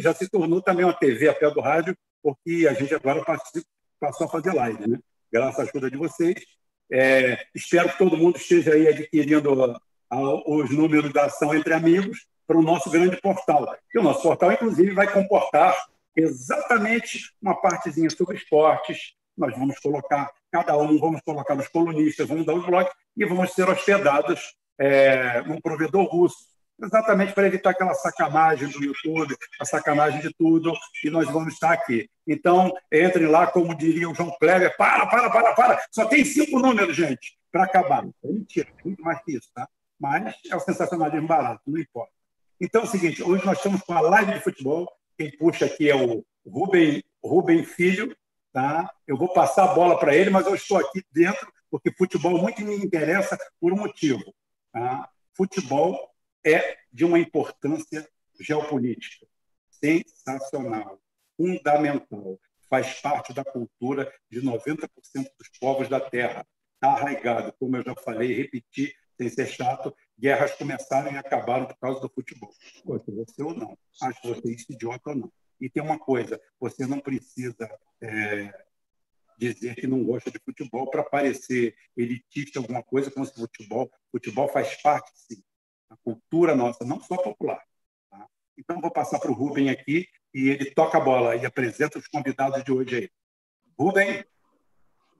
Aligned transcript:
já 0.00 0.14
se 0.14 0.28
tornou 0.28 0.60
também 0.62 0.84
uma 0.84 0.92
TV 0.92 1.28
a 1.28 1.34
pé 1.34 1.50
do 1.50 1.60
rádio, 1.60 1.96
porque 2.22 2.66
a 2.68 2.72
gente 2.72 2.94
agora 2.94 3.24
passou 4.00 4.26
a 4.26 4.30
fazer 4.30 4.52
live, 4.52 4.88
né? 4.88 4.98
Graças 5.32 5.60
à 5.60 5.62
ajuda 5.62 5.90
de 5.90 5.96
vocês. 5.96 6.34
É, 6.90 7.38
espero 7.54 7.90
que 7.90 7.98
todo 7.98 8.16
mundo 8.16 8.36
esteja 8.36 8.72
aí 8.72 8.88
adquirindo 8.88 9.78
os 10.46 10.70
números 10.70 11.12
da 11.12 11.24
ação 11.26 11.54
entre 11.54 11.74
amigos 11.74 12.26
para 12.46 12.58
o 12.58 12.62
nosso 12.62 12.90
grande 12.90 13.20
portal. 13.20 13.74
E 13.92 13.98
o 13.98 14.02
nosso 14.02 14.22
portal, 14.22 14.52
inclusive, 14.52 14.92
vai 14.92 15.10
comportar 15.10 15.76
exatamente 16.16 17.32
uma 17.42 17.60
partezinha 17.60 18.08
sobre 18.10 18.36
esportes. 18.36 19.14
Nós 19.36 19.56
vamos 19.58 19.78
colocar, 19.80 20.30
cada 20.52 20.76
um, 20.76 20.98
vamos 20.98 21.20
colocar 21.22 21.56
os 21.58 21.68
colunistas, 21.68 22.28
vamos 22.28 22.46
dar 22.46 22.54
os 22.54 22.64
blogs 22.64 22.92
e 23.16 23.24
vamos 23.24 23.52
ser 23.52 23.68
hospedados 23.68 24.54
é, 24.78 25.42
num 25.42 25.60
provedor 25.60 26.04
russo 26.04 26.53
exatamente 26.82 27.32
para 27.32 27.46
evitar 27.46 27.70
aquela 27.70 27.94
sacanagem 27.94 28.68
do 28.68 28.82
YouTube, 28.82 29.36
a 29.60 29.64
sacanagem 29.64 30.20
de 30.20 30.32
tudo, 30.34 30.72
e 31.04 31.10
nós 31.10 31.26
vamos 31.30 31.54
estar 31.54 31.72
aqui. 31.72 32.08
Então, 32.26 32.72
entrem 32.92 33.26
lá, 33.26 33.46
como 33.46 33.76
diria 33.76 34.08
o 34.08 34.14
João 34.14 34.36
Kleber, 34.38 34.76
para, 34.76 35.06
para, 35.06 35.30
para, 35.30 35.54
para, 35.54 35.86
só 35.90 36.06
tem 36.06 36.24
cinco 36.24 36.58
números, 36.58 36.96
gente, 36.96 37.38
para 37.52 37.64
acabar. 37.64 38.04
É 38.24 38.28
mentira, 38.28 38.68
muito 38.84 39.02
mais 39.02 39.22
que 39.22 39.36
isso, 39.36 39.48
tá? 39.54 39.68
Mas 40.00 40.34
é 40.50 40.56
o 40.56 40.60
sensacionalismo 40.60 41.28
barato, 41.28 41.62
não 41.66 41.78
importa. 41.78 42.12
Então 42.60 42.82
é 42.82 42.84
o 42.84 42.88
seguinte, 42.88 43.22
hoje 43.22 43.44
nós 43.44 43.58
estamos 43.58 43.82
com 43.82 43.92
a 43.92 44.00
live 44.00 44.34
de 44.34 44.40
futebol, 44.40 44.90
quem 45.16 45.30
puxa 45.36 45.66
aqui 45.66 45.90
é 45.90 45.94
o 45.94 46.24
Rubem, 46.46 47.02
Rubem 47.22 47.64
Filho, 47.64 48.16
tá? 48.52 48.90
Eu 49.06 49.16
vou 49.16 49.32
passar 49.32 49.64
a 49.64 49.74
bola 49.74 49.98
para 49.98 50.14
ele, 50.14 50.30
mas 50.30 50.46
eu 50.46 50.54
estou 50.54 50.78
aqui 50.78 51.02
dentro 51.12 51.52
porque 51.74 51.90
futebol 51.90 52.38
muito 52.38 52.62
me 52.62 52.76
interessa 52.76 53.36
por 53.60 53.72
um 53.72 53.76
motivo. 53.76 54.22
Tá? 54.72 55.08
Futebol 55.36 56.13
é 56.44 56.78
de 56.92 57.04
uma 57.04 57.18
importância 57.18 58.08
geopolítica 58.40 59.26
sensacional, 59.70 61.00
fundamental. 61.36 62.38
Faz 62.68 63.00
parte 63.00 63.32
da 63.32 63.44
cultura 63.44 64.12
de 64.30 64.40
90% 64.40 64.88
dos 65.38 65.48
povos 65.60 65.88
da 65.88 66.00
Terra. 66.00 66.46
Está 66.74 66.92
arraigado, 66.92 67.52
como 67.58 67.76
eu 67.76 67.84
já 67.84 67.94
falei 67.94 68.34
repeti, 68.34 68.94
sem 69.16 69.28
ser 69.28 69.46
chato, 69.46 69.94
guerras 70.18 70.54
começaram 70.54 71.12
e 71.12 71.16
acabaram 71.16 71.66
por 71.66 71.76
causa 71.76 72.00
do 72.00 72.08
futebol. 72.08 72.52
Gosta 72.84 73.12
você 73.12 73.42
ou 73.42 73.54
não, 73.54 73.78
acho 74.02 74.20
você 74.24 74.52
isso 74.52 74.72
idiota 74.72 75.10
ou 75.10 75.16
não. 75.16 75.32
E 75.60 75.70
tem 75.70 75.82
uma 75.82 75.98
coisa, 75.98 76.40
você 76.58 76.84
não 76.84 76.98
precisa 76.98 77.70
é, 78.00 78.64
dizer 79.38 79.76
que 79.76 79.86
não 79.86 80.02
gosta 80.02 80.30
de 80.32 80.38
futebol 80.40 80.90
para 80.90 81.04
parecer 81.04 81.76
elitista 81.96 82.58
alguma 82.58 82.82
coisa 82.82 83.10
como 83.10 83.24
se 83.24 83.34
futebol, 83.34 83.90
futebol 84.10 84.48
faz 84.48 84.74
parte 84.82 85.12
sim 85.14 85.42
a 85.90 85.96
cultura 86.02 86.54
nossa, 86.54 86.84
não 86.84 87.00
só 87.00 87.16
popular. 87.16 87.62
Tá? 88.10 88.26
Então, 88.58 88.80
vou 88.80 88.90
passar 88.90 89.18
para 89.18 89.30
o 89.30 89.34
Rubem 89.34 89.70
aqui 89.70 90.06
e 90.32 90.48
ele 90.48 90.70
toca 90.72 90.98
a 90.98 91.00
bola 91.00 91.36
e 91.36 91.46
apresenta 91.46 91.98
os 91.98 92.06
convidados 92.08 92.62
de 92.64 92.72
hoje 92.72 92.96
aí. 92.96 93.10
Rubem. 93.78 94.24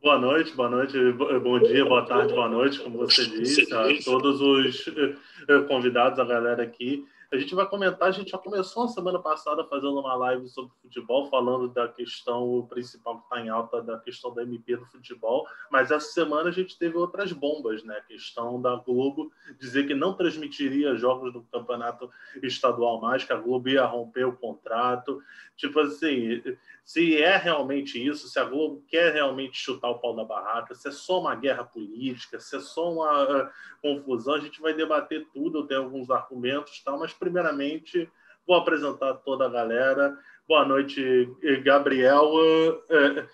Boa 0.02 0.18
noite, 0.18 0.52
boa 0.54 0.68
noite, 0.68 0.98
bom 1.12 1.58
dia, 1.60 1.82
boa 1.82 2.04
tarde, 2.04 2.34
boa 2.34 2.48
noite, 2.48 2.78
como 2.78 2.98
você 2.98 3.26
disse, 3.26 3.72
a 3.72 3.86
todos 4.04 4.38
os 4.38 4.86
eh, 4.86 5.60
convidados, 5.66 6.18
a 6.18 6.24
galera 6.26 6.62
aqui. 6.62 7.06
A 7.32 7.36
gente 7.36 7.54
vai 7.54 7.66
comentar, 7.68 8.08
a 8.08 8.12
gente 8.12 8.30
já 8.30 8.38
começou 8.38 8.84
a 8.84 8.88
semana 8.88 9.18
passada 9.18 9.64
fazendo 9.64 9.98
uma 9.98 10.14
live 10.14 10.48
sobre 10.48 10.72
futebol, 10.82 11.28
falando 11.28 11.68
da 11.68 11.88
questão 11.88 12.66
principal 12.68 13.18
que 13.18 13.24
está 13.24 13.40
em 13.40 13.48
alta, 13.48 13.82
da 13.82 13.98
questão 13.98 14.32
da 14.34 14.42
MP 14.42 14.76
do 14.76 14.86
futebol, 14.86 15.46
mas 15.70 15.90
essa 15.90 16.12
semana 16.12 16.50
a 16.50 16.52
gente 16.52 16.78
teve 16.78 16.96
outras 16.96 17.32
bombas, 17.32 17.82
né? 17.84 17.96
A 17.96 18.02
questão 18.02 18.60
da 18.60 18.76
Globo 18.76 19.32
dizer 19.58 19.86
que 19.86 19.94
não 19.94 20.14
transmitiria 20.14 20.96
jogos 20.96 21.32
do 21.32 21.42
campeonato 21.42 22.10
estadual 22.42 23.00
mais, 23.00 23.24
que 23.24 23.32
a 23.32 23.36
Globo 23.36 23.68
ia 23.68 23.84
romper 23.84 24.24
o 24.24 24.36
contrato. 24.36 25.20
Tipo 25.56 25.80
assim, 25.80 26.42
se 26.84 27.16
é 27.16 27.36
realmente 27.36 28.04
isso, 28.04 28.28
se 28.28 28.38
a 28.38 28.44
Globo 28.44 28.84
quer 28.86 29.12
realmente 29.12 29.56
chutar 29.56 29.88
o 29.88 29.98
pau 29.98 30.14
da 30.14 30.24
barraca, 30.24 30.74
se 30.74 30.88
é 30.88 30.90
só 30.90 31.20
uma 31.20 31.34
guerra 31.34 31.64
política, 31.64 32.38
se 32.38 32.56
é 32.56 32.60
só 32.60 32.92
uma 32.92 33.24
uh, 33.24 33.50
confusão, 33.80 34.34
a 34.34 34.40
gente 34.40 34.60
vai 34.60 34.74
debater 34.74 35.26
tudo, 35.32 35.60
eu 35.60 35.66
tenho 35.66 35.82
alguns 35.82 36.10
argumentos, 36.10 36.82
tal, 36.84 36.98
mas 36.98 37.14
primeiramente 37.24 38.08
vou 38.46 38.56
apresentar 38.56 39.14
toda 39.14 39.46
a 39.46 39.48
galera. 39.48 40.14
Boa 40.46 40.64
noite, 40.66 41.26
Gabriel. 41.64 42.26
Uh, 42.26 42.70
uh, 42.70 43.28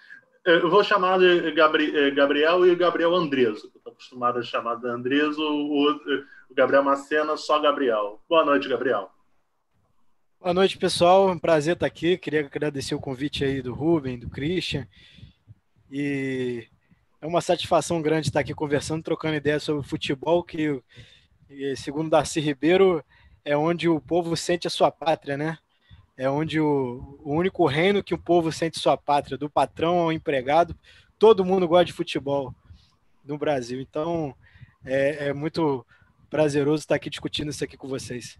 eu 0.46 0.70
vou 0.70 0.84
chamar 0.84 1.18
de 1.18 1.50
Gabri 1.50 2.12
Gabriel 2.12 2.64
e 2.64 2.76
Gabriel 2.76 3.14
Andreso, 3.14 3.66
estou 3.66 3.92
acostumado 3.92 4.38
a 4.38 4.42
chamar 4.42 4.76
de 4.76 4.86
Andreso, 4.86 5.42
o, 5.42 6.00
Gabriel 6.54 6.84
Macena, 6.84 7.36
só 7.36 7.60
Gabriel. 7.60 8.20
Boa 8.28 8.44
noite, 8.44 8.68
Gabriel. 8.68 9.10
Boa 10.40 10.54
noite, 10.54 10.78
pessoal. 10.78 11.28
Um 11.28 11.38
prazer 11.38 11.74
estar 11.74 11.86
aqui. 11.86 12.16
Queria 12.16 12.40
agradecer 12.40 12.94
o 12.94 13.00
convite 13.00 13.44
aí 13.44 13.60
do 13.60 13.74
Ruben, 13.74 14.18
do 14.18 14.30
Christian. 14.30 14.86
E 15.90 16.66
é 17.20 17.26
uma 17.26 17.40
satisfação 17.40 18.00
grande 18.00 18.28
estar 18.28 18.40
aqui 18.40 18.54
conversando, 18.54 19.02
trocando 19.02 19.34
ideias 19.34 19.62
sobre 19.62 19.86
futebol, 19.86 20.42
que, 20.42 20.80
segundo 21.76 22.08
Darcy 22.08 22.40
Ribeiro, 22.40 23.04
é 23.44 23.56
onde 23.56 23.88
o 23.88 24.00
povo 24.00 24.36
sente 24.36 24.66
a 24.66 24.70
sua 24.70 24.90
pátria, 24.90 25.36
né? 25.36 25.58
É 26.16 26.28
onde 26.28 26.60
o, 26.60 27.18
o 27.22 27.32
único 27.34 27.66
reino 27.66 28.02
que 28.02 28.14
o 28.14 28.18
povo 28.18 28.52
sente 28.52 28.78
sua 28.78 28.96
pátria, 28.96 29.38
do 29.38 29.48
patrão 29.48 29.98
ao 29.98 30.12
empregado, 30.12 30.76
todo 31.18 31.44
mundo 31.44 31.66
gosta 31.66 31.86
de 31.86 31.92
futebol 31.92 32.54
no 33.24 33.38
Brasil. 33.38 33.80
Então, 33.80 34.34
é, 34.84 35.28
é 35.28 35.32
muito 35.32 35.84
prazeroso 36.28 36.82
estar 36.82 36.94
aqui 36.94 37.10
discutindo 37.10 37.50
isso 37.50 37.64
aqui 37.64 37.76
com 37.76 37.88
vocês. 37.88 38.38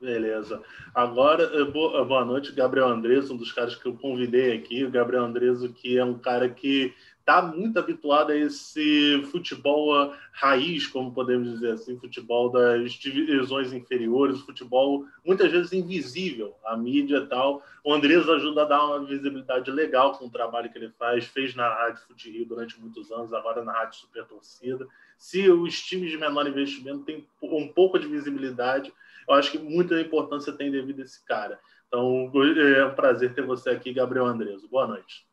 Beleza. 0.00 0.62
Agora, 0.94 1.46
boa, 1.66 2.24
noite, 2.24 2.52
Gabriel 2.52 2.88
Andres, 2.88 3.30
um 3.30 3.36
dos 3.36 3.52
caras 3.52 3.74
que 3.74 3.86
eu 3.86 3.94
convidei 3.94 4.56
aqui. 4.56 4.82
O 4.82 4.90
Gabriel 4.90 5.24
Andres, 5.24 5.60
que 5.72 5.98
é 5.98 6.04
um 6.04 6.18
cara 6.18 6.48
que 6.48 6.94
está 7.20 7.40
muito 7.40 7.78
habituado 7.78 8.32
a 8.32 8.36
esse 8.36 9.22
futebol 9.30 10.12
raiz, 10.32 10.86
como 10.86 11.12
podemos 11.12 11.48
dizer 11.50 11.72
assim, 11.72 11.98
futebol 11.98 12.50
das 12.50 12.92
divisões 12.92 13.72
inferiores, 13.72 14.40
futebol 14.40 15.04
muitas 15.24 15.52
vezes 15.52 15.72
invisível, 15.72 16.56
a 16.64 16.76
mídia 16.76 17.18
e 17.18 17.26
tal. 17.26 17.62
O 17.84 17.94
Andrés 17.94 18.28
ajuda 18.28 18.62
a 18.62 18.64
dar 18.64 18.84
uma 18.84 19.04
visibilidade 19.04 19.70
legal 19.70 20.18
com 20.18 20.26
o 20.26 20.30
trabalho 20.30 20.70
que 20.70 20.78
ele 20.78 20.90
faz, 20.98 21.24
fez 21.26 21.54
na 21.54 21.68
Rádio 21.68 22.02
Fute 22.08 22.30
Rio 22.30 22.46
durante 22.46 22.80
muitos 22.80 23.12
anos, 23.12 23.32
agora 23.32 23.62
na 23.62 23.72
Rádio 23.72 24.00
Super 24.00 24.24
Torcida. 24.24 24.86
Se 25.16 25.48
os 25.50 25.80
times 25.80 26.10
de 26.10 26.16
menor 26.16 26.48
investimento 26.48 27.04
têm 27.04 27.24
um 27.42 27.68
pouco 27.68 27.98
de 27.98 28.08
visibilidade, 28.08 28.92
eu 29.28 29.34
acho 29.34 29.52
que 29.52 29.58
muita 29.58 30.00
importância 30.00 30.52
tem 30.52 30.70
devido 30.70 31.00
a 31.00 31.04
esse 31.04 31.24
cara. 31.24 31.60
Então, 31.86 32.30
é 32.34 32.86
um 32.86 32.94
prazer 32.94 33.34
ter 33.34 33.42
você 33.42 33.70
aqui, 33.70 33.92
Gabriel 33.92 34.26
Andreso. 34.26 34.68
Boa 34.68 34.86
noite. 34.86 35.29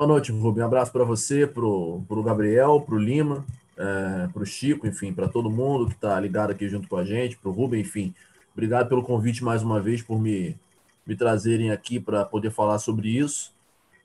Boa 0.00 0.08
noite, 0.08 0.32
Rubem. 0.32 0.62
Um 0.62 0.66
abraço 0.66 0.90
para 0.90 1.04
você, 1.04 1.46
para 1.46 1.62
o 1.62 2.22
Gabriel, 2.24 2.80
para 2.80 2.94
o 2.94 2.98
Lima, 2.98 3.44
é, 3.76 4.28
para 4.28 4.42
o 4.42 4.46
Chico, 4.46 4.86
enfim, 4.86 5.12
para 5.12 5.28
todo 5.28 5.50
mundo 5.50 5.88
que 5.88 5.92
está 5.92 6.18
ligado 6.18 6.50
aqui 6.52 6.66
junto 6.70 6.88
com 6.88 6.96
a 6.96 7.04
gente, 7.04 7.36
para 7.36 7.50
o 7.50 7.52
Rubem, 7.52 7.82
enfim. 7.82 8.14
Obrigado 8.54 8.88
pelo 8.88 9.02
convite 9.02 9.44
mais 9.44 9.62
uma 9.62 9.78
vez, 9.78 10.00
por 10.00 10.18
me, 10.18 10.58
me 11.06 11.14
trazerem 11.14 11.70
aqui 11.70 12.00
para 12.00 12.24
poder 12.24 12.50
falar 12.50 12.78
sobre 12.78 13.10
isso. 13.10 13.52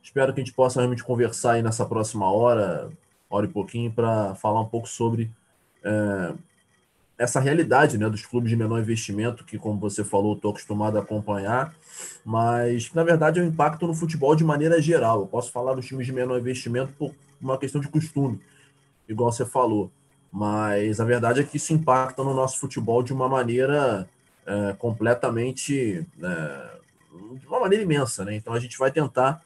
Espero 0.04 0.34
que 0.34 0.42
a 0.42 0.44
gente 0.44 0.54
possa 0.54 0.82
realmente 0.82 1.02
conversar 1.02 1.54
aí 1.54 1.64
nessa 1.64 1.86
próxima 1.86 2.30
hora, 2.30 2.90
hora 3.30 3.46
e 3.46 3.50
pouquinho, 3.50 3.90
para 3.90 4.36
falar 4.36 4.60
um 4.60 4.68
pouco 4.68 4.90
sobre 4.90 5.32
é, 5.82 6.34
essa 7.18 7.40
realidade 7.40 7.98
né, 7.98 8.10
dos 8.10 8.26
clubes 8.26 8.50
de 8.50 8.56
menor 8.56 8.80
investimento, 8.80 9.46
que, 9.46 9.58
como 9.58 9.80
você 9.80 10.04
falou, 10.04 10.36
estou 10.36 10.52
acostumado 10.52 10.98
a 10.98 11.02
acompanhar, 11.02 11.74
mas 12.24 12.92
na 12.94 13.04
verdade 13.04 13.40
é 13.40 13.44
um 13.44 13.48
impacto 13.48 13.88
no 13.88 13.94
futebol 13.94 14.36
de 14.36 14.44
maneira 14.44 14.82
geral. 14.82 15.22
Eu 15.22 15.28
posso 15.28 15.52
falar 15.52 15.74
dos 15.74 15.86
times 15.86 16.06
de 16.06 16.14
menor 16.14 16.40
investimento 16.40 16.94
por 16.94 17.14
uma 17.40 17.58
questão 17.58 17.80
de 17.80 17.88
costume, 17.88 18.40
igual 19.08 19.32
você 19.32 19.46
falou, 19.46 19.92
mas 20.32 21.00
a 21.00 21.06
verdade 21.06 21.40
é 21.40 21.44
que 21.44 21.58
isso 21.58 21.74
impacta 21.74 22.24
no 22.24 22.34
nosso 22.34 22.60
futebol 22.60 23.02
de 23.02 23.14
uma 23.14 23.30
maneira 23.30 24.10
é, 24.46 24.74
completamente. 24.74 26.06
É, 26.22 26.76
de 27.40 27.48
uma 27.48 27.60
maneira 27.60 27.84
imensa, 27.84 28.26
né? 28.26 28.36
Então 28.36 28.54
a 28.54 28.60
gente 28.60 28.78
vai 28.78 28.92
tentar, 28.92 29.42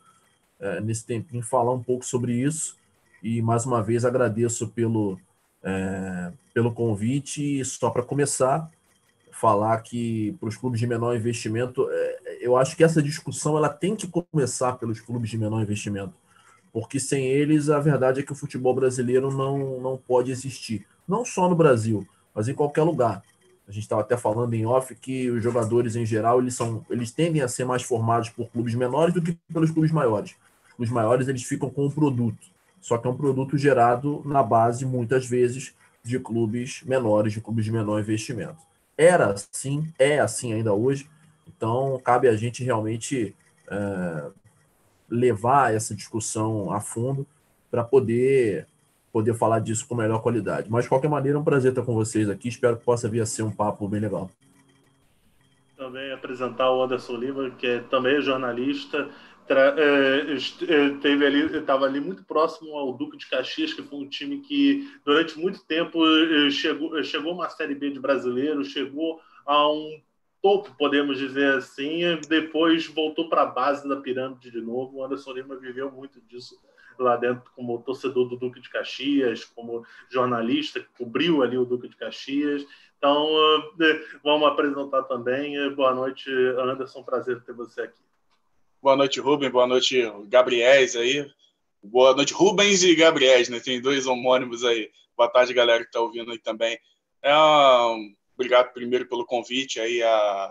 é, 0.59 0.81
nesse 0.81 1.05
tempinho, 1.05 1.43
falar 1.43 1.73
um 1.73 1.83
pouco 1.83 2.03
sobre 2.03 2.33
isso. 2.33 2.75
E 3.21 3.41
mais 3.41 3.65
uma 3.65 3.83
vez 3.83 4.03
agradeço 4.05 4.69
pelo, 4.69 5.19
é, 5.63 6.31
pelo 6.53 6.73
convite. 6.73 7.63
Só 7.65 7.89
para 7.89 8.03
começar, 8.03 8.69
falar 9.31 9.81
que 9.81 10.35
para 10.39 10.49
os 10.49 10.57
clubes 10.57 10.79
de 10.79 10.87
menor 10.87 11.15
investimento, 11.15 11.87
é, 11.89 12.39
eu 12.41 12.57
acho 12.57 12.75
que 12.75 12.83
essa 12.83 13.01
discussão 13.01 13.57
ela 13.57 13.69
tem 13.69 13.95
que 13.95 14.07
começar 14.07 14.73
pelos 14.73 14.99
clubes 14.99 15.29
de 15.29 15.37
menor 15.37 15.61
investimento, 15.61 16.13
porque 16.73 16.99
sem 16.99 17.25
eles 17.25 17.69
a 17.69 17.79
verdade 17.79 18.19
é 18.19 18.23
que 18.23 18.31
o 18.31 18.35
futebol 18.35 18.73
brasileiro 18.73 19.31
não, 19.31 19.79
não 19.79 19.97
pode 19.97 20.31
existir, 20.31 20.85
não 21.07 21.23
só 21.23 21.49
no 21.49 21.55
Brasil, 21.55 22.05
mas 22.33 22.47
em 22.47 22.53
qualquer 22.53 22.83
lugar. 22.83 23.23
A 23.67 23.71
gente 23.71 23.83
estava 23.83 24.01
até 24.01 24.17
falando 24.17 24.53
em 24.55 24.65
off 24.65 24.95
que 24.95 25.29
os 25.29 25.43
jogadores 25.43 25.95
em 25.95 26.03
geral 26.03 26.41
eles 26.41 26.55
são, 26.55 26.83
eles 26.89 27.11
tendem 27.11 27.43
a 27.43 27.47
ser 27.47 27.65
mais 27.65 27.83
formados 27.83 28.27
por 28.27 28.49
clubes 28.49 28.73
menores 28.73 29.13
do 29.13 29.21
que 29.21 29.37
pelos 29.53 29.69
clubes 29.69 29.91
maiores. 29.91 30.35
Os 30.77 30.89
maiores 30.89 31.27
eles 31.27 31.43
ficam 31.43 31.69
com 31.69 31.85
um 31.85 31.91
produto 31.91 32.39
só 32.81 32.97
que 32.97 33.07
é 33.07 33.09
um 33.09 33.15
produto 33.15 33.57
gerado 33.57 34.21
na 34.25 34.41
base, 34.41 34.85
muitas 34.85 35.25
vezes, 35.25 35.75
de 36.03 36.19
clubes 36.19 36.81
menores, 36.83 37.33
de 37.33 37.41
clubes 37.41 37.65
de 37.65 37.71
menor 37.71 37.99
investimento. 37.99 38.57
Era 38.97 39.31
assim, 39.31 39.91
é 39.97 40.19
assim 40.19 40.53
ainda 40.53 40.73
hoje. 40.73 41.09
Então, 41.47 41.99
cabe 42.03 42.27
a 42.27 42.35
gente 42.35 42.63
realmente 42.63 43.35
é, 43.69 44.31
levar 45.09 45.73
essa 45.73 45.95
discussão 45.95 46.71
a 46.71 46.79
fundo 46.79 47.25
para 47.69 47.83
poder 47.83 48.67
poder 49.11 49.33
falar 49.33 49.59
disso 49.59 49.87
com 49.87 49.95
melhor 49.95 50.21
qualidade. 50.21 50.69
Mas, 50.69 50.83
de 50.83 50.89
qualquer 50.89 51.09
maneira, 51.09 51.37
é 51.37 51.41
um 51.41 51.43
prazer 51.43 51.71
estar 51.71 51.81
com 51.81 51.93
vocês 51.93 52.29
aqui. 52.29 52.47
Espero 52.47 52.77
que 52.77 52.85
possa 52.85 53.09
vir 53.09 53.21
a 53.21 53.25
ser 53.25 53.43
um 53.43 53.51
papo 53.51 53.87
bem 53.87 53.99
legal. 53.99 54.29
Também 55.75 56.11
apresentar 56.11 56.71
o 56.71 56.83
Anderson 56.83 57.15
Lima, 57.15 57.49
que 57.51 57.65
é 57.65 57.79
também 57.79 58.21
jornalista, 58.21 59.09
teve 61.01 61.25
ali, 61.25 61.57
estava 61.57 61.85
ali 61.85 61.99
muito 61.99 62.23
próximo 62.23 62.77
ao 62.77 62.93
Duque 62.93 63.17
de 63.17 63.27
Caxias, 63.27 63.73
que 63.73 63.81
foi 63.81 63.99
um 63.99 64.07
time 64.07 64.41
que 64.41 64.87
durante 65.03 65.39
muito 65.39 65.65
tempo 65.65 66.05
é, 66.05 66.51
chegou, 66.51 67.03
chegou 67.03 67.33
uma 67.33 67.49
série 67.49 67.73
B 67.73 67.89
de 67.89 67.99
brasileiro, 67.99 68.63
chegou 68.63 69.19
a 69.45 69.71
um 69.71 70.01
topo, 70.41 70.75
podemos 70.77 71.17
dizer 71.17 71.55
assim, 71.55 72.01
depois 72.27 72.85
voltou 72.87 73.27
para 73.27 73.41
a 73.41 73.47
base 73.47 73.87
da 73.87 73.97
pirâmide 73.97 74.51
de 74.51 74.61
novo. 74.61 74.97
O 74.97 75.03
Anderson 75.03 75.33
Lima 75.33 75.55
viveu 75.55 75.91
muito 75.91 76.21
disso 76.21 76.55
lá 76.99 77.15
dentro 77.15 77.49
como 77.55 77.81
torcedor 77.81 78.27
do 78.27 78.37
Duque 78.37 78.59
de 78.59 78.69
Caxias, 78.69 79.45
como 79.45 79.85
jornalista 80.09 80.79
que 80.79 80.89
cobriu 80.97 81.41
ali 81.41 81.57
o 81.57 81.65
Duque 81.65 81.87
de 81.87 81.95
Caxias. 81.95 82.65
Então, 82.97 83.27
vamos 84.23 84.47
apresentar 84.47 85.03
também. 85.03 85.73
Boa 85.73 85.95
noite, 85.95 86.29
Anderson. 86.29 87.01
Prazer 87.01 87.41
ter 87.41 87.53
você 87.53 87.81
aqui. 87.81 88.08
Boa 88.81 88.95
noite, 88.95 89.19
Rubem. 89.19 89.49
Boa 89.49 89.67
noite, 89.67 90.01
Gabriéis 90.27 90.95
aí. 90.95 91.29
Boa 91.83 92.15
noite, 92.15 92.33
Rubens 92.33 92.81
e 92.81 92.95
Gabriéis, 92.95 93.49
né? 93.49 93.59
Tem 93.59 93.81
dois 93.81 94.07
homônimos 94.07 94.63
aí. 94.63 94.89
Boa 95.17 95.29
tarde, 95.29 95.53
galera 95.53 95.83
que 95.83 95.89
está 95.89 95.99
ouvindo 95.99 96.31
aí 96.31 96.39
também. 96.39 96.79
É, 97.21 97.35
um, 97.35 98.15
obrigado 98.35 98.71
primeiro 98.71 99.05
pelo 99.05 99.25
convite 99.25 99.81
aí 99.81 100.01
a, 100.01 100.45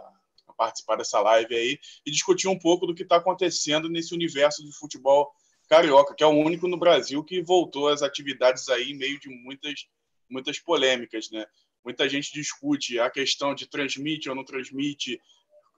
a, 0.46 0.52
participar 0.54 0.96
dessa 0.96 1.19
live 1.22 1.54
aí 1.54 1.78
e 2.04 2.10
discutir 2.10 2.48
um 2.48 2.58
pouco 2.58 2.86
do 2.86 2.94
que 2.94 3.02
está 3.02 3.16
acontecendo 3.16 3.88
nesse 3.88 4.12
universo 4.12 4.62
de 4.62 4.76
futebol 4.76 5.32
carioca, 5.66 6.14
que 6.14 6.22
é 6.22 6.26
o 6.26 6.31
único 6.31 6.69
no 6.69 6.76
Brasil 6.76 7.24
que 7.24 7.40
voltou 7.40 7.88
às 7.88 8.02
atividades 8.02 8.69
aí 8.69 8.90
em 8.90 8.94
meio 8.94 9.19
de 9.19 9.31
muitas, 9.31 9.86
muitas 10.28 10.58
polêmicas, 10.58 11.31
né? 11.31 11.46
Muita 11.82 12.06
gente 12.06 12.31
discute 12.34 13.00
a 13.00 13.08
questão 13.08 13.54
de 13.54 13.66
transmite 13.66 14.28
ou 14.28 14.34
não 14.34 14.44
transmite, 14.44 15.19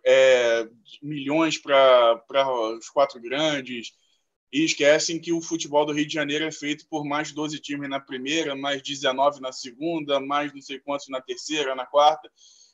é, 0.04 0.68
milhões 1.02 1.58
para 1.58 2.22
os 2.76 2.88
quatro 2.88 3.20
grandes 3.20 3.92
e 4.52 4.64
esquecem 4.64 5.20
que 5.20 5.32
o 5.32 5.40
futebol 5.40 5.86
do 5.86 5.92
Rio 5.92 6.06
de 6.06 6.12
Janeiro 6.12 6.44
é 6.44 6.50
feito 6.50 6.86
por 6.88 7.04
mais 7.04 7.32
12 7.32 7.60
times 7.60 7.88
na 7.88 8.00
primeira, 8.00 8.56
mais 8.56 8.82
19 8.82 9.40
na 9.40 9.52
segunda, 9.52 10.18
mais 10.18 10.52
não 10.52 10.60
sei 10.60 10.80
quantos 10.80 11.08
na 11.08 11.20
terceira, 11.20 11.74
na 11.74 11.86
quarta. 11.86 12.30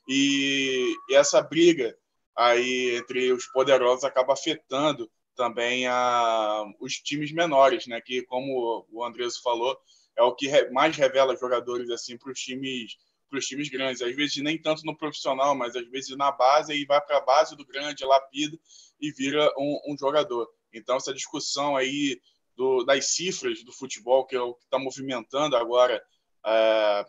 E, 0.07 0.91
essa 1.11 1.41
briga 1.41 1.95
aí 2.35 2.95
entre 2.95 3.31
os 3.31 3.45
poderosos 3.47 4.03
acaba 4.03 4.33
afetando 4.33 5.09
também 5.35 5.85
a, 5.85 6.63
os 6.79 6.93
times 6.93 7.31
menores, 7.31 7.85
né? 7.85 8.01
Que, 8.01 8.23
como 8.23 8.87
o 8.91 9.03
Andreso 9.03 9.41
falou, 9.43 9.77
é 10.17 10.23
o 10.23 10.33
que 10.33 10.69
mais 10.71 10.95
revela 10.95 11.37
jogadores 11.37 11.89
assim 11.91 12.17
para 12.17 12.31
os 12.31 12.39
times 12.39 12.97
para 13.29 13.39
os 13.39 13.45
times 13.45 13.69
grandes. 13.69 14.01
Às 14.01 14.15
vezes 14.15 14.37
nem 14.37 14.61
tanto 14.61 14.85
no 14.85 14.97
profissional, 14.97 15.55
mas 15.55 15.75
às 15.75 15.87
vezes 15.89 16.15
na 16.17 16.31
base 16.31 16.73
e 16.73 16.85
vai 16.85 17.01
para 17.01 17.17
a 17.17 17.21
base 17.21 17.55
do 17.55 17.65
grande, 17.65 18.05
lapida 18.05 18.57
e 18.99 19.11
vira 19.11 19.51
um, 19.57 19.93
um 19.93 19.97
jogador. 19.97 20.49
Então 20.73 20.97
essa 20.97 21.13
discussão 21.13 21.75
aí 21.75 22.19
do, 22.55 22.83
das 22.83 23.09
cifras 23.15 23.63
do 23.63 23.71
futebol 23.71 24.25
que 24.25 24.35
é 24.35 24.41
o 24.41 24.53
que 24.53 24.63
está 24.63 24.79
movimentando 24.79 25.55
agora 25.55 26.03
é, 26.45 27.05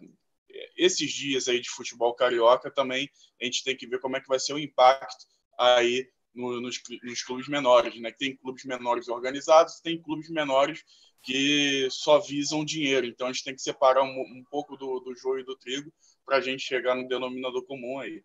esses 0.76 1.10
dias 1.10 1.48
aí 1.48 1.60
de 1.60 1.70
futebol 1.70 2.14
carioca 2.14 2.70
também 2.70 3.10
a 3.40 3.44
gente 3.44 3.64
tem 3.64 3.76
que 3.76 3.86
ver 3.86 4.00
como 4.00 4.16
é 4.16 4.20
que 4.20 4.28
vai 4.28 4.38
ser 4.38 4.52
o 4.52 4.58
impacto 4.58 5.26
aí 5.58 6.08
no, 6.34 6.60
nos, 6.60 6.80
nos, 7.02 7.22
clubes 7.22 7.48
menores, 7.48 8.00
né? 8.00 8.12
Tem 8.12 8.36
clubes 8.36 8.64
menores 8.64 9.08
organizados, 9.08 9.80
tem 9.80 10.00
clubes 10.00 10.30
menores 10.30 10.84
que 11.22 11.88
só 11.90 12.20
visam 12.20 12.64
dinheiro. 12.64 13.06
Então 13.06 13.26
a 13.26 13.32
gente 13.32 13.44
tem 13.44 13.54
que 13.54 13.62
separar 13.62 14.02
um, 14.02 14.20
um 14.20 14.44
pouco 14.50 14.76
do, 14.76 15.00
do 15.00 15.14
joio 15.16 15.44
do 15.44 15.56
trigo 15.56 15.92
para 16.28 16.36
a 16.36 16.40
gente 16.42 16.62
chegar 16.62 16.94
no 16.94 17.08
denominador 17.08 17.64
comum 17.64 17.98
aí. 17.98 18.22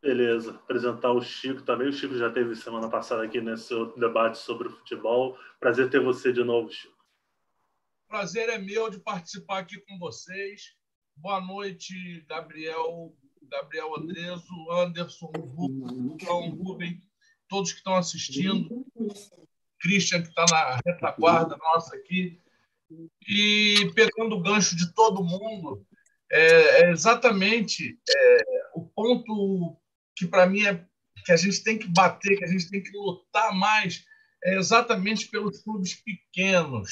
Beleza, 0.00 0.52
apresentar 0.52 1.10
o 1.12 1.20
Chico 1.20 1.62
também. 1.62 1.88
O 1.88 1.92
Chico 1.92 2.16
já 2.16 2.30
teve 2.30 2.54
semana 2.54 2.88
passada 2.88 3.24
aqui 3.24 3.40
nesse 3.40 3.74
debate 3.96 4.38
sobre 4.38 4.68
o 4.68 4.70
futebol. 4.70 5.36
Prazer 5.58 5.90
ter 5.90 6.00
você 6.00 6.32
de 6.32 6.44
novo, 6.44 6.70
Chico. 6.70 6.94
Prazer 8.08 8.48
é 8.48 8.56
meu 8.56 8.88
de 8.88 9.00
participar 9.00 9.58
aqui 9.58 9.80
com 9.80 9.98
vocês. 9.98 10.76
Boa 11.16 11.40
noite, 11.40 12.24
Gabriel, 12.28 13.12
Gabriel 13.42 13.96
Andreso, 13.96 14.70
Anderson, 14.70 15.32
Rubem, 15.36 16.50
Rubem, 16.50 17.02
todos 17.48 17.72
que 17.72 17.78
estão 17.78 17.96
assistindo. 17.96 18.86
Christian, 19.80 20.22
que 20.22 20.28
está 20.28 20.44
na 20.48 20.80
retaguarda 20.86 21.56
nossa 21.56 21.96
aqui. 21.96 22.40
E 23.28 23.90
pegando 23.94 24.36
o 24.36 24.42
gancho 24.42 24.76
de 24.76 24.92
todo 24.94 25.24
mundo, 25.24 25.84
é, 26.30 26.82
é 26.82 26.90
exatamente 26.90 27.98
é, 28.08 28.44
o 28.74 28.82
ponto 28.84 29.76
que, 30.16 30.26
para 30.26 30.46
mim, 30.46 30.66
é 30.66 30.84
que 31.24 31.32
a 31.32 31.36
gente 31.36 31.62
tem 31.62 31.78
que 31.78 31.88
bater, 31.88 32.38
que 32.38 32.44
a 32.44 32.48
gente 32.48 32.70
tem 32.70 32.82
que 32.82 32.96
lutar 32.96 33.54
mais, 33.54 34.04
é 34.44 34.56
exatamente 34.56 35.28
pelos 35.28 35.62
clubes 35.62 35.94
pequenos, 35.94 36.90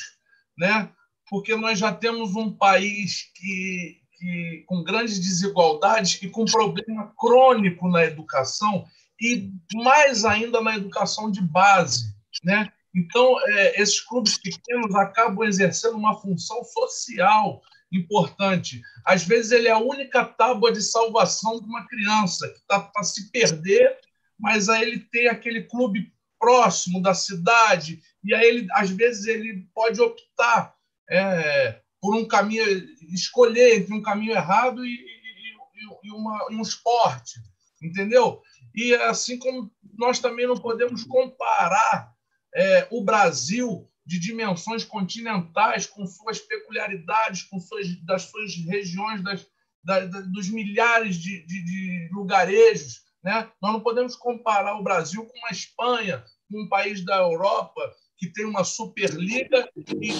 né? 0.56 0.90
porque 1.30 1.54
nós 1.54 1.78
já 1.78 1.92
temos 1.92 2.34
um 2.34 2.50
país 2.50 3.30
que, 3.34 4.00
que 4.16 4.64
com 4.66 4.82
grandes 4.82 5.18
desigualdades 5.18 6.20
e 6.22 6.28
com 6.28 6.44
problema 6.44 7.12
crônico 7.16 7.88
na 7.88 8.04
educação 8.04 8.84
e 9.20 9.50
mais 9.74 10.24
ainda 10.24 10.60
na 10.60 10.76
educação 10.76 11.30
de 11.30 11.40
base, 11.42 12.14
né? 12.44 12.72
Então, 12.94 13.36
é, 13.48 13.80
esses 13.80 14.00
clubes 14.00 14.38
pequenos 14.38 14.94
acabam 14.94 15.46
exercendo 15.46 15.96
uma 15.96 16.18
função 16.20 16.64
social 16.64 17.60
importante. 17.92 18.82
Às 19.04 19.24
vezes, 19.24 19.52
ele 19.52 19.68
é 19.68 19.72
a 19.72 19.78
única 19.78 20.24
tábua 20.24 20.72
de 20.72 20.82
salvação 20.82 21.60
de 21.60 21.66
uma 21.66 21.86
criança 21.86 22.48
que 22.48 22.58
está 22.58 22.80
para 22.80 23.02
se 23.02 23.30
perder, 23.30 23.98
mas 24.38 24.68
aí 24.68 24.82
ele 24.82 25.00
tem 25.00 25.28
aquele 25.28 25.64
clube 25.64 26.12
próximo 26.38 27.02
da 27.02 27.14
cidade, 27.14 28.00
e 28.22 28.34
aí, 28.34 28.46
ele, 28.46 28.68
às 28.72 28.90
vezes, 28.90 29.26
ele 29.26 29.68
pode 29.74 30.00
optar 30.00 30.74
é, 31.10 31.80
por 32.00 32.14
um 32.14 32.26
caminho, 32.26 32.64
escolher 33.12 33.76
entre 33.76 33.94
um 33.94 34.02
caminho 34.02 34.32
errado 34.32 34.84
e, 34.84 34.94
e, 34.94 36.04
e, 36.04 36.12
uma, 36.12 36.46
e 36.50 36.54
um 36.54 36.62
esporte, 36.62 37.40
entendeu? 37.82 38.42
E 38.74 38.94
assim 38.94 39.38
como 39.38 39.72
nós 39.96 40.18
também 40.18 40.46
não 40.46 40.56
podemos 40.56 41.04
comparar 41.04 42.12
é, 42.54 42.86
o 42.90 43.02
Brasil 43.02 43.88
de 44.08 44.18
dimensões 44.18 44.86
continentais, 44.86 45.86
com 45.86 46.06
suas 46.06 46.38
peculiaridades, 46.38 47.42
com 47.42 47.60
suas, 47.60 47.94
das 48.06 48.22
suas 48.22 48.56
regiões, 48.64 49.22
das, 49.22 49.46
da, 49.84 50.00
da, 50.06 50.20
dos 50.22 50.48
milhares 50.48 51.16
de, 51.16 51.44
de, 51.44 51.62
de, 51.62 52.08
lugarejos. 52.10 53.02
Né? 53.22 53.52
Nós 53.60 53.74
não 53.74 53.80
podemos 53.82 54.16
comparar 54.16 54.76
o 54.76 54.82
Brasil 54.82 55.26
com 55.26 55.46
a 55.46 55.50
Espanha, 55.50 56.24
com 56.50 56.62
um 56.62 56.68
país 56.70 57.04
da 57.04 57.18
Europa 57.18 57.82
que 58.16 58.32
tem 58.32 58.46
uma 58.46 58.64
Superliga 58.64 59.68
e 59.76 60.10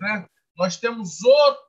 né? 0.00 0.26
nós 0.56 0.76
temos 0.76 1.22
outro 1.24 1.66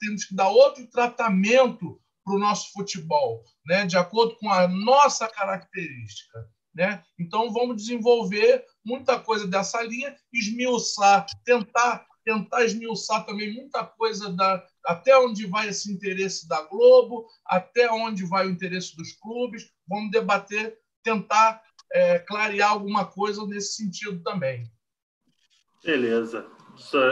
temos 0.00 0.24
que 0.24 0.34
dar 0.34 0.48
outro 0.48 0.86
tratamento 0.88 2.00
para 2.24 2.34
o 2.34 2.38
nosso 2.38 2.72
futebol, 2.72 3.44
né? 3.66 3.86
de 3.86 3.98
acordo 3.98 4.36
com 4.36 4.50
a 4.50 4.66
nossa 4.66 5.28
característica. 5.28 6.48
Né? 6.74 7.02
Então, 7.18 7.52
vamos 7.52 7.76
desenvolver 7.76 8.64
muita 8.84 9.18
coisa 9.18 9.46
dessa 9.46 9.82
linha, 9.82 10.14
esmiuçar, 10.32 11.26
tentar, 11.44 12.06
tentar 12.24 12.64
esmiuçar 12.64 13.26
também 13.26 13.52
muita 13.52 13.84
coisa 13.84 14.30
da, 14.32 14.64
até 14.86 15.18
onde 15.18 15.46
vai 15.46 15.68
esse 15.68 15.92
interesse 15.92 16.48
da 16.48 16.62
Globo, 16.62 17.26
até 17.44 17.90
onde 17.90 18.24
vai 18.24 18.46
o 18.46 18.50
interesse 18.50 18.96
dos 18.96 19.12
clubes. 19.12 19.70
Vamos 19.88 20.10
debater, 20.10 20.78
tentar 21.02 21.60
é, 21.92 22.18
clarear 22.20 22.70
alguma 22.70 23.04
coisa 23.04 23.44
nesse 23.46 23.74
sentido 23.74 24.22
também. 24.22 24.70
Beleza. 25.84 26.46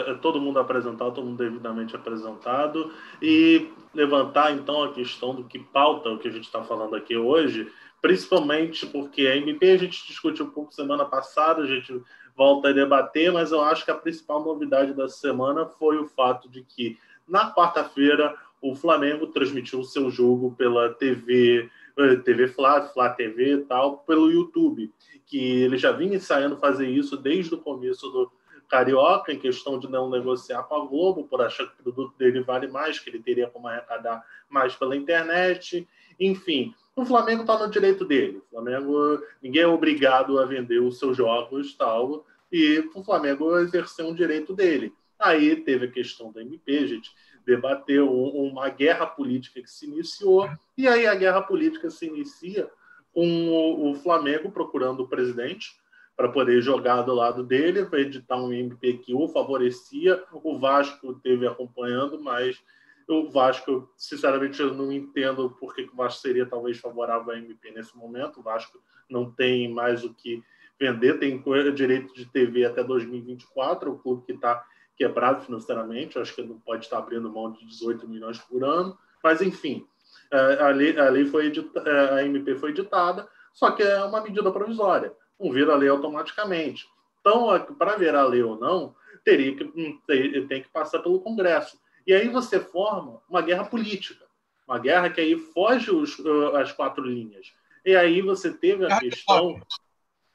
É 0.09 0.15
todo 0.15 0.41
mundo 0.41 0.59
apresentado, 0.59 1.15
todo 1.15 1.27
mundo 1.27 1.39
devidamente 1.39 1.95
apresentado. 1.95 2.93
E 3.21 3.71
levantar, 3.93 4.53
então, 4.53 4.85
a 4.85 4.93
questão 4.93 5.35
do 5.35 5.45
que 5.45 5.59
pauta 5.59 6.09
o 6.09 6.19
que 6.19 6.29
a 6.29 6.31
gente 6.31 6.45
está 6.45 6.63
falando 6.63 6.95
aqui 6.95 7.17
hoje, 7.17 7.71
principalmente 8.01 8.87
porque 8.87 9.27
a 9.27 9.37
MP 9.37 9.71
a 9.71 9.77
gente 9.77 10.07
discutiu 10.07 10.47
um 10.47 10.51
pouco 10.51 10.73
semana 10.73 11.05
passada, 11.05 11.63
a 11.63 11.67
gente 11.67 12.01
volta 12.37 12.69
a 12.69 12.73
debater, 12.73 13.33
mas 13.33 13.51
eu 13.51 13.61
acho 13.61 13.85
que 13.85 13.91
a 13.91 13.97
principal 13.97 14.45
novidade 14.45 14.95
da 14.95 15.09
semana 15.09 15.67
foi 15.67 15.99
o 15.99 16.07
fato 16.07 16.49
de 16.49 16.63
que 16.63 16.97
na 17.27 17.53
quarta-feira 17.53 18.35
o 18.61 18.75
Flamengo 18.75 19.27
transmitiu 19.27 19.81
o 19.81 19.85
seu 19.85 20.11
jogo 20.11 20.55
pela 20.57 20.93
TV, 20.95 21.69
eh, 21.97 22.17
TV 22.17 22.49
Flá, 22.49 22.83
Flá 22.83 23.11
TV 23.11 23.55
e 23.55 23.59
tal, 23.59 23.99
pelo 23.99 24.31
YouTube, 24.31 24.93
que 25.27 25.63
ele 25.63 25.77
já 25.77 25.93
vinha 25.93 26.17
ensaiando 26.17 26.57
fazer 26.57 26.89
isso 26.89 27.17
desde 27.17 27.55
o 27.55 27.59
começo 27.59 28.09
do 28.11 28.31
Carioca, 28.69 29.33
em 29.33 29.39
questão 29.39 29.79
de 29.79 29.89
não 29.89 30.11
negociar 30.11 30.63
com 30.65 30.75
a 30.75 30.87
Globo, 30.87 31.25
por 31.25 31.41
achar 31.41 31.67
que 31.67 31.81
o 31.81 31.83
produto 31.83 32.17
dele 32.19 32.41
vale 32.41 32.69
mais, 32.69 32.99
que 32.99 33.09
ele 33.09 33.21
teria 33.21 33.49
como 33.49 33.67
arrecadar 33.67 34.23
mais 34.49 34.75
pela 34.77 34.97
internet. 34.97 35.89
Enfim, 36.21 36.75
O 36.99 37.05
Flamengo 37.05 37.43
está 37.43 37.57
no 37.57 37.71
direito 37.71 38.05
dele. 38.05 38.39
O 38.39 38.51
Flamengo, 38.51 39.23
ninguém 39.41 39.63
é 39.63 39.69
obrigado 39.69 40.37
a 40.37 40.45
vender 40.45 40.81
os 40.81 40.99
seus 40.99 41.17
jogos 41.17 41.73
tal, 41.75 42.27
e 42.51 42.81
o 42.93 43.05
Flamengo 43.05 43.57
exerceu 43.61 44.09
um 44.09 44.15
direito 44.15 44.53
dele. 44.53 44.93
Aí 45.17 45.55
teve 45.55 45.87
a 45.87 45.91
questão 45.93 46.33
da 46.33 46.43
MP, 46.43 46.77
a 46.77 46.87
gente 46.89 47.13
debateu 47.47 48.13
uma 48.13 48.69
guerra 48.69 49.07
política 49.07 49.63
que 49.63 49.71
se 49.71 49.87
iniciou, 49.87 50.51
e 50.77 50.89
aí 50.89 51.07
a 51.07 51.15
guerra 51.15 51.41
política 51.41 51.89
se 51.89 52.07
inicia 52.07 52.69
com 53.15 53.93
o 53.93 53.95
Flamengo 53.95 54.51
procurando 54.51 55.05
o 55.05 55.09
presidente 55.09 55.77
para 56.17 56.29
poder 56.29 56.61
jogar 56.61 57.03
do 57.03 57.15
lado 57.15 57.45
dele, 57.45 57.87
para 57.87 58.01
editar 58.01 58.43
um 58.43 58.53
MP 58.53 58.95
que 58.95 59.15
o 59.15 59.29
favorecia. 59.29 60.21
O 60.33 60.59
Vasco 60.59 61.15
teve 61.23 61.47
acompanhando, 61.47 62.21
mas 62.21 62.61
o 63.09 63.31
Vasco, 63.31 63.91
sinceramente, 63.97 64.61
eu 64.61 64.75
não 64.75 64.93
entendo 64.93 65.51
por 65.51 65.75
que 65.75 65.83
o 65.83 65.97
Vasco 65.97 66.21
seria 66.21 66.47
talvez 66.47 66.79
favorável 66.79 67.33
à 67.33 67.39
MP 67.39 67.71
nesse 67.71 67.97
momento. 67.97 68.41
O 68.41 68.43
Vasco 68.43 68.83
não 69.09 69.31
tem 69.31 69.73
mais 69.73 70.05
o 70.05 70.13
que 70.13 70.43
vender, 70.79 71.19
tem 71.19 71.43
direito 71.75 72.15
de 72.15 72.27
TV 72.27 72.65
até 72.65 72.85
2024, 72.85 73.91
o 73.91 73.99
clube 73.99 74.27
que 74.27 74.33
está 74.33 74.65
quebrado 74.97 75.45
financeiramente, 75.45 76.19
acho 76.19 76.35
que 76.35 76.43
não 76.43 76.59
pode 76.59 76.85
estar 76.85 76.99
abrindo 76.99 77.31
mão 77.31 77.51
de 77.51 77.65
18 77.67 78.07
milhões 78.07 78.39
por 78.39 78.63
ano, 78.63 78.97
mas 79.23 79.41
enfim, 79.41 79.87
é, 80.31 80.63
a 80.63 80.69
lei, 80.69 80.97
a 80.99 81.09
lei 81.09 81.25
foi 81.25 81.53
é, 81.85 82.15
a 82.15 82.25
MP 82.25 82.55
foi 82.57 82.71
editada, 82.71 83.29
só 83.53 83.73
que 83.73 83.83
é 83.83 84.05
uma 84.05 84.21
medida 84.21 84.53
provisória 84.53 85.13
não 85.39 85.53
vira 85.53 85.77
lei 85.77 85.89
automaticamente. 85.89 86.89
Então, 87.21 87.49
para 87.79 87.97
virar 87.97 88.25
lei 88.25 88.43
ou 88.43 88.59
não, 88.59 88.95
teria 89.25 89.55
que, 89.55 89.65
hum, 89.65 90.01
tem 90.49 90.63
que 90.63 90.69
passar 90.69 91.01
pelo 91.01 91.21
Congresso. 91.21 91.79
E 92.09 92.15
aí 92.15 92.27
você 92.27 92.59
forma 92.59 93.21
uma 93.29 93.43
guerra 93.43 93.67
política, 93.67 94.25
uma 94.67 94.79
guerra 94.79 95.11
que 95.11 95.21
aí 95.21 95.37
foge 95.37 95.91
os, 95.91 96.17
as 96.57 96.73
quatro 96.73 97.05
linhas. 97.05 97.53
E 97.85 97.95
aí 97.95 98.23
você 98.23 98.51
teve 98.51 98.91
a 98.91 98.99
questão, 98.99 99.61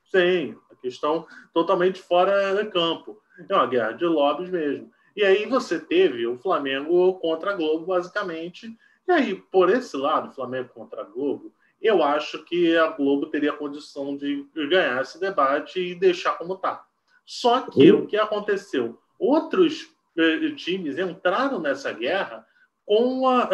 sim, 0.05 0.55
a 0.69 0.75
questão 0.75 1.25
totalmente 1.51 1.99
fora 1.99 2.53
de 2.53 2.69
campo. 2.69 3.19
É 3.49 3.55
uma 3.55 3.65
guerra 3.65 3.93
de 3.93 4.05
lobbies 4.05 4.51
mesmo. 4.51 4.91
E 5.15 5.23
aí 5.23 5.47
você 5.47 5.79
teve 5.79 6.27
o 6.27 6.37
Flamengo 6.37 7.15
contra 7.15 7.53
a 7.53 7.55
Globo, 7.55 7.87
basicamente. 7.87 8.77
E 9.07 9.11
aí, 9.11 9.33
por 9.33 9.67
esse 9.71 9.97
lado, 9.97 10.31
Flamengo 10.31 10.69
contra 10.69 11.01
a 11.01 11.05
Globo, 11.05 11.51
eu 11.81 12.03
acho 12.03 12.45
que 12.45 12.77
a 12.77 12.89
Globo 12.89 13.25
teria 13.31 13.51
condição 13.51 14.15
de 14.15 14.47
ganhar 14.53 15.01
esse 15.01 15.19
debate 15.19 15.79
e 15.79 15.95
deixar 15.95 16.37
como 16.37 16.53
está. 16.53 16.85
Só 17.25 17.61
que 17.61 17.91
uhum. 17.91 18.03
o 18.03 18.07
que 18.07 18.15
aconteceu? 18.15 18.99
Outros 19.17 19.92
times 20.55 20.97
entraram 20.97 21.59
nessa 21.59 21.91
guerra 21.91 22.45
com, 22.85 23.27
a, 23.27 23.49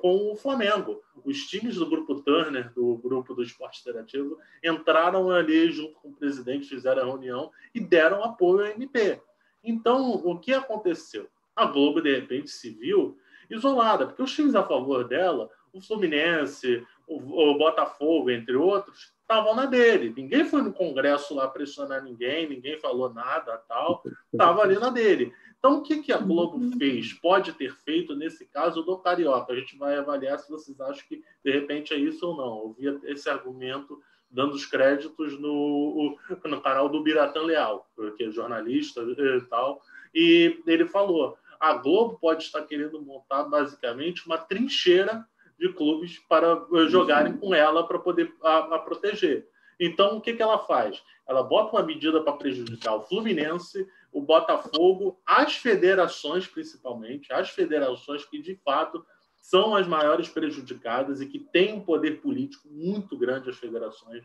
com 0.00 0.32
o 0.32 0.36
Flamengo. 0.36 1.00
Os 1.24 1.46
times 1.46 1.76
do 1.76 1.88
grupo 1.88 2.20
Turner, 2.22 2.72
do 2.74 2.96
grupo 2.96 3.34
do 3.34 3.42
esporte 3.42 3.80
interativo, 3.80 4.36
entraram 4.62 5.30
ali 5.30 5.70
junto 5.70 5.94
com 6.00 6.08
o 6.08 6.16
presidente, 6.16 6.68
fizeram 6.68 7.02
a 7.02 7.06
reunião 7.06 7.50
e 7.74 7.80
deram 7.80 8.24
apoio 8.24 8.66
à 8.66 8.70
MP. 8.70 9.20
Então, 9.62 10.10
o 10.24 10.38
que 10.38 10.52
aconteceu? 10.52 11.28
A 11.54 11.66
Globo, 11.66 12.00
de 12.00 12.14
repente, 12.14 12.50
se 12.50 12.70
viu 12.70 13.16
isolada, 13.48 14.06
porque 14.06 14.22
os 14.22 14.34
times 14.34 14.54
a 14.54 14.62
favor 14.62 15.06
dela, 15.06 15.48
o 15.72 15.80
Fluminense, 15.80 16.84
o, 17.06 17.50
o 17.50 17.58
Botafogo, 17.58 18.30
entre 18.30 18.56
outros, 18.56 19.12
estavam 19.20 19.54
na 19.54 19.66
dele. 19.66 20.12
Ninguém 20.16 20.44
foi 20.44 20.62
no 20.62 20.72
Congresso 20.72 21.34
lá 21.34 21.46
pressionar 21.48 22.02
ninguém, 22.02 22.48
ninguém 22.48 22.78
falou 22.78 23.12
nada, 23.12 23.56
tal. 23.68 24.02
Estava 24.32 24.62
ali 24.62 24.78
na 24.78 24.90
dele. 24.90 25.32
Então, 25.64 25.78
o 25.78 25.82
que, 25.82 26.02
que 26.02 26.12
a 26.12 26.18
Globo 26.18 26.58
fez? 26.76 27.12
Pode 27.12 27.52
ter 27.52 27.72
feito 27.84 28.16
nesse 28.16 28.44
caso 28.46 28.82
do 28.82 28.98
Carioca. 28.98 29.52
A 29.52 29.56
gente 29.56 29.78
vai 29.78 29.96
avaliar 29.96 30.36
se 30.40 30.50
vocês 30.50 30.80
acham 30.80 31.04
que 31.08 31.22
de 31.44 31.52
repente 31.52 31.94
é 31.94 31.96
isso 31.96 32.26
ou 32.26 32.36
não. 32.36 32.74
Eu 32.80 33.00
vi 33.00 33.12
esse 33.12 33.30
argumento 33.30 34.02
dando 34.28 34.54
os 34.54 34.66
créditos 34.66 35.38
no, 35.38 36.18
no 36.44 36.60
canal 36.60 36.88
do 36.88 37.00
Biratã 37.00 37.42
Leal, 37.42 37.88
que 38.16 38.24
é 38.24 38.30
jornalista 38.32 39.02
e 39.02 39.40
tal. 39.42 39.80
E 40.12 40.60
ele 40.66 40.88
falou: 40.88 41.38
a 41.60 41.74
Globo 41.74 42.18
pode 42.18 42.42
estar 42.42 42.62
querendo 42.62 43.00
montar 43.00 43.44
basicamente 43.44 44.26
uma 44.26 44.38
trincheira 44.38 45.24
de 45.56 45.72
clubes 45.72 46.18
para 46.28 46.60
eh, 46.74 46.88
jogarem 46.88 47.36
com 47.36 47.54
ela 47.54 47.86
para 47.86 48.00
poder 48.00 48.34
a, 48.42 48.74
a 48.74 48.78
proteger. 48.80 49.46
Então, 49.84 50.16
o 50.16 50.20
que, 50.20 50.32
que 50.32 50.42
ela 50.42 50.60
faz? 50.60 51.02
Ela 51.28 51.42
bota 51.42 51.76
uma 51.76 51.82
medida 51.82 52.22
para 52.22 52.34
prejudicar 52.34 52.94
o 52.94 53.02
Fluminense, 53.02 53.84
o 54.12 54.20
Botafogo, 54.20 55.20
as 55.26 55.56
federações, 55.56 56.46
principalmente, 56.46 57.32
as 57.32 57.50
federações 57.50 58.24
que 58.24 58.40
de 58.40 58.54
fato 58.64 59.04
são 59.40 59.74
as 59.74 59.88
maiores 59.88 60.28
prejudicadas 60.28 61.20
e 61.20 61.26
que 61.26 61.40
têm 61.40 61.74
um 61.74 61.80
poder 61.80 62.20
político 62.20 62.68
muito 62.70 63.18
grande, 63.18 63.50
as 63.50 63.58
federações, 63.58 64.22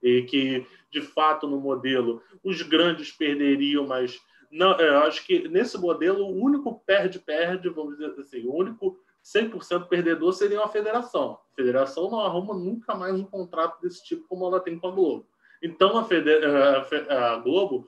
e 0.00 0.22
que 0.22 0.64
de 0.92 1.02
fato 1.02 1.48
no 1.48 1.58
modelo 1.58 2.22
os 2.44 2.62
grandes 2.62 3.10
perderiam, 3.10 3.88
mas 3.88 4.16
não, 4.48 4.78
eu 4.78 4.98
acho 4.98 5.26
que 5.26 5.48
nesse 5.48 5.76
modelo 5.76 6.24
o 6.24 6.40
único 6.40 6.78
perde-perde, 6.86 7.68
vamos 7.68 7.98
dizer 7.98 8.14
assim, 8.20 8.46
o 8.46 8.54
único 8.54 8.96
100% 9.34 9.86
perdedor 9.86 10.32
seria 10.32 10.58
uma 10.58 10.68
federação. 10.68 11.38
A 11.52 11.54
federação 11.54 12.10
não 12.10 12.20
arruma 12.20 12.54
nunca 12.54 12.94
mais 12.94 13.14
um 13.14 13.24
contrato 13.24 13.80
desse 13.80 14.04
tipo 14.04 14.26
como 14.28 14.46
ela 14.46 14.60
tem 14.60 14.78
com 14.78 14.88
a 14.88 14.90
Globo. 14.90 15.26
Então 15.62 15.96
a, 15.96 17.34
a, 17.34 17.36
Globo 17.36 17.86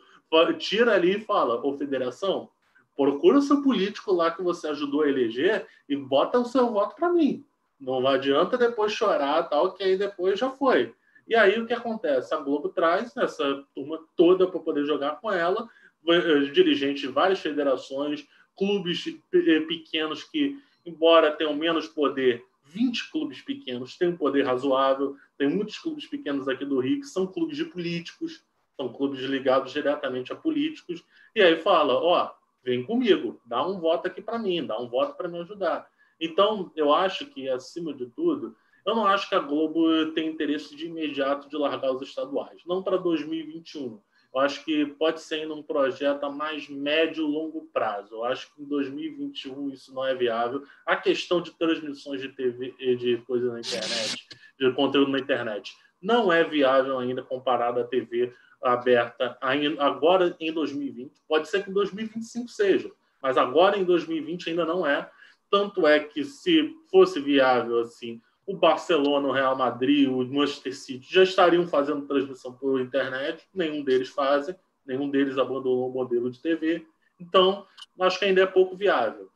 tira 0.59 0.95
ali 0.95 1.17
e 1.17 1.21
fala: 1.21 1.65
Ô 1.65 1.77
federação, 1.77 2.49
procura 2.97 3.39
o 3.39 3.43
seu 3.43 3.63
político 3.63 4.13
lá 4.13 4.31
que 4.31 4.43
você 4.43 4.69
ajudou 4.69 5.03
a 5.03 5.09
eleger 5.09 5.67
e 5.89 5.97
bota 5.97 6.39
o 6.39 6.45
seu 6.45 6.71
voto 6.71 6.95
para 6.95 7.13
mim. 7.13 7.45
Não 7.81 8.07
adianta 8.07 8.57
depois 8.57 8.93
chorar, 8.93 9.43
tal, 9.49 9.73
que 9.73 9.83
aí 9.83 9.97
depois 9.97 10.39
já 10.39 10.51
foi. 10.51 10.95
E 11.27 11.35
aí 11.35 11.59
o 11.59 11.67
que 11.67 11.73
acontece? 11.73 12.35
A 12.35 12.39
Globo 12.39 12.69
traz 12.69 13.17
essa 13.17 13.65
turma 13.75 13.99
toda 14.17 14.47
para 14.47 14.61
poder 14.61 14.85
jogar 14.85 15.21
com 15.21 15.31
ela, 15.31 15.69
eh, 16.09 16.41
dirigentes 16.53 17.01
de 17.01 17.09
várias 17.09 17.41
federações, 17.41 18.27
clubes 18.57 19.05
eh, 19.33 19.61
pequenos 19.61 20.23
que 20.25 20.59
embora 20.85 21.33
tenham 21.33 21.55
menos 21.55 21.87
poder, 21.87 22.45
20 22.65 23.11
clubes 23.11 23.43
pequenos 23.43 23.97
têm 23.97 24.09
um 24.09 24.17
poder 24.17 24.45
razoável. 24.45 25.17
Tem 25.37 25.49
muitos 25.49 25.79
clubes 25.79 26.07
pequenos 26.07 26.49
aqui 26.49 26.65
do 26.65 26.81
Rio 26.81 27.01
que 27.01 27.07
são 27.07 27.27
clubes 27.27 27.57
de 27.57 27.65
políticos, 27.65 28.45
são 28.77 28.93
clubes 28.93 29.21
ligados 29.21 29.73
diretamente 29.73 30.33
a 30.33 30.37
políticos. 30.37 31.05
E 31.35 31.43
aí 31.43 31.57
fala: 31.57 31.95
ó, 31.95 32.31
vem 32.65 32.85
comigo, 32.85 33.41
dá 33.45 33.67
um 33.67 33.79
voto 33.79 34.07
aqui 34.07 34.23
para 34.23 34.39
mim, 34.39 34.67
dá 34.67 34.79
um 34.81 34.89
voto 34.89 35.17
para 35.17 35.29
me 35.29 35.39
ajudar. 35.41 35.91
Então, 36.21 36.71
eu 36.77 36.95
acho 36.95 37.27
que, 37.27 37.49
acima 37.49 37.93
de 37.93 38.07
tudo, 38.07 38.57
eu 38.87 38.95
não 38.95 39.05
acho 39.07 39.29
que 39.29 39.35
a 39.35 39.41
Globo 39.41 40.13
tem 40.13 40.29
interesse 40.29 40.75
de 40.77 40.87
imediato 40.87 41.49
de 41.49 41.57
largar 41.57 41.93
os 41.93 42.03
estaduais. 42.03 42.63
Não 42.65 42.83
para 42.83 42.97
2021. 42.97 44.01
Eu 44.35 44.41
acho 44.41 44.65
que 44.65 44.87
pode 44.87 45.21
ser 45.21 45.37
ainda 45.37 45.55
um 45.55 45.63
projeto 45.63 46.25
a 46.25 46.31
mais 46.31 46.69
médio 46.69 47.25
e 47.25 47.31
longo 47.31 47.69
prazo. 47.73 48.15
Eu 48.15 48.25
acho 48.25 48.53
que 48.55 48.63
em 48.63 48.65
2021 48.65 49.71
isso 49.71 49.93
não 49.93 50.07
é 50.07 50.15
viável. 50.15 50.63
A 50.87 50.97
questão 50.97 51.43
de 51.43 51.51
transmissões 51.53 52.21
de 52.21 52.29
TV, 52.31 52.75
de 52.97 53.19
coisa 53.27 53.53
na 53.53 53.61
internet, 53.61 54.27
de 54.59 54.73
conteúdo 54.73 55.11
na 55.11 55.19
internet, 55.19 55.75
não 56.01 56.33
é 56.33 56.43
viável 56.43 56.99
ainda 56.99 57.23
comparado 57.23 57.79
à 57.79 57.85
TV 57.85 58.35
aberta 58.63 59.37
agora 59.79 60.35
em 60.41 60.53
2020. 60.53 61.13
Pode 61.29 61.49
ser 61.49 61.65
que 61.65 61.71
em 61.71 61.75
2025 61.75 62.49
seja, 62.49 62.91
mas 63.21 63.37
agora 63.37 63.77
em 63.77 63.85
2020 63.85 64.51
ainda 64.51 64.65
não 64.65 64.87
é. 64.87 65.11
Tanto 65.51 65.87
é 65.87 66.01
que 66.01 66.25
se 66.25 66.75
fosse 66.91 67.21
viável 67.21 67.81
assim, 67.81 68.23
o 68.47 68.57
Barcelona, 68.57 69.29
o 69.29 69.33
Real 69.33 69.57
Madrid, 69.57 70.09
o 70.09 70.25
Manchester 70.25 70.77
City 70.77 71.07
já 71.09 71.23
estariam 71.23 71.67
fazendo 71.67 72.07
transmissão 72.07 72.53
por 72.53 72.81
internet, 72.81 73.45
nenhum 73.55 73.83
deles 73.83 74.09
fazem, 74.09 74.55
nenhum 74.85 75.09
deles 75.09 75.39
abandonou 75.39 75.89
o 75.89 75.93
modelo 75.93 76.31
de 76.31 76.41
TV. 76.41 76.85
Então, 77.21 77.65
acho 78.01 78.19
que 78.19 78.25
ainda 78.25 78.43
é 78.43 78.47
pouco 78.47 78.77
viável. 78.77 79.29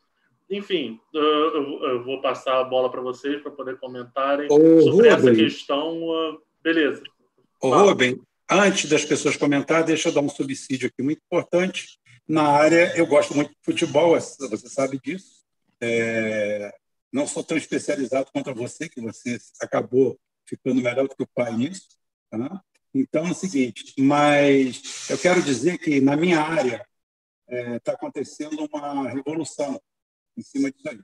Enfim, 0.50 1.00
eu 1.12 2.04
vou 2.04 2.20
passar 2.20 2.60
a 2.60 2.64
bola 2.64 2.90
para 2.90 3.00
vocês 3.00 3.40
para 3.42 3.50
poder 3.50 3.78
comentarem 3.78 4.46
Ô, 4.46 4.80
sobre 4.82 5.08
Ruben. 5.08 5.12
essa 5.12 5.34
questão. 5.34 6.40
Beleza. 6.62 7.02
Ô, 7.60 7.70
Rubem, 7.70 8.20
antes 8.50 8.88
das 8.88 9.04
pessoas 9.04 9.36
comentar, 9.36 9.84
deixa 9.84 10.08
eu 10.08 10.12
dar 10.12 10.20
um 10.20 10.28
subsídio 10.28 10.88
aqui 10.88 11.02
muito 11.02 11.20
importante. 11.24 11.98
Na 12.28 12.48
área, 12.48 12.92
eu 12.96 13.06
gosto 13.06 13.34
muito 13.34 13.50
de 13.50 13.56
futebol, 13.62 14.10
você 14.10 14.68
sabe 14.68 15.00
disso. 15.02 15.44
É, 15.80 16.72
não 17.12 17.26
sou 17.26 17.42
tão 17.42 17.56
especializado 17.56 18.30
quanto 18.32 18.54
você, 18.54 18.88
que 18.88 19.00
você 19.00 19.38
acabou 19.60 20.18
ficando 20.46 20.80
melhor 20.80 21.08
do 21.08 21.16
que 21.16 21.22
o 21.22 21.28
pai 21.28 21.56
nisso. 21.56 21.88
Tá? 22.30 22.62
Então 22.94 23.26
é 23.26 23.30
o 23.30 23.34
seguinte, 23.34 23.94
mas 23.98 25.08
eu 25.10 25.18
quero 25.18 25.42
dizer 25.42 25.78
que 25.78 26.00
na 26.00 26.16
minha 26.16 26.40
área 26.40 26.86
está 27.46 27.56
é, 27.74 27.78
tá 27.78 27.92
acontecendo 27.92 28.68
uma 28.72 29.08
revolução 29.08 29.80
em 30.36 30.42
cima 30.42 30.70
disso 30.70 30.88
aí. 30.88 31.00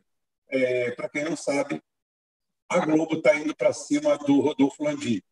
É, 0.49 0.91
para 0.93 1.09
quem 1.09 1.25
não 1.25 1.37
sabe, 1.37 1.83
a 2.69 2.85
Globo 2.85 3.17
está 3.17 3.35
indo 3.37 3.55
para 3.55 3.73
cima 3.73 4.17
do 4.19 4.41
Rodolfo 4.41 4.83
Landim. 4.83 5.23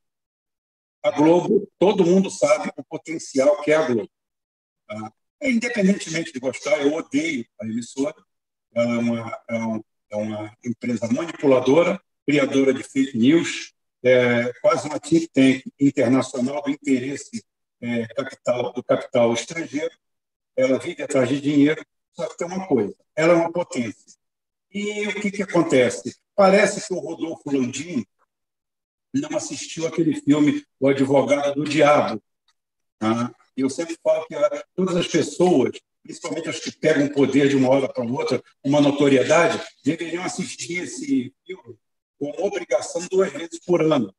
A 1.02 1.10
Globo, 1.10 1.70
todo 1.78 2.04
mundo 2.04 2.30
sabe 2.30 2.70
o 2.76 2.84
potencial 2.84 3.62
que 3.62 3.72
é 3.72 3.76
a 3.76 3.86
Globo. 3.86 4.10
Tá? 4.86 5.12
Independentemente 5.42 6.32
de 6.32 6.38
gostar, 6.38 6.80
eu 6.82 6.92
odeio 6.92 7.46
a 7.60 7.64
emissora. 7.64 8.14
É 8.74 8.82
uma, 8.82 9.42
é 9.48 9.54
um, 9.56 9.82
é 10.10 10.16
uma 10.16 10.56
empresa 10.64 11.08
manipuladora, 11.12 12.00
criadora 12.26 12.74
de 12.74 12.82
fake 12.82 13.16
news, 13.16 13.72
é, 14.02 14.52
quase 14.60 14.88
uma 14.88 14.98
think 14.98 15.28
tank 15.28 15.62
internacional 15.78 16.62
do 16.62 16.70
interesse 16.70 17.44
é, 17.80 18.06
capital, 18.08 18.72
do 18.72 18.82
capital 18.82 19.32
estrangeiro. 19.32 19.94
Ela 20.56 20.78
vive 20.78 21.02
atrás 21.02 21.28
de 21.28 21.40
dinheiro, 21.40 21.84
só 22.12 22.28
que 22.28 22.36
tem 22.36 22.46
uma 22.46 22.66
coisa: 22.66 22.94
ela 23.14 23.32
é 23.32 23.36
uma 23.36 23.52
potência. 23.52 24.18
E 24.72 25.06
o 25.08 25.20
que, 25.20 25.30
que 25.30 25.42
acontece? 25.42 26.16
Parece 26.34 26.86
que 26.86 26.94
o 26.94 26.98
Rodolfo 26.98 27.50
Landim 27.50 28.04
não 29.12 29.36
assistiu 29.36 29.86
aquele 29.86 30.14
filme 30.20 30.64
O 30.78 30.88
Advogado 30.88 31.54
do 31.54 31.64
Diabo. 31.64 32.22
Tá? 32.98 33.34
Eu 33.56 33.68
sempre 33.68 33.96
falo 34.02 34.26
que 34.26 34.34
todas 34.74 34.96
as 34.96 35.08
pessoas, 35.08 35.72
principalmente 36.02 36.48
as 36.48 36.58
que 36.58 36.72
pegam 36.72 37.08
poder 37.08 37.48
de 37.48 37.56
uma 37.56 37.68
hora 37.68 37.88
para 37.92 38.04
outra, 38.04 38.42
uma 38.64 38.80
notoriedade, 38.80 39.60
deveriam 39.84 40.24
assistir 40.24 40.82
esse 40.82 41.34
filme 41.46 41.76
com 42.18 42.30
obrigação 42.44 43.06
duas 43.10 43.32
vezes 43.32 43.58
por 43.64 43.82
ano, 43.82 44.14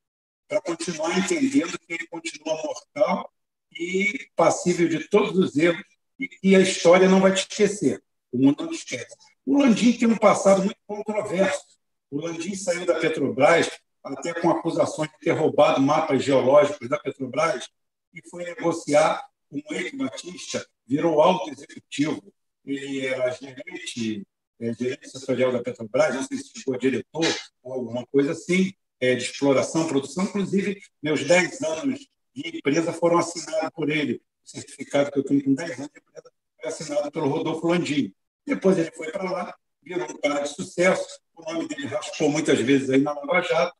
para 0.47 0.61
continuar 0.61 1.17
entendendo 1.17 1.77
que 1.79 1.93
ele 1.93 2.07
continua 2.07 2.55
mortal 2.55 3.31
e 3.71 4.27
passível 4.35 4.87
de 4.89 5.07
todos 5.07 5.37
os 5.37 5.55
erros 5.55 5.83
e 6.19 6.27
que 6.27 6.55
a 6.55 6.59
história 6.59 7.07
não 7.07 7.21
vai 7.21 7.33
te 7.33 7.47
esquecer. 7.49 8.01
O 8.31 8.37
mundo 8.37 8.63
não 8.63 8.69
te 8.69 8.77
esquece. 8.77 9.15
O 9.45 9.59
Landim 9.59 9.93
tem 9.93 10.07
um 10.07 10.17
passado 10.17 10.63
muito 10.63 10.77
controverso. 10.85 11.61
O 12.09 12.19
Landim 12.19 12.55
saiu 12.55 12.85
da 12.85 12.95
Petrobras 12.95 13.69
até 14.03 14.33
com 14.33 14.49
acusações 14.49 15.09
de 15.11 15.19
ter 15.19 15.31
roubado 15.31 15.81
mapas 15.81 16.23
geológicos 16.23 16.89
da 16.89 16.97
Petrobras 16.97 17.69
e 18.13 18.27
foi 18.29 18.43
negociar 18.43 19.23
com 19.49 19.57
o 19.57 19.73
Eike 19.73 19.95
Batista, 19.95 20.65
virou 20.91 21.21
alto 21.21 21.49
executivo. 21.49 22.21
Ele 22.65 23.05
era 23.05 23.31
gerente, 23.31 24.27
é, 24.59 24.73
gerente 24.73 25.09
setorial 25.09 25.53
da 25.53 25.63
Petrobras, 25.63 26.13
não 26.13 26.23
sei 26.23 26.37
se 26.37 26.51
ficou 26.51 26.77
diretor 26.77 27.25
ou 27.63 27.73
alguma 27.73 28.05
coisa 28.07 28.33
assim, 28.33 28.73
é, 28.99 29.15
de 29.15 29.23
exploração, 29.23 29.87
produção. 29.87 30.25
Inclusive, 30.25 30.81
meus 31.01 31.23
10 31.23 31.61
anos 31.61 31.99
de 32.35 32.57
empresa 32.57 32.91
foram 32.91 33.17
assinados 33.17 33.69
por 33.73 33.89
ele. 33.89 34.21
O 34.45 34.49
certificado 34.49 35.11
que 35.11 35.19
eu 35.19 35.23
tenho 35.23 35.43
com 35.43 35.53
10 35.53 35.71
anos 35.71 35.91
de 35.91 35.99
empresa 35.99 36.31
foi 36.59 36.69
assinado 36.69 37.11
pelo 37.11 37.29
Rodolfo 37.29 37.67
Landim. 37.67 38.13
Depois 38.45 38.77
ele 38.77 38.91
foi 38.91 39.11
para 39.11 39.31
lá, 39.31 39.55
virou 39.81 40.11
um 40.11 40.17
cara 40.17 40.41
de 40.41 40.49
sucesso, 40.49 41.19
o 41.33 41.41
nome 41.53 41.67
dele 41.69 41.87
raspou 41.87 42.29
muitas 42.29 42.59
vezes 42.59 42.89
aí 42.89 43.01
na 43.01 43.13
Lava 43.13 43.41
Jato, 43.41 43.75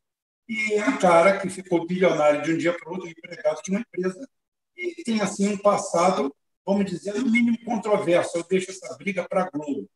e 0.48 0.74
é 0.74 0.88
um 0.88 0.98
cara 0.98 1.38
que 1.38 1.50
ficou 1.50 1.86
bilionário 1.86 2.42
de 2.42 2.52
um 2.52 2.56
dia 2.56 2.76
para 2.76 2.88
o 2.88 2.92
outro, 2.94 3.08
empregado 3.08 3.62
de 3.62 3.70
uma 3.70 3.80
empresa, 3.80 4.28
e 4.76 5.02
tem 5.04 5.20
assim 5.20 5.48
um 5.48 5.58
passado, 5.58 6.34
vamos 6.64 6.90
dizer, 6.90 7.14
no 7.14 7.30
mínimo 7.30 7.58
controverso. 7.64 8.38
Eu 8.38 8.44
deixo 8.44 8.70
essa 8.70 8.96
briga 8.96 9.26
para 9.28 9.44
a 9.44 9.50
Globo. 9.50 9.88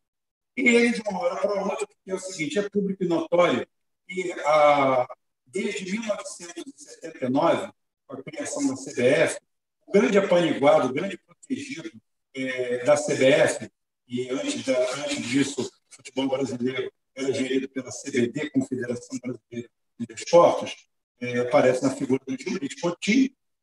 E 0.55 0.61
ele, 0.61 0.91
de 0.91 1.01
uma 1.07 1.19
hora 1.19 1.35
para 1.39 1.63
outra, 1.63 1.87
porque 1.87 2.11
é 2.11 2.15
o 2.15 2.19
seguinte, 2.19 2.57
é 2.57 2.69
público 2.69 3.03
e 3.03 3.07
notório, 3.07 3.67
e 4.09 4.31
a, 4.45 5.07
desde 5.45 5.91
1979, 5.91 7.71
com 8.07 8.15
a 8.15 8.23
criação 8.23 8.67
da 8.67 8.73
CBF, 8.73 9.39
o 9.85 9.91
grande 9.91 10.17
apaniguado, 10.17 10.87
o 10.87 10.93
grande 10.93 11.17
protegido 11.17 11.91
é, 12.35 12.83
da 12.83 12.95
CBF, 12.95 13.69
e 14.07 14.29
antes, 14.29 14.65
da, 14.65 14.79
antes 14.95 15.21
disso, 15.27 15.61
o 15.61 15.95
futebol 15.95 16.27
brasileiro 16.27 16.91
era 17.15 17.33
gerido 17.33 17.69
pela 17.69 17.91
CBD, 17.91 18.49
Confederação 18.49 19.19
Brasileira 19.19 19.69
de 19.99 20.13
Esportes, 20.13 20.75
é, 21.19 21.39
aparece 21.39 21.83
na 21.83 21.95
figura 21.95 22.21
do 22.25 22.35
Júlio 22.41 22.59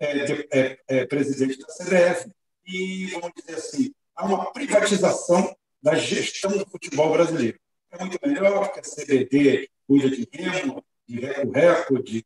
é, 0.01 0.79
é, 0.89 1.07
presidente 1.07 1.59
da 1.59 1.67
CBF, 1.67 2.31
e, 2.67 3.07
vamos 3.07 3.33
dizer 3.37 3.57
assim, 3.57 3.93
há 4.17 4.25
uma 4.25 4.53
privatização 4.53 5.55
da 5.83 5.95
gestão 5.95 6.51
do 6.57 6.67
futebol 6.67 7.13
brasileiro. 7.13 7.59
É 7.91 7.99
muito 7.99 8.19
melhor 8.27 8.73
que 8.73 8.81
a 8.81 8.83
CBD 8.83 9.69
cuida 9.87 10.09
de 10.09 10.29
remo, 10.33 10.85
de 11.07 11.21
reco-reco, 11.21 12.03
de 12.03 12.25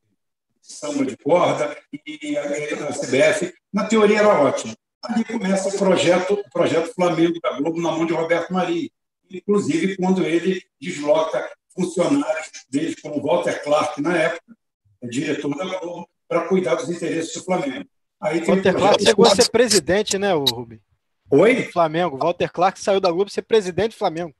samba 0.62 1.04
de 1.04 1.16
corda, 1.16 1.76
e 2.06 2.36
a, 2.36 2.92
CBF, 2.92 3.52
na 3.72 3.86
teoria, 3.86 4.18
era 4.18 4.28
ótima. 4.28 4.76
Ali 5.02 5.24
começa 5.24 5.68
o 5.68 5.78
projeto, 5.78 6.34
o 6.34 6.50
projeto 6.50 6.94
Flamengo 6.94 7.40
da 7.40 7.52
Globo 7.52 7.80
na 7.80 7.92
mão 7.92 8.06
de 8.06 8.12
Roberto 8.12 8.52
Maria, 8.52 8.90
inclusive 9.30 9.96
quando 9.96 10.24
ele 10.24 10.62
desloca 10.80 11.50
funcionários 11.74 12.50
dele, 12.68 12.96
como 13.00 13.22
Walter 13.22 13.62
Clark, 13.62 14.00
na 14.00 14.16
época, 14.16 14.56
diretor 15.02 15.56
da 15.56 15.64
Globo, 15.78 16.08
para 16.26 16.48
cuidar 16.48 16.74
dos 16.74 16.90
interesses 16.90 17.32
do 17.32 17.44
Flamengo. 17.44 17.88
Aí 18.20 18.40
Walter 18.40 18.74
Clark 18.74 19.04
chegou 19.04 19.26
a 19.26 19.34
ser 19.34 19.50
presidente, 19.50 20.18
né, 20.18 20.34
o 20.34 20.44
Rubem? 20.44 20.80
Oi? 21.30 21.62
Do 21.62 21.72
Flamengo. 21.72 22.18
Walter 22.18 22.50
Clark 22.50 22.80
saiu 22.80 23.00
da 23.00 23.12
Globo 23.12 23.30
ser 23.30 23.42
presidente 23.42 23.92
do 23.92 23.98
Flamengo. 23.98 24.34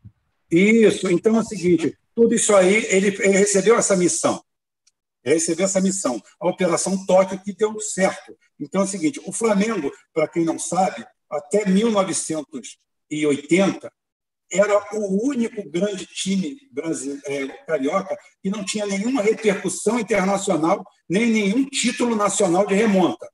Isso. 0.51 1.11
Então 1.11 1.37
é 1.37 1.41
o 1.41 1.45
seguinte: 1.45 1.95
tudo 2.15 2.35
isso 2.35 2.57
aí, 2.57 2.87
ele, 2.87 3.09
ele 3.09 3.39
recebeu 3.39 3.77
essa 3.77 3.95
missão. 3.97 4.43
Ele 5.25 5.35
recebeu 5.35 5.65
essa 5.67 5.81
missão, 5.81 6.23
a 6.41 6.49
Operação 6.49 7.05
Tóquio, 7.05 7.41
que 7.41 7.53
deu 7.53 7.79
certo. 7.81 8.37
Então 8.59 8.81
é 8.81 8.85
o 8.85 8.89
seguinte: 8.89 9.21
o 9.27 9.33
Flamengo, 9.33 9.93
para 10.15 10.27
quem 10.27 10.45
não 10.45 10.59
sabe, 10.59 11.07
até 11.31 11.69
1980, 11.69 13.93
era 14.51 14.83
o 14.95 15.29
único 15.29 15.63
grande 15.71 16.07
time 16.07 16.57
brasileiro, 16.73 17.21
é, 17.27 17.49
carioca 17.67 18.17
que 18.43 18.49
não 18.49 18.65
tinha 18.65 18.87
nenhuma 18.87 19.21
repercussão 19.21 20.01
internacional, 20.01 20.83
nem 21.07 21.27
nenhum 21.27 21.67
título 21.67 22.17
nacional 22.17 22.67
de 22.67 22.75
remonta. 22.75 23.29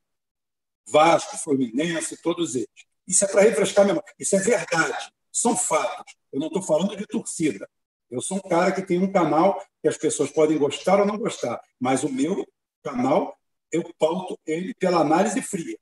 Vasco, 0.86 1.36
Fluminense, 1.36 2.16
todos 2.22 2.54
eles. 2.54 2.68
Isso 3.06 3.24
é 3.24 3.28
para 3.28 3.42
refrescar 3.42 3.86
memória. 3.86 4.12
Isso 4.18 4.34
é 4.36 4.38
verdade. 4.38 5.12
São 5.32 5.56
fatos. 5.56 6.14
Eu 6.32 6.40
não 6.40 6.46
estou 6.48 6.62
falando 6.62 6.96
de 6.96 7.06
torcida. 7.06 7.68
Eu 8.10 8.20
sou 8.20 8.38
um 8.38 8.48
cara 8.48 8.72
que 8.72 8.82
tem 8.82 8.98
um 8.98 9.10
canal 9.10 9.60
que 9.82 9.88
as 9.88 9.96
pessoas 9.96 10.30
podem 10.30 10.58
gostar 10.58 11.00
ou 11.00 11.06
não 11.06 11.18
gostar, 11.18 11.60
mas 11.80 12.04
o 12.04 12.08
meu 12.08 12.46
canal, 12.82 13.36
eu 13.72 13.82
pauto 13.98 14.38
ele 14.46 14.74
pela 14.74 15.00
análise 15.00 15.40
fria. 15.42 15.76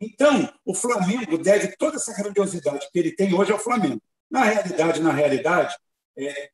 Então, 0.00 0.52
o 0.64 0.74
Flamengo 0.74 1.38
deve 1.38 1.76
toda 1.76 1.96
essa 1.96 2.14
grandiosidade 2.14 2.88
que 2.92 2.98
ele 2.98 3.12
tem 3.12 3.34
hoje 3.34 3.52
ao 3.52 3.58
Flamengo. 3.58 4.00
Na 4.30 4.44
realidade, 4.44 5.00
na 5.00 5.12
realidade, 5.12 5.74
é, 6.16 6.50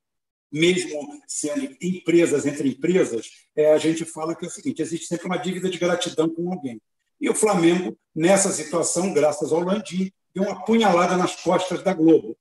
mesmo 0.51 1.23
sendo 1.27 1.77
empresas 1.81 2.47
entre 2.47 2.69
empresas, 2.69 3.31
é, 3.57 3.73
a 3.73 3.79
gente 3.79 4.05
fala 4.05 4.35
que 4.35 4.45
é 4.45 4.49
o 4.49 4.51
seguinte: 4.51 4.83
existe 4.83 5.07
sempre 5.07 5.27
uma 5.27 5.37
dívida 5.37 5.69
de 5.69 5.79
gratidão 5.79 6.29
com 6.29 6.53
alguém. 6.53 6.81
E 7.21 7.29
o 7.29 7.35
Flamengo, 7.35 7.97
nessa 8.15 8.51
situação, 8.51 9.13
graças 9.13 9.53
ao 9.53 9.61
Landim, 9.61 10.11
deu 10.35 10.45
uma 10.45 10.65
punhalada 10.65 11.17
nas 11.17 11.37
costas 11.37 11.83
da 11.83 11.93
Globo. 11.93 12.37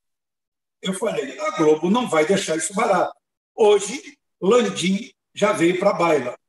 Eu 0.81 0.93
falei: 0.93 1.37
a 1.39 1.57
Globo 1.57 1.89
não 1.89 2.07
vai 2.07 2.25
deixar 2.25 2.55
isso 2.55 2.73
barato. 2.73 3.13
Hoje, 3.55 4.17
Landim 4.41 5.11
já 5.33 5.51
veio 5.51 5.77
para 5.79 5.89
a 5.89 5.93
baila. 5.93 6.39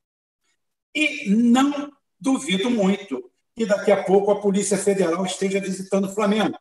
E 0.95 1.29
não 1.31 1.93
duvido 2.21 2.71
muito 2.71 3.31
que 3.55 3.66
daqui 3.66 3.90
a 3.90 4.03
pouco 4.03 4.31
a 4.31 4.40
Polícia 4.40 4.79
Federal 4.79 5.25
esteja 5.27 5.61
visitando 5.61 6.07
o 6.07 6.14
Flamengo. 6.14 6.57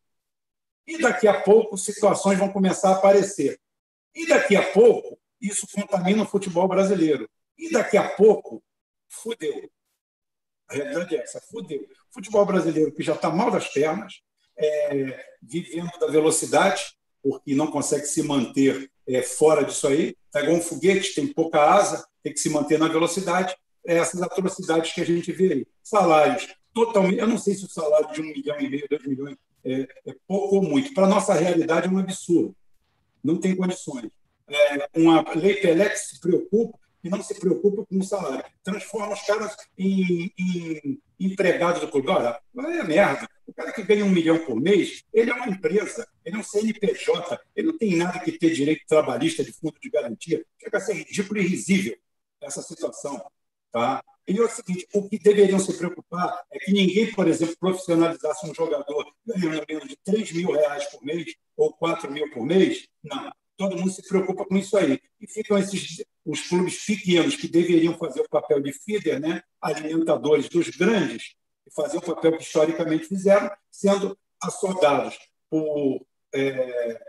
E 0.87 0.97
daqui 0.97 1.27
a 1.27 1.41
pouco 1.41 1.77
situações 1.77 2.39
vão 2.39 2.51
começar 2.51 2.89
a 2.89 2.95
aparecer. 2.95 3.59
E 4.15 4.27
daqui 4.27 4.55
a 4.55 4.71
pouco 4.71 5.19
isso 5.39 5.67
contamina 5.71 6.23
o 6.23 6.27
futebol 6.27 6.67
brasileiro. 6.67 7.29
E 7.57 7.71
daqui 7.71 7.95
a 7.95 8.09
pouco, 8.09 8.63
fudeu. 9.07 9.69
A 10.69 10.75
realidade 10.75 11.15
é 11.15 11.23
essa, 11.23 11.41
fudeu. 11.41 11.85
Futebol 12.11 12.45
brasileiro 12.45 12.91
que 12.91 13.03
já 13.03 13.13
está 13.13 13.29
mal 13.29 13.49
das 13.49 13.67
pernas, 13.67 14.21
é, 14.57 15.25
vivendo 15.41 15.91
da 15.99 16.07
velocidade, 16.07 16.93
porque 17.21 17.55
não 17.55 17.67
consegue 17.67 18.05
se 18.05 18.21
manter 18.23 18.89
é, 19.07 19.21
fora 19.21 19.63
disso 19.63 19.87
aí, 19.87 20.15
está 20.25 20.41
igual 20.41 20.57
um 20.57 20.61
foguete, 20.61 21.15
tem 21.15 21.27
pouca 21.27 21.61
asa, 21.61 22.05
tem 22.21 22.33
que 22.33 22.39
se 22.39 22.49
manter 22.49 22.77
na 22.77 22.87
velocidade. 22.87 23.55
É 23.85 23.97
essas 23.97 24.21
atrocidades 24.21 24.93
que 24.93 25.01
a 25.01 25.05
gente 25.05 25.31
vê 25.31 25.53
aí. 25.53 25.67
Salários 25.81 26.47
totalmente. 26.73 27.19
Eu 27.19 27.27
não 27.27 27.37
sei 27.37 27.55
se 27.55 27.65
o 27.65 27.69
salário 27.69 28.11
de 28.13 28.21
um 28.21 28.25
milhão 28.25 28.59
e 28.59 28.69
meio, 28.69 28.87
dois 28.89 29.05
milhões 29.05 29.35
é, 29.63 29.87
é 30.05 30.15
pouco 30.27 30.57
ou 30.57 30.61
muito. 30.61 30.93
Para 30.93 31.05
a 31.05 31.09
nossa 31.09 31.33
realidade 31.33 31.87
é 31.87 31.89
um 31.89 31.99
absurdo. 31.99 32.55
Não 33.23 33.37
tem 33.37 33.55
condições. 33.55 34.09
É, 34.47 34.89
uma 34.95 35.23
lei 35.35 35.55
Pelé 35.55 35.89
que 35.89 35.97
se 35.97 36.19
preocupa 36.19 36.78
e 37.03 37.09
não 37.09 37.21
se 37.21 37.33
preocupa 37.39 37.85
com 37.85 37.97
o 37.97 38.03
salário. 38.03 38.43
Transforma 38.63 39.13
os 39.13 39.21
caras 39.21 39.55
em, 39.77 40.31
em 40.37 41.01
empregados 41.19 41.81
do 41.81 41.87
clube. 41.87 42.09
Olha, 42.09 42.39
é 42.55 42.83
merda. 42.83 43.27
O 43.45 43.53
cara 43.53 43.71
que 43.71 43.83
ganha 43.83 44.05
um 44.05 44.09
milhão 44.09 44.39
por 44.45 44.59
mês, 44.59 45.03
ele 45.13 45.31
é 45.31 45.33
uma 45.33 45.47
empresa, 45.47 46.07
ele 46.23 46.35
é 46.35 46.39
um 46.39 46.43
CNPJ, 46.43 47.39
ele 47.55 47.67
não 47.67 47.77
tem 47.77 47.95
nada 47.95 48.19
que 48.19 48.31
ter 48.31 48.51
direito 48.51 48.85
trabalhista 48.87 49.43
de 49.43 49.51
fundo 49.51 49.75
de 49.81 49.89
garantia. 49.89 50.45
Chega 50.61 50.77
a 50.77 50.81
ser 50.81 50.93
ridículo 50.93 51.39
e 51.39 51.47
risível 51.47 51.97
essa 52.41 52.61
situação. 52.61 53.21
Tá? 53.71 54.03
E 54.27 54.37
é 54.37 54.41
o 54.41 54.47
seguinte: 54.47 54.87
o 54.93 55.09
que 55.09 55.17
deveriam 55.17 55.59
se 55.59 55.75
preocupar 55.75 56.43
é 56.51 56.59
que 56.59 56.71
ninguém, 56.71 57.11
por 57.11 57.27
exemplo, 57.27 57.57
profissionalizasse 57.59 58.49
um 58.49 58.53
jogador 58.53 59.11
ganhando 59.25 59.65
menos 59.67 59.87
de 59.87 59.97
3 59.97 60.31
mil 60.33 60.51
reais 60.51 60.85
por 60.85 61.03
mês 61.03 61.33
ou 61.57 61.73
4 61.73 62.11
mil 62.11 62.29
por 62.31 62.45
mês. 62.45 62.87
Não. 63.03 63.31
Todo 63.59 63.75
mundo 63.75 63.91
se 63.91 64.01
preocupa 64.07 64.45
com 64.45 64.55
isso 64.55 64.77
aí. 64.77 65.01
E 65.19 65.27
ficam 65.27 65.57
esses 65.57 66.01
os 66.25 66.47
clubes 66.47 66.85
pequenos 66.85 67.35
que 67.35 67.45
deveriam 67.45 67.97
fazer 67.97 68.21
o 68.21 68.29
papel 68.29 68.61
de 68.61 68.71
feeder, 68.71 69.19
né, 69.19 69.43
alimentadores 69.61 70.47
dos 70.47 70.69
grandes, 70.69 71.35
e 71.67 71.73
fazer 71.73 71.97
o 71.97 72.01
papel 72.01 72.37
que 72.37 72.43
historicamente 72.43 73.05
fizeram, 73.05 73.51
sendo 73.69 74.17
assoldados 74.41 75.19
por 75.49 76.05
é, 76.33 77.01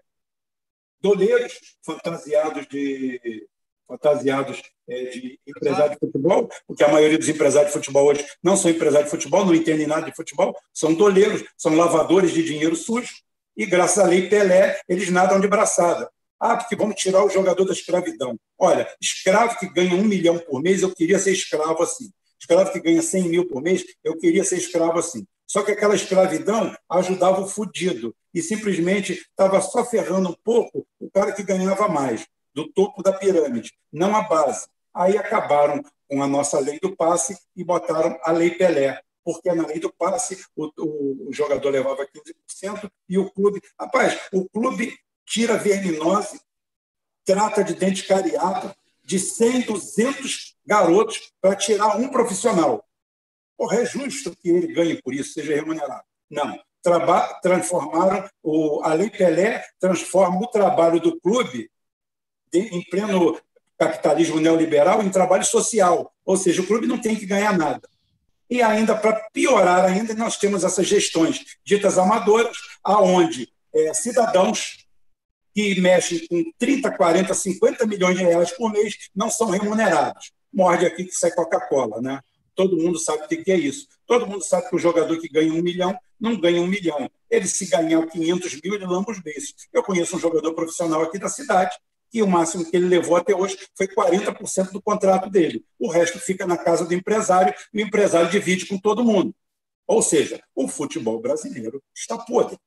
doleiros 1.00 1.60
fantasiados 1.84 2.66
de 2.66 3.48
fantasiados 3.86 4.60
é, 4.88 5.04
de 5.04 5.38
empresário 5.46 5.92
de 5.92 5.98
futebol, 5.98 6.48
porque 6.66 6.82
a 6.82 6.88
maioria 6.88 7.18
dos 7.18 7.28
empresários 7.28 7.72
de 7.72 7.78
futebol 7.78 8.06
hoje 8.06 8.26
não 8.42 8.56
são 8.56 8.70
empresários 8.70 9.10
de 9.10 9.16
futebol, 9.16 9.44
não 9.44 9.54
entendem 9.54 9.86
nada 9.86 10.06
de 10.06 10.16
futebol, 10.16 10.56
são 10.72 10.94
doleiros, 10.94 11.44
são 11.56 11.76
lavadores 11.76 12.32
de 12.32 12.42
dinheiro 12.42 12.74
sujo, 12.74 13.12
e 13.56 13.66
graças 13.66 13.98
à 13.98 14.06
lei 14.06 14.28
Pelé, 14.28 14.80
eles 14.88 15.10
nadam 15.10 15.40
de 15.40 15.46
braçada. 15.46 16.10
Ah, 16.40 16.56
porque 16.56 16.74
vamos 16.74 16.96
tirar 16.96 17.22
o 17.22 17.28
jogador 17.28 17.66
da 17.66 17.72
escravidão. 17.74 18.38
Olha, 18.58 18.88
escravo 18.98 19.58
que 19.58 19.68
ganha 19.68 19.94
um 19.94 20.04
milhão 20.04 20.38
por 20.38 20.62
mês, 20.62 20.80
eu 20.80 20.94
queria 20.94 21.18
ser 21.18 21.32
escravo 21.32 21.82
assim. 21.82 22.10
Escravo 22.40 22.72
que 22.72 22.80
ganha 22.80 23.02
100 23.02 23.28
mil 23.28 23.46
por 23.46 23.60
mês, 23.60 23.84
eu 24.02 24.16
queria 24.16 24.42
ser 24.42 24.56
escravo 24.56 24.98
assim. 24.98 25.26
Só 25.46 25.62
que 25.62 25.72
aquela 25.72 25.94
escravidão 25.94 26.74
ajudava 26.88 27.42
o 27.42 27.46
fudido 27.46 28.14
e 28.32 28.40
simplesmente 28.40 29.12
estava 29.12 29.60
só 29.60 29.84
ferrando 29.84 30.30
um 30.30 30.36
pouco 30.44 30.86
o 30.98 31.10
cara 31.10 31.32
que 31.32 31.42
ganhava 31.42 31.88
mais, 31.88 32.26
do 32.54 32.72
topo 32.72 33.02
da 33.02 33.12
pirâmide, 33.12 33.72
não 33.92 34.16
a 34.16 34.22
base. 34.22 34.66
Aí 34.94 35.18
acabaram 35.18 35.82
com 36.08 36.22
a 36.22 36.26
nossa 36.26 36.58
lei 36.58 36.78
do 36.80 36.96
passe 36.96 37.36
e 37.54 37.62
botaram 37.62 38.18
a 38.24 38.32
lei 38.32 38.52
Pelé, 38.52 39.00
porque 39.22 39.52
na 39.52 39.66
lei 39.66 39.78
do 39.78 39.92
passe 39.92 40.42
o, 40.56 40.70
o, 40.78 41.28
o 41.28 41.32
jogador 41.32 41.70
levava 41.70 42.06
15% 42.06 42.90
e 43.08 43.18
o 43.18 43.30
clube. 43.30 43.60
Rapaz, 43.78 44.18
o 44.32 44.48
clube 44.48 44.96
tira 45.30 45.56
verminose, 45.56 46.40
trata 47.24 47.62
de 47.62 47.74
dente 47.74 48.04
cariado 48.04 48.74
de 49.04 49.18
100, 49.18 49.62
200 49.62 50.56
garotos 50.66 51.32
para 51.40 51.54
tirar 51.54 51.96
um 51.96 52.08
profissional. 52.08 52.84
Porra, 53.56 53.82
é 53.82 53.86
justo 53.86 54.34
que 54.34 54.50
ele 54.50 54.72
ganhe 54.72 55.00
por 55.00 55.14
isso, 55.14 55.34
seja 55.34 55.54
remunerado. 55.54 56.02
Não. 56.28 56.58
Traba 56.82 57.38
transformaram 57.42 58.28
o, 58.42 58.82
a 58.82 58.94
Lei 58.94 59.10
Pelé 59.10 59.62
transforma 59.78 60.40
o 60.40 60.46
trabalho 60.46 60.98
do 60.98 61.20
clube 61.20 61.70
de, 62.50 62.58
em 62.58 62.82
pleno 62.82 63.38
capitalismo 63.78 64.40
neoliberal 64.40 65.02
em 65.02 65.10
trabalho 65.10 65.44
social, 65.44 66.12
ou 66.24 66.36
seja, 66.36 66.62
o 66.62 66.66
clube 66.66 66.86
não 66.86 67.00
tem 67.00 67.14
que 67.14 67.26
ganhar 67.26 67.56
nada. 67.56 67.88
E 68.48 68.62
ainda 68.62 68.96
para 68.96 69.28
piorar 69.32 69.84
ainda, 69.84 70.12
nós 70.14 70.36
temos 70.36 70.64
essas 70.64 70.86
gestões 70.86 71.58
ditas 71.64 71.98
amadoras, 71.98 72.56
aonde 72.82 73.52
é, 73.72 73.94
cidadãos 73.94 74.86
que 75.54 75.80
mexem 75.80 76.26
com 76.26 76.42
30, 76.58 76.90
40, 76.96 77.34
50 77.34 77.86
milhões 77.86 78.16
de 78.16 78.22
reais 78.22 78.50
por 78.52 78.70
mês 78.72 78.94
não 79.14 79.30
são 79.30 79.50
remunerados. 79.50 80.32
Morde 80.52 80.86
aqui 80.86 81.04
que 81.04 81.14
sai 81.14 81.30
Coca-Cola, 81.32 82.00
né? 82.00 82.20
Todo 82.54 82.76
mundo 82.76 82.98
sabe 82.98 83.24
o 83.24 83.28
que 83.28 83.50
é 83.50 83.56
isso. 83.56 83.86
Todo 84.06 84.26
mundo 84.26 84.42
sabe 84.44 84.68
que 84.68 84.76
o 84.76 84.78
jogador 84.78 85.18
que 85.18 85.28
ganha 85.28 85.52
um 85.52 85.62
milhão 85.62 85.96
não 86.20 86.38
ganha 86.38 86.60
um 86.60 86.66
milhão. 86.66 87.10
Ele, 87.30 87.46
se 87.46 87.66
ganhar 87.66 88.04
500 88.06 88.60
mil, 88.62 88.74
ele 88.74 88.86
lamba 88.86 89.12
os 89.12 89.20
beijos. 89.20 89.54
Eu 89.72 89.82
conheço 89.82 90.16
um 90.16 90.18
jogador 90.18 90.52
profissional 90.52 91.02
aqui 91.02 91.18
da 91.18 91.28
cidade 91.28 91.76
que 92.10 92.22
o 92.22 92.26
máximo 92.26 92.68
que 92.68 92.76
ele 92.76 92.86
levou 92.86 93.16
até 93.16 93.34
hoje 93.34 93.56
foi 93.76 93.86
40% 93.86 94.72
do 94.72 94.82
contrato 94.82 95.30
dele. 95.30 95.64
O 95.78 95.88
resto 95.88 96.18
fica 96.18 96.44
na 96.44 96.58
casa 96.58 96.84
do 96.84 96.92
empresário 96.92 97.54
e 97.72 97.82
o 97.82 97.86
empresário 97.86 98.28
divide 98.30 98.66
com 98.66 98.76
todo 98.76 99.04
mundo. 99.04 99.32
Ou 99.86 100.02
seja, 100.02 100.42
o 100.54 100.68
futebol 100.68 101.20
brasileiro 101.20 101.82
está 101.94 102.18
podre 102.18 102.58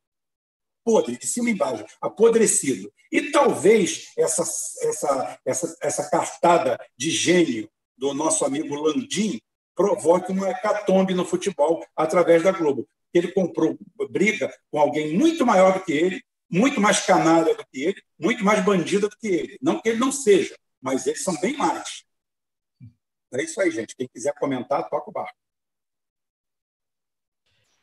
podre, 0.83 1.17
de 1.17 1.27
cima 1.27 1.49
e 1.49 1.53
embaixo, 1.53 1.85
apodrecido. 2.01 2.91
E 3.11 3.31
talvez 3.31 4.11
essa, 4.17 4.43
essa, 4.87 5.39
essa, 5.45 5.77
essa 5.81 6.09
cartada 6.09 6.79
de 6.97 7.09
gênio 7.09 7.69
do 7.97 8.13
nosso 8.13 8.43
amigo 8.43 8.75
Landim 8.75 9.39
provoque 9.75 10.31
uma 10.31 10.49
hecatombe 10.49 11.13
no 11.13 11.25
futebol 11.25 11.85
através 11.95 12.43
da 12.43 12.51
Globo. 12.51 12.87
Ele 13.13 13.31
comprou 13.31 13.77
briga 14.09 14.53
com 14.71 14.79
alguém 14.79 15.15
muito 15.17 15.45
maior 15.45 15.73
do 15.73 15.85
que 15.85 15.91
ele, 15.91 16.23
muito 16.49 16.79
mais 16.81 17.05
canalha 17.05 17.55
do 17.55 17.65
que 17.65 17.83
ele, 17.83 18.01
muito 18.19 18.43
mais 18.43 18.63
bandida 18.63 19.07
do 19.07 19.17
que 19.17 19.27
ele. 19.27 19.57
Não 19.61 19.79
que 19.79 19.89
ele 19.89 19.99
não 19.99 20.11
seja, 20.11 20.55
mas 20.81 21.07
eles 21.07 21.23
são 21.23 21.39
bem 21.39 21.55
mais. 21.55 22.03
É 23.33 23.43
isso 23.43 23.59
aí, 23.59 23.71
gente. 23.71 23.95
Quem 23.95 24.07
quiser 24.07 24.33
comentar, 24.35 24.87
toca 24.89 25.09
o 25.09 25.13
barco. 25.13 25.42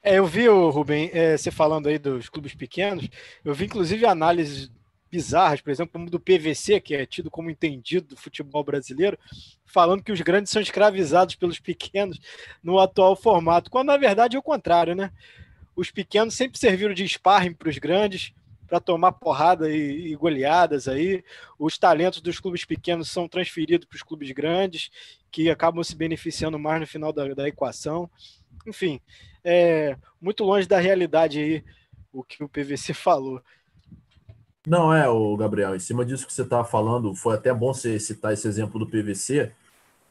É, 0.03 0.19
eu 0.19 0.27
vi, 0.27 0.49
Rubem, 0.49 1.11
é, 1.13 1.37
você 1.37 1.51
falando 1.51 1.89
aí 1.89 1.99
dos 1.99 2.29
clubes 2.29 2.55
pequenos, 2.55 3.09
eu 3.45 3.53
vi 3.53 3.67
inclusive 3.67 4.07
análises 4.07 4.71
bizarras, 5.11 5.61
por 5.61 5.71
exemplo, 5.71 5.93
como 5.93 6.09
do 6.09 6.21
PVC, 6.21 6.81
que 6.81 6.95
é 6.95 7.05
tido 7.05 7.31
como 7.31 7.51
entendido 7.51 8.09
do 8.09 8.17
futebol 8.17 8.65
brasileiro, 8.65 9.19
falando 9.67 10.03
que 10.03 10.13
os 10.13 10.21
grandes 10.21 10.53
são 10.53 10.63
escravizados 10.63 11.35
pelos 11.35 11.59
pequenos 11.59 12.19
no 12.63 12.79
atual 12.79 13.15
formato, 13.17 13.71
quando 13.71 13.89
na 13.89 13.97
verdade 13.97 14.37
é 14.37 14.39
o 14.39 14.43
contrário, 14.43 14.95
né? 14.95 15.11
Os 15.77 15.91
pequenos 15.91 16.35
sempre 16.35 16.59
serviram 16.59 16.95
de 16.95 17.07
sparring 17.07 17.53
para 17.53 17.69
os 17.69 17.79
grandes, 17.79 18.33
para 18.67 18.81
tomar 18.81 19.13
porrada 19.13 19.69
e, 19.69 20.13
e, 20.13 20.15
goleadas 20.15 20.87
aí. 20.87 21.25
Os 21.59 21.77
talentos 21.77 22.21
dos 22.21 22.39
clubes 22.39 22.65
pequenos 22.65 23.11
são 23.11 23.29
transferidos 23.29 23.87
para 23.87 23.97
os 23.97 24.03
clubes 24.03 24.31
grandes, 24.31 24.91
que 25.31 25.51
acabam 25.51 25.83
se 25.83 25.97
beneficiando 25.97 26.59
mais 26.59 26.81
no 26.81 26.87
final 26.87 27.13
da, 27.13 27.35
da 27.35 27.49
equação. 27.49 28.09
Enfim, 28.67 29.01
é 29.45 29.97
muito 30.21 30.45
longe 30.45 30.67
da 30.67 30.79
realidade 30.79 31.39
aí 31.39 31.65
o 32.13 32.23
que 32.23 32.43
o 32.43 32.49
PVC 32.49 32.93
falou. 32.95 33.41
Não 34.67 34.93
é, 34.93 35.09
o 35.09 35.37
Gabriel, 35.37 35.75
em 35.75 35.79
cima 35.79 36.05
disso 36.05 36.27
que 36.27 36.33
você 36.33 36.43
estava 36.43 36.65
falando, 36.65 37.15
foi 37.15 37.35
até 37.35 37.53
bom 37.53 37.73
você 37.73 37.99
citar 37.99 38.33
esse 38.33 38.47
exemplo 38.47 38.79
do 38.79 38.87
PVC. 38.87 39.51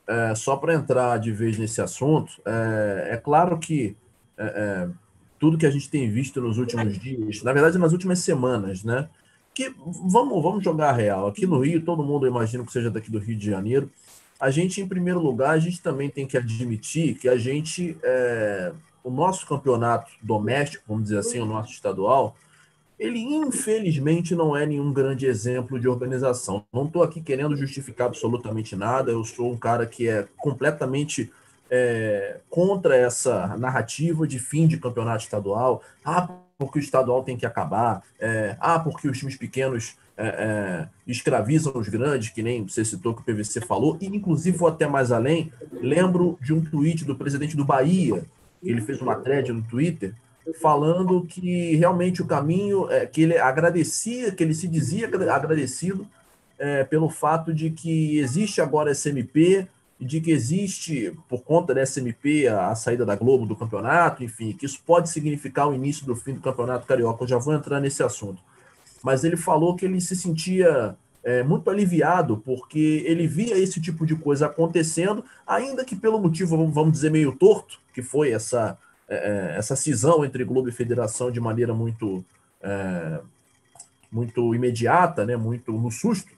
É, 0.08 0.34
só 0.34 0.58
para 0.58 0.74
entrar 0.74 1.20
de 1.20 1.32
vez 1.32 1.58
nesse 1.58 1.80
assunto, 1.82 2.42
é, 2.44 3.10
é 3.12 3.18
claro 3.18 3.60
que 3.60 3.96
é, 4.36 4.44
é, 4.44 4.90
tudo 5.38 5.58
que 5.58 5.68
a 5.68 5.70
gente 5.70 5.88
tem 5.88 6.10
visto 6.10 6.42
nos 6.42 6.58
últimos 6.58 6.98
dias, 6.98 7.44
na 7.44 7.54
verdade 7.54 7.78
nas 7.78 7.92
últimas 7.92 8.20
semanas, 8.20 8.84
né? 8.84 9.08
Que 9.54 9.72
vamos, 9.86 10.42
vamos 10.42 10.64
jogar 10.64 10.94
real. 10.94 11.28
Aqui 11.28 11.46
no 11.46 11.60
Rio, 11.60 11.84
todo 11.84 12.04
mundo 12.04 12.26
eu 12.26 12.32
imagino 12.32 12.66
que 12.66 12.72
seja 12.72 12.90
daqui 12.90 13.12
do 13.12 13.20
Rio 13.20 13.38
de 13.38 13.46
Janeiro. 13.46 13.92
A 14.40 14.50
gente, 14.50 14.82
em 14.82 14.88
primeiro 14.88 15.20
lugar, 15.20 15.52
a 15.52 15.60
gente 15.60 15.82
também 15.82 16.10
tem 16.10 16.26
que 16.26 16.38
admitir 16.38 17.16
que 17.16 17.30
a 17.30 17.38
gente 17.38 17.98
é, 18.02 18.72
o 19.04 19.10
nosso 19.10 19.46
campeonato 19.48 20.12
doméstico, 20.22 20.84
vamos 20.88 21.04
dizer 21.04 21.20
assim, 21.20 21.40
o 21.40 21.46
nosso 21.46 21.72
estadual, 21.72 22.36
ele 22.98 23.20
infelizmente 23.20 24.36
não 24.36 24.56
é 24.56 24.66
nenhum 24.66 24.92
grande 24.92 25.26
exemplo 25.26 25.80
de 25.80 25.88
organização. 25.88 26.66
Não 26.74 26.86
estou 26.86 27.02
aqui 27.02 27.22
querendo 27.22 27.56
justificar 27.56 28.08
absolutamente 28.08 28.76
nada, 28.76 29.12
eu 29.12 29.24
sou 29.24 29.52
um 29.52 29.58
cara 29.58 29.86
que 29.86 30.08
é 30.08 30.28
completamente 30.38 31.32
é, 31.70 32.40
contra 32.50 32.96
essa 32.96 33.56
narrativa 33.58 34.28
de 34.28 34.40
fim 34.40 34.68
de 34.68 34.78
campeonato 34.78 35.24
estadual. 35.24 35.82
Ah, 36.04 36.28
porque 36.58 36.80
o 36.80 36.82
estadual 36.82 37.24
tem 37.24 37.38
que 37.38 37.46
acabar. 37.46 38.04
É, 38.20 38.58
ah, 38.60 38.80
porque 38.80 39.08
os 39.08 39.18
times 39.18 39.38
pequenos 39.38 39.96
é, 40.18 40.28
é, 40.28 40.88
escravizam 41.08 41.72
os 41.78 41.88
grandes, 41.88 42.30
que 42.30 42.44
nem 42.44 42.68
você 42.68 42.84
citou 42.84 43.14
que 43.14 43.22
o 43.22 43.24
PVC 43.24 43.62
falou. 43.62 43.98
E, 44.02 44.08
inclusive, 44.08 44.58
vou 44.58 44.68
até 44.68 44.86
mais 44.86 45.12
além. 45.12 45.52
Lembro 45.72 46.38
de 46.42 46.54
um 46.54 46.62
tweet 46.62 47.06
do 47.06 47.16
presidente 47.16 47.56
do 47.56 47.64
Bahia, 47.64 48.26
ele 48.64 48.82
fez 48.82 49.02
uma 49.02 49.16
thread 49.16 49.52
no 49.52 49.62
Twitter 49.64 50.14
falando 50.60 51.26
que 51.26 51.76
realmente 51.76 52.22
o 52.22 52.26
caminho 52.26 52.90
é 52.90 53.06
que 53.06 53.22
ele 53.22 53.38
agradecia, 53.38 54.32
que 54.32 54.44
ele 54.44 54.54
se 54.54 54.68
dizia 54.68 55.08
agradecido 55.08 56.08
é, 56.58 56.84
pelo 56.84 57.10
fato 57.10 57.54
de 57.54 57.70
que 57.70 58.18
existe 58.18 58.60
agora 58.60 58.92
SMP 58.92 59.68
e 60.00 60.06
de 60.06 60.22
que 60.22 60.32
existe, 60.32 61.14
por 61.28 61.44
conta 61.44 61.74
da 61.74 61.86
SMP, 61.86 62.48
a, 62.48 62.70
a, 62.70 62.76
saída 62.76 63.06
da 63.06 63.16
Globo 63.16 63.46
do 63.46 63.56
campeonato, 63.56 64.24
enfim, 64.24 64.54
que 64.54 64.66
isso 64.66 64.80
pode 64.86 65.10
significar 65.10 65.68
o 65.68 65.74
início 65.74 66.06
do 66.06 66.16
fim 66.16 66.34
do 66.34 66.42
campeonato 66.42 66.88
carioca. 66.88 67.24
Eu 67.24 67.28
já 67.28 67.38
vou 67.38 67.54
entrar 67.54 67.80
nesse 67.80 68.02
assunto. 68.02 68.42
Mas 69.04 69.24
ele 69.24 69.38
falou 69.38 69.76
que 69.76 69.86
ele 69.86 70.00
se 70.00 70.16
sentia 70.16 70.96
é, 71.24 71.44
muito 71.44 71.70
aliviado, 71.70 72.38
porque 72.38 73.04
ele 73.06 73.28
via 73.28 73.58
esse 73.58 73.82
tipo 73.82 74.06
de 74.06 74.16
coisa 74.16 74.46
acontecendo, 74.46 75.24
ainda 75.46 75.84
que 75.84 75.96
pelo 75.96 76.20
motivo, 76.20 76.56
vamos 76.72 76.94
dizer, 76.94 77.12
meio 77.12 77.34
torto, 77.34 77.80
que 77.94 78.02
foi 78.02 78.32
essa, 78.32 78.78
é, 79.08 79.16
é, 79.16 79.58
essa 79.58 79.76
cisão 79.76 80.24
entre 80.24 80.44
Globo 80.44 80.70
e 80.70 80.74
Federação 80.74 81.32
de 81.32 81.40
maneira 81.40 81.74
muito, 81.74 82.24
é, 82.62 83.20
muito 84.12 84.56
imediata, 84.56 85.26
né, 85.26 85.36
muito 85.36 85.72
no 85.74 85.92
susto, 85.92 86.32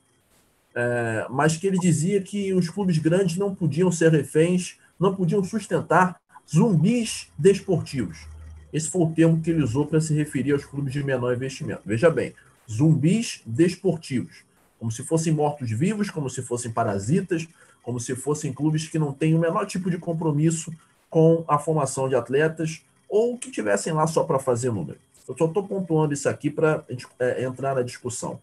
é, 0.73 1.27
mas 1.29 1.57
que 1.57 1.67
ele 1.67 1.77
dizia 1.77 2.21
que 2.21 2.53
os 2.53 2.69
clubes 2.69 2.97
grandes 2.97 3.37
não 3.37 3.53
podiam 3.53 3.91
ser 3.91 4.11
reféns, 4.11 4.77
não 4.99 5.13
podiam 5.13 5.43
sustentar 5.43 6.19
zumbis 6.49 7.27
desportivos. 7.37 8.27
Esse 8.73 8.89
foi 8.89 9.01
o 9.01 9.11
termo 9.11 9.41
que 9.41 9.51
ele 9.51 9.61
usou 9.61 9.85
para 9.85 9.99
se 9.99 10.13
referir 10.13 10.53
aos 10.53 10.63
clubes 10.63 10.93
de 10.93 11.03
menor 11.03 11.35
investimento. 11.35 11.81
Veja 11.85 12.09
bem, 12.09 12.33
zumbis 12.69 13.41
desportivos 13.45 14.45
como 14.81 14.91
se 14.91 15.03
fossem 15.03 15.31
mortos-vivos, 15.31 16.09
como 16.09 16.27
se 16.27 16.41
fossem 16.41 16.71
parasitas, 16.71 17.47
como 17.83 17.99
se 17.99 18.15
fossem 18.15 18.51
clubes 18.51 18.87
que 18.87 18.97
não 18.97 19.13
têm 19.13 19.35
o 19.35 19.39
menor 19.39 19.67
tipo 19.67 19.91
de 19.91 19.99
compromisso 19.99 20.73
com 21.07 21.45
a 21.47 21.59
formação 21.59 22.09
de 22.09 22.15
atletas 22.15 22.81
ou 23.07 23.37
que 23.37 23.51
tivessem 23.51 23.93
lá 23.93 24.07
só 24.07 24.23
para 24.23 24.39
fazer 24.39 24.71
número. 24.71 24.97
Eu 25.27 25.37
só 25.37 25.45
estou 25.45 25.67
pontuando 25.67 26.15
isso 26.15 26.27
aqui 26.27 26.49
para 26.49 26.83
é, 27.19 27.43
entrar 27.43 27.75
na 27.75 27.83
discussão. 27.83 28.41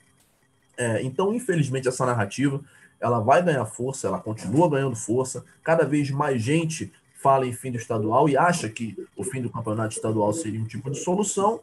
É, 0.77 1.03
então, 1.03 1.35
infelizmente, 1.35 1.89
essa 1.89 2.07
narrativa 2.07 2.61
ela 3.01 3.19
vai 3.19 3.43
ganhar 3.43 3.67
força, 3.67 4.07
ela 4.07 4.21
continua 4.21 4.71
ganhando 4.71 4.95
força. 4.95 5.45
Cada 5.65 5.85
vez 5.85 6.09
mais 6.09 6.41
gente 6.41 6.93
fala 7.21 7.49
em 7.49 7.53
fim 7.53 7.73
do 7.73 7.79
estadual 7.79 8.29
e 8.29 8.37
acha 8.37 8.69
que 8.69 8.97
o 9.17 9.25
fim 9.25 9.43
do 9.43 9.51
campeonato 9.51 9.97
estadual 9.97 10.33
seria 10.33 10.61
um 10.61 10.67
tipo 10.67 10.89
de 10.89 10.99
solução. 10.99 11.61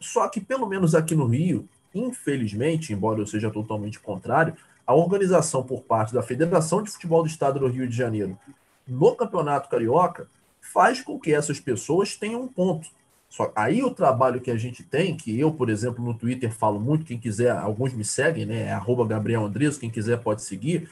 Só 0.00 0.26
que, 0.30 0.40
pelo 0.40 0.66
menos 0.66 0.94
aqui 0.94 1.14
no 1.14 1.26
Rio, 1.26 1.68
infelizmente, 1.94 2.92
embora 2.92 3.20
eu 3.20 3.26
seja 3.26 3.50
totalmente 3.50 4.00
contrário, 4.00 4.54
a 4.86 4.94
organização 4.94 5.62
por 5.62 5.82
parte 5.82 6.12
da 6.12 6.22
Federação 6.22 6.82
de 6.82 6.90
Futebol 6.90 7.22
do 7.22 7.28
Estado 7.28 7.58
do 7.58 7.68
Rio 7.68 7.88
de 7.88 7.96
Janeiro 7.96 8.38
no 8.86 9.14
Campeonato 9.14 9.68
Carioca 9.68 10.28
faz 10.60 11.00
com 11.00 11.18
que 11.18 11.32
essas 11.32 11.60
pessoas 11.60 12.16
tenham 12.16 12.42
um 12.42 12.48
ponto. 12.48 12.88
Só 13.28 13.50
aí 13.56 13.82
o 13.82 13.90
trabalho 13.90 14.40
que 14.40 14.50
a 14.50 14.56
gente 14.56 14.82
tem, 14.82 15.16
que 15.16 15.38
eu, 15.38 15.52
por 15.52 15.68
exemplo, 15.68 16.04
no 16.04 16.14
Twitter 16.14 16.52
falo 16.52 16.78
muito, 16.78 17.04
quem 17.04 17.18
quiser, 17.18 17.50
alguns 17.50 17.92
me 17.92 18.04
seguem, 18.04 18.46
né? 18.46 18.68
É 18.68 19.04
Gabriel 19.06 19.44
Andres, 19.44 19.76
quem 19.76 19.90
quiser 19.90 20.18
pode 20.20 20.42
seguir. 20.42 20.88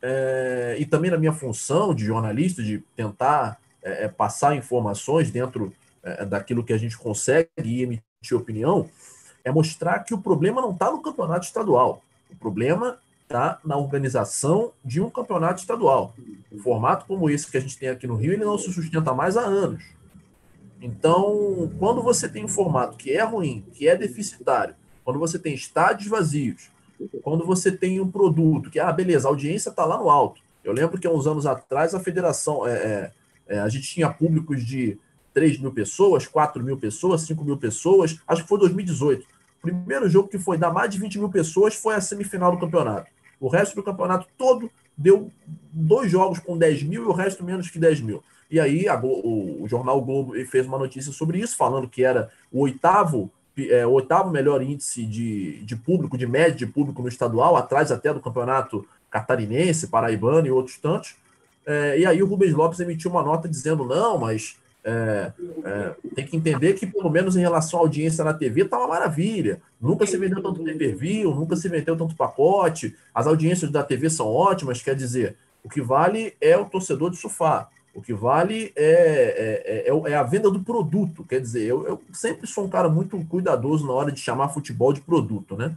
É, 0.00 0.76
e 0.78 0.86
também 0.86 1.10
na 1.10 1.18
minha 1.18 1.32
função 1.32 1.94
de 1.94 2.04
jornalista, 2.04 2.62
de 2.62 2.78
tentar 2.96 3.58
é, 3.82 4.04
é 4.04 4.08
passar 4.08 4.56
informações 4.56 5.30
dentro 5.30 5.72
é, 6.02 6.24
daquilo 6.24 6.64
que 6.64 6.72
a 6.72 6.78
gente 6.78 6.96
consegue 6.96 7.48
e 7.62 7.82
emitir 7.82 8.36
opinião, 8.36 8.88
é 9.44 9.50
mostrar 9.50 10.00
que 10.00 10.14
o 10.14 10.18
problema 10.18 10.60
não 10.60 10.72
está 10.72 10.90
no 10.90 11.02
campeonato 11.02 11.46
estadual. 11.46 12.02
O 12.30 12.36
problema 12.36 12.98
está 13.22 13.58
na 13.64 13.76
organização 13.76 14.72
de 14.84 15.00
um 15.00 15.10
campeonato 15.10 15.60
estadual. 15.60 16.14
Um 16.50 16.58
formato 16.58 17.06
como 17.06 17.30
esse 17.30 17.50
que 17.50 17.56
a 17.56 17.60
gente 17.60 17.78
tem 17.78 17.88
aqui 17.88 18.06
no 18.06 18.16
Rio, 18.16 18.32
ele 18.32 18.44
não 18.44 18.58
se 18.58 18.72
sustenta 18.72 19.14
mais 19.14 19.36
há 19.36 19.42
anos. 19.42 19.82
Então, 20.80 21.70
quando 21.78 22.02
você 22.02 22.28
tem 22.28 22.44
um 22.44 22.48
formato 22.48 22.96
que 22.96 23.12
é 23.12 23.22
ruim, 23.22 23.64
que 23.72 23.88
é 23.88 23.96
deficitário, 23.96 24.74
quando 25.04 25.18
você 25.18 25.38
tem 25.38 25.54
estádios 25.54 26.08
vazios, 26.08 26.70
quando 27.22 27.44
você 27.44 27.72
tem 27.72 28.00
um 28.00 28.10
produto 28.10 28.70
que, 28.70 28.78
ah, 28.78 28.92
beleza, 28.92 29.26
a 29.26 29.30
audiência 29.30 29.70
está 29.70 29.84
lá 29.84 29.96
no 29.96 30.10
alto. 30.10 30.40
Eu 30.62 30.72
lembro 30.72 30.98
que 30.98 31.06
há 31.06 31.10
uns 31.10 31.26
anos 31.26 31.46
atrás 31.46 31.94
a 31.94 32.00
federação, 32.00 32.66
é, 32.66 32.72
é, 32.72 33.12
é 33.48 33.58
a 33.60 33.68
gente 33.68 33.88
tinha 33.88 34.10
públicos 34.10 34.64
de 34.64 34.98
3 35.32 35.58
mil 35.58 35.72
pessoas, 35.72 36.26
4 36.26 36.62
mil 36.62 36.76
pessoas, 36.76 37.22
5 37.22 37.44
mil 37.44 37.56
pessoas, 37.56 38.18
acho 38.26 38.42
que 38.42 38.48
foi 38.48 38.58
2018. 38.58 39.22
O 39.22 39.62
primeiro 39.62 40.08
jogo 40.08 40.28
que 40.28 40.38
foi 40.38 40.58
dar 40.58 40.72
mais 40.72 40.90
de 40.90 40.98
20 40.98 41.18
mil 41.18 41.28
pessoas 41.28 41.74
foi 41.74 41.94
a 41.94 42.00
semifinal 42.00 42.52
do 42.52 42.58
campeonato. 42.58 43.10
O 43.40 43.48
resto 43.48 43.74
do 43.74 43.82
campeonato 43.82 44.26
todo 44.36 44.70
deu 44.96 45.30
dois 45.72 46.10
jogos 46.10 46.38
com 46.38 46.56
10 46.56 46.82
mil 46.82 47.04
e 47.04 47.06
o 47.06 47.12
resto 47.12 47.44
menos 47.44 47.70
que 47.70 47.78
10 47.78 48.00
mil. 48.00 48.22
E 48.50 48.60
aí 48.60 48.84
o, 49.02 49.66
jornal 49.66 50.00
Globo 50.02 50.34
fez 50.46 50.66
uma 50.66 50.78
notícia 50.78 51.10
sobre 51.10 51.38
isso, 51.38 51.56
falando 51.56 51.88
que 51.88 52.04
era 52.04 52.30
o 52.52 52.60
oitavo, 52.60 53.30
é, 53.56 53.86
o 53.86 53.92
oitavo 53.92 54.30
melhor 54.30 54.62
índice 54.62 55.06
de, 55.06 55.62
de 55.64 55.74
público, 55.74 56.18
de 56.18 56.26
média 56.26 56.54
de 56.54 56.66
público 56.66 57.00
no 57.00 57.08
estadual, 57.08 57.56
atrás 57.56 57.90
até 57.90 58.12
do 58.12 58.20
campeonato 58.20 58.86
catarinense, 59.10 59.88
paraibano 59.88 60.46
e 60.46 60.50
outros 60.50 60.76
tantos. 60.76 61.14
É, 61.64 62.00
e 62.00 62.06
aí 62.06 62.22
o 62.22 62.26
Rubens 62.26 62.52
Lopes 62.52 62.80
emitiu 62.80 63.10
uma 63.10 63.22
nota 63.22 63.48
dizendo: 63.48 63.84
não, 63.84 64.18
mas 64.18 64.56
é, 64.84 65.32
é, 65.64 65.94
tem 66.14 66.26
que 66.26 66.36
entender 66.36 66.74
que, 66.74 66.86
pelo 66.86 67.08
menos 67.08 67.36
em 67.36 67.40
relação 67.40 67.78
à 67.78 67.82
audiência 67.82 68.24
na 68.24 68.34
TV, 68.34 68.62
está 68.62 68.78
uma 68.78 68.88
maravilha. 68.88 69.60
Nunca 69.80 70.06
se 70.06 70.16
vendeu 70.16 70.42
tanto 70.42 70.62
pay-per-view, 70.62 71.34
nunca 71.34 71.54
se 71.56 71.68
vendeu 71.68 71.96
tanto 71.96 72.16
pacote. 72.16 72.96
As 73.14 73.26
audiências 73.26 73.70
da 73.70 73.82
TV 73.82 74.10
são 74.10 74.26
ótimas, 74.26 74.82
quer 74.82 74.94
dizer, 74.94 75.36
o 75.64 75.68
que 75.68 75.80
vale 75.80 76.34
é 76.40 76.56
o 76.56 76.64
torcedor 76.64 77.10
de 77.10 77.16
sofá. 77.16 77.68
O 77.94 78.00
que 78.00 78.12
vale 78.12 78.72
é, 78.74 79.84
é, 79.86 79.90
é, 79.90 80.12
é 80.12 80.14
a 80.14 80.22
venda 80.22 80.50
do 80.50 80.60
produto. 80.60 81.24
Quer 81.24 81.40
dizer, 81.40 81.64
eu, 81.64 81.86
eu, 81.86 82.02
sempre 82.12 82.46
sou 82.46 82.64
um 82.64 82.68
cara 82.68 82.88
muito 82.88 83.22
cuidadoso 83.26 83.86
na 83.86 83.92
hora 83.92 84.10
de 84.10 84.18
chamar 84.18 84.48
futebol 84.48 84.92
de 84.92 85.00
produto, 85.02 85.56
né? 85.56 85.76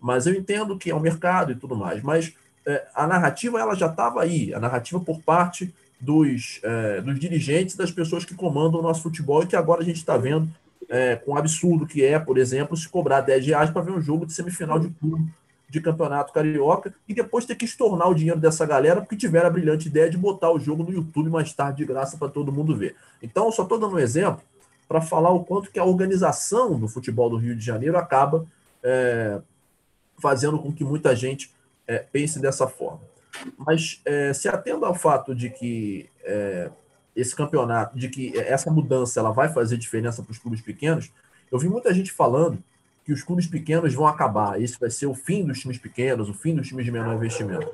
Mas 0.00 0.26
eu 0.26 0.34
entendo 0.34 0.76
que 0.76 0.90
é 0.90 0.94
um 0.94 1.00
mercado 1.00 1.52
e 1.52 1.54
tudo 1.54 1.74
mais. 1.74 2.02
Mas 2.02 2.34
é, 2.66 2.86
a 2.94 3.06
narrativa 3.06 3.58
ela 3.58 3.74
já 3.74 3.86
estava 3.86 4.22
aí. 4.22 4.52
A 4.52 4.60
narrativa 4.60 5.00
por 5.00 5.22
parte 5.22 5.74
dos, 6.04 6.60
é, 6.62 7.00
dos 7.00 7.18
dirigentes, 7.18 7.76
das 7.76 7.90
pessoas 7.90 8.24
que 8.24 8.34
comandam 8.34 8.80
o 8.80 8.82
nosso 8.82 9.02
futebol 9.02 9.42
e 9.42 9.46
que 9.46 9.56
agora 9.56 9.80
a 9.80 9.84
gente 9.84 9.96
está 9.96 10.16
vendo 10.16 10.48
é, 10.88 11.16
com 11.16 11.32
o 11.32 11.38
absurdo 11.38 11.86
que 11.86 12.04
é, 12.04 12.18
por 12.18 12.36
exemplo, 12.36 12.76
se 12.76 12.88
cobrar 12.88 13.22
10 13.22 13.46
reais 13.46 13.70
para 13.70 13.82
ver 13.82 13.92
um 13.92 14.00
jogo 14.00 14.26
de 14.26 14.34
semifinal 14.34 14.78
de 14.78 14.90
clube 14.90 15.32
de 15.68 15.80
campeonato 15.80 16.32
carioca 16.32 16.94
e 17.08 17.14
depois 17.14 17.46
ter 17.46 17.56
que 17.56 17.64
estornar 17.64 18.08
o 18.08 18.14
dinheiro 18.14 18.38
dessa 18.38 18.64
galera 18.66 19.00
porque 19.00 19.16
tiveram 19.16 19.48
a 19.48 19.50
brilhante 19.50 19.88
ideia 19.88 20.08
de 20.08 20.16
botar 20.16 20.52
o 20.52 20.60
jogo 20.60 20.84
no 20.84 20.92
YouTube 20.92 21.30
mais 21.30 21.52
tarde 21.52 21.78
de 21.78 21.84
graça 21.84 22.16
para 22.16 22.28
todo 22.28 22.52
mundo 22.52 22.76
ver. 22.76 22.94
Então, 23.22 23.50
só 23.50 23.62
estou 23.62 23.78
dando 23.78 23.96
um 23.96 23.98
exemplo 23.98 24.42
para 24.86 25.00
falar 25.00 25.30
o 25.30 25.42
quanto 25.42 25.70
que 25.72 25.78
a 25.78 25.84
organização 25.84 26.78
do 26.78 26.86
futebol 26.86 27.30
do 27.30 27.36
Rio 27.36 27.56
de 27.56 27.64
Janeiro 27.64 27.96
acaba 27.96 28.46
é, 28.82 29.40
fazendo 30.20 30.58
com 30.58 30.70
que 30.70 30.84
muita 30.84 31.16
gente 31.16 31.50
é, 31.88 31.98
pense 31.98 32.38
dessa 32.38 32.68
forma. 32.68 33.00
Mas 33.58 34.00
é, 34.04 34.32
se 34.32 34.48
atendo 34.48 34.84
ao 34.84 34.94
fato 34.94 35.34
de 35.34 35.50
que 35.50 36.08
é, 36.22 36.70
esse 37.14 37.34
campeonato, 37.34 37.96
de 37.98 38.08
que 38.08 38.36
essa 38.38 38.70
mudança 38.70 39.20
ela 39.20 39.30
vai 39.30 39.52
fazer 39.52 39.76
diferença 39.76 40.22
para 40.22 40.32
os 40.32 40.38
clubes 40.38 40.60
pequenos, 40.60 41.10
eu 41.50 41.58
vi 41.58 41.68
muita 41.68 41.92
gente 41.94 42.10
falando 42.10 42.62
que 43.04 43.12
os 43.12 43.22
clubes 43.22 43.46
pequenos 43.46 43.94
vão 43.94 44.06
acabar. 44.06 44.60
Esse 44.60 44.78
vai 44.80 44.90
ser 44.90 45.06
o 45.06 45.14
fim 45.14 45.44
dos 45.44 45.60
times 45.60 45.78
pequenos, 45.78 46.28
o 46.28 46.34
fim 46.34 46.54
dos 46.54 46.66
times 46.66 46.84
de 46.84 46.90
menor 46.90 47.14
investimento. 47.14 47.68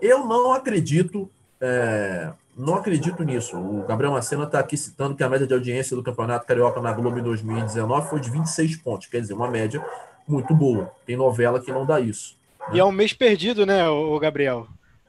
Eu 0.00 0.24
não 0.24 0.52
acredito, 0.52 1.28
é, 1.60 2.32
não 2.56 2.76
acredito 2.76 3.22
nisso. 3.24 3.58
O 3.58 3.84
Gabriel 3.86 4.12
Macena 4.12 4.44
está 4.44 4.60
aqui 4.60 4.76
citando 4.76 5.16
que 5.16 5.24
a 5.24 5.28
média 5.28 5.46
de 5.46 5.52
audiência 5.52 5.96
do 5.96 6.02
Campeonato 6.02 6.46
Carioca 6.46 6.80
na 6.80 6.92
Globo 6.92 7.18
em 7.18 7.22
2019 7.22 8.08
foi 8.08 8.20
de 8.20 8.30
26 8.30 8.76
pontos, 8.76 9.08
quer 9.08 9.20
dizer, 9.20 9.34
uma 9.34 9.50
média 9.50 9.84
muito 10.26 10.54
boa. 10.54 10.92
Tem 11.04 11.16
novela 11.16 11.60
que 11.60 11.72
não 11.72 11.84
dá 11.84 11.98
isso. 11.98 12.38
Né? 12.68 12.76
E 12.76 12.78
é 12.78 12.84
um 12.84 12.92
mês 12.92 13.12
perdido, 13.12 13.66
né, 13.66 13.88
o 13.88 14.18
Gabriel? 14.20 14.68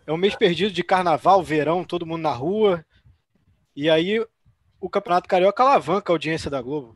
É 0.10 0.12
um 0.12 0.18
mês 0.18 0.34
perdido 0.34 0.74
de 0.74 0.84
carnaval, 0.84 1.44
verão, 1.44 1.84
todo 1.84 2.04
mundo 2.04 2.24
na 2.24 2.34
rua. 2.34 2.84
E 3.76 3.88
aí 3.88 4.20
o 4.82 4.90
Campeonato 4.90 5.30
Carioca 5.30 5.62
alavanca 5.62 6.12
a 6.12 6.16
audiência 6.16 6.50
da 6.50 6.60
Globo. 6.60 6.96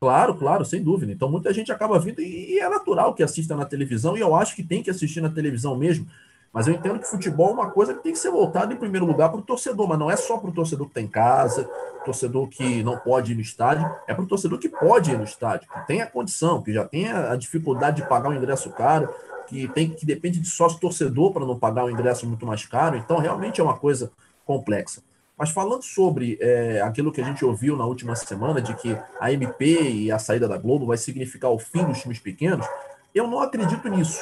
Claro, 0.00 0.34
claro, 0.34 0.64
sem 0.64 0.82
dúvida. 0.82 1.12
Então 1.12 1.30
muita 1.30 1.52
gente 1.52 1.70
acaba 1.70 1.98
vindo 1.98 2.22
e 2.22 2.58
é 2.58 2.66
natural 2.70 3.12
que 3.12 3.22
assista 3.22 3.54
na 3.54 3.66
televisão 3.66 4.16
e 4.16 4.20
eu 4.20 4.34
acho 4.34 4.56
que 4.56 4.62
tem 4.62 4.82
que 4.82 4.88
assistir 4.88 5.20
na 5.20 5.28
televisão 5.28 5.76
mesmo. 5.76 6.06
Mas 6.50 6.66
eu 6.66 6.72
entendo 6.72 6.98
que 6.98 7.06
futebol 7.06 7.50
é 7.50 7.52
uma 7.52 7.70
coisa 7.70 7.92
que 7.92 8.02
tem 8.02 8.12
que 8.12 8.18
ser 8.18 8.30
voltada 8.30 8.72
em 8.72 8.78
primeiro 8.78 9.04
lugar 9.04 9.28
para 9.28 9.38
o 9.38 9.42
torcedor, 9.42 9.86
mas 9.86 9.98
não 9.98 10.10
é 10.10 10.16
só 10.16 10.38
para 10.38 10.48
o 10.48 10.54
torcedor 10.54 10.88
que 10.88 10.94
tem 10.94 11.06
casa, 11.06 11.68
torcedor 12.02 12.48
que 12.48 12.82
não 12.82 12.96
pode 12.96 13.32
ir 13.32 13.34
no 13.34 13.42
estádio, 13.42 13.88
é 14.08 14.14
para 14.14 14.24
o 14.24 14.26
torcedor 14.26 14.58
que 14.58 14.70
pode 14.70 15.12
ir 15.12 15.18
no 15.18 15.24
estádio, 15.24 15.68
que 15.68 15.86
tem 15.86 16.00
a 16.00 16.06
condição, 16.06 16.62
que 16.62 16.72
já 16.72 16.84
tem 16.84 17.08
a 17.08 17.36
dificuldade 17.36 18.00
de 18.00 18.08
pagar 18.08 18.30
um 18.30 18.34
ingresso 18.34 18.70
caro, 18.70 19.14
que 19.50 19.66
tem 19.68 19.90
que 19.90 20.06
depende 20.06 20.38
de 20.38 20.46
sócio 20.46 20.78
torcedor 20.78 21.32
para 21.32 21.44
não 21.44 21.58
pagar 21.58 21.84
um 21.84 21.90
ingresso 21.90 22.24
muito 22.26 22.46
mais 22.46 22.64
caro. 22.64 22.96
Então 22.96 23.18
realmente 23.18 23.60
é 23.60 23.64
uma 23.64 23.76
coisa 23.76 24.12
complexa. 24.46 25.02
Mas 25.36 25.50
falando 25.50 25.82
sobre 25.82 26.38
é, 26.40 26.80
aquilo 26.82 27.10
que 27.10 27.20
a 27.20 27.24
gente 27.24 27.44
ouviu 27.44 27.76
na 27.76 27.84
última 27.84 28.14
semana, 28.14 28.60
de 28.60 28.74
que 28.74 28.96
a 29.18 29.32
MP 29.32 29.90
e 29.90 30.12
a 30.12 30.18
saída 30.18 30.46
da 30.46 30.56
Globo 30.56 30.86
vai 30.86 30.96
significar 30.96 31.50
o 31.50 31.58
fim 31.58 31.82
dos 31.84 32.00
times 32.00 32.20
pequenos, 32.20 32.66
eu 33.14 33.26
não 33.26 33.40
acredito 33.40 33.88
nisso. 33.88 34.20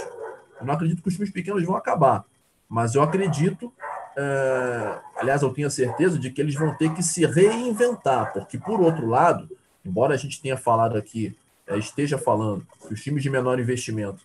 Eu 0.59 0.67
não 0.67 0.75
acredito 0.75 1.03
que 1.03 1.09
os 1.09 1.15
times 1.15 1.31
pequenos 1.31 1.63
vão 1.65 1.77
acabar. 1.77 2.25
Mas 2.69 2.95
eu 2.95 3.03
acredito, 3.03 3.73
é, 4.17 4.99
aliás, 5.17 5.43
eu 5.43 5.53
tenho 5.53 5.67
a 5.67 5.71
certeza 5.71 6.19
de 6.19 6.31
que 6.31 6.41
eles 6.41 6.55
vão 6.55 6.75
ter 6.75 6.95
que 6.95 7.03
se 7.03 7.27
reinventar, 7.27 8.33
porque, 8.33 8.57
por 8.57 8.81
outro 8.81 9.07
lado, 9.07 9.49
embora 9.85 10.15
a 10.15 10.17
gente 10.17 10.41
tenha 10.41 10.57
falado 10.57 10.97
aqui, 10.97 11.37
é, 11.67 11.77
esteja 11.77 12.17
falando 12.17 12.67
que 12.87 12.95
os 12.95 13.03
times 13.03 13.23
de 13.23 13.31
menor 13.31 13.59
investimento 13.59 14.21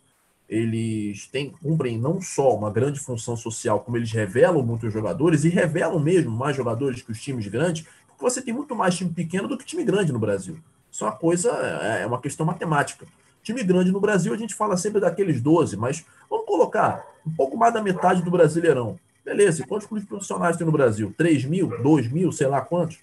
eles 0.47 1.27
têm, 1.27 1.49
cumprem 1.49 1.97
não 1.97 2.21
só 2.21 2.55
uma 2.55 2.69
grande 2.69 2.99
função 2.99 3.35
social, 3.35 3.79
como 3.79 3.97
eles 3.97 4.11
revelam 4.11 4.61
muitos 4.63 4.91
jogadores, 4.91 5.43
e 5.43 5.49
revelam 5.49 5.99
mesmo 5.99 6.31
mais 6.31 6.55
jogadores 6.55 7.01
que 7.01 7.11
os 7.11 7.21
times 7.21 7.47
grandes, 7.47 7.85
porque 8.07 8.23
você 8.23 8.41
tem 8.41 8.53
muito 8.53 8.75
mais 8.75 8.95
time 8.95 9.09
pequeno 9.09 9.47
do 9.47 9.57
que 9.57 9.65
time 9.65 9.83
grande 9.83 10.11
no 10.11 10.19
Brasil. 10.19 10.57
Isso 10.91 11.03
é 11.03 11.07
uma 11.07 11.15
coisa, 11.15 11.49
é, 11.81 12.03
é 12.03 12.05
uma 12.05 12.19
questão 12.19 12.45
matemática. 12.45 13.05
Time 13.41 13.63
grande 13.63 13.91
no 13.91 13.99
Brasil, 13.99 14.33
a 14.33 14.37
gente 14.37 14.53
fala 14.53 14.77
sempre 14.77 15.01
daqueles 15.01 15.41
12, 15.41 15.75
mas 15.75 16.05
vamos 16.29 16.45
colocar 16.45 17.05
um 17.25 17.31
pouco 17.31 17.57
mais 17.57 17.73
da 17.73 17.81
metade 17.81 18.21
do 18.21 18.31
Brasileirão. 18.31 18.99
Beleza, 19.25 19.65
quantos 19.65 19.87
clubes 19.87 20.07
profissionais 20.07 20.57
tem 20.57 20.65
no 20.65 20.71
Brasil? 20.71 21.13
3 21.17 21.45
mil, 21.45 21.81
2 21.81 22.11
mil, 22.11 22.31
sei 22.31 22.47
lá 22.47 22.61
quantos? 22.61 22.99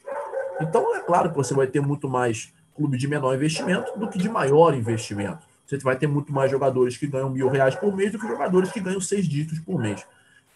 Então, 0.61 0.95
é 0.95 1.01
claro 1.01 1.31
que 1.31 1.37
você 1.37 1.55
vai 1.55 1.67
ter 1.67 1.81
muito 1.81 2.09
mais 2.09 2.53
clube 2.77 2.97
de 2.97 3.09
menor 3.09 3.35
investimento 3.35 3.99
do 3.99 4.09
que 4.09 4.19
de 4.19 4.29
maior 4.29 4.75
investimento 4.75 5.50
você 5.79 5.85
vai 5.85 5.97
ter 5.97 6.07
muito 6.07 6.33
mais 6.33 6.51
jogadores 6.51 6.97
que 6.97 7.07
ganham 7.07 7.31
mil 7.31 7.49
reais 7.49 7.75
por 7.75 7.95
mês 7.95 8.13
do 8.13 8.19
que 8.19 8.27
jogadores 8.27 8.73
que 8.73 8.81
ganham 8.81 9.01
seis 9.01 9.27
dígitos 9.27 9.59
por 9.61 9.81
mês. 9.81 10.05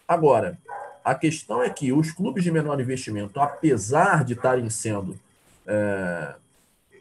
Agora, 0.07 0.57
a 1.03 1.15
questão 1.15 1.63
é 1.63 1.69
que 1.69 1.91
os 1.93 2.11
clubes 2.11 2.43
de 2.43 2.51
menor 2.51 2.79
investimento, 2.79 3.39
apesar 3.39 4.23
de 4.23 4.33
estarem 4.33 4.69
sendo 4.69 5.17
é, 5.65 6.35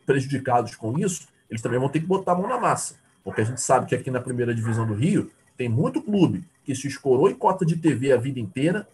prejudicados 0.06 0.76
com 0.76 0.98
isso, 0.98 1.28
eles 1.50 1.60
também 1.60 1.78
vão 1.78 1.88
ter 1.88 2.00
que 2.00 2.06
botar 2.06 2.32
a 2.32 2.34
mão 2.34 2.48
na 2.48 2.58
massa. 2.58 2.96
Porque 3.22 3.40
a 3.40 3.44
gente 3.44 3.60
sabe 3.60 3.86
que 3.86 3.94
aqui 3.94 4.10
na 4.10 4.20
primeira 4.20 4.54
divisão 4.54 4.86
do 4.86 4.94
Rio 4.94 5.30
tem 5.56 5.68
muito 5.68 6.02
clube 6.02 6.44
que 6.64 6.74
se 6.74 6.86
escorou 6.88 7.28
em 7.28 7.34
cota 7.34 7.64
de 7.64 7.76
TV 7.76 8.12
a 8.12 8.16
vida 8.16 8.40
inteira, 8.40 8.86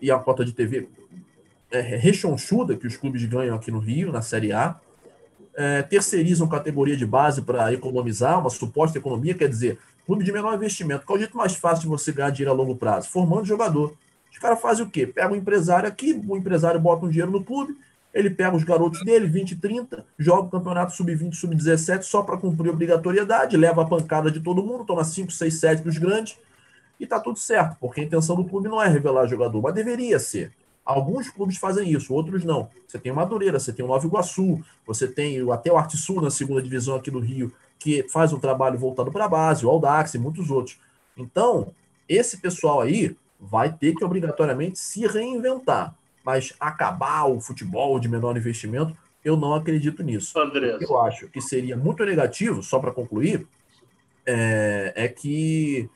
e 0.00 0.10
a 0.10 0.18
cota 0.18 0.44
de 0.44 0.52
TV 0.52 0.88
é, 1.70 1.80
rechonchuda 1.80 2.76
que 2.76 2.86
os 2.86 2.96
clubes 2.96 3.24
ganham 3.24 3.54
aqui 3.54 3.70
no 3.70 3.78
Rio, 3.78 4.10
na 4.10 4.22
Série 4.22 4.52
A, 4.52 4.80
é, 5.54 5.82
terceirizam 5.82 6.48
categoria 6.48 6.96
de 6.96 7.06
base 7.06 7.42
para 7.42 7.72
economizar, 7.72 8.38
uma 8.40 8.50
suposta 8.50 8.98
economia, 8.98 9.34
quer 9.34 9.48
dizer, 9.48 9.78
clube 10.06 10.24
de 10.24 10.32
menor 10.32 10.54
investimento. 10.54 11.06
Qual 11.06 11.16
é 11.16 11.18
o 11.18 11.22
jeito 11.22 11.36
mais 11.36 11.54
fácil 11.54 11.82
de 11.82 11.88
você 11.88 12.12
ganhar 12.12 12.30
dinheiro 12.30 12.52
a 12.52 12.54
longo 12.54 12.76
prazo? 12.76 13.08
Formando 13.08 13.44
jogador. 13.44 13.96
Os 14.30 14.38
caras 14.38 14.60
fazem 14.60 14.84
o 14.84 14.90
quê? 14.90 15.06
Pega 15.06 15.32
um 15.32 15.36
empresário 15.36 15.88
aqui, 15.88 16.12
o 16.26 16.36
empresário 16.36 16.80
bota 16.80 17.04
um 17.04 17.08
dinheiro 17.08 17.30
no 17.30 17.44
clube, 17.44 17.76
ele 18.12 18.30
pega 18.30 18.56
os 18.56 18.64
garotos 18.64 19.04
dele, 19.04 19.26
20, 19.26 19.56
30, 19.56 20.04
joga 20.18 20.42
o 20.42 20.50
campeonato 20.50 20.94
sub-20, 20.94 21.34
sub-17 21.34 22.02
só 22.02 22.22
para 22.22 22.36
cumprir 22.36 22.70
obrigatoriedade, 22.70 23.56
leva 23.56 23.82
a 23.82 23.86
pancada 23.86 24.30
de 24.30 24.40
todo 24.40 24.62
mundo, 24.62 24.84
toma 24.84 25.04
5, 25.04 25.30
6, 25.30 25.54
7 25.54 25.82
dos 25.82 25.98
grandes 25.98 26.36
e 26.98 27.04
está 27.04 27.20
tudo 27.20 27.38
certo, 27.38 27.76
porque 27.80 28.00
a 28.00 28.04
intenção 28.04 28.36
do 28.36 28.44
clube 28.44 28.68
não 28.68 28.82
é 28.82 28.88
revelar 28.88 29.26
jogador, 29.26 29.62
mas 29.62 29.74
deveria 29.74 30.18
ser. 30.18 30.52
Alguns 30.90 31.30
clubes 31.30 31.56
fazem 31.56 31.88
isso, 31.88 32.12
outros 32.12 32.42
não. 32.42 32.68
Você 32.84 32.98
tem 32.98 33.12
o 33.12 33.14
Madureira, 33.14 33.60
você 33.60 33.72
tem 33.72 33.84
o 33.84 33.88
Nova 33.88 34.04
Iguaçu, 34.04 34.60
você 34.84 35.06
tem 35.06 35.48
até 35.52 35.70
o 35.70 35.76
Arte 35.76 35.96
Sul 35.96 36.20
na 36.20 36.30
segunda 36.30 36.60
divisão 36.60 36.96
aqui 36.96 37.12
do 37.12 37.20
Rio, 37.20 37.52
que 37.78 38.04
faz 38.08 38.32
um 38.32 38.40
trabalho 38.40 38.76
voltado 38.76 39.12
para 39.12 39.26
a 39.26 39.28
base, 39.28 39.64
o 39.64 39.70
Aldax 39.70 40.14
e 40.14 40.18
muitos 40.18 40.50
outros. 40.50 40.80
Então, 41.16 41.72
esse 42.08 42.38
pessoal 42.38 42.80
aí 42.80 43.16
vai 43.38 43.72
ter 43.72 43.94
que 43.94 44.04
obrigatoriamente 44.04 44.80
se 44.80 45.06
reinventar. 45.06 45.94
Mas 46.24 46.52
acabar 46.58 47.26
o 47.26 47.40
futebol 47.40 48.00
de 48.00 48.08
menor 48.08 48.36
investimento, 48.36 48.96
eu 49.24 49.36
não 49.36 49.54
acredito 49.54 50.02
nisso. 50.02 50.36
André. 50.40 50.76
Eu 50.80 51.00
acho 51.00 51.28
que 51.28 51.40
seria 51.40 51.76
muito 51.76 52.04
negativo, 52.04 52.64
só 52.64 52.80
para 52.80 52.90
concluir, 52.90 53.46
é, 54.26 54.92
é 54.96 55.08
que 55.08 55.88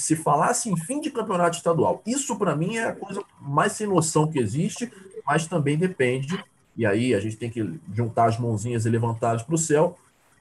se 0.00 0.16
falasse 0.16 0.70
em 0.70 0.76
fim 0.76 1.00
de 1.00 1.10
campeonato 1.10 1.56
estadual, 1.56 2.02
isso 2.06 2.36
para 2.36 2.56
mim 2.56 2.76
é 2.76 2.84
a 2.84 2.92
coisa 2.94 3.22
mais 3.40 3.72
sem 3.72 3.86
noção 3.86 4.30
que 4.30 4.38
existe, 4.38 4.90
mas 5.26 5.46
também 5.46 5.76
depende, 5.76 6.42
e 6.76 6.86
aí 6.86 7.14
a 7.14 7.20
gente 7.20 7.36
tem 7.36 7.50
que 7.50 7.78
juntar 7.94 8.26
as 8.26 8.38
mãozinhas 8.38 8.86
e 8.86 8.88
levantá-las 8.88 9.42
para 9.42 9.54
o 9.54 9.58
céu, 9.58 9.98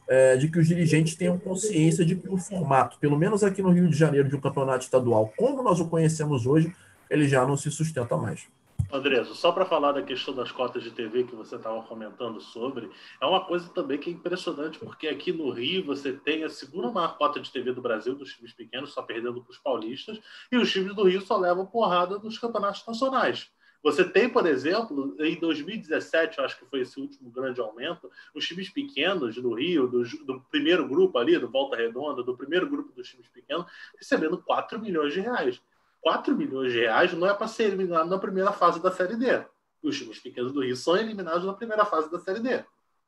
é, 0.08 0.38
de 0.38 0.48
que 0.48 0.58
os 0.58 0.67
dirigentes 0.67 1.15
tenham 1.15 1.38
consciência 1.38 2.06
de 2.06 2.15
que 2.15 2.30
o 2.30 2.38
formato, 2.38 2.98
pelo 3.00 3.17
menos 3.17 3.43
aqui 3.43 3.62
no 3.62 3.69
Rio 3.69 3.89
de 3.89 3.98
Janeiro, 3.98 4.30
de 4.30 4.36
um 4.36 4.39
campeonato 4.39 4.86
estadual, 4.86 5.32
como 5.36 5.62
nós 5.62 5.80
o 5.80 5.88
conhecemos 5.88 6.45
hoje, 6.45 6.74
ele 7.10 7.28
já 7.28 7.45
não 7.45 7.58
se 7.58 7.69
sustenta 7.69 8.15
mais. 8.15 8.48
Andreso, 8.91 9.36
só 9.36 9.52
para 9.52 9.65
falar 9.65 9.91
da 9.91 10.02
questão 10.02 10.34
das 10.34 10.52
cotas 10.52 10.82
de 10.82 10.89
TV 10.89 11.23
que 11.23 11.36
você 11.36 11.58
estava 11.58 11.84
comentando 11.84 12.41
sobre, 12.41 12.89
é 13.21 13.25
uma 13.25 13.45
coisa 13.45 13.69
também 13.69 13.99
que 13.99 14.10
é 14.10 14.13
impressionante, 14.13 14.80
porque 14.80 15.08
aqui 15.08 15.32
no 15.32 15.52
Rio 15.52 15.86
você 15.86 16.12
tem 16.12 16.43
a 16.43 16.49
segunda 16.49 16.89
maior 16.89 17.15
cota 17.15 17.39
de 17.39 17.52
TV 17.52 17.71
do 17.71 17.84
Brasil, 17.84 18.15
dos 18.15 18.34
times 18.34 18.52
pequenos, 18.52 18.91
só 18.91 19.04
perdendo 19.04 19.43
para 19.43 19.52
os 19.52 19.60
paulistas, 19.60 20.19
e 20.52 20.58
os 20.58 20.71
times 20.71 20.95
do 20.95 21.04
Rio 21.04 21.21
só 21.21 21.38
levam 21.38 21.67
porrada 21.67 22.17
nos 22.17 22.39
campeonatos 22.39 22.84
nacionais. 22.88 23.52
Você 23.84 24.04
tem, 24.04 24.28
por 24.28 24.45
exemplo, 24.47 25.15
em 25.19 25.39
2017, 25.39 26.41
acho 26.41 26.58
que 26.58 26.65
foi 26.65 26.82
esse 26.82 26.99
último 26.99 27.30
grande 27.30 27.62
aumento, 27.62 28.10
os 28.34 28.45
times 28.45 28.69
pequenos 28.69 29.36
do 29.36 29.54
Rio, 29.54 29.88
do, 29.88 30.04
do, 30.25 30.41
primeiro 30.49 30.88
grupo 30.88 31.17
ali, 31.17 31.38
do 31.38 31.47
Volta 31.47 31.78
Redonda, 31.78 32.23
do 32.23 32.36
primeiro 32.36 32.67
grupo 32.67 32.91
dos 32.91 33.08
times 33.08 33.28
pequenos, 33.28 33.67
recebendo 33.97 34.38
4 34.39 34.80
milhões 34.80 35.13
de 35.13 35.21
reais. 35.21 35.62
4 36.01 36.35
milhões 36.35 36.71
de 36.71 36.79
reais 36.79 37.13
não 37.13 37.27
é 37.27 37.33
para 37.33 37.47
ser 37.47 37.65
eliminado 37.65 38.09
na 38.09 38.19
primeira 38.19 38.51
fase 38.51 38.81
da 38.81 38.91
Série 38.91 39.15
D. 39.15 39.45
Os 39.81 39.97
times 39.97 40.19
pequenos 40.19 40.51
do 40.51 40.62
Rio 40.62 40.75
são 40.75 40.97
eliminados 40.97 41.45
na 41.45 41.53
primeira 41.53 41.85
fase 41.85 42.12
da 42.12 42.19
Série 42.19 42.39
D. 42.39 42.63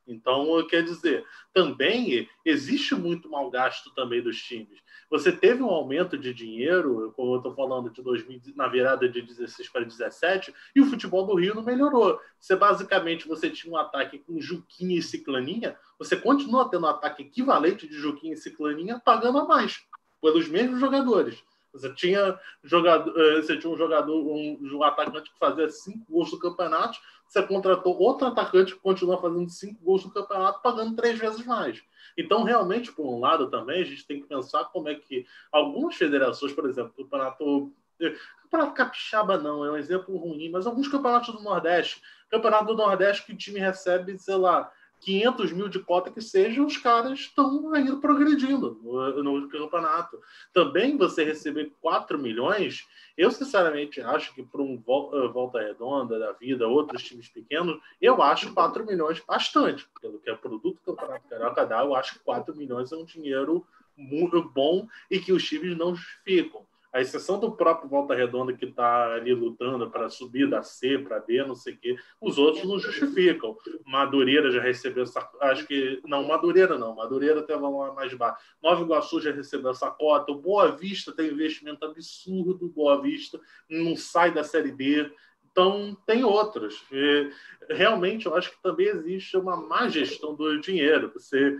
Então, 0.06 0.66
quer 0.66 0.82
dizer, 0.82 1.24
também 1.52 2.28
existe 2.44 2.94
muito 2.94 3.28
mau 3.28 3.50
gasto 3.50 3.94
também 3.94 4.20
dos 4.20 4.40
times. 4.42 4.80
Você 5.08 5.30
teve 5.30 5.62
um 5.62 5.68
aumento 5.68 6.18
de 6.18 6.34
dinheiro, 6.34 7.12
como 7.14 7.34
eu 7.34 7.36
estou 7.36 7.54
falando, 7.54 7.90
de 7.90 8.02
2000, 8.02 8.40
na 8.56 8.66
virada 8.66 9.08
de 9.08 9.22
16 9.22 9.68
para 9.68 9.84
17, 9.84 10.52
e 10.74 10.80
o 10.80 10.86
futebol 10.86 11.24
do 11.24 11.36
Rio 11.36 11.54
não 11.54 11.62
melhorou. 11.62 12.18
Você 12.40 12.56
basicamente 12.56 13.28
você 13.28 13.48
tinha 13.48 13.72
um 13.72 13.76
ataque 13.76 14.18
com 14.18 14.40
Juquinha 14.40 14.98
e 14.98 15.02
Ciclaninha, 15.02 15.76
você 15.98 16.16
continua 16.16 16.68
tendo 16.68 16.84
um 16.84 16.90
ataque 16.90 17.22
equivalente 17.22 17.86
de 17.86 17.94
Juquinha 17.94 18.34
e 18.34 18.38
Ciclaninha 18.38 19.00
pagando 19.04 19.38
a 19.38 19.44
mais, 19.44 19.84
pelos 20.20 20.48
mesmos 20.48 20.80
jogadores. 20.80 21.42
Você 21.72 21.92
tinha, 21.94 22.38
jogador, 22.62 23.18
eh, 23.18 23.42
você 23.42 23.56
tinha 23.56 23.72
um 23.72 23.76
jogador, 23.76 24.14
um, 24.14 24.58
um 24.60 24.82
atacante 24.82 25.32
que 25.32 25.38
fazia 25.38 25.68
cinco 25.68 26.04
gols 26.10 26.30
no 26.30 26.38
campeonato, 26.38 26.98
você 27.26 27.42
contratou 27.42 27.98
outro 27.98 28.26
atacante 28.26 28.74
que 28.74 28.80
continua 28.80 29.18
fazendo 29.18 29.48
cinco 29.48 29.82
gols 29.82 30.04
no 30.04 30.10
campeonato, 30.10 30.60
pagando 30.60 30.94
três 30.94 31.18
vezes 31.18 31.46
mais. 31.46 31.82
Então, 32.16 32.42
realmente, 32.42 32.92
por 32.92 33.06
um 33.06 33.20
lado 33.20 33.48
também, 33.48 33.80
a 33.80 33.84
gente 33.84 34.06
tem 34.06 34.20
que 34.20 34.26
pensar 34.28 34.64
como 34.66 34.90
é 34.90 34.94
que 34.94 35.24
algumas 35.50 35.96
federações, 35.96 36.52
por 36.52 36.68
exemplo, 36.68 36.92
o 36.94 37.04
campeonato. 37.04 37.72
Eh, 38.00 38.14
campeonato 38.42 38.74
Capixaba 38.74 39.38
não, 39.38 39.64
é 39.64 39.70
um 39.70 39.76
exemplo 39.78 40.14
ruim, 40.18 40.50
mas 40.50 40.66
alguns 40.66 40.88
campeonatos 40.88 41.34
do 41.34 41.42
Nordeste. 41.42 42.02
Campeonato 42.28 42.66
do 42.66 42.76
Nordeste 42.76 43.24
que 43.24 43.32
o 43.32 43.36
time 43.36 43.58
recebe, 43.58 44.18
sei 44.18 44.36
lá, 44.36 44.70
500 45.02 45.52
mil 45.52 45.68
de 45.68 45.80
cota 45.80 46.10
que 46.10 46.20
seja, 46.20 46.62
os 46.62 46.76
caras 46.76 47.18
estão 47.18 47.74
ainda 47.74 47.96
progredindo 47.96 48.78
no, 48.82 49.22
no, 49.22 49.48
campeonato. 49.48 50.20
Também 50.52 50.96
você 50.96 51.24
receber 51.24 51.72
4 51.80 52.18
milhões, 52.18 52.86
eu 53.16 53.30
sinceramente 53.30 54.00
acho 54.00 54.32
que 54.34 54.42
para 54.42 54.62
um 54.62 54.74
eh, 54.74 55.28
Volta 55.28 55.60
Redonda 55.60 56.18
da 56.18 56.32
vida, 56.32 56.68
outros 56.68 57.02
times 57.02 57.28
pequenos, 57.28 57.80
eu 58.00 58.22
acho 58.22 58.54
4 58.54 58.86
milhões 58.86 59.20
bastante. 59.20 59.86
Pelo 60.00 60.20
que 60.20 60.30
é 60.30 60.34
produto 60.36 60.78
do 60.86 60.94
Campeonato 60.94 61.28
Carioca 61.28 61.66
dá, 61.66 61.82
eu 61.82 61.94
acho 61.96 62.14
que 62.14 62.20
4 62.20 62.54
milhões 62.54 62.92
é 62.92 62.96
um 62.96 63.04
dinheiro 63.04 63.66
muito 63.96 64.42
bom 64.42 64.86
e 65.10 65.18
que 65.18 65.32
os 65.32 65.44
times 65.44 65.76
não 65.76 65.94
justificam 65.94 66.64
a 66.92 67.00
exceção 67.00 67.40
do 67.40 67.52
próprio 67.52 67.88
Volta 67.88 68.14
Redonda 68.14 68.52
que 68.52 68.66
está 68.66 69.14
ali 69.14 69.32
lutando 69.32 69.90
para 69.90 70.10
subir 70.10 70.48
da 70.48 70.62
C 70.62 70.98
para 70.98 71.20
B, 71.20 71.42
não 71.42 71.54
sei 71.54 71.72
o 71.74 71.78
quê, 71.78 71.96
os 72.20 72.36
outros 72.36 72.64
não 72.64 72.78
justificam. 72.78 73.56
Madureira 73.86 74.50
já 74.50 74.60
recebeu. 74.60 75.04
Acho 75.40 75.66
que. 75.66 76.00
Não, 76.04 76.22
Madureira 76.24 76.76
não. 76.76 76.94
Madureira 76.94 77.42
tem 77.42 77.58
valor 77.58 77.94
mais 77.94 78.12
baixo. 78.12 78.36
Nova 78.62 78.82
Iguaçu 78.82 79.20
já 79.20 79.32
recebeu 79.32 79.70
essa 79.70 79.90
cota. 79.90 80.32
O 80.32 80.40
Boa 80.40 80.76
Vista 80.76 81.12
tem 81.12 81.30
investimento 81.30 81.84
absurdo. 81.84 82.68
Boa 82.68 83.00
Vista 83.00 83.40
não 83.70 83.96
sai 83.96 84.32
da 84.32 84.44
Série 84.44 84.72
B. 84.72 85.10
Então, 85.50 85.96
tem 86.06 86.24
outros. 86.24 86.82
E, 86.90 87.30
realmente, 87.70 88.26
eu 88.26 88.34
acho 88.34 88.50
que 88.50 88.62
também 88.62 88.88
existe 88.88 89.36
uma 89.36 89.56
má 89.56 89.88
gestão 89.88 90.34
do 90.34 90.60
dinheiro. 90.60 91.10
Você 91.14 91.58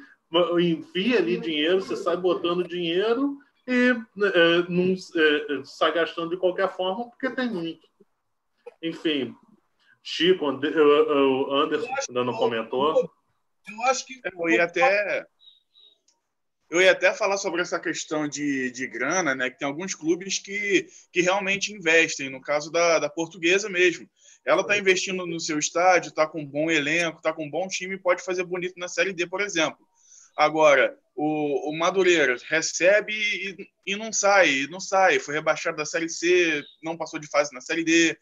envia 0.59 1.19
ali 1.19 1.39
dinheiro, 1.39 1.81
você 1.81 1.97
sai 1.97 2.17
botando 2.17 2.67
dinheiro 2.67 3.39
e 3.73 3.91
é, 3.91 4.69
não 4.69 4.93
é, 4.93 5.65
sai 5.65 5.93
gastando 5.93 6.31
de 6.31 6.37
qualquer 6.37 6.71
forma 6.75 7.09
porque 7.09 7.31
tem 7.31 7.51
muito. 7.51 7.87
Enfim, 8.83 9.35
Chico, 10.03 10.45
o 10.45 11.55
Anderson 11.55 11.95
ainda 12.09 12.25
não 12.25 12.35
comentou. 12.35 13.11
Eu 13.69 13.83
acho 13.85 14.05
que. 14.05 14.21
Eu 14.25 14.51
ia 14.51 14.65
até. 14.65 15.25
Eu 16.69 16.81
ia 16.81 16.93
até 16.93 17.13
falar 17.13 17.37
sobre 17.37 17.61
essa 17.61 17.79
questão 17.79 18.27
de, 18.27 18.71
de 18.71 18.87
grana, 18.87 19.35
né? 19.35 19.51
Que 19.51 19.59
tem 19.59 19.69
alguns 19.69 19.95
clubes 19.95 20.39
que, 20.39 20.89
que 21.13 21.21
realmente 21.21 21.73
investem, 21.73 22.31
no 22.31 22.41
caso 22.41 22.73
da, 22.73 22.99
da 22.99 23.11
portuguesa 23.11 23.69
mesmo. 23.69 24.09
Ela 24.45 24.63
está 24.63 24.77
investindo 24.77 25.27
no 25.27 25.39
seu 25.39 25.59
estádio, 25.59 26.09
está 26.09 26.27
com 26.27 26.41
um 26.41 26.47
bom 26.47 26.71
elenco, 26.71 27.19
está 27.19 27.33
com 27.33 27.45
um 27.45 27.51
bom 27.51 27.69
time, 27.69 27.99
pode 27.99 28.23
fazer 28.25 28.45
bonito 28.45 28.75
na 28.77 28.89
Série 28.89 29.13
D, 29.13 29.27
por 29.27 29.41
exemplo. 29.41 29.87
Agora, 30.37 30.99
o, 31.15 31.71
o 31.71 31.79
Madureira 31.79 32.37
recebe 32.49 33.13
e, 33.13 33.57
e 33.87 33.97
não 33.97 34.13
sai, 34.13 34.67
não 34.71 34.81
sai. 34.81 35.19
Foi 35.19 35.35
rebaixado 35.35 35.77
da 35.77 35.85
Série 35.85 36.09
C, 36.09 36.63
não 36.83 36.97
passou 36.97 37.19
de 37.19 37.29
fase 37.29 37.53
na 37.53 37.61
Série 37.61 37.85
D. 37.85 38.17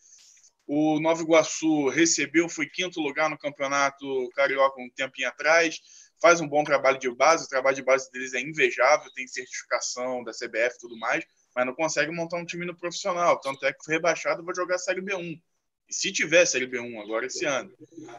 O 0.66 1.00
Nova 1.00 1.22
Iguaçu 1.22 1.88
recebeu, 1.88 2.48
foi 2.48 2.66
quinto 2.66 3.00
lugar 3.00 3.28
no 3.28 3.38
campeonato 3.38 4.28
carioca 4.34 4.80
um 4.80 4.90
tempinho 4.90 5.28
atrás. 5.28 5.80
Faz 6.20 6.40
um 6.40 6.48
bom 6.48 6.62
trabalho 6.62 6.98
de 6.98 7.10
base, 7.10 7.46
o 7.46 7.48
trabalho 7.48 7.76
de 7.76 7.82
base 7.82 8.10
deles 8.10 8.34
é 8.34 8.40
invejável, 8.40 9.10
tem 9.14 9.26
certificação 9.26 10.22
da 10.22 10.32
CBF 10.32 10.76
e 10.76 10.78
tudo 10.78 10.98
mais, 10.98 11.24
mas 11.56 11.64
não 11.64 11.74
consegue 11.74 12.12
montar 12.12 12.36
um 12.36 12.44
time 12.44 12.66
no 12.66 12.76
profissional. 12.76 13.40
Tanto 13.40 13.64
é 13.64 13.72
que 13.72 13.82
foi 13.82 13.94
rebaixado, 13.94 14.44
vai 14.44 14.54
jogar 14.54 14.74
a 14.74 14.78
Série 14.78 15.00
B1 15.00 15.40
se 15.90 16.12
tiver 16.12 16.46
Série 16.46 16.68
B1 16.68 17.02
agora 17.02 17.26
esse 17.26 17.44
ano. 17.44 17.72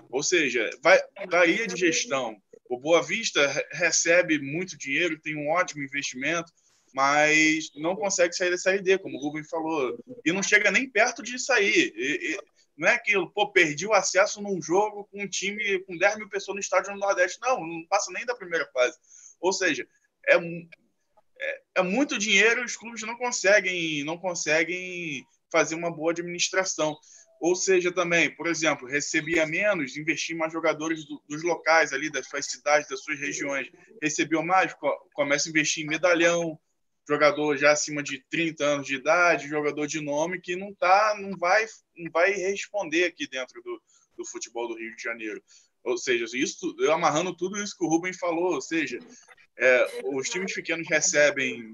Ou 0.09 0.21
seja, 0.21 0.69
vai, 0.83 0.99
varia 1.29 1.65
de 1.65 1.79
gestão. 1.79 2.35
O 2.71 2.79
Boa 2.79 3.03
Vista 3.03 3.45
recebe 3.73 4.39
muito 4.39 4.77
dinheiro, 4.77 5.19
tem 5.19 5.35
um 5.35 5.49
ótimo 5.49 5.83
investimento, 5.83 6.53
mas 6.93 7.69
não 7.75 7.97
consegue 7.97 8.33
sair 8.33 8.49
da 8.49 8.57
Série 8.57 8.81
D, 8.81 8.97
como 8.97 9.17
o 9.17 9.21
Rubem 9.21 9.43
falou. 9.43 10.01
E 10.23 10.31
não 10.31 10.41
chega 10.41 10.71
nem 10.71 10.89
perto 10.89 11.21
de 11.21 11.37
sair. 11.37 11.91
E, 11.93 12.31
e, 12.31 12.39
não 12.77 12.87
é 12.87 12.93
aquilo, 12.93 13.29
pô, 13.29 13.51
perdi 13.51 13.85
o 13.85 13.91
acesso 13.91 14.41
num 14.41 14.61
jogo 14.61 15.03
com 15.11 15.21
um 15.21 15.27
time 15.27 15.79
com 15.79 15.97
10 15.97 16.15
mil 16.15 16.29
pessoas 16.29 16.55
no 16.55 16.61
estádio 16.61 16.93
no 16.93 16.99
Nordeste. 16.99 17.41
Não, 17.41 17.59
não 17.59 17.85
passa 17.89 18.09
nem 18.13 18.25
da 18.25 18.35
primeira 18.35 18.65
fase. 18.71 18.97
Ou 19.41 19.51
seja, 19.51 19.85
é, 20.29 20.37
é, 20.37 21.61
é 21.75 21.81
muito 21.81 22.17
dinheiro 22.17 22.61
e 22.61 22.65
os 22.65 22.77
clubes 22.77 23.01
não 23.01 23.17
conseguem, 23.17 24.01
não 24.05 24.17
conseguem 24.17 25.25
fazer 25.51 25.75
uma 25.75 25.91
boa 25.91 26.13
administração. 26.13 26.97
Ou 27.41 27.55
seja, 27.55 27.91
também, 27.91 28.29
por 28.35 28.45
exemplo, 28.45 28.87
recebia 28.87 29.47
menos, 29.47 29.97
investia 29.97 30.35
mais 30.35 30.53
jogadores 30.53 31.03
do, 31.05 31.19
dos 31.27 31.41
locais 31.41 31.91
ali, 31.91 32.07
das 32.07 32.27
suas 32.27 32.45
cidades, 32.45 32.87
das 32.87 33.03
suas 33.03 33.19
regiões. 33.19 33.67
Recebeu 33.99 34.43
mais, 34.43 34.75
começa 35.11 35.49
a 35.49 35.51
investir 35.51 35.83
em 35.83 35.87
medalhão, 35.87 36.59
jogador 37.09 37.57
já 37.57 37.71
acima 37.71 38.03
de 38.03 38.23
30 38.29 38.63
anos 38.63 38.85
de 38.85 38.93
idade, 38.93 39.47
jogador 39.47 39.87
de 39.87 39.99
nome 39.99 40.39
que 40.39 40.55
não 40.55 40.71
tá, 40.75 41.17
não 41.19 41.35
vai, 41.35 41.65
não 41.97 42.11
vai 42.11 42.31
responder 42.31 43.05
aqui 43.05 43.27
dentro 43.27 43.59
do, 43.63 43.81
do 44.15 44.23
futebol 44.23 44.67
do 44.67 44.77
Rio 44.77 44.95
de 44.95 45.01
Janeiro. 45.01 45.43
Ou 45.83 45.97
seja, 45.97 46.25
isso, 46.37 46.75
eu 46.77 46.93
amarrando 46.93 47.35
tudo 47.35 47.57
isso 47.57 47.75
que 47.75 47.83
o 47.83 47.87
Rubem 47.87 48.13
falou, 48.13 48.53
ou 48.53 48.61
seja, 48.61 48.99
é, 49.57 50.01
os 50.13 50.29
times 50.29 50.53
pequenos 50.53 50.87
recebem, 50.87 51.73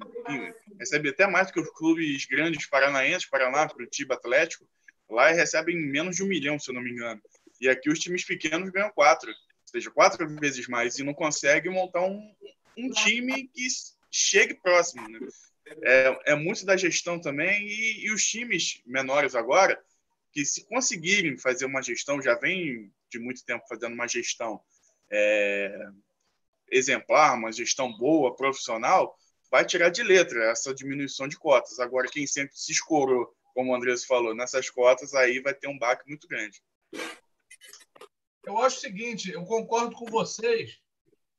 recebem 0.79 1.11
até 1.11 1.27
mais 1.27 1.47
do 1.47 1.53
que 1.53 1.59
os 1.59 1.69
clubes 1.71 2.25
grandes 2.25 2.65
paranaenses, 2.69 3.29
Paraná, 3.29 3.67
Curitiba, 3.67 4.15
Atlético, 4.15 4.65
Lá 5.09 5.31
recebem 5.31 5.77
menos 5.77 6.15
de 6.15 6.23
um 6.23 6.27
milhão, 6.27 6.59
se 6.59 6.69
eu 6.69 6.75
não 6.75 6.81
me 6.81 6.91
engano. 6.91 7.21
E 7.59 7.69
aqui 7.69 7.89
os 7.89 7.99
times 7.99 8.23
pequenos 8.23 8.69
ganham 8.69 8.91
quatro, 8.91 9.29
ou 9.29 9.35
seja, 9.65 9.89
quatro 9.91 10.27
vezes 10.39 10.67
mais, 10.67 10.97
e 10.99 11.03
não 11.03 11.13
conseguem 11.13 11.71
montar 11.71 12.01
um, 12.05 12.35
um 12.77 12.89
time 12.89 13.47
que 13.47 13.67
chegue 14.11 14.53
próximo. 14.55 15.07
Né? 15.07 15.19
é, 15.83 16.31
é 16.31 16.35
muito 16.35 16.65
da 16.65 16.77
gestão 16.77 17.19
também 17.19 17.67
e, 17.67 18.05
e 18.05 18.11
os 18.11 18.23
times 18.23 18.81
menores 18.85 19.35
agora 19.35 19.79
que 20.31 20.45
se 20.45 20.65
conseguirem 20.67 21.37
fazer 21.37 21.65
uma 21.65 21.81
gestão, 21.81 22.21
já 22.21 22.35
vem 22.35 22.91
de 23.09 23.19
muito 23.19 23.43
tempo 23.43 23.67
fazendo 23.67 23.93
uma 23.93 24.07
gestão 24.07 24.61
é, 25.09 25.87
exemplar, 26.69 27.35
uma 27.35 27.51
gestão 27.51 27.91
boa, 27.97 28.35
profissional, 28.35 29.17
vai 29.49 29.65
tirar 29.65 29.89
de 29.89 30.03
letra 30.03 30.51
essa 30.51 30.73
diminuição 30.75 31.27
de 31.27 31.37
cotas. 31.37 31.79
Agora, 31.79 32.09
quem 32.09 32.27
sempre 32.27 32.55
se 32.55 32.71
escorou, 32.71 33.33
como 33.57 33.71
o 33.71 33.75
Andrés 33.75 34.05
falou, 34.05 34.35
nessas 34.35 34.69
cotas, 34.69 35.15
aí 35.15 35.39
vai 35.39 35.51
ter 35.51 35.67
um 35.67 35.79
baque 35.79 36.07
muito 36.07 36.27
grande. 36.27 36.61
Eu 38.45 38.59
acho 38.59 38.77
o 38.77 38.81
seguinte, 38.81 39.31
eu 39.31 39.43
concordo 39.45 39.95
com 39.95 40.05
vocês, 40.05 40.77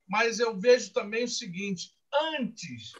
mas 0.05 0.41
eu 0.41 0.59
vejo 0.59 0.93
também 0.93 1.23
o 1.23 1.29
seguinte: 1.29 1.95
antes 2.33 2.91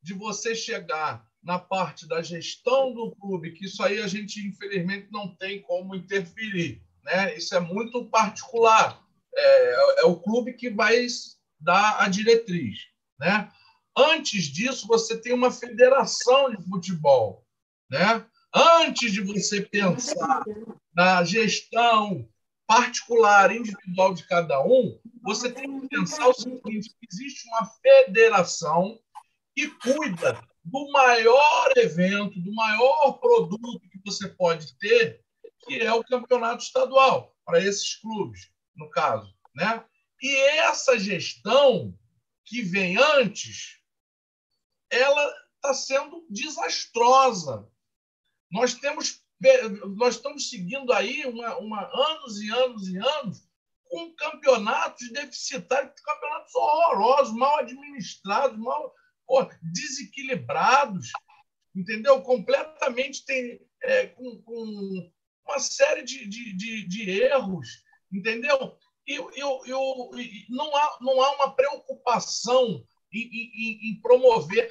de 0.00 0.14
você 0.14 0.54
chegar 0.54 1.28
na 1.42 1.58
parte 1.58 2.06
da 2.06 2.22
gestão 2.22 2.94
do 2.94 3.10
clube, 3.16 3.50
que 3.54 3.64
isso 3.64 3.82
aí 3.82 4.00
a 4.00 4.06
gente 4.06 4.38
infelizmente 4.46 5.08
não 5.10 5.34
tem 5.34 5.60
como 5.62 5.96
interferir, 5.96 6.80
né? 7.02 7.36
Isso 7.36 7.56
é 7.56 7.60
muito 7.60 8.08
particular. 8.08 9.04
É, 9.34 10.02
é 10.02 10.04
o 10.04 10.20
clube 10.20 10.52
que 10.52 10.70
vai 10.70 11.04
dar 11.58 12.00
a 12.00 12.08
diretriz, 12.08 12.86
né? 13.18 13.50
Antes 13.98 14.44
disso, 14.44 14.86
você 14.86 15.20
tem 15.20 15.32
uma 15.32 15.50
federação 15.50 16.54
de 16.54 16.64
futebol, 16.68 17.44
né? 17.90 18.24
Antes 18.52 19.12
de 19.12 19.22
você 19.22 19.62
pensar 19.62 20.42
na 20.94 21.22
gestão 21.22 22.28
particular, 22.66 23.54
individual 23.54 24.14
de 24.14 24.26
cada 24.26 24.64
um, 24.64 24.98
você 25.22 25.50
tem 25.50 25.80
que 25.80 25.88
pensar 25.88 26.28
o 26.28 26.34
seguinte: 26.34 26.94
existe 27.10 27.48
uma 27.48 27.66
federação 27.66 28.98
que 29.54 29.68
cuida 29.68 30.40
do 30.64 30.90
maior 30.92 31.72
evento, 31.76 32.40
do 32.40 32.52
maior 32.54 33.12
produto 33.14 33.80
que 33.90 34.00
você 34.04 34.28
pode 34.28 34.76
ter, 34.78 35.20
que 35.66 35.80
é 35.80 35.92
o 35.92 36.04
campeonato 36.04 36.62
estadual, 36.62 37.34
para 37.44 37.60
esses 37.60 37.96
clubes, 37.96 38.50
no 38.76 38.88
caso. 38.90 39.34
Né? 39.54 39.84
E 40.22 40.36
essa 40.58 40.98
gestão 40.98 41.94
que 42.44 42.62
vem 42.62 42.96
antes, 42.96 43.78
ela 44.90 45.34
está 45.56 45.74
sendo 45.74 46.26
desastrosa. 46.28 47.68
Nós 48.50 48.74
temos 48.74 49.22
nós 49.96 50.16
estamos 50.16 50.50
seguindo 50.50 50.92
aí 50.92 51.24
uma, 51.24 51.56
uma, 51.56 51.82
anos 51.82 52.40
e 52.42 52.50
anos 52.50 52.88
e 52.88 52.98
anos 52.98 53.48
com 53.84 54.14
campeonatos 54.14 55.10
deficitários, 55.12 56.00
campeonatos 56.00 56.54
horrorosos, 56.54 57.34
mal 57.34 57.58
administrados, 57.58 58.58
mal 58.58 58.94
pô, 59.26 59.48
desequilibrados, 59.62 61.10
entendeu? 61.74 62.20
Completamente 62.22 63.24
tem, 63.24 63.60
é, 63.82 64.08
com, 64.08 64.42
com, 64.42 65.10
uma 65.44 65.58
série 65.58 66.02
de, 66.02 66.28
de, 66.28 66.52
de, 66.52 66.86
de 66.86 67.10
erros, 67.10 67.82
entendeu? 68.12 68.76
E, 69.06 69.14
eu, 69.14 69.62
eu, 69.66 70.10
não, 70.50 70.76
há, 70.76 70.98
não 71.00 71.20
há 71.20 71.34
uma 71.36 71.56
preocupação 71.56 72.84
em, 73.12 73.28
em, 73.32 73.90
em 73.90 74.00
promover. 74.00 74.70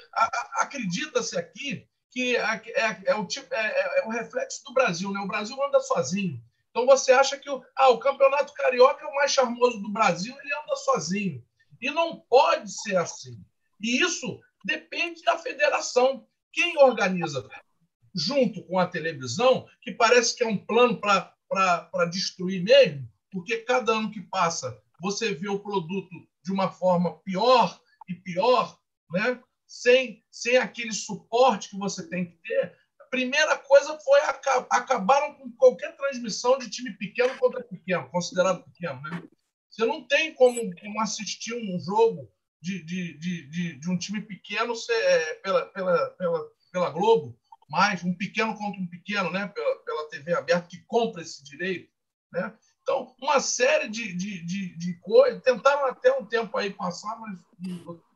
Acredita-se 0.53 1.37
aqui 1.37 1.89
que 2.11 2.35
é, 2.35 2.61
é, 2.75 3.01
é 3.07 3.15
o 3.15 3.25
tipo, 3.25 3.53
é, 3.53 3.67
é, 3.67 3.99
é, 3.99 4.07
o 4.07 4.09
reflexo 4.09 4.63
do 4.65 4.73
Brasil, 4.73 5.11
né? 5.11 5.19
O 5.19 5.27
Brasil 5.27 5.55
anda 5.63 5.79
sozinho. 5.79 6.41
Então 6.69 6.85
você 6.85 7.11
acha 7.11 7.37
que 7.37 7.49
o, 7.49 7.63
ah, 7.75 7.89
o 7.89 7.99
campeonato 7.99 8.53
carioca 8.53 9.03
é 9.03 9.07
o 9.07 9.15
mais 9.15 9.31
charmoso 9.31 9.79
do 9.79 9.91
Brasil, 9.91 10.35
ele 10.37 10.53
anda 10.53 10.75
sozinho. 10.75 11.43
E 11.81 11.89
não 11.91 12.19
pode 12.19 12.71
ser 12.71 12.97
assim. 12.97 13.39
E 13.81 14.01
isso 14.01 14.39
depende 14.65 15.23
da 15.23 15.37
federação. 15.37 16.27
Quem 16.51 16.77
organiza 16.77 17.47
junto 18.13 18.63
com 18.63 18.79
a 18.79 18.87
televisão, 18.87 19.67
que 19.81 19.91
parece 19.91 20.35
que 20.35 20.43
é 20.43 20.47
um 20.47 20.57
plano 20.57 20.99
para 20.99 22.05
destruir 22.09 22.63
mesmo, 22.63 23.07
porque 23.31 23.57
cada 23.57 23.93
ano 23.93 24.11
que 24.11 24.21
passa 24.21 24.81
você 24.99 25.33
vê 25.33 25.47
o 25.47 25.59
produto 25.59 26.09
de 26.43 26.51
uma 26.51 26.69
forma 26.71 27.19
pior 27.19 27.79
e 28.07 28.13
pior, 28.13 28.77
né? 29.11 29.41
Sem, 29.69 30.25
sem 30.31 30.57
aquele 30.57 30.91
suporte 30.91 31.69
que 31.69 31.77
você 31.77 32.09
tem 32.09 32.25
que 32.25 32.37
ter. 32.37 32.75
A 32.99 33.05
primeira 33.05 33.55
coisa 33.55 33.99
foi 33.99 34.19
acabaram 34.71 35.35
com 35.35 35.51
qualquer 35.51 35.95
transmissão 35.95 36.57
de 36.57 36.71
time 36.71 36.91
pequeno 36.97 37.37
contra 37.37 37.63
pequeno, 37.63 38.09
considerado 38.09 38.63
pequeno. 38.63 38.99
Né? 39.03 39.23
Você 39.69 39.85
não 39.85 40.07
tem 40.07 40.33
como, 40.33 40.59
como 40.75 41.01
assistir 41.01 41.53
um 41.53 41.79
jogo 41.79 42.31
de, 42.59 42.83
de, 42.83 43.17
de, 43.19 43.47
de, 43.47 43.79
de 43.79 43.91
um 43.91 43.97
time 43.97 44.21
pequeno 44.21 44.75
ser, 44.75 44.91
é, 44.91 45.35
pela, 45.35 45.65
pela, 45.67 46.09
pela, 46.11 46.51
pela 46.71 46.89
Globo, 46.89 47.39
mais 47.69 48.03
um 48.03 48.15
pequeno 48.15 48.57
contra 48.57 48.81
um 48.81 48.87
pequeno, 48.87 49.29
né? 49.29 49.47
pela, 49.47 49.75
pela 49.83 50.09
TV 50.09 50.33
aberta, 50.33 50.67
que 50.67 50.83
compra 50.87 51.21
esse 51.21 51.43
direito. 51.43 51.91
Né? 52.33 52.51
Então, 52.81 53.15
uma 53.21 53.39
série 53.39 53.87
de, 53.87 54.13
de, 54.13 54.43
de, 54.43 54.75
de 54.75 54.99
coisas. 54.99 55.43
Tentaram 55.43 55.85
até 55.85 56.11
um 56.17 56.25
tempo 56.25 56.57
aí 56.57 56.73
passar, 56.73 57.19
mas 57.19 57.39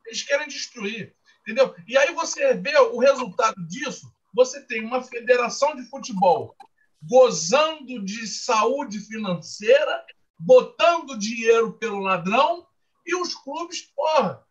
eles 0.08 0.24
querem 0.24 0.48
destruir. 0.48 1.16
Entendeu? 1.44 1.76
E 1.88 1.98
aí 1.98 2.14
você 2.14 2.54
vê 2.56 2.78
o 2.78 3.00
resultado 3.00 3.56
disso. 3.68 4.12
Você 4.34 4.62
tem 4.62 4.84
uma 4.84 5.04
federação 5.04 5.76
de 5.76 5.84
futebol 5.84 6.56
gozando 7.08 8.04
de 8.04 8.26
saúde 8.26 9.00
financeira, 9.00 10.06
botando 10.40 11.20
dinheiro 11.20 11.74
pelo 11.74 12.00
ladrão, 12.00 12.66
e 13.06 13.14
os 13.16 13.36
clubes, 13.36 13.82
porra, 13.94 14.42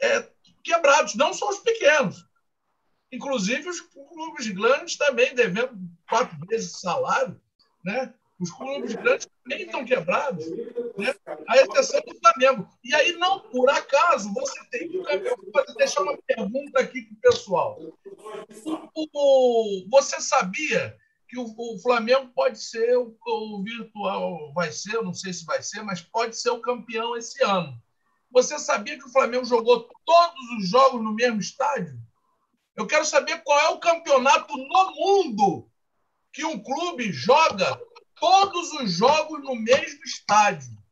é, 0.00 0.30
quebrados, 0.62 1.14
não 1.14 1.34
só 1.34 1.50
os 1.50 1.58
pequenos. 1.58 2.26
Inclusive 3.12 3.68
os 3.68 3.80
clubes 3.80 4.48
grandes 4.48 4.96
também 4.96 5.34
devendo 5.34 5.78
quatro 6.08 6.36
vezes 6.46 6.80
salário, 6.80 7.40
né? 7.84 8.12
Os 8.40 8.50
clubes 8.50 8.94
grandes 8.94 9.28
também 9.42 9.66
estão 9.66 9.84
quebrados, 9.84 10.44
né? 10.96 11.14
a 11.48 11.56
exceção 11.56 12.00
do 12.00 12.18
Flamengo. 12.18 12.68
E 12.82 12.94
aí, 12.94 13.12
não 13.12 13.40
por 13.40 13.68
acaso, 13.70 14.32
você 14.32 14.64
tem 14.70 14.88
que 14.88 15.74
deixar 15.76 16.02
uma 16.02 16.16
pergunta 16.26 16.80
aqui 16.80 17.02
para 17.02 17.14
o 17.14 17.20
pessoal. 17.20 17.78
Você 19.90 20.20
sabia 20.20 20.96
que 21.28 21.38
o, 21.38 21.78
Flamengo 21.80 22.30
pode 22.34 22.62
ser 22.62 22.96
o, 22.96 23.62
virtual, 23.62 24.52
vai 24.52 24.70
ser, 24.70 25.02
não 25.02 25.12
sei 25.12 25.32
se 25.32 25.44
vai 25.44 25.60
ser, 25.62 25.82
mas 25.82 26.00
pode 26.00 26.38
ser 26.38 26.50
o 26.50 26.60
campeão 26.60 27.16
esse 27.16 27.42
ano. 27.42 27.76
Você 28.30 28.58
sabia 28.58 28.98
que 28.98 29.04
o 29.04 29.12
Flamengo 29.12 29.44
jogou 29.44 29.88
todos 30.04 30.50
os 30.58 30.68
jogos 30.68 31.02
no 31.02 31.12
mesmo 31.12 31.40
estádio? 31.40 31.98
Eu 32.76 32.86
quero 32.86 33.04
saber 33.04 33.42
qual 33.42 33.58
é 33.60 33.68
o 33.70 33.78
campeonato 33.78 34.56
no 34.56 34.90
mundo 34.94 35.68
que 36.32 36.44
um 36.44 36.60
clube 36.60 37.12
joga 37.12 37.80
todos 38.16 38.72
os 38.72 38.92
jogos 38.92 39.42
no 39.42 39.54
mesmo 39.54 40.02
estádio. 40.04 40.83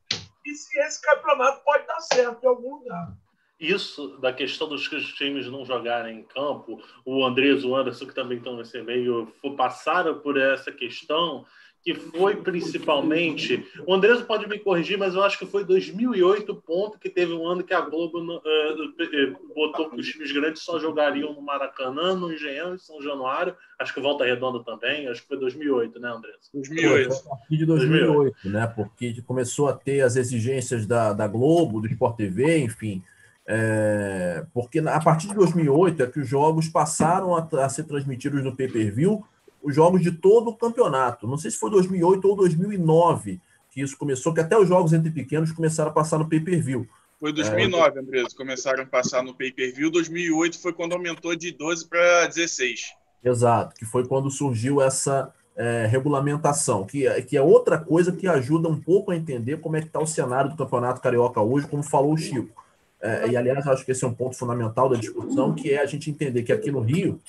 E 0.44 0.54
se 0.54 0.78
esse 0.80 1.00
campeonato 1.00 1.62
pode 1.64 1.86
dar 1.86 2.00
certo 2.00 2.42
em 2.42 2.48
algum 2.48 2.76
lugar. 2.76 3.16
Isso 3.60 4.18
da 4.18 4.32
questão 4.32 4.68
dos 4.68 4.88
times 5.14 5.46
não 5.46 5.64
jogarem 5.64 6.18
em 6.18 6.22
campo, 6.24 6.82
o 7.04 7.24
Andrés, 7.24 7.64
o 7.64 7.76
Anderson, 7.76 8.06
que 8.06 8.14
também 8.14 8.38
estão 8.38 8.56
nesse 8.56 8.82
meio, 8.82 9.32
passaram 9.56 10.18
por 10.18 10.36
essa 10.36 10.72
questão 10.72 11.46
que 11.82 11.94
foi 11.94 12.36
principalmente. 12.36 13.66
O 13.86 13.92
Andrés 13.92 14.22
pode 14.22 14.48
me 14.48 14.58
corrigir, 14.58 14.96
mas 14.96 15.14
eu 15.14 15.22
acho 15.22 15.38
que 15.38 15.46
foi 15.46 15.64
2008 15.64 16.54
ponto 16.54 16.98
que 16.98 17.10
teve 17.10 17.32
um 17.32 17.46
ano 17.46 17.64
que 17.64 17.74
a 17.74 17.80
Globo 17.80 18.18
uh, 18.18 19.54
botou 19.54 19.90
que 19.90 19.96
os 20.00 20.08
times 20.08 20.30
grandes 20.30 20.62
só 20.62 20.78
jogariam 20.78 21.32
no 21.34 21.42
Maracanã, 21.42 22.14
no 22.14 22.32
Engenhão 22.32 22.74
e 22.74 22.78
São 22.78 23.02
Januário. 23.02 23.56
Acho 23.78 23.92
que 23.92 24.00
Volta 24.00 24.24
Redonda 24.24 24.62
também. 24.62 25.08
Acho 25.08 25.22
que 25.22 25.28
foi 25.28 25.38
2008, 25.38 25.98
né, 25.98 26.08
Andrés? 26.08 26.36
2008. 26.54 27.12
a 27.12 27.30
partir 27.30 27.56
de 27.56 27.66
2008, 27.66 28.06
2008, 28.06 28.48
né? 28.48 28.66
Porque 28.68 29.22
começou 29.22 29.68
a 29.68 29.72
ter 29.72 30.02
as 30.02 30.14
exigências 30.14 30.86
da, 30.86 31.12
da 31.12 31.26
Globo, 31.26 31.80
do 31.80 31.88
Sport 31.88 32.16
TV, 32.16 32.58
enfim. 32.58 33.02
É, 33.44 34.46
porque 34.54 34.78
a 34.78 35.00
partir 35.00 35.26
de 35.26 35.34
2008 35.34 36.04
é 36.04 36.06
que 36.06 36.20
os 36.20 36.28
jogos 36.28 36.68
passaram 36.68 37.34
a, 37.36 37.48
a 37.64 37.68
ser 37.68 37.82
transmitidos 37.84 38.44
no 38.44 38.54
pay-per-view 38.54 39.24
os 39.62 39.74
jogos 39.74 40.02
de 40.02 40.10
todo 40.10 40.50
o 40.50 40.56
campeonato. 40.56 41.26
Não 41.26 41.38
sei 41.38 41.50
se 41.50 41.58
foi 41.58 41.70
2008 41.70 42.28
ou 42.28 42.36
2009 42.36 43.40
que 43.72 43.80
isso 43.80 43.96
começou, 43.96 44.34
que 44.34 44.40
até 44.40 44.56
os 44.56 44.68
jogos 44.68 44.92
entre 44.92 45.10
pequenos 45.10 45.50
começaram 45.50 45.90
a 45.90 45.94
passar 45.94 46.18
no 46.18 46.28
pay-per-view. 46.28 46.86
Foi 47.18 47.32
2009, 47.32 47.98
é... 47.98 48.02
Andres, 48.02 48.34
começaram 48.34 48.82
a 48.82 48.86
passar 48.86 49.22
no 49.22 49.34
pay-per-view. 49.34 49.90
2008 49.90 50.60
foi 50.60 50.72
quando 50.74 50.92
aumentou 50.92 51.34
de 51.34 51.52
12 51.52 51.88
para 51.88 52.26
16. 52.26 52.92
Exato, 53.24 53.74
que 53.74 53.86
foi 53.86 54.06
quando 54.06 54.30
surgiu 54.30 54.82
essa 54.82 55.32
é, 55.56 55.86
regulamentação, 55.86 56.84
que, 56.84 57.06
é, 57.06 57.22
que 57.22 57.36
é 57.36 57.40
outra 57.40 57.78
coisa 57.78 58.12
que 58.12 58.26
ajuda 58.26 58.68
um 58.68 58.78
pouco 58.78 59.10
a 59.10 59.16
entender 59.16 59.58
como 59.60 59.76
é 59.76 59.80
que 59.80 59.86
está 59.86 60.00
o 60.00 60.06
cenário 60.06 60.50
do 60.50 60.56
Campeonato 60.56 61.00
Carioca 61.00 61.40
hoje, 61.40 61.66
como 61.66 61.82
falou 61.82 62.12
o 62.12 62.18
Chico. 62.18 62.62
É, 63.00 63.28
e, 63.28 63.36
aliás, 63.36 63.66
acho 63.66 63.84
que 63.84 63.92
esse 63.92 64.04
é 64.04 64.06
um 64.06 64.14
ponto 64.14 64.36
fundamental 64.36 64.88
da 64.88 64.96
discussão, 64.96 65.54
que 65.54 65.72
é 65.72 65.80
a 65.80 65.86
gente 65.86 66.10
entender 66.10 66.42
que 66.42 66.52
aqui 66.52 66.70
no 66.70 66.80
Rio 66.80 67.20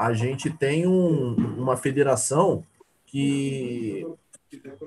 a 0.00 0.14
gente 0.14 0.48
tem 0.48 0.86
um, 0.86 1.34
uma 1.58 1.76
federação 1.76 2.64
que 3.04 4.06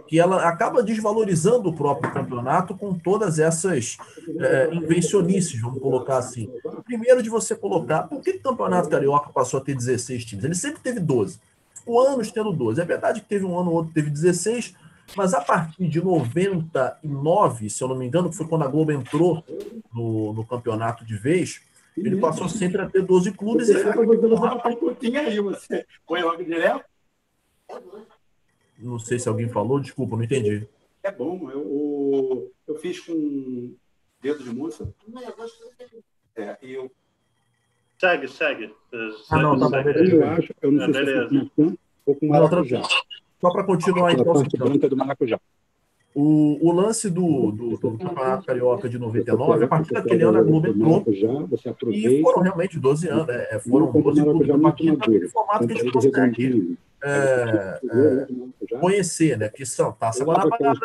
que 0.08 0.20
ela 0.20 0.46
acaba 0.50 0.84
desvalorizando 0.84 1.70
o 1.70 1.74
próprio 1.74 2.12
campeonato 2.12 2.76
com 2.76 2.94
todas 2.94 3.40
essas 3.40 3.98
é, 4.40 4.74
invencionices, 4.74 5.62
vamos 5.62 5.82
colocar 5.82 6.18
assim. 6.18 6.50
Primeiro 6.84 7.24
de 7.24 7.30
você 7.30 7.56
colocar, 7.56 8.04
por 8.04 8.20
que 8.20 8.32
o 8.32 8.42
campeonato 8.42 8.90
carioca 8.90 9.30
passou 9.30 9.62
a 9.62 9.64
ter 9.64 9.74
16 9.74 10.26
times? 10.26 10.44
Ele 10.44 10.56
sempre 10.56 10.82
teve 10.82 11.00
12. 11.00 11.40
Ficou 11.76 12.02
anos 12.02 12.30
tendo 12.30 12.52
12. 12.52 12.82
É 12.82 12.84
verdade 12.84 13.22
que 13.22 13.28
teve 13.28 13.46
um 13.46 13.58
ano 13.58 13.70
ou 13.70 13.78
outro 13.78 13.94
teve 13.94 14.10
16, 14.10 14.76
mas 15.16 15.34
a 15.34 15.40
partir 15.40 15.88
de 15.88 16.04
99, 16.04 17.70
se 17.70 17.82
eu 17.82 17.88
não 17.88 17.96
me 17.96 18.06
engano, 18.06 18.30
que 18.30 18.36
foi 18.36 18.48
quando 18.48 18.64
a 18.64 18.68
Globo 18.68 18.92
entrou 18.92 19.46
no, 19.94 20.34
no 20.34 20.46
campeonato 20.46 21.06
de 21.06 21.16
vez, 21.16 21.62
ele 21.96 22.18
passou 22.18 22.50
sempre 22.50 22.82
a 22.82 22.90
ter 22.90 23.04
12 23.04 23.32
clubes 23.34 23.70
e 23.70 23.76
ficou 23.76 24.04
aí, 25.20 25.40
você 25.40 25.86
põe 26.06 26.22
logo 26.22 26.44
direto? 26.44 26.86
Não 28.80 29.00
sei 29.00 29.20
se 29.20 29.30
alguém 29.30 29.48
falou, 29.48 29.80
desculpa, 29.80 30.16
não 30.16 30.24
entendi. 30.24 30.68
É 31.04 31.12
bom, 31.12 31.50
eu, 31.52 32.52
eu 32.68 32.76
fiz 32.76 33.00
com 33.00 33.76
dedo 34.22 34.44
de 34.44 34.50
moça. 34.50 34.94
É, 36.36 36.58
e 36.62 36.74
eu. 36.74 36.92
Segue, 38.00 38.28
segue. 38.28 38.74
Ah, 39.30 39.42
não, 39.42 39.70
tá 39.70 39.84
beleza. 39.84 40.16
Eu 40.16 40.28
acho, 40.28 40.54
eu 40.62 40.72
não 40.72 40.84
é, 40.84 40.94
sei 40.94 41.06
beleza. 41.06 41.30
se 41.30 41.50
com 41.56 41.64
maçã 41.64 41.78
ou 42.06 42.16
com 42.16 42.28
maracujá. 42.28 42.82
Só 43.40 43.52
para 43.52 43.64
continuar, 43.64 44.14
então. 44.14 44.32
A 44.32 44.66
branca 44.66 44.90
do 44.90 44.98
maracujá. 44.98 45.40
O, 46.16 46.60
o 46.62 46.72
lance 46.72 47.10
do, 47.10 47.52
do, 47.52 47.78
do, 47.78 47.98
Campeonato 47.98 48.46
Carioca 48.46 48.88
de 48.88 49.00
99, 49.00 49.66
a 49.66 49.68
partir 49.68 49.94
daquele 49.94 50.24
ano 50.24 50.38
a 50.38 50.44
Globo 50.44 50.68
entrou. 50.68 51.04
E 51.92 52.22
foram 52.22 52.42
realmente 52.42 52.80
12 52.80 53.08
anos, 53.08 53.30
é, 53.30 53.60
foram 53.60 53.92
12 53.92 54.22
clubes 54.22 54.50
a 54.50 54.60
partir 54.60 54.96
daquele 54.96 55.28
formato 55.30 55.68
que 55.68 55.74
a 55.74 55.76
gente 55.78 55.92
consegue 55.92 56.78
é, 57.04 57.80
é, 57.92 58.80
conhecer, 58.80 59.38
né? 59.38 59.50
Que 59.50 59.66
são 59.66 59.92
Taça 59.92 60.24
Guanabara, 60.24 60.76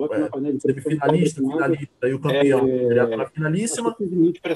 Bota 0.00 0.16
na 0.16 0.30
panela 0.30 0.54
de 0.54 0.62
semifinalista, 0.62 1.42
finalista 1.42 2.08
e 2.08 2.14
o 2.14 2.18
campeão 2.18 2.66
é, 2.66 2.88
direto 2.88 3.16
na 3.18 3.26
finalíssima. 3.26 3.94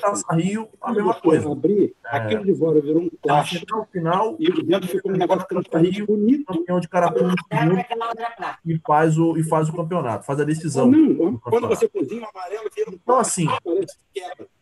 Taça 0.00 0.34
Rio, 0.34 0.70
a 0.80 0.90
mesma 0.90 1.12
coisa. 1.20 1.52
Abrir, 1.52 1.94
é, 2.06 2.16
aquilo 2.16 2.46
de 2.46 2.54
fora 2.54 2.80
virou 2.80 3.02
um 3.02 3.10
plástico. 3.22 3.76
No 3.76 3.84
final, 3.84 4.36
e 4.38 4.62
dentro 4.62 4.88
ficou 4.88 5.12
um 5.12 5.16
negócio 5.16 5.46
transparente 5.46 6.02
bonito. 6.02 6.46
Campeão 6.46 6.80
de 6.80 6.88
carapulho 6.88 7.34
e 8.64 8.78
faz 8.78 9.18
o 9.18 9.36
e 9.36 9.42
faz 9.42 9.68
o 9.68 9.74
campeonato, 9.74 10.24
faz 10.24 10.40
a 10.40 10.44
decisão. 10.44 10.90
Não, 10.90 11.36
quando 11.36 11.68
você 11.68 11.86
cozinha 11.88 12.22
o 12.22 12.28
amarelo, 12.34 12.70
vira 12.74 12.90
um 12.90 12.94
Então, 12.94 13.18
assim, 13.18 13.46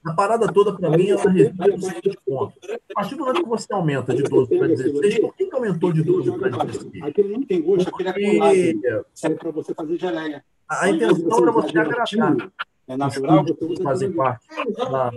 a 0.05 0.13
parada 0.15 0.53
toda, 0.53 0.73
para 0.73 0.91
mim, 0.91 1.11
ela 1.11 1.31
resume 1.31 1.75
o 1.75 1.81
seguinte 1.81 2.19
ponto. 2.27 2.55
A 2.91 2.95
partir 2.95 3.15
do 3.15 3.21
momento 3.21 3.43
que 3.43 3.49
você 3.49 3.73
aumenta 3.73 4.15
de 4.15 4.23
12 4.25 4.59
para 4.59 4.69
16, 4.69 5.19
por 5.21 5.35
que 5.35 5.49
aumentou 5.53 5.93
de 5.93 6.03
12 6.03 6.33
para 6.39 6.65
16? 6.65 7.03
Aquele 7.05 7.37
não 7.37 7.45
tem 7.45 7.63
gosto, 7.63 7.89
aquele 7.89 8.09
é 8.09 8.39
colado. 8.39 9.07
Serve 9.15 9.37
para 9.37 9.51
você 9.53 9.75
fazer 9.75 9.99
geleia. 9.99 10.45
A 10.69 10.89
intenção 10.89 11.43
era 11.43 11.53
você 11.53 11.79
agradar. 11.79 12.51
É 12.89 12.97
natural, 12.97 13.45
você 13.45 13.83
fazem 13.83 14.13
parte 14.13 14.49
da, 14.77 15.11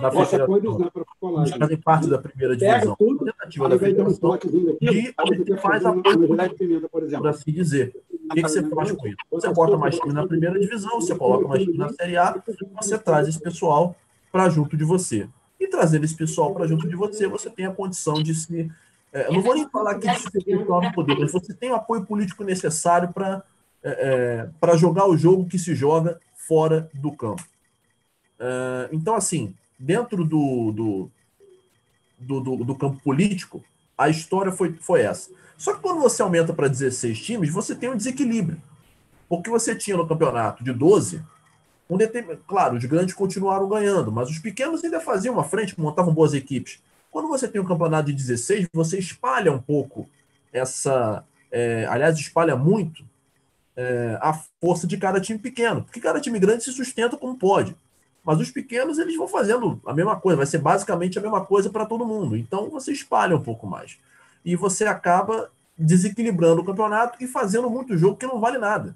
da 0.00 0.10
federação. 0.10 0.80
fazem 1.58 1.76
parte 1.76 2.08
da 2.08 2.18
primeira 2.18 2.56
divisão. 2.56 2.94
A 2.94 3.24
tentativa 3.24 3.68
da 3.68 3.78
federação 3.78 4.38
de 4.38 4.74
você 4.80 5.56
faz 5.58 5.84
a 5.84 5.92
por 5.92 7.28
assim 7.28 7.52
dizer. 7.52 7.94
O 8.24 8.34
que, 8.34 8.42
que 8.42 8.48
você 8.48 8.66
faz 8.66 8.92
com 8.92 9.06
isso? 9.06 9.16
Você 9.30 9.48
bota 9.50 9.76
mais 9.76 9.98
time 9.98 10.14
na 10.14 10.26
primeira 10.26 10.58
divisão, 10.58 11.00
você 11.00 11.14
coloca 11.14 11.46
mais 11.46 11.62
time 11.62 11.76
na 11.76 11.90
Série 11.90 12.16
A, 12.16 12.42
você 12.80 12.98
traz 12.98 13.28
esse 13.28 13.38
pessoal 13.38 13.94
para 14.32 14.48
junto 14.48 14.76
de 14.76 14.84
você. 14.84 15.28
E 15.60 15.68
trazendo 15.68 16.04
esse 16.04 16.16
pessoal 16.16 16.52
para 16.52 16.66
junto 16.66 16.88
de 16.88 16.96
você, 16.96 17.28
você 17.28 17.48
tem 17.50 17.66
a 17.66 17.72
condição 17.72 18.14
de 18.14 18.34
se. 18.34 18.70
É, 19.12 19.30
não 19.30 19.42
vou 19.42 19.54
nem 19.54 19.68
falar 19.68 19.96
que 19.96 20.10
de 20.10 20.18
se 20.18 20.30
perpetuar 20.30 20.82
no 20.82 20.92
poder, 20.92 21.18
mas 21.18 21.30
você 21.30 21.52
tem 21.52 21.70
o 21.70 21.74
apoio 21.74 22.04
político 22.06 22.42
necessário 22.42 23.12
para 23.12 23.44
é, 23.84 23.90
é 23.90 24.50
para 24.58 24.76
jogar 24.76 25.06
o 25.06 25.16
jogo 25.16 25.46
que 25.46 25.58
se 25.58 25.74
joga 25.74 26.18
fora 26.34 26.90
do 26.94 27.12
campo. 27.12 27.44
É, 28.40 28.88
então, 28.90 29.14
assim, 29.14 29.54
dentro 29.78 30.24
do, 30.24 30.72
do, 30.72 31.10
do, 32.18 32.40
do, 32.40 32.64
do 32.64 32.74
campo 32.74 33.00
político, 33.02 33.62
a 33.96 34.08
história 34.08 34.50
foi, 34.50 34.72
foi 34.80 35.02
essa. 35.02 35.30
Só 35.56 35.74
que 35.74 35.80
quando 35.80 36.00
você 36.00 36.22
aumenta 36.22 36.52
para 36.52 36.66
16 36.66 37.20
times, 37.20 37.50
você 37.50 37.74
tem 37.74 37.90
um 37.90 37.96
desequilíbrio. 37.96 38.60
Porque 39.28 39.48
você 39.48 39.76
tinha 39.76 39.96
no 39.96 40.06
campeonato 40.06 40.64
de 40.64 40.72
12, 40.72 41.22
um 41.94 42.36
claro, 42.46 42.76
os 42.76 42.84
grandes 42.84 43.14
continuaram 43.14 43.68
ganhando, 43.68 44.12
mas 44.12 44.30
os 44.30 44.38
pequenos 44.38 44.82
ainda 44.84 45.00
faziam 45.00 45.34
uma 45.34 45.44
frente, 45.44 45.78
montavam 45.78 46.12
boas 46.12 46.34
equipes. 46.34 46.80
Quando 47.10 47.28
você 47.28 47.46
tem 47.46 47.60
um 47.60 47.66
campeonato 47.66 48.06
de 48.06 48.14
16, 48.14 48.68
você 48.72 48.98
espalha 48.98 49.52
um 49.52 49.60
pouco 49.60 50.08
essa. 50.52 51.24
É, 51.50 51.86
aliás, 51.86 52.18
espalha 52.18 52.56
muito 52.56 53.04
é, 53.76 54.18
a 54.20 54.32
força 54.60 54.86
de 54.86 54.96
cada 54.96 55.20
time 55.20 55.38
pequeno. 55.38 55.82
Porque 55.82 56.00
cada 56.00 56.20
time 56.20 56.38
grande 56.38 56.64
se 56.64 56.72
sustenta 56.72 57.16
como 57.16 57.36
pode. 57.36 57.76
Mas 58.24 58.38
os 58.38 58.50
pequenos, 58.50 58.98
eles 58.98 59.16
vão 59.16 59.26
fazendo 59.26 59.80
a 59.84 59.92
mesma 59.92 60.16
coisa, 60.16 60.36
vai 60.36 60.46
ser 60.46 60.58
basicamente 60.58 61.18
a 61.18 61.22
mesma 61.22 61.44
coisa 61.44 61.68
para 61.68 61.84
todo 61.84 62.06
mundo. 62.06 62.36
Então 62.36 62.70
você 62.70 62.92
espalha 62.92 63.36
um 63.36 63.42
pouco 63.42 63.66
mais. 63.66 63.98
E 64.44 64.54
você 64.56 64.84
acaba 64.84 65.50
desequilibrando 65.76 66.62
o 66.62 66.64
campeonato 66.64 67.22
e 67.22 67.26
fazendo 67.26 67.68
muito 67.68 67.96
jogo 67.96 68.16
que 68.16 68.26
não 68.26 68.40
vale 68.40 68.58
nada. 68.58 68.94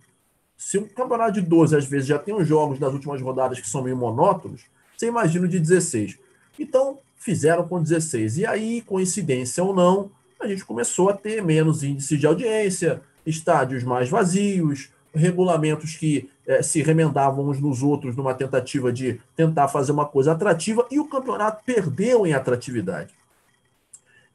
Se 0.57 0.79
um 0.79 0.89
campeonato 0.89 1.33
de 1.33 1.43
12, 1.43 1.77
às 1.77 1.85
vezes, 1.85 2.07
já 2.07 2.19
tem 2.19 2.35
os 2.35 2.47
jogos 2.47 2.79
das 2.79 2.93
últimas 2.93 3.21
rodadas 3.21 3.61
que 3.61 3.69
são 3.69 3.83
meio 3.83 3.97
monótonos, 3.97 4.63
você 4.97 5.07
imagina 5.07 5.45
o 5.45 5.49
de 5.49 5.59
16. 5.59 6.19
Então, 6.59 6.99
fizeram 7.17 7.67
com 7.69 7.83
16. 7.83 8.39
E 8.39 8.47
aí, 8.47 8.81
coincidência 8.83 9.63
ou 9.63 9.75
não, 9.75 10.11
a 10.41 10.47
gente 10.47 10.65
começou 10.65 11.11
a 11.11 11.13
ter 11.13 11.43
menos 11.43 11.83
índice 11.83 12.17
de 12.17 12.27
audiência, 12.27 13.03
estádios 13.27 13.83
mais 13.83 14.09
vazios, 14.09 14.91
regulamentos 15.15 15.97
que 15.97 16.31
é, 16.47 16.63
se 16.63 16.83
remendavam 16.83 17.49
uns 17.49 17.61
nos 17.61 17.83
outros 17.83 18.15
numa 18.15 18.35
tentativa 18.35 18.93
de 18.93 19.21
tentar 19.35 19.69
fazer 19.69 19.93
uma 19.93 20.07
coisa 20.07 20.33
atrativa 20.33 20.87
e 20.91 21.01
o 21.01 21.09
campeonato 21.09 21.65
perdeu 21.65 22.27
em 22.27 22.35
atratividade. 22.35 23.13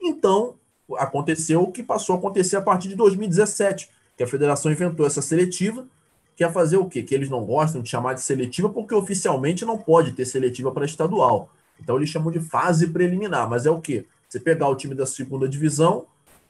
Então, 0.02 0.56
aconteceu 0.98 1.62
o 1.62 1.72
que 1.72 1.84
passou 1.84 2.16
a 2.16 2.20
acontecer 2.20 2.56
a 2.56 2.62
partir 2.62 2.90
de 2.90 2.96
2017, 2.96 3.90
que 4.18 4.24
a 4.24 4.28
federação 4.28 4.72
inventou 4.72 5.06
essa 5.06 5.22
seletiva, 5.22 5.86
que 6.42 6.46
é 6.46 6.52
fazer 6.52 6.78
o 6.78 6.90
quê? 6.90 7.04
Que 7.04 7.14
eles 7.14 7.30
não 7.30 7.46
gostam 7.46 7.84
de 7.84 7.90
chamar 7.90 8.16
de 8.16 8.22
seletiva 8.22 8.68
porque 8.68 8.96
oficialmente 8.96 9.64
não 9.64 9.78
pode 9.78 10.12
ter 10.14 10.26
seletiva 10.26 10.72
para 10.72 10.86
estadual. 10.86 11.52
Então 11.80 11.96
eles 11.98 12.10
chamam 12.10 12.32
de 12.32 12.40
fase 12.40 12.88
preliminar, 12.88 13.48
mas 13.48 13.68
é 13.68 13.70
o 13.70 13.80
quê? 13.80 14.06
Você 14.28 14.40
pegar 14.40 14.68
o 14.68 14.76
time 14.76 14.96
da 14.96 15.06
segunda 15.06 15.48
divisão, 15.48 16.08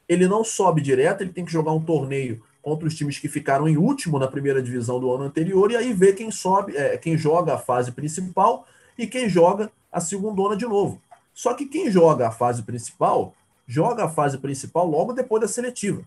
ele 0.07 0.29
não 0.29 0.45
sobe 0.45 0.79
direto, 0.79 1.23
ele 1.23 1.33
tem 1.33 1.43
que 1.43 1.51
jogar 1.51 1.73
um 1.73 1.83
torneio 1.83 2.41
contra 2.61 2.87
os 2.87 2.95
times 2.95 3.19
que 3.19 3.27
ficaram 3.27 3.67
em 3.67 3.75
último 3.75 4.17
na 4.17 4.29
primeira 4.29 4.63
divisão 4.63 4.97
do 4.97 5.13
ano 5.13 5.25
anterior 5.25 5.69
e 5.69 5.75
aí 5.75 5.91
ver 5.91 6.13
quem 6.13 6.31
sobe, 6.31 6.77
é, 6.77 6.95
quem 6.95 7.17
joga 7.17 7.55
a 7.55 7.57
fase 7.57 7.91
principal 7.91 8.65
e 8.97 9.05
quem 9.05 9.27
joga 9.27 9.69
a 9.91 9.99
segundona 9.99 10.55
de 10.55 10.65
novo. 10.65 11.01
Só 11.33 11.53
que 11.53 11.65
quem 11.65 11.91
joga 11.91 12.29
a 12.29 12.31
fase 12.31 12.63
principal, 12.63 13.33
joga 13.67 14.05
a 14.05 14.09
fase 14.09 14.37
principal 14.37 14.87
logo 14.87 15.11
depois 15.11 15.41
da 15.41 15.49
seletiva. 15.49 16.01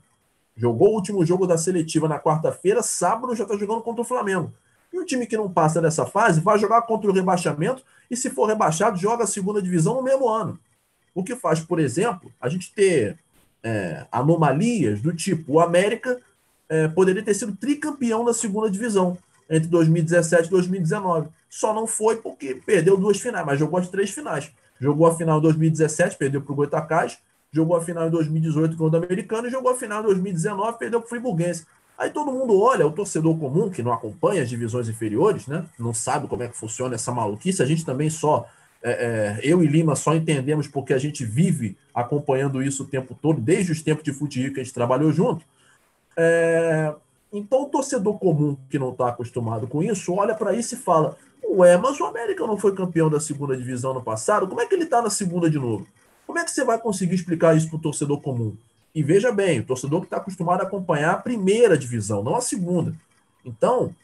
Jogou 0.56 0.90
o 0.90 0.94
último 0.94 1.24
jogo 1.24 1.46
da 1.46 1.58
seletiva 1.58 2.08
na 2.08 2.18
quarta-feira, 2.18 2.82
sábado 2.82 3.34
já 3.34 3.44
está 3.44 3.56
jogando 3.56 3.82
contra 3.82 4.02
o 4.02 4.04
Flamengo. 4.04 4.52
E 4.92 4.98
o 4.98 5.04
time 5.04 5.26
que 5.26 5.36
não 5.36 5.50
passa 5.50 5.82
dessa 5.82 6.06
fase 6.06 6.40
vai 6.40 6.58
jogar 6.58 6.82
contra 6.82 7.10
o 7.10 7.12
rebaixamento 7.12 7.82
e, 8.08 8.16
se 8.16 8.30
for 8.30 8.46
rebaixado, 8.46 8.96
joga 8.96 9.24
a 9.24 9.26
segunda 9.26 9.60
divisão 9.60 9.96
no 9.96 10.02
mesmo 10.02 10.28
ano. 10.28 10.58
O 11.12 11.24
que 11.24 11.34
faz, 11.34 11.60
por 11.60 11.80
exemplo, 11.80 12.32
a 12.40 12.48
gente 12.48 12.72
ter 12.72 13.18
é, 13.62 14.06
anomalias 14.12 15.00
do 15.00 15.12
tipo: 15.12 15.54
o 15.54 15.60
América 15.60 16.20
é, 16.68 16.86
poderia 16.86 17.22
ter 17.22 17.34
sido 17.34 17.56
tricampeão 17.56 18.24
da 18.24 18.32
segunda 18.32 18.70
divisão 18.70 19.18
entre 19.50 19.68
2017 19.68 20.46
e 20.46 20.50
2019. 20.50 21.28
Só 21.48 21.74
não 21.74 21.86
foi 21.86 22.16
porque 22.16 22.54
perdeu 22.54 22.96
duas 22.96 23.20
finais, 23.20 23.44
mas 23.44 23.58
jogou 23.58 23.78
as 23.78 23.88
três 23.88 24.10
finais. 24.10 24.50
Jogou 24.80 25.06
a 25.06 25.16
final 25.16 25.38
em 25.38 25.42
2017, 25.42 26.16
perdeu 26.16 26.42
para 26.42 26.52
o 26.52 26.56
Goitacás, 26.56 27.18
jogou 27.54 27.76
a 27.76 27.80
final 27.80 28.08
em 28.08 28.10
2018 28.10 28.76
contra 28.76 29.00
o 29.00 29.04
Americano 29.04 29.46
e 29.46 29.50
jogou 29.50 29.72
a 29.72 29.76
final 29.76 30.00
em 30.00 30.06
2019, 30.06 30.78
perdeu 30.78 31.00
para 31.00 31.06
o 31.06 31.08
Friburguense. 31.08 31.64
Aí 31.96 32.10
todo 32.10 32.32
mundo 32.32 32.60
olha, 32.60 32.86
o 32.86 32.90
torcedor 32.90 33.38
comum 33.38 33.70
que 33.70 33.82
não 33.82 33.92
acompanha 33.92 34.42
as 34.42 34.48
divisões 34.48 34.88
inferiores, 34.88 35.46
né? 35.46 35.64
Não 35.78 35.94
sabe 35.94 36.26
como 36.26 36.42
é 36.42 36.48
que 36.48 36.56
funciona 36.56 36.96
essa 36.96 37.12
maluquice. 37.12 37.62
A 37.62 37.66
gente 37.66 37.84
também 37.84 38.10
só 38.10 38.48
é, 38.82 38.90
é, 38.90 39.40
eu 39.42 39.62
e 39.62 39.66
Lima 39.66 39.96
só 39.96 40.14
entendemos 40.14 40.68
porque 40.68 40.92
a 40.92 40.98
gente 40.98 41.24
vive 41.24 41.74
acompanhando 41.94 42.62
isso 42.62 42.82
o 42.82 42.86
tempo 42.86 43.16
todo, 43.20 43.40
desde 43.40 43.72
os 43.72 43.80
tempos 43.80 44.04
de 44.04 44.12
futebol 44.12 44.52
que 44.52 44.60
a 44.60 44.62
gente 44.62 44.74
trabalhou 44.74 45.10
junto. 45.10 45.42
É, 46.16 46.94
então, 47.32 47.62
o 47.62 47.66
torcedor 47.66 48.18
comum 48.18 48.56
que 48.68 48.78
não 48.78 48.90
está 48.90 49.08
acostumado 49.08 49.66
com 49.66 49.82
isso 49.82 50.12
olha 50.12 50.34
para 50.34 50.54
isso 50.54 50.74
e 50.74 50.78
fala: 50.78 51.16
Ué, 51.42 51.78
mas 51.78 51.98
o 51.98 52.04
América 52.04 52.46
não 52.46 52.58
foi 52.58 52.74
campeão 52.74 53.08
da 53.08 53.18
segunda 53.18 53.56
divisão 53.56 53.94
no 53.94 54.02
passado, 54.02 54.46
como 54.46 54.60
é 54.60 54.66
que 54.66 54.74
ele 54.74 54.84
está 54.84 55.00
na 55.00 55.10
segunda 55.10 55.48
de 55.48 55.58
novo? 55.58 55.86
Como 56.34 56.42
é 56.42 56.44
que 56.44 56.50
você 56.50 56.64
vai 56.64 56.80
conseguir 56.80 57.14
explicar 57.14 57.56
isso 57.56 57.68
para 57.68 57.76
o 57.76 57.80
torcedor 57.80 58.20
comum? 58.20 58.56
E 58.92 59.04
veja 59.04 59.30
bem, 59.30 59.60
o 59.60 59.64
torcedor 59.64 60.00
que 60.00 60.06
está 60.06 60.16
acostumado 60.16 60.62
a 60.62 60.64
acompanhar 60.64 61.12
a 61.12 61.16
primeira 61.16 61.78
divisão, 61.78 62.24
não 62.24 62.34
a 62.34 62.40
segunda. 62.40 62.92
Então, 63.44 63.94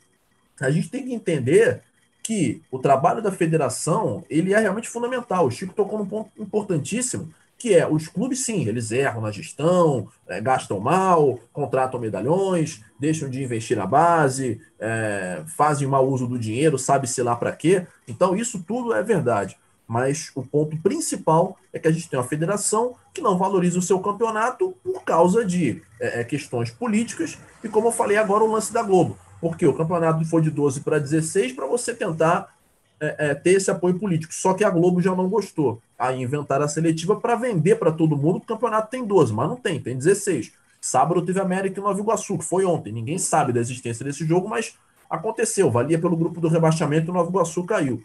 a 0.60 0.70
gente 0.70 0.88
tem 0.88 1.04
que 1.04 1.12
entender 1.12 1.82
que 2.22 2.62
o 2.70 2.78
trabalho 2.78 3.20
da 3.20 3.32
federação 3.32 4.24
ele 4.30 4.54
é 4.54 4.60
realmente 4.60 4.88
fundamental. 4.88 5.44
O 5.44 5.50
Chico 5.50 5.74
tocou 5.74 5.98
num 5.98 6.06
ponto 6.06 6.30
importantíssimo, 6.38 7.34
que 7.58 7.74
é 7.74 7.84
os 7.84 8.06
clubes, 8.06 8.44
sim, 8.44 8.64
eles 8.68 8.92
erram 8.92 9.22
na 9.22 9.32
gestão, 9.32 10.06
é, 10.28 10.40
gastam 10.40 10.78
mal, 10.78 11.40
contratam 11.52 11.98
medalhões, 11.98 12.80
deixam 12.96 13.28
de 13.28 13.42
investir 13.42 13.76
na 13.76 13.86
base, 13.86 14.60
é, 14.78 15.42
fazem 15.48 15.88
mau 15.88 16.08
uso 16.08 16.28
do 16.28 16.38
dinheiro, 16.38 16.78
sabe-se 16.78 17.24
lá 17.24 17.34
para 17.34 17.50
quê. 17.50 17.88
Então, 18.06 18.36
isso 18.36 18.62
tudo 18.62 18.94
é 18.94 19.02
verdade. 19.02 19.58
Mas 19.90 20.30
o 20.36 20.42
ponto 20.44 20.76
principal 20.76 21.58
é 21.72 21.78
que 21.80 21.88
a 21.88 21.90
gente 21.90 22.08
tem 22.08 22.16
uma 22.16 22.24
federação 22.24 22.94
que 23.12 23.20
não 23.20 23.36
valoriza 23.36 23.76
o 23.76 23.82
seu 23.82 23.98
campeonato 23.98 24.72
por 24.84 25.02
causa 25.02 25.44
de 25.44 25.82
é, 25.98 26.20
é 26.20 26.24
questões 26.24 26.70
políticas 26.70 27.36
e, 27.64 27.68
como 27.68 27.88
eu 27.88 27.92
falei 27.92 28.16
agora, 28.16 28.44
o 28.44 28.52
lance 28.52 28.72
da 28.72 28.84
Globo. 28.84 29.18
Porque 29.40 29.66
o 29.66 29.74
campeonato 29.74 30.24
foi 30.24 30.42
de 30.42 30.50
12 30.52 30.82
para 30.82 31.00
16 31.00 31.54
para 31.54 31.66
você 31.66 31.92
tentar 31.92 32.54
é, 33.00 33.30
é, 33.30 33.34
ter 33.34 33.54
esse 33.54 33.68
apoio 33.68 33.98
político. 33.98 34.32
Só 34.32 34.54
que 34.54 34.62
a 34.62 34.70
Globo 34.70 35.02
já 35.02 35.12
não 35.12 35.28
gostou. 35.28 35.82
Aí 35.98 36.22
inventaram 36.22 36.66
a 36.66 36.68
seletiva 36.68 37.16
para 37.16 37.34
vender 37.34 37.74
para 37.74 37.90
todo 37.90 38.16
mundo. 38.16 38.36
O 38.36 38.46
campeonato 38.46 38.92
tem 38.92 39.04
12, 39.04 39.32
mas 39.32 39.48
não 39.48 39.56
tem, 39.56 39.80
tem 39.80 39.98
16. 39.98 40.52
Sábado 40.80 41.20
teve 41.22 41.40
América 41.40 41.80
e 41.80 41.82
Nova 41.82 41.98
Iguaçu, 41.98 42.38
que 42.38 42.44
foi 42.44 42.64
ontem. 42.64 42.92
Ninguém 42.92 43.18
sabe 43.18 43.52
da 43.52 43.58
existência 43.58 44.04
desse 44.04 44.24
jogo, 44.24 44.48
mas 44.48 44.72
aconteceu. 45.10 45.68
Valia 45.68 45.98
pelo 45.98 46.16
grupo 46.16 46.40
do 46.40 46.46
rebaixamento 46.46 47.10
e 47.10 47.12
Nova 47.12 47.28
Iguaçu 47.28 47.64
caiu. 47.64 48.00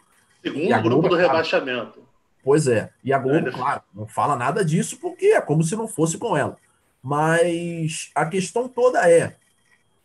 Segundo 0.46 0.82
grupo 0.84 1.10
do 1.10 1.16
rebaixamento. 1.16 2.06
Pois 2.44 2.68
é. 2.68 2.92
E 3.04 3.12
a 3.12 3.18
Globo, 3.18 3.52
claro, 3.52 3.82
não 3.92 4.06
fala 4.06 4.36
nada 4.36 4.64
disso 4.64 5.00
porque 5.02 5.26
é 5.26 5.42
como 5.42 5.64
se 5.64 5.76
não 5.76 5.88
fosse 5.88 6.20
com 6.20 6.38
ela. 6.38 6.56
Mas 7.02 8.12
a 8.14 8.28
questão 8.28 8.68
toda 8.68 9.10
é: 9.10 9.36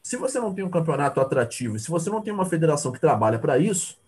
se 0.03 0.16
você 0.16 0.41
não 0.41 0.55
tem 0.55 0.64
um 0.64 0.70
campeonato 0.70 1.20
atrativo, 1.20 1.78
se 1.78 1.91
você 1.91 2.09
não 2.09 2.22
tem 2.22 2.32
uma 2.32 2.47
federação 2.47 2.91
que 2.91 2.99
trabalha 2.99 3.38
para 3.38 3.59
isso, 3.59 3.99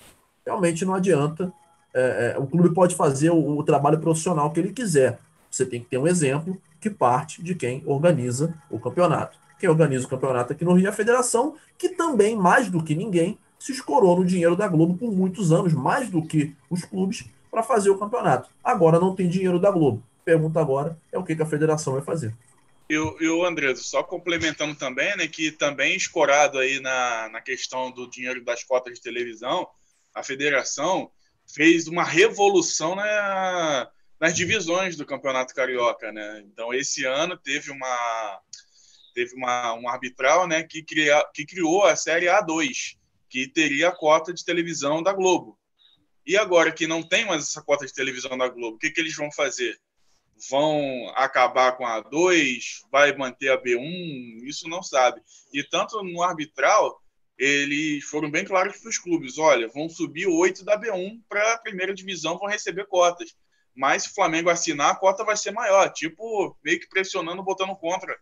realmente 0.47 0.85
não 0.85 0.95
adianta. 0.95 1.53
É, 1.95 2.35
é, 2.35 2.39
o 2.39 2.47
clube 2.47 2.73
pode 2.73 2.95
fazer 2.95 3.29
o, 3.29 3.59
o, 3.59 3.63
trabalho 3.63 3.99
profissional 3.99 4.51
que 4.51 4.59
ele 4.59 4.73
quiser. 4.73 5.19
Você 5.51 5.67
tem 5.67 5.81
que 5.81 5.91
ter 5.91 5.99
um 5.99 6.07
exemplo 6.07 6.57
que 6.81 6.89
parte 6.89 7.43
de 7.43 7.55
quem 7.55 7.83
organiza 7.85 8.55
o 8.71 8.81
campeonato. 8.81 9.39
Quem 9.59 9.69
organiza 9.69 10.07
o 10.07 10.09
campeonato 10.09 10.55
aqui 10.55 10.65
no 10.65 10.73
Rio 10.73 10.87
é 10.87 10.89
a 10.89 10.93
federação, 10.93 11.55
que 11.77 11.91
também, 11.91 12.35
mais 12.35 12.71
do 12.71 12.83
que 12.83 12.95
ninguém, 12.95 13.39
se 13.63 13.71
escorou 13.71 14.17
no 14.17 14.25
dinheiro 14.25 14.57
da 14.57 14.67
Globo 14.67 14.99
por 14.99 15.13
muitos 15.13 15.53
anos, 15.53 15.73
mais 15.73 16.11
do 16.11 16.27
que 16.27 16.53
os 16.69 16.85
clubes, 16.85 17.25
para 17.49 17.63
fazer 17.63 17.91
o 17.91 17.99
campeonato. 17.99 18.51
Agora 18.63 18.99
não 18.99 19.15
tem 19.15 19.29
dinheiro 19.29 19.61
da 19.61 19.71
Globo. 19.71 20.03
Pergunta 20.25 20.61
agora 20.61 20.99
é 21.13 21.19
o 21.19 21.23
que, 21.23 21.37
que 21.37 21.43
a 21.43 21.47
federação 21.47 21.93
vai 21.93 22.03
fazer. 22.03 22.35
E 22.91 22.99
o 22.99 23.45
André, 23.45 23.75
só 23.77 24.03
complementando 24.03 24.75
também, 24.75 25.17
né, 25.17 25.29
que 25.29 25.53
também 25.53 25.95
escorado 25.95 26.59
aí 26.59 26.81
na, 26.81 27.29
na 27.29 27.41
questão 27.41 27.91
do 27.93 28.11
dinheiro 28.11 28.45
das 28.45 28.65
cotas 28.65 28.95
de 28.95 29.01
televisão, 29.01 29.69
a 30.13 30.25
federação 30.25 31.09
fez 31.55 31.87
uma 31.87 32.03
revolução 32.03 32.97
na, 32.97 33.89
nas 34.21 34.35
divisões 34.35 34.97
do 34.97 35.07
Campeonato 35.07 35.55
Carioca, 35.55 36.11
né? 36.11 36.45
Então 36.53 36.75
esse 36.75 37.05
ano 37.05 37.39
teve 37.39 37.71
uma 37.71 38.41
teve 39.15 39.35
uma, 39.37 39.75
um 39.75 39.89
arbitral, 39.89 40.49
né, 40.49 40.63
que, 40.63 40.83
cria, 40.83 41.23
que 41.33 41.45
criou 41.45 41.85
a 41.85 41.95
série 41.95 42.27
A2, 42.27 42.97
que 43.33 43.49
teria 43.49 43.89
a 43.89 43.97
cota 43.97 44.31
de 44.31 44.45
televisão 44.45 45.03
da 45.03 45.11
Globo. 45.11 45.59
E 46.27 46.37
agora 46.37 46.71
que 46.71 46.87
não 46.87 47.03
tem 47.03 47.25
mais 47.25 47.49
essa 47.49 47.63
cota 47.63 47.87
de 47.87 47.95
televisão 47.95 48.37
da 48.37 48.47
Globo, 48.47 48.77
o 48.77 48.79
que, 48.79 48.91
que 48.91 49.01
eles 49.01 49.17
vão 49.17 49.33
fazer? 49.33 49.81
Vão 50.51 51.11
acabar 51.17 51.73
com 51.73 51.87
a 51.87 52.05
A2? 52.05 52.83
Vai 52.91 53.17
manter 53.17 53.49
a 53.49 53.61
B1? 53.61 54.43
Isso 54.45 54.69
não 54.69 54.83
sabe. 54.83 55.23
E 55.51 55.65
tanto 55.65 56.03
no 56.03 56.23
arbitral, 56.23 57.01
eles 57.39 58.05
foram 58.05 58.31
bem 58.31 58.45
claros 58.45 58.77
para 58.77 58.91
os 58.91 58.99
clubes: 58.99 59.39
olha, 59.39 59.67
vão 59.69 59.89
subir 59.89 60.27
oito 60.27 60.63
da 60.63 60.79
B1 60.79 61.23
para 61.27 61.55
a 61.55 61.59
primeira 61.59 61.95
divisão, 61.95 62.39
vão 62.39 62.49
receber 62.49 62.87
cotas. 62.87 63.35
Mas 63.75 64.03
se 64.03 64.11
o 64.11 64.15
Flamengo 64.15 64.51
assinar, 64.51 64.91
a 64.91 64.97
cota 64.97 65.25
vai 65.25 65.39
ser 65.39 65.53
maior, 65.53 65.91
tipo, 65.91 66.55
meio 66.63 66.79
que 66.79 66.89
pressionando, 66.89 67.43
botando 67.43 67.75
contra 67.77 68.15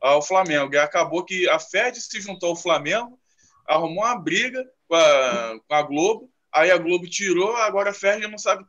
ao 0.00 0.22
Flamengo. 0.22 0.74
E 0.74 0.78
acabou 0.78 1.22
que 1.22 1.46
a 1.50 1.58
Fed 1.58 2.00
se 2.00 2.18
juntou 2.18 2.50
ao 2.50 2.56
Flamengo, 2.56 3.20
arrumou 3.66 4.04
uma 4.04 4.18
briga 4.18 4.64
com 4.88 4.94
a, 4.94 5.58
com 5.66 5.74
a 5.74 5.82
Globo, 5.82 6.30
aí 6.52 6.70
a 6.70 6.78
Globo 6.78 7.08
tirou, 7.08 7.56
agora 7.56 7.90
a 7.90 7.94
Fed 7.94 8.26
não 8.26 8.38
sabe 8.38 8.64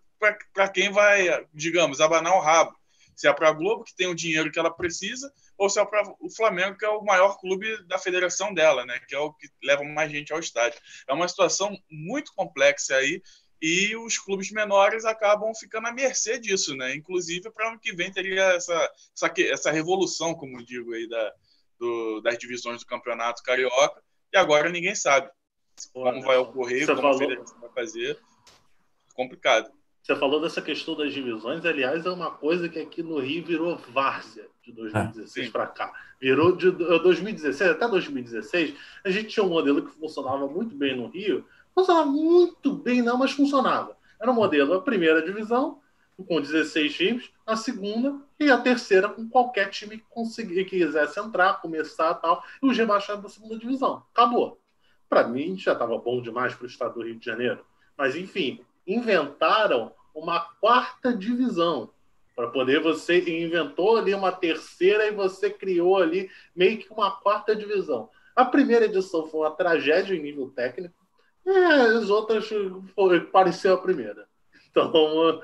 para 0.54 0.70
quem 0.70 0.92
vai, 0.92 1.46
digamos, 1.54 2.02
abanar 2.02 2.34
o 2.36 2.42
rabo. 2.42 2.76
Se 3.16 3.28
é 3.28 3.34
para 3.34 3.50
a 3.50 3.54
Globo, 3.54 3.84
que 3.84 3.96
tem 3.96 4.08
o 4.08 4.16
dinheiro 4.16 4.52
que 4.52 4.60
ela 4.60 4.72
precisa, 4.72 5.32
ou 5.58 5.70
se 5.70 5.80
é 5.80 5.86
para 5.86 6.04
o 6.20 6.30
Flamengo, 6.30 6.78
que 6.78 6.84
é 6.84 6.90
o 6.90 7.04
maior 7.04 7.38
clube 7.40 7.82
da 7.88 7.98
federação 7.98 8.54
dela, 8.54 8.86
né? 8.86 9.00
Que 9.08 9.16
é 9.16 9.20
o 9.20 9.32
que 9.32 9.48
leva 9.64 9.84
mais 9.84 10.12
gente 10.12 10.34
ao 10.34 10.40
estádio. 10.40 10.80
É 11.08 11.14
uma 11.14 11.28
situação 11.28 11.78
muito 11.90 12.34
complexa 12.36 12.96
aí 12.96 13.22
e 13.62 13.96
os 13.96 14.18
clubes 14.18 14.52
menores 14.52 15.06
acabam 15.06 15.54
ficando 15.56 15.88
à 15.88 15.94
mercê 15.94 16.38
disso, 16.38 16.76
né? 16.76 16.94
Inclusive 16.94 17.50
para 17.52 17.70
ano 17.70 17.80
que 17.80 17.94
vem 17.94 18.12
teria 18.12 18.44
essa, 18.54 18.92
essa, 19.16 19.34
essa 19.38 19.72
revolução, 19.72 20.36
como 20.36 20.64
digo 20.64 20.94
aí, 20.94 21.08
da, 21.08 21.34
do, 21.80 22.22
das 22.22 22.38
divisões 22.38 22.82
do 22.82 22.86
campeonato 22.86 23.44
carioca 23.44 24.04
e 24.34 24.38
agora 24.38 24.70
ninguém 24.70 24.96
sabe 24.96 25.30
como 25.94 26.22
vai 26.22 26.38
ocorrer, 26.38 26.86
como 26.86 27.02
falou... 27.02 27.16
a 27.16 27.20
federação 27.20 27.60
vai 27.60 27.70
fazer. 27.72 28.18
Complicado. 29.14 29.72
Você 30.02 30.16
falou 30.16 30.40
dessa 30.40 30.62
questão 30.62 30.96
das 30.96 31.14
divisões, 31.14 31.66
aliás, 31.66 32.06
é 32.06 32.10
uma 32.12 32.30
coisa 32.30 32.70
que 32.70 32.78
aqui 32.78 33.02
no 33.02 33.18
Rio 33.18 33.44
virou 33.44 33.76
várzea 33.76 34.48
de 34.64 34.72
2016 34.72 35.48
ah, 35.48 35.52
para 35.52 35.68
cá. 35.68 35.94
Virou 36.22 36.56
de 36.56 36.70
2016 36.70 37.62
eh, 37.62 37.74
até 37.74 37.88
2016, 37.88 38.76
a 39.04 39.10
gente 39.10 39.30
tinha 39.30 39.44
um 39.44 39.50
modelo 39.50 39.84
que 39.84 39.98
funcionava 39.98 40.48
muito 40.48 40.76
bem 40.76 40.96
no 40.96 41.08
Rio, 41.08 41.44
funcionava 41.74 42.06
muito 42.06 42.74
bem 42.74 43.02
não, 43.02 43.18
mas 43.18 43.32
funcionava. 43.32 43.98
Era 44.22 44.32
um 44.32 44.36
modelo, 44.36 44.76
a 44.76 44.82
primeira 44.82 45.24
divisão, 45.24 45.82
com 46.28 46.40
16 46.40 46.96
times, 46.96 47.32
a 47.46 47.56
segunda 47.56 48.16
e 48.40 48.50
a 48.50 48.58
terceira 48.58 49.10
com 49.10 49.28
qualquer 49.30 49.70
time 49.70 49.98
que, 49.98 50.06
conseguir, 50.10 50.66
que 50.66 50.78
quisesse 50.78 51.20
entrar, 51.20 51.62
começar 51.62 52.14
tal, 52.16 52.44
e 52.62 52.66
os 52.66 52.78
rebaixados 52.78 53.24
da 53.24 53.30
segunda 53.30 53.58
divisão. 53.58 54.04
Acabou. 54.14 54.60
Para 55.08 55.28
mim, 55.28 55.58
já 55.58 55.74
estava 55.74 55.98
bom 55.98 56.22
demais 56.22 56.54
para 56.54 56.66
o 56.66 56.68
estado 56.68 56.96
do 56.96 57.04
Rio 57.04 57.18
de 57.18 57.26
Janeiro. 57.26 57.66
Mas, 57.98 58.16
enfim, 58.16 58.64
inventaram 58.86 59.94
uma 60.14 60.40
quarta 60.40 61.16
divisão 61.16 61.90
para 62.36 62.50
poder 62.50 62.82
você 62.82 63.20
inventou 63.30 63.98
ali 63.98 64.14
uma 64.14 64.32
terceira 64.32 65.08
e 65.08 65.12
você 65.12 65.50
criou 65.50 65.98
ali 65.98 66.30
meio 66.54 66.78
que 66.78 66.92
uma 66.92 67.10
quarta 67.10 67.56
divisão. 67.56 68.10
A 68.36 68.44
primeira 68.44 68.86
edição 68.86 69.26
foi 69.28 69.40
uma 69.40 69.52
tragédia 69.52 70.14
em 70.14 70.22
nível 70.22 70.50
técnico, 70.50 70.94
e 71.46 71.50
as 71.50 72.10
outras 72.10 72.50
foi, 72.94 73.22
pareceu 73.22 73.76
a 73.76 73.82
primeira. 73.82 74.28
Então 74.70 75.42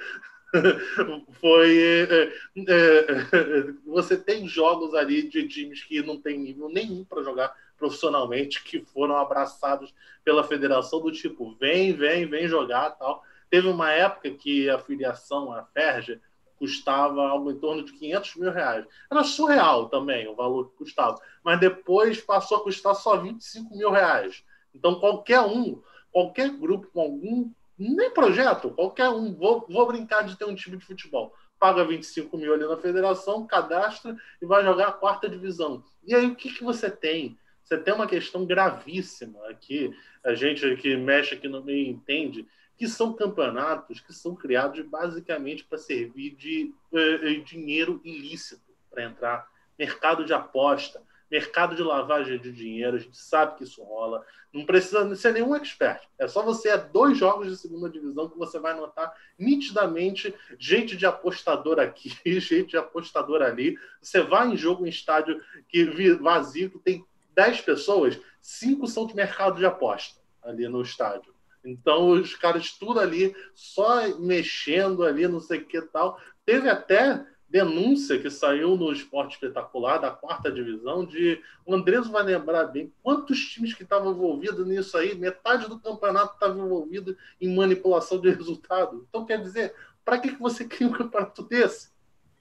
foi 1.39 1.77
é, 1.77 2.33
é, 2.67 3.73
você 3.85 4.17
tem 4.17 4.47
jogos 4.47 4.93
ali 4.93 5.27
de 5.27 5.47
times 5.47 5.83
que 5.83 6.01
não 6.01 6.19
tem 6.19 6.37
nível 6.37 6.69
nenhum 6.69 7.03
para 7.05 7.23
jogar 7.23 7.55
profissionalmente 7.77 8.63
que 8.63 8.81
foram 8.81 9.17
abraçados 9.17 9.93
pela 10.23 10.43
federação 10.43 11.01
do 11.01 11.11
tipo 11.11 11.55
vem 11.59 11.93
vem 11.93 12.25
vem 12.25 12.47
jogar 12.47 12.91
tal 12.91 13.23
Teve 13.51 13.67
uma 13.67 13.91
época 13.91 14.31
que 14.31 14.69
a 14.69 14.79
filiação 14.79 15.51
à 15.51 15.65
Ferja 15.65 16.21
custava 16.57 17.27
algo 17.27 17.51
em 17.51 17.59
torno 17.59 17.83
de 17.83 17.91
500 17.91 18.35
mil 18.37 18.51
reais. 18.51 18.85
Era 19.11 19.25
surreal 19.25 19.89
também 19.89 20.25
o 20.25 20.35
valor 20.35 20.69
que 20.69 20.77
custava. 20.77 21.19
Mas 21.43 21.59
depois 21.59 22.21
passou 22.21 22.59
a 22.59 22.63
custar 22.63 22.95
só 22.95 23.17
25 23.17 23.75
mil 23.75 23.91
reais. 23.91 24.41
Então, 24.73 25.01
qualquer 25.01 25.41
um, 25.41 25.81
qualquer 26.13 26.49
grupo 26.49 26.87
com 26.93 27.01
algum, 27.01 27.51
nem 27.89 28.11
projeto, 28.11 28.69
qualquer 28.71 29.09
um, 29.09 29.33
vou, 29.33 29.65
vou 29.67 29.87
brincar 29.87 30.23
de 30.23 30.37
ter 30.37 30.45
um 30.45 30.55
time 30.55 30.77
de 30.77 30.85
futebol. 30.85 31.33
Paga 31.59 31.83
25 31.83 32.37
mil 32.37 32.53
ali 32.53 32.65
na 32.65 32.77
federação, 32.77 33.45
cadastra 33.45 34.15
e 34.41 34.45
vai 34.45 34.63
jogar 34.63 34.87
a 34.87 34.93
quarta 34.93 35.29
divisão. 35.29 35.83
E 36.03 36.13
aí, 36.13 36.27
o 36.27 36.35
que, 36.35 36.53
que 36.53 36.63
você 36.63 36.89
tem? 36.89 37.37
Você 37.63 37.77
tem 37.77 37.93
uma 37.93 38.07
questão 38.07 38.45
gravíssima 38.45 39.47
aqui. 39.49 39.95
A 40.23 40.33
gente 40.33 40.75
que 40.77 40.95
mexe 40.97 41.35
aqui 41.35 41.47
no 41.47 41.63
meio 41.63 41.87
entende 41.87 42.47
que 42.77 42.87
são 42.87 43.13
campeonatos 43.13 43.99
que 43.99 44.11
são 44.11 44.35
criados 44.35 44.83
basicamente 44.87 45.63
para 45.63 45.77
servir 45.77 46.31
de 46.35 46.73
eh, 46.93 47.35
dinheiro 47.45 48.01
ilícito 48.03 48.71
para 48.89 49.03
entrar, 49.03 49.47
mercado 49.77 50.25
de 50.25 50.33
aposta, 50.33 51.01
mercado 51.31 51.75
de 51.75 51.81
lavagem 51.81 52.37
de 52.37 52.51
dinheiro, 52.51 52.97
a 52.97 52.99
gente 52.99 53.17
sabe 53.17 53.55
que 53.55 53.63
isso 53.63 53.81
rola. 53.81 54.25
Não 54.53 54.65
precisa 54.65 55.15
ser 55.15 55.31
nenhum 55.31 55.55
expert. 55.55 56.01
É 56.19 56.27
só 56.27 56.43
você 56.43 56.69
é 56.69 56.77
dois 56.77 57.17
jogos 57.17 57.47
de 57.47 57.55
segunda 57.55 57.89
divisão 57.89 58.27
que 58.27 58.37
você 58.37 58.59
vai 58.59 58.75
notar 58.75 59.15
nitidamente 59.39 60.35
gente 60.59 60.97
de 60.97 61.05
apostador 61.05 61.79
aqui, 61.79 62.11
gente 62.41 62.71
de 62.71 62.77
apostador 62.77 63.41
ali. 63.41 63.77
Você 64.01 64.21
vai 64.21 64.49
em 64.49 64.57
jogo 64.57 64.85
em 64.85 64.89
estádio 64.89 65.41
que 65.69 65.85
vazio 66.15 66.69
que 66.69 66.79
tem 66.79 67.05
10 67.33 67.61
pessoas, 67.61 68.19
cinco 68.41 68.85
são 68.87 69.07
de 69.07 69.15
mercado 69.15 69.57
de 69.57 69.65
aposta 69.65 70.19
ali 70.43 70.67
no 70.67 70.81
estádio. 70.81 71.33
Então 71.63 72.09
os 72.09 72.35
caras 72.35 72.71
tudo 72.73 72.99
ali, 72.99 73.33
só 73.55 74.19
mexendo 74.19 75.05
ali, 75.05 75.27
não 75.29 75.39
sei 75.39 75.59
o 75.59 75.65
que 75.65 75.81
tal. 75.81 76.19
Teve 76.45 76.67
até 76.69 77.25
denúncia 77.51 78.17
que 78.17 78.29
saiu 78.29 78.77
no 78.77 78.93
Esporte 78.93 79.33
Espetacular, 79.33 79.97
da 79.97 80.09
quarta 80.09 80.49
divisão, 80.49 81.05
de 81.05 81.41
o 81.65 81.75
Andrés 81.75 82.07
vai 82.07 82.23
lembrar 82.23 82.63
bem 82.67 82.93
quantos 83.03 83.39
times 83.39 83.73
que 83.73 83.83
estavam 83.83 84.13
envolvidos 84.13 84.65
nisso 84.65 84.97
aí, 84.97 85.13
metade 85.15 85.67
do 85.67 85.77
campeonato 85.77 86.35
estava 86.35 86.57
envolvido 86.57 87.15
em 87.41 87.53
manipulação 87.53 88.21
de 88.21 88.29
resultado. 88.29 89.05
Então, 89.09 89.25
quer 89.25 89.41
dizer, 89.41 89.75
para 90.05 90.17
que, 90.17 90.31
que 90.31 90.41
você 90.41 90.63
cria 90.63 90.87
um 90.87 90.93
campeonato 90.93 91.43
desse? 91.43 91.91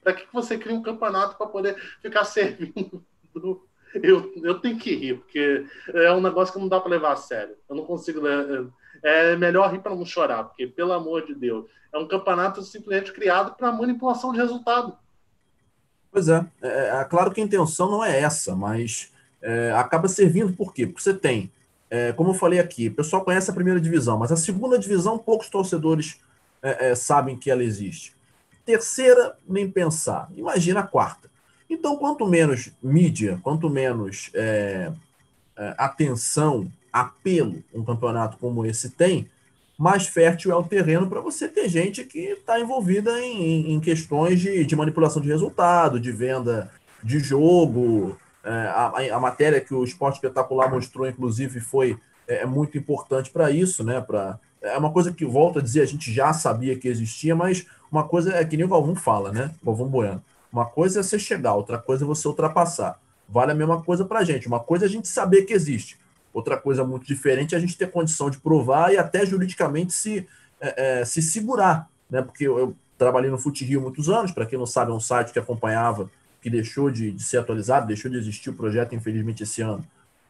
Para 0.01 0.13
que 0.13 0.25
você 0.31 0.57
cria 0.57 0.73
um 0.73 0.81
campeonato 0.81 1.37
para 1.37 1.47
poder 1.47 1.75
ficar 2.01 2.23
servindo? 2.23 3.05
Eu, 3.93 4.31
eu 4.37 4.57
tenho 4.57 4.77
que 4.77 4.95
rir, 4.95 5.17
porque 5.17 5.65
é 5.89 6.13
um 6.13 6.21
negócio 6.21 6.53
que 6.53 6.59
não 6.61 6.69
dá 6.69 6.79
para 6.79 6.91
levar 6.91 7.11
a 7.11 7.17
sério. 7.17 7.57
Eu 7.67 7.75
não 7.75 7.83
consigo. 7.83 8.21
É 9.03 9.35
melhor 9.35 9.71
rir 9.71 9.79
para 9.79 9.95
não 9.95 10.05
chorar, 10.05 10.43
porque, 10.43 10.67
pelo 10.67 10.93
amor 10.93 11.25
de 11.25 11.33
Deus, 11.33 11.65
é 11.93 11.97
um 11.97 12.07
campeonato 12.07 12.61
simplesmente 12.61 13.11
criado 13.11 13.55
para 13.55 13.71
manipulação 13.71 14.31
de 14.31 14.37
resultado. 14.37 14.95
Pois 16.11 16.27
é, 16.27 16.45
é, 16.61 16.99
é, 16.99 17.03
claro 17.05 17.31
que 17.31 17.39
a 17.39 17.43
intenção 17.43 17.89
não 17.89 18.03
é 18.03 18.19
essa, 18.19 18.55
mas 18.55 19.11
é, 19.41 19.71
acaba 19.71 20.07
servindo 20.07 20.53
por 20.53 20.73
quê? 20.73 20.85
Porque 20.85 21.01
você 21.01 21.13
tem, 21.13 21.51
é, 21.89 22.11
como 22.13 22.31
eu 22.31 22.33
falei 22.33 22.59
aqui, 22.59 22.87
o 22.87 22.93
pessoal 22.93 23.23
conhece 23.23 23.49
a 23.49 23.53
primeira 23.53 23.79
divisão, 23.79 24.17
mas 24.17 24.31
a 24.31 24.37
segunda 24.37 24.77
divisão 24.77 25.17
poucos 25.17 25.49
torcedores 25.49 26.19
é, 26.61 26.89
é, 26.89 26.95
sabem 26.95 27.37
que 27.37 27.49
ela 27.49 27.63
existe. 27.63 28.15
Terceira, 28.65 29.37
nem 29.47 29.69
pensar. 29.69 30.29
Imagina 30.35 30.81
a 30.81 30.87
quarta. 30.87 31.29
Então, 31.69 31.95
quanto 31.95 32.27
menos 32.27 32.71
mídia, 32.83 33.39
quanto 33.41 33.69
menos 33.69 34.29
é, 34.33 34.91
é, 35.55 35.75
atenção, 35.77 36.71
apelo 36.91 37.63
um 37.73 37.83
campeonato 37.83 38.37
como 38.37 38.65
esse 38.65 38.89
tem, 38.89 39.29
mais 39.77 40.05
fértil 40.05 40.51
é 40.51 40.55
o 40.55 40.63
terreno 40.63 41.07
para 41.07 41.21
você 41.21 41.47
ter 41.47 41.67
gente 41.67 42.03
que 42.03 42.19
está 42.19 42.59
envolvida 42.59 43.19
em, 43.19 43.73
em 43.73 43.79
questões 43.79 44.39
de, 44.39 44.63
de, 44.63 44.75
manipulação 44.75 45.21
de 45.21 45.27
resultado, 45.27 45.99
de 45.99 46.11
venda 46.11 46.69
de 47.03 47.19
jogo. 47.19 48.15
É, 48.43 48.49
a, 48.49 49.15
a, 49.15 49.19
matéria 49.19 49.59
que 49.59 49.73
o 49.73 49.83
Esporte 49.83 50.15
Espetacular 50.15 50.69
mostrou, 50.69 51.07
inclusive, 51.07 51.59
foi 51.59 51.97
é, 52.27 52.43
é 52.43 52.45
muito 52.45 52.77
importante 52.77 53.31
para 53.31 53.49
isso, 53.49 53.83
né? 53.83 53.99
Pra, 53.99 54.39
é 54.61 54.77
uma 54.77 54.91
coisa 54.91 55.11
que, 55.11 55.25
volto 55.25 55.57
a 55.57 55.61
dizer, 55.61 55.81
a 55.81 55.85
gente 55.85 56.13
já 56.13 56.31
sabia 56.31 56.77
que 56.77 56.87
existia, 56.87 57.35
mas 57.35 57.65
uma 57.91 58.03
coisa 58.03 58.35
é 58.35 58.45
que 58.45 58.55
nem 58.55 58.65
o 58.65 58.69
Galvão 58.69 58.95
fala, 58.95 59.31
né? 59.31 59.51
Galvão 59.63 59.87
Bueno. 59.87 60.23
Uma 60.53 60.65
coisa 60.65 60.99
é 60.99 61.03
você 61.03 61.17
chegar, 61.17 61.55
outra 61.55 61.79
coisa 61.79 62.03
é 62.03 62.07
você 62.07 62.27
ultrapassar. 62.27 62.99
Vale 63.27 63.53
a 63.53 63.55
mesma 63.55 63.81
coisa 63.81 64.05
para 64.05 64.19
a 64.19 64.23
gente. 64.23 64.47
Uma 64.47 64.59
coisa 64.59 64.85
é 64.85 64.87
a 64.87 64.91
gente 64.91 65.07
saber 65.07 65.43
que 65.43 65.53
existe. 65.53 65.97
Outra 66.33 66.57
coisa 66.57 66.83
muito 66.83 67.05
diferente 67.05 67.55
é 67.55 67.57
a 67.57 67.61
gente 67.61 67.77
ter 67.77 67.91
condição 67.91 68.29
de 68.29 68.39
provar 68.39 68.93
e 68.93 68.97
até 68.97 69.25
juridicamente 69.25 69.93
se, 69.93 70.27
é, 70.59 71.01
é, 71.01 71.05
se 71.05 71.21
segurar. 71.21 71.89
Né? 72.09 72.21
Porque 72.21 72.47
eu, 72.47 72.57
eu 72.57 72.75
trabalhei 72.97 73.29
no 73.29 73.37
Fute 73.37 73.65
Rio 73.65 73.81
muitos 73.81 74.09
anos, 74.09 74.31
para 74.31 74.45
quem 74.45 74.59
não 74.59 74.65
sabe, 74.65 74.91
é 74.91 74.93
um 74.93 74.99
site 74.99 75.33
que 75.33 75.39
acompanhava, 75.39 76.09
que 76.41 76.49
deixou 76.49 76.89
de, 76.91 77.11
de, 77.11 77.23
ser 77.23 77.37
atualizado, 77.37 77.87
deixou 77.87 78.09
de 78.09 78.17
existir 78.17 78.49
o 78.49 78.53
projeto, 78.53 78.95
infelizmente, 78.95 79.43
esse 79.43 79.61
ano. 79.61 79.85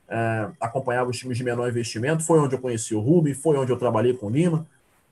É, 0.08 0.50
acompanhava 0.60 1.10
os 1.10 1.18
times 1.18 1.38
de 1.38 1.44
menor 1.44 1.70
investimento, 1.70 2.24
foi 2.24 2.40
onde 2.40 2.56
eu 2.56 2.60
conheci 2.60 2.94
o 2.94 3.00
Rubi, 3.00 3.34
foi 3.34 3.58
onde 3.58 3.72
eu 3.72 3.78
trabalhei 3.78 4.14
com 4.14 4.28
o 4.28 4.30
Lima, 4.30 4.66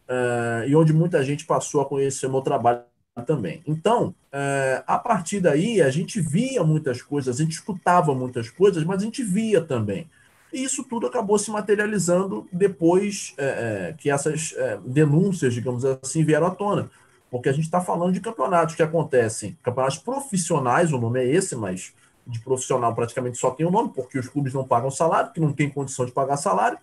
é, 0.07 0.65
e 0.67 0.75
onde 0.75 0.91
muita 0.91 1.23
gente 1.23 1.45
passou 1.45 1.81
a 1.81 1.85
conhecer 1.85 2.27
o 2.27 2.31
meu 2.31 2.41
trabalho 2.41 2.81
também. 3.25 3.61
Então, 3.67 4.13
é, 4.31 4.83
a 4.87 4.97
partir 4.97 5.39
daí, 5.39 5.81
a 5.81 5.89
gente 5.89 6.21
via 6.21 6.63
muitas 6.63 7.01
coisas, 7.01 7.35
a 7.35 7.43
gente 7.43 7.53
escutava 7.53 8.13
muitas 8.13 8.49
coisas, 8.49 8.83
mas 8.83 9.01
a 9.01 9.05
gente 9.05 9.23
via 9.23 9.61
também. 9.61 10.09
E 10.51 10.63
isso 10.63 10.83
tudo 10.83 11.07
acabou 11.07 11.37
se 11.37 11.51
materializando 11.51 12.47
depois 12.51 13.33
é, 13.37 13.45
é, 13.89 13.95
que 13.97 14.09
essas 14.09 14.53
é, 14.57 14.79
denúncias, 14.83 15.53
digamos 15.53 15.85
assim, 15.85 16.23
vieram 16.23 16.47
à 16.47 16.51
tona. 16.51 16.89
Porque 17.29 17.49
a 17.49 17.51
gente 17.51 17.65
está 17.65 17.79
falando 17.79 18.13
de 18.13 18.19
campeonatos 18.19 18.73
que 18.73 18.81
acontecem, 18.81 19.57
campeonatos 19.61 19.99
profissionais, 19.99 20.91
o 20.91 20.97
nome 20.97 21.19
é 21.19 21.27
esse, 21.27 21.55
mas 21.55 21.93
de 22.25 22.39
profissional 22.39 22.93
praticamente 22.93 23.37
só 23.37 23.51
tem 23.51 23.65
o 23.65 23.71
nome, 23.71 23.91
porque 23.93 24.17
os 24.17 24.27
clubes 24.27 24.53
não 24.53 24.67
pagam 24.67 24.89
salário, 24.89 25.31
que 25.31 25.39
não 25.39 25.53
tem 25.53 25.69
condição 25.69 26.05
de 26.05 26.11
pagar 26.11 26.37
salário. 26.37 26.77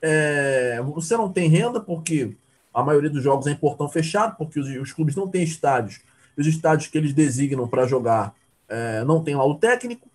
É, 0.00 0.80
você 0.94 1.16
não 1.16 1.30
tem 1.30 1.48
renda, 1.48 1.80
porque 1.80 2.34
a 2.72 2.82
maioria 2.82 3.10
dos 3.10 3.22
jogos 3.22 3.46
é 3.46 3.50
em 3.50 3.56
portão 3.56 3.88
fechado, 3.88 4.36
porque 4.36 4.58
os, 4.58 4.68
os 4.68 4.92
clubes 4.92 5.16
não 5.16 5.28
têm 5.28 5.42
estádios. 5.42 6.00
Os 6.36 6.46
estádios 6.46 6.88
que 6.88 6.96
eles 6.96 7.12
designam 7.12 7.66
para 7.66 7.86
jogar 7.86 8.34
é, 8.68 9.02
não 9.04 9.22
tem 9.22 9.34
lá 9.34 9.44
o 9.44 9.54
técnico. 9.54 10.07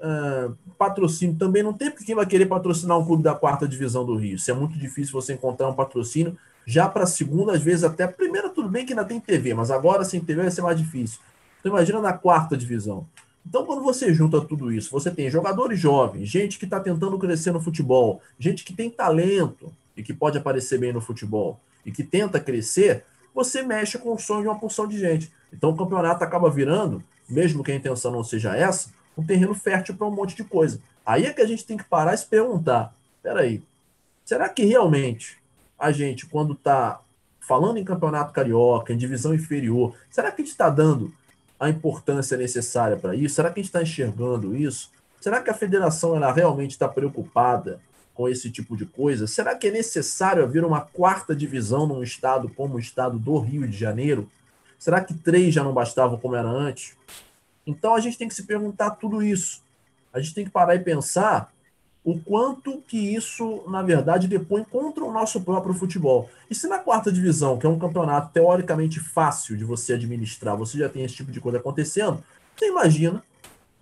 É, 0.00 0.50
patrocínio 0.78 1.36
também 1.36 1.62
não 1.62 1.72
tem, 1.72 1.90
porque 1.90 2.04
quem 2.04 2.14
vai 2.14 2.26
querer 2.26 2.46
patrocinar 2.46 2.98
um 2.98 3.04
clube 3.04 3.22
da 3.22 3.34
quarta 3.34 3.66
divisão 3.66 4.04
do 4.04 4.14
Rio? 4.14 4.36
Isso 4.36 4.50
é 4.50 4.54
muito 4.54 4.78
difícil 4.78 5.12
você 5.12 5.34
encontrar 5.34 5.68
um 5.68 5.74
patrocínio 5.74 6.36
já 6.66 6.88
para 6.88 7.04
a 7.04 7.06
segunda, 7.06 7.52
às 7.52 7.62
vezes 7.62 7.82
até 7.82 8.04
a 8.04 8.08
primeira, 8.08 8.50
tudo 8.50 8.68
bem 8.68 8.84
que 8.84 8.92
ainda 8.92 9.04
tem 9.04 9.18
TV, 9.18 9.54
mas 9.54 9.70
agora 9.70 10.04
sem 10.04 10.20
TV 10.20 10.42
vai 10.42 10.50
ser 10.50 10.62
mais 10.62 10.78
difícil. 10.78 11.18
Então 11.58 11.72
imagina 11.72 12.00
na 12.00 12.12
quarta 12.12 12.56
divisão. 12.56 13.06
Então, 13.48 13.64
quando 13.64 13.82
você 13.82 14.12
junta 14.12 14.42
tudo 14.42 14.70
isso, 14.70 14.90
você 14.90 15.10
tem 15.10 15.30
jogadores 15.30 15.80
jovens, 15.80 16.28
gente 16.28 16.58
que 16.58 16.66
está 16.66 16.78
tentando 16.78 17.18
crescer 17.18 17.50
no 17.50 17.60
futebol, 17.60 18.20
gente 18.38 18.62
que 18.62 18.74
tem 18.74 18.90
talento 18.90 19.72
e 19.96 20.02
que 20.02 20.12
pode 20.12 20.36
aparecer 20.36 20.78
bem 20.78 20.92
no 20.92 21.00
futebol, 21.00 21.58
e 21.84 21.90
que 21.90 22.04
tenta 22.04 22.38
crescer, 22.38 23.04
você 23.34 23.62
mexe 23.62 23.96
com 23.96 24.12
o 24.12 24.18
sonho 24.18 24.42
de 24.42 24.48
uma 24.48 24.58
porção 24.58 24.86
de 24.86 24.98
gente. 24.98 25.32
Então 25.50 25.70
o 25.70 25.76
campeonato 25.76 26.22
acaba 26.22 26.50
virando, 26.50 27.02
mesmo 27.26 27.64
que 27.64 27.72
a 27.72 27.74
intenção 27.74 28.12
não 28.12 28.22
seja 28.22 28.54
essa, 28.54 28.90
um 29.18 29.26
terreno 29.26 29.52
fértil 29.52 29.96
para 29.96 30.06
um 30.06 30.14
monte 30.14 30.36
de 30.36 30.44
coisa. 30.44 30.80
Aí 31.04 31.26
é 31.26 31.32
que 31.32 31.42
a 31.42 31.46
gente 31.46 31.66
tem 31.66 31.76
que 31.76 31.84
parar 31.84 32.14
e 32.14 32.18
se 32.18 32.26
perguntar: 32.26 32.94
peraí, 33.20 33.62
será 34.24 34.48
que 34.48 34.64
realmente 34.64 35.36
a 35.76 35.90
gente, 35.90 36.24
quando 36.24 36.52
está 36.52 37.00
falando 37.40 37.78
em 37.78 37.84
campeonato 37.84 38.32
carioca, 38.32 38.92
em 38.92 38.96
divisão 38.96 39.34
inferior, 39.34 39.94
será 40.10 40.30
que 40.30 40.40
a 40.40 40.44
gente 40.44 40.52
está 40.52 40.70
dando 40.70 41.12
a 41.58 41.68
importância 41.68 42.36
necessária 42.36 42.96
para 42.96 43.16
isso? 43.16 43.34
Será 43.34 43.50
que 43.50 43.58
a 43.58 43.62
gente 43.62 43.70
está 43.70 43.82
enxergando 43.82 44.54
isso? 44.54 44.92
Será 45.20 45.42
que 45.42 45.50
a 45.50 45.54
federação 45.54 46.14
ela 46.14 46.30
realmente 46.30 46.72
está 46.72 46.86
preocupada 46.86 47.80
com 48.14 48.28
esse 48.28 48.50
tipo 48.50 48.76
de 48.76 48.86
coisa? 48.86 49.26
Será 49.26 49.56
que 49.56 49.66
é 49.66 49.70
necessário 49.70 50.44
haver 50.44 50.64
uma 50.64 50.82
quarta 50.82 51.34
divisão 51.34 51.86
num 51.86 52.02
estado 52.02 52.48
como 52.50 52.76
o 52.76 52.78
estado 52.78 53.18
do 53.18 53.38
Rio 53.38 53.66
de 53.66 53.76
Janeiro? 53.76 54.30
Será 54.78 55.00
que 55.00 55.14
três 55.14 55.52
já 55.52 55.64
não 55.64 55.72
bastavam 55.72 56.18
como 56.18 56.36
era 56.36 56.48
antes? 56.48 56.96
Então 57.68 57.94
a 57.94 58.00
gente 58.00 58.16
tem 58.16 58.26
que 58.26 58.34
se 58.34 58.44
perguntar 58.44 58.92
tudo 58.92 59.22
isso. 59.22 59.62
A 60.10 60.18
gente 60.18 60.34
tem 60.34 60.44
que 60.46 60.50
parar 60.50 60.74
e 60.74 60.78
pensar 60.78 61.52
o 62.02 62.18
quanto 62.18 62.82
que 62.88 62.96
isso, 62.96 63.62
na 63.68 63.82
verdade, 63.82 64.26
depõe 64.26 64.64
contra 64.64 65.04
o 65.04 65.12
nosso 65.12 65.42
próprio 65.42 65.74
futebol. 65.74 66.30
E 66.50 66.54
se 66.54 66.66
na 66.66 66.78
quarta 66.78 67.12
divisão, 67.12 67.58
que 67.58 67.66
é 67.66 67.68
um 67.68 67.78
campeonato 67.78 68.32
teoricamente 68.32 68.98
fácil 68.98 69.54
de 69.54 69.64
você 69.64 69.92
administrar, 69.92 70.56
você 70.56 70.78
já 70.78 70.88
tem 70.88 71.04
esse 71.04 71.16
tipo 71.16 71.30
de 71.30 71.40
coisa 71.40 71.58
acontecendo, 71.58 72.24
você 72.56 72.68
imagina 72.68 73.22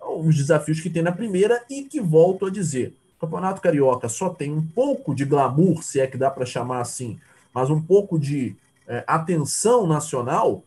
os 0.01 0.35
desafios 0.35 0.81
que 0.81 0.89
tem 0.89 1.01
na 1.01 1.13
primeira 1.13 1.63
e 1.69 1.83
que, 1.83 2.01
volto 2.01 2.45
a 2.45 2.49
dizer, 2.49 2.93
o 3.17 3.21
Campeonato 3.21 3.61
Carioca 3.61 4.09
só 4.09 4.29
tem 4.29 4.51
um 4.51 4.61
pouco 4.61 5.15
de 5.15 5.23
glamour, 5.23 5.81
se 5.81 6.01
é 6.01 6.07
que 6.07 6.17
dá 6.17 6.29
para 6.29 6.45
chamar 6.45 6.81
assim, 6.81 7.17
mas 7.53 7.69
um 7.69 7.81
pouco 7.81 8.19
de 8.19 8.55
é, 8.85 9.05
atenção 9.07 9.87
nacional 9.87 10.63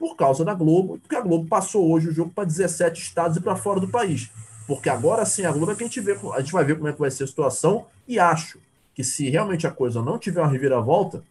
por 0.00 0.16
causa 0.16 0.42
da 0.42 0.54
Globo, 0.54 0.98
porque 0.98 1.14
a 1.14 1.20
Globo 1.20 1.46
passou 1.46 1.92
hoje 1.92 2.08
o 2.08 2.12
jogo 2.12 2.32
para 2.34 2.44
17 2.44 3.02
estados 3.02 3.36
e 3.36 3.40
para 3.40 3.54
fora 3.54 3.78
do 3.78 3.86
país. 3.86 4.30
Porque 4.66 4.88
agora 4.88 5.26
sim 5.26 5.44
a 5.44 5.52
Globo 5.52 5.72
é 5.72 5.74
que 5.74 5.84
a 5.84 5.86
gente, 5.86 6.00
vê, 6.00 6.18
a 6.32 6.40
gente 6.40 6.52
vai 6.52 6.64
ver 6.64 6.76
como 6.76 6.88
é 6.88 6.92
que 6.94 6.98
vai 6.98 7.10
ser 7.10 7.24
a 7.24 7.26
situação 7.26 7.84
e 8.08 8.18
acho 8.18 8.58
que 8.94 9.04
se 9.04 9.28
realmente 9.28 9.66
a 9.66 9.70
coisa 9.70 10.02
não 10.02 10.18
tiver 10.18 10.40
uma 10.40 10.48
reviravolta, 10.48 11.22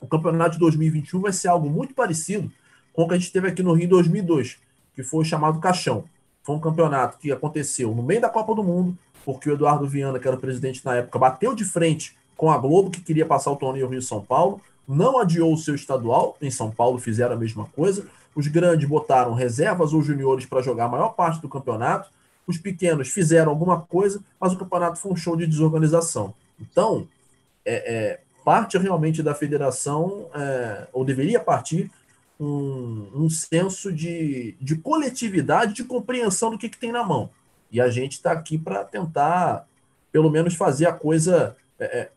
o 0.00 0.06
campeonato 0.06 0.52
de 0.52 0.60
2021 0.60 1.20
vai 1.20 1.32
ser 1.32 1.48
algo 1.48 1.68
muito 1.68 1.94
parecido 1.94 2.48
com 2.92 3.02
o 3.02 3.08
que 3.08 3.14
a 3.14 3.18
gente 3.18 3.32
teve 3.32 3.48
aqui 3.48 3.60
no 3.60 3.72
Rio 3.72 3.86
em 3.86 3.88
2002, 3.88 4.56
que 4.94 5.02
foi 5.02 5.24
chamado 5.24 5.58
Caixão. 5.58 6.04
Foi 6.44 6.54
um 6.54 6.60
campeonato 6.60 7.18
que 7.18 7.32
aconteceu 7.32 7.92
no 7.92 8.04
meio 8.04 8.20
da 8.20 8.28
Copa 8.28 8.54
do 8.54 8.62
Mundo, 8.62 8.96
porque 9.24 9.50
o 9.50 9.54
Eduardo 9.54 9.88
Viana, 9.88 10.20
que 10.20 10.28
era 10.28 10.36
o 10.36 10.40
presidente 10.40 10.80
na 10.84 10.94
época, 10.94 11.18
bateu 11.18 11.56
de 11.56 11.64
frente 11.64 12.16
com 12.36 12.52
a 12.52 12.56
Globo, 12.56 12.88
que 12.88 13.00
queria 13.00 13.26
passar 13.26 13.50
o 13.50 13.56
torneio 13.56 13.88
Rio-São 13.88 14.22
Paulo, 14.22 14.60
não 14.86 15.18
adiou 15.18 15.52
o 15.52 15.58
seu 15.58 15.74
estadual, 15.74 16.36
em 16.40 16.50
São 16.50 16.70
Paulo 16.70 16.98
fizeram 16.98 17.34
a 17.34 17.38
mesma 17.38 17.66
coisa, 17.66 18.06
os 18.34 18.46
grandes 18.46 18.88
botaram 18.88 19.34
reservas 19.34 19.92
ou 19.92 20.02
juniores 20.02 20.46
para 20.46 20.62
jogar 20.62 20.84
a 20.84 20.88
maior 20.88 21.10
parte 21.10 21.40
do 21.40 21.48
campeonato, 21.48 22.10
os 22.46 22.58
pequenos 22.58 23.08
fizeram 23.08 23.50
alguma 23.50 23.80
coisa, 23.80 24.22
mas 24.40 24.52
o 24.52 24.58
campeonato 24.58 24.98
foi 24.98 25.12
um 25.12 25.16
show 25.16 25.36
de 25.36 25.46
desorganização. 25.46 26.34
Então, 26.60 27.08
é, 27.64 27.94
é 27.94 28.20
parte 28.44 28.78
realmente 28.78 29.22
da 29.22 29.34
federação, 29.34 30.28
é, 30.32 30.86
ou 30.92 31.04
deveria 31.04 31.40
partir, 31.40 31.90
um, 32.38 33.08
um 33.12 33.30
senso 33.30 33.92
de, 33.92 34.54
de 34.60 34.76
coletividade, 34.76 35.72
de 35.72 35.82
compreensão 35.82 36.50
do 36.50 36.58
que, 36.58 36.68
que 36.68 36.78
tem 36.78 36.92
na 36.92 37.02
mão. 37.02 37.30
E 37.70 37.80
a 37.80 37.88
gente 37.88 38.12
está 38.12 38.32
aqui 38.32 38.56
para 38.56 38.84
tentar, 38.84 39.66
pelo 40.12 40.30
menos, 40.30 40.54
fazer 40.54 40.86
a 40.86 40.92
coisa. 40.92 41.56
É, 41.78 41.84
é, 41.84 42.10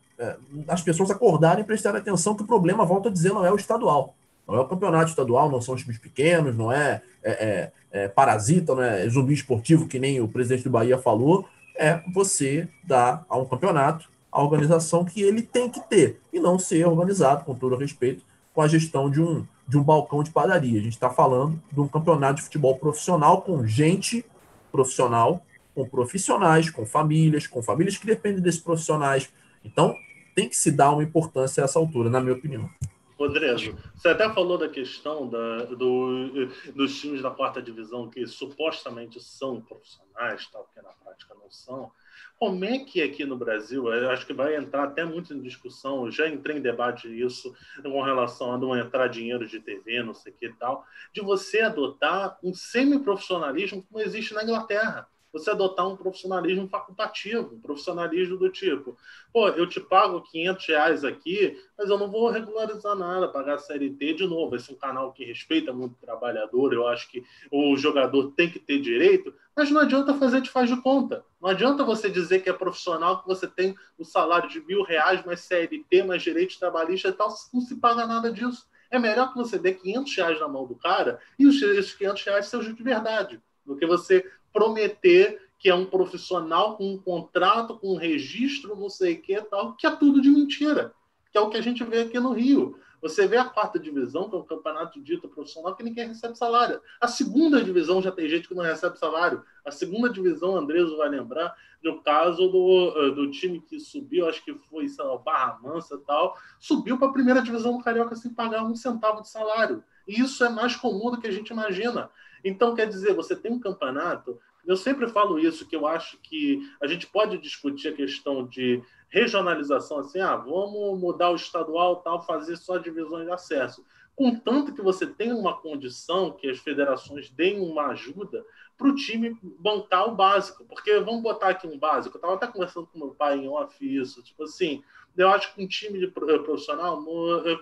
as 0.68 0.82
pessoas 0.82 1.10
acordarem 1.10 1.62
e 1.62 1.66
prestarem 1.66 2.00
atenção 2.00 2.34
que 2.34 2.42
o 2.42 2.46
problema, 2.46 2.84
volto 2.84 3.08
a 3.08 3.12
dizer, 3.12 3.32
não 3.32 3.44
é 3.44 3.50
o 3.50 3.56
estadual. 3.56 4.14
Não 4.46 4.56
é 4.56 4.60
o 4.60 4.66
campeonato 4.66 5.10
estadual, 5.10 5.50
não 5.50 5.60
são 5.60 5.74
os 5.74 5.82
times 5.82 5.98
pequenos, 5.98 6.56
não 6.56 6.72
é, 6.72 7.00
é, 7.22 7.30
é, 7.30 7.72
é 7.92 8.08
parasita, 8.08 8.74
não 8.74 8.82
é 8.82 9.08
zumbi 9.08 9.32
esportivo, 9.32 9.86
que 9.86 9.98
nem 9.98 10.20
o 10.20 10.28
presidente 10.28 10.64
do 10.64 10.70
Bahia 10.70 10.98
falou. 10.98 11.46
É 11.76 12.02
você 12.12 12.68
dar 12.84 13.24
a 13.28 13.38
um 13.38 13.44
campeonato 13.44 14.10
a 14.30 14.42
organização 14.42 15.04
que 15.04 15.22
ele 15.22 15.42
tem 15.42 15.68
que 15.68 15.80
ter 15.88 16.20
e 16.32 16.38
não 16.38 16.58
ser 16.58 16.86
organizado, 16.86 17.44
com 17.44 17.54
todo 17.54 17.76
respeito, 17.76 18.24
com 18.54 18.62
a 18.62 18.68
gestão 18.68 19.10
de 19.10 19.20
um, 19.20 19.46
de 19.66 19.78
um 19.78 19.82
balcão 19.82 20.22
de 20.22 20.30
padaria. 20.30 20.78
A 20.78 20.82
gente 20.82 20.92
está 20.92 21.10
falando 21.10 21.60
de 21.72 21.80
um 21.80 21.88
campeonato 21.88 22.36
de 22.36 22.42
futebol 22.42 22.76
profissional 22.76 23.42
com 23.42 23.66
gente 23.66 24.24
profissional, 24.70 25.42
com 25.74 25.88
profissionais, 25.88 26.70
com 26.70 26.86
famílias, 26.86 27.46
com 27.46 27.62
famílias 27.62 27.96
que 27.96 28.06
dependem 28.06 28.40
desses 28.40 28.60
profissionais. 28.60 29.28
Então, 29.64 29.94
tem 30.40 30.48
que 30.48 30.56
se 30.56 30.70
dar 30.70 30.92
uma 30.92 31.02
importância 31.02 31.62
a 31.62 31.64
essa 31.64 31.78
altura, 31.78 32.08
na 32.08 32.18
minha 32.18 32.34
opinião. 32.34 32.70
Rodrigo, 33.18 33.78
você 33.94 34.08
até 34.08 34.32
falou 34.32 34.56
da 34.56 34.70
questão 34.70 35.28
da, 35.28 35.64
do, 35.66 36.48
dos 36.74 36.98
times 36.98 37.20
da 37.20 37.30
quarta 37.30 37.60
divisão 37.60 38.08
que 38.08 38.26
supostamente 38.26 39.20
são 39.20 39.60
profissionais, 39.60 40.46
tal, 40.50 40.66
que 40.74 40.80
na 40.80 40.88
prática 40.88 41.34
não 41.34 41.50
são. 41.50 41.92
Como 42.38 42.64
é 42.64 42.78
que 42.78 43.02
aqui 43.02 43.26
no 43.26 43.36
Brasil, 43.36 43.92
acho 44.10 44.26
que 44.26 44.32
vai 44.32 44.56
entrar 44.56 44.84
até 44.84 45.04
muito 45.04 45.34
em 45.34 45.42
discussão, 45.42 46.10
já 46.10 46.26
entrei 46.26 46.56
em 46.56 46.62
debate 46.62 47.06
isso 47.06 47.54
com 47.82 48.00
relação 48.00 48.54
a 48.54 48.56
não 48.56 48.74
entrar 48.74 49.08
dinheiro 49.08 49.46
de 49.46 49.60
TV, 49.60 50.02
não 50.02 50.14
sei 50.14 50.32
o 50.32 50.34
que 50.36 50.46
e 50.46 50.54
tal, 50.54 50.86
de 51.12 51.20
você 51.20 51.60
adotar 51.60 52.38
um 52.42 52.54
semi-profissionalismo 52.54 53.82
como 53.82 54.02
existe 54.02 54.32
na 54.32 54.42
Inglaterra 54.42 55.06
você 55.32 55.50
adotar 55.50 55.86
um 55.86 55.96
profissionalismo 55.96 56.68
facultativo, 56.68 57.54
um 57.54 57.60
profissionalismo 57.60 58.36
do 58.36 58.50
tipo, 58.50 58.96
pô, 59.32 59.48
eu 59.48 59.68
te 59.68 59.80
pago 59.80 60.22
500 60.22 60.66
reais 60.66 61.04
aqui, 61.04 61.56
mas 61.78 61.88
eu 61.88 61.98
não 61.98 62.10
vou 62.10 62.30
regularizar 62.30 62.96
nada, 62.96 63.28
pagar 63.28 63.58
CLT 63.58 64.14
de 64.14 64.26
novo. 64.26 64.56
Esse 64.56 64.70
é 64.70 64.74
um 64.74 64.78
canal 64.78 65.12
que 65.12 65.24
respeita 65.24 65.72
muito 65.72 65.92
o 65.92 66.06
trabalhador, 66.06 66.72
eu 66.72 66.86
acho 66.88 67.10
que 67.10 67.22
o 67.50 67.76
jogador 67.76 68.32
tem 68.32 68.50
que 68.50 68.58
ter 68.58 68.80
direito, 68.80 69.32
mas 69.56 69.70
não 69.70 69.80
adianta 69.80 70.14
fazer 70.14 70.40
de 70.40 70.50
faz 70.50 70.68
de 70.68 70.80
conta. 70.80 71.24
Não 71.40 71.48
adianta 71.48 71.84
você 71.84 72.10
dizer 72.10 72.40
que 72.40 72.50
é 72.50 72.52
profissional, 72.52 73.22
que 73.22 73.28
você 73.28 73.46
tem 73.46 73.74
o 73.98 74.04
salário 74.04 74.48
de 74.48 74.60
mil 74.60 74.82
reais, 74.82 75.24
mais 75.24 75.40
CLT, 75.40 76.02
mais 76.02 76.22
direito 76.22 76.58
trabalhista 76.58 77.08
e 77.08 77.12
tal, 77.12 77.28
não 77.52 77.60
se 77.60 77.76
paga 77.76 78.06
nada 78.06 78.32
disso. 78.32 78.68
É 78.90 78.98
melhor 78.98 79.32
que 79.32 79.38
você 79.38 79.58
dê 79.58 79.72
500 79.72 80.16
reais 80.16 80.40
na 80.40 80.48
mão 80.48 80.66
do 80.66 80.74
cara 80.74 81.20
e 81.38 81.46
esses 81.46 81.94
500 81.94 82.24
reais 82.24 82.46
sejam 82.46 82.72
de 82.72 82.82
verdade 82.82 83.40
do 83.64 83.76
que 83.76 83.86
você 83.86 84.28
prometer 84.52 85.50
que 85.58 85.68
é 85.68 85.74
um 85.74 85.84
profissional 85.84 86.76
com 86.76 86.94
um 86.94 86.98
contrato, 86.98 87.76
com 87.78 87.92
um 87.92 87.96
registro, 87.96 88.74
não 88.74 88.88
sei 88.88 89.14
o 89.14 89.20
que 89.20 89.40
tal, 89.42 89.74
que 89.74 89.86
é 89.86 89.90
tudo 89.90 90.22
de 90.22 90.30
mentira, 90.30 90.94
que 91.30 91.36
é 91.36 91.40
o 91.40 91.50
que 91.50 91.58
a 91.58 91.62
gente 91.62 91.84
vê 91.84 92.00
aqui 92.00 92.18
no 92.18 92.32
Rio. 92.32 92.78
Você 93.02 93.26
vê 93.26 93.36
a 93.36 93.44
quarta 93.44 93.78
divisão, 93.78 94.28
que 94.28 94.36
é 94.36 94.38
um 94.38 94.44
campeonato 94.44 95.00
dito 95.00 95.28
profissional, 95.28 95.74
que 95.74 95.82
ninguém 95.82 96.08
recebe 96.08 96.36
salário. 96.36 96.80
A 97.00 97.06
segunda 97.06 97.62
divisão 97.62 98.00
já 98.00 98.10
tem 98.10 98.28
gente 98.28 98.48
que 98.48 98.54
não 98.54 98.62
recebe 98.62 98.98
salário. 98.98 99.42
A 99.64 99.70
segunda 99.70 100.10
divisão, 100.10 100.56
Andreso 100.56 100.96
vai 100.96 101.08
lembrar, 101.08 101.54
no 101.82 102.02
caso 102.02 102.48
do, 102.48 102.94
eh, 102.96 103.10
do 103.12 103.30
time 103.30 103.60
que 103.60 103.80
subiu, 103.80 104.28
acho 104.28 104.44
que 104.44 104.54
foi 104.54 104.86
sei 104.88 105.04
lá, 105.04 105.16
Barra 105.16 105.58
Mansa 105.62 105.94
e 105.94 106.06
tal, 106.06 106.36
subiu 106.58 106.98
para 106.98 107.08
a 107.08 107.12
primeira 107.12 107.42
divisão 107.42 107.76
do 107.76 107.84
Carioca 107.84 108.14
sem 108.14 108.32
pagar 108.32 108.64
um 108.64 108.74
centavo 108.74 109.22
de 109.22 109.30
salário. 109.30 109.82
E 110.06 110.20
isso 110.20 110.44
é 110.44 110.50
mais 110.50 110.76
comum 110.76 111.10
do 111.10 111.18
que 111.18 111.26
a 111.26 111.32
gente 111.32 111.50
imagina. 111.50 112.10
Então, 112.44 112.74
quer 112.74 112.86
dizer, 112.86 113.14
você 113.14 113.36
tem 113.36 113.52
um 113.52 113.60
campeonato. 113.60 114.38
Eu 114.66 114.76
sempre 114.76 115.08
falo 115.08 115.38
isso, 115.38 115.66
que 115.66 115.74
eu 115.74 115.86
acho 115.86 116.18
que 116.18 116.60
a 116.80 116.86
gente 116.86 117.06
pode 117.06 117.38
discutir 117.38 117.88
a 117.88 117.94
questão 117.94 118.46
de 118.46 118.82
regionalização, 119.08 119.98
assim, 119.98 120.20
ah, 120.20 120.36
vamos 120.36 120.98
mudar 121.00 121.30
o 121.30 121.36
estadual, 121.36 121.96
tal, 121.96 122.24
fazer 122.24 122.56
só 122.56 122.78
divisões 122.78 123.26
de 123.26 123.32
acesso. 123.32 123.84
Contanto 124.14 124.74
que 124.74 124.82
você 124.82 125.06
tenha 125.06 125.34
uma 125.34 125.56
condição, 125.56 126.30
que 126.32 126.48
as 126.48 126.58
federações 126.58 127.30
deem 127.30 127.60
uma 127.60 127.86
ajuda 127.86 128.44
para 128.76 128.88
o 128.88 128.94
time 128.94 129.36
bancar 129.58 130.08
o 130.08 130.14
básico. 130.14 130.64
Porque 130.64 130.98
vamos 131.00 131.22
botar 131.22 131.48
aqui 131.48 131.66
um 131.66 131.78
básico. 131.78 132.16
Eu 132.16 132.18
estava 132.18 132.34
até 132.34 132.46
conversando 132.46 132.86
com 132.86 132.98
meu 132.98 133.14
pai 133.14 133.38
em 133.38 133.48
off 133.48 133.74
isso. 133.80 134.22
Tipo 134.22 134.44
assim, 134.44 134.82
eu 135.16 135.28
acho 135.30 135.54
que 135.54 135.62
um 135.62 135.66
time 135.66 135.98
de 135.98 136.06
profissional 136.06 137.02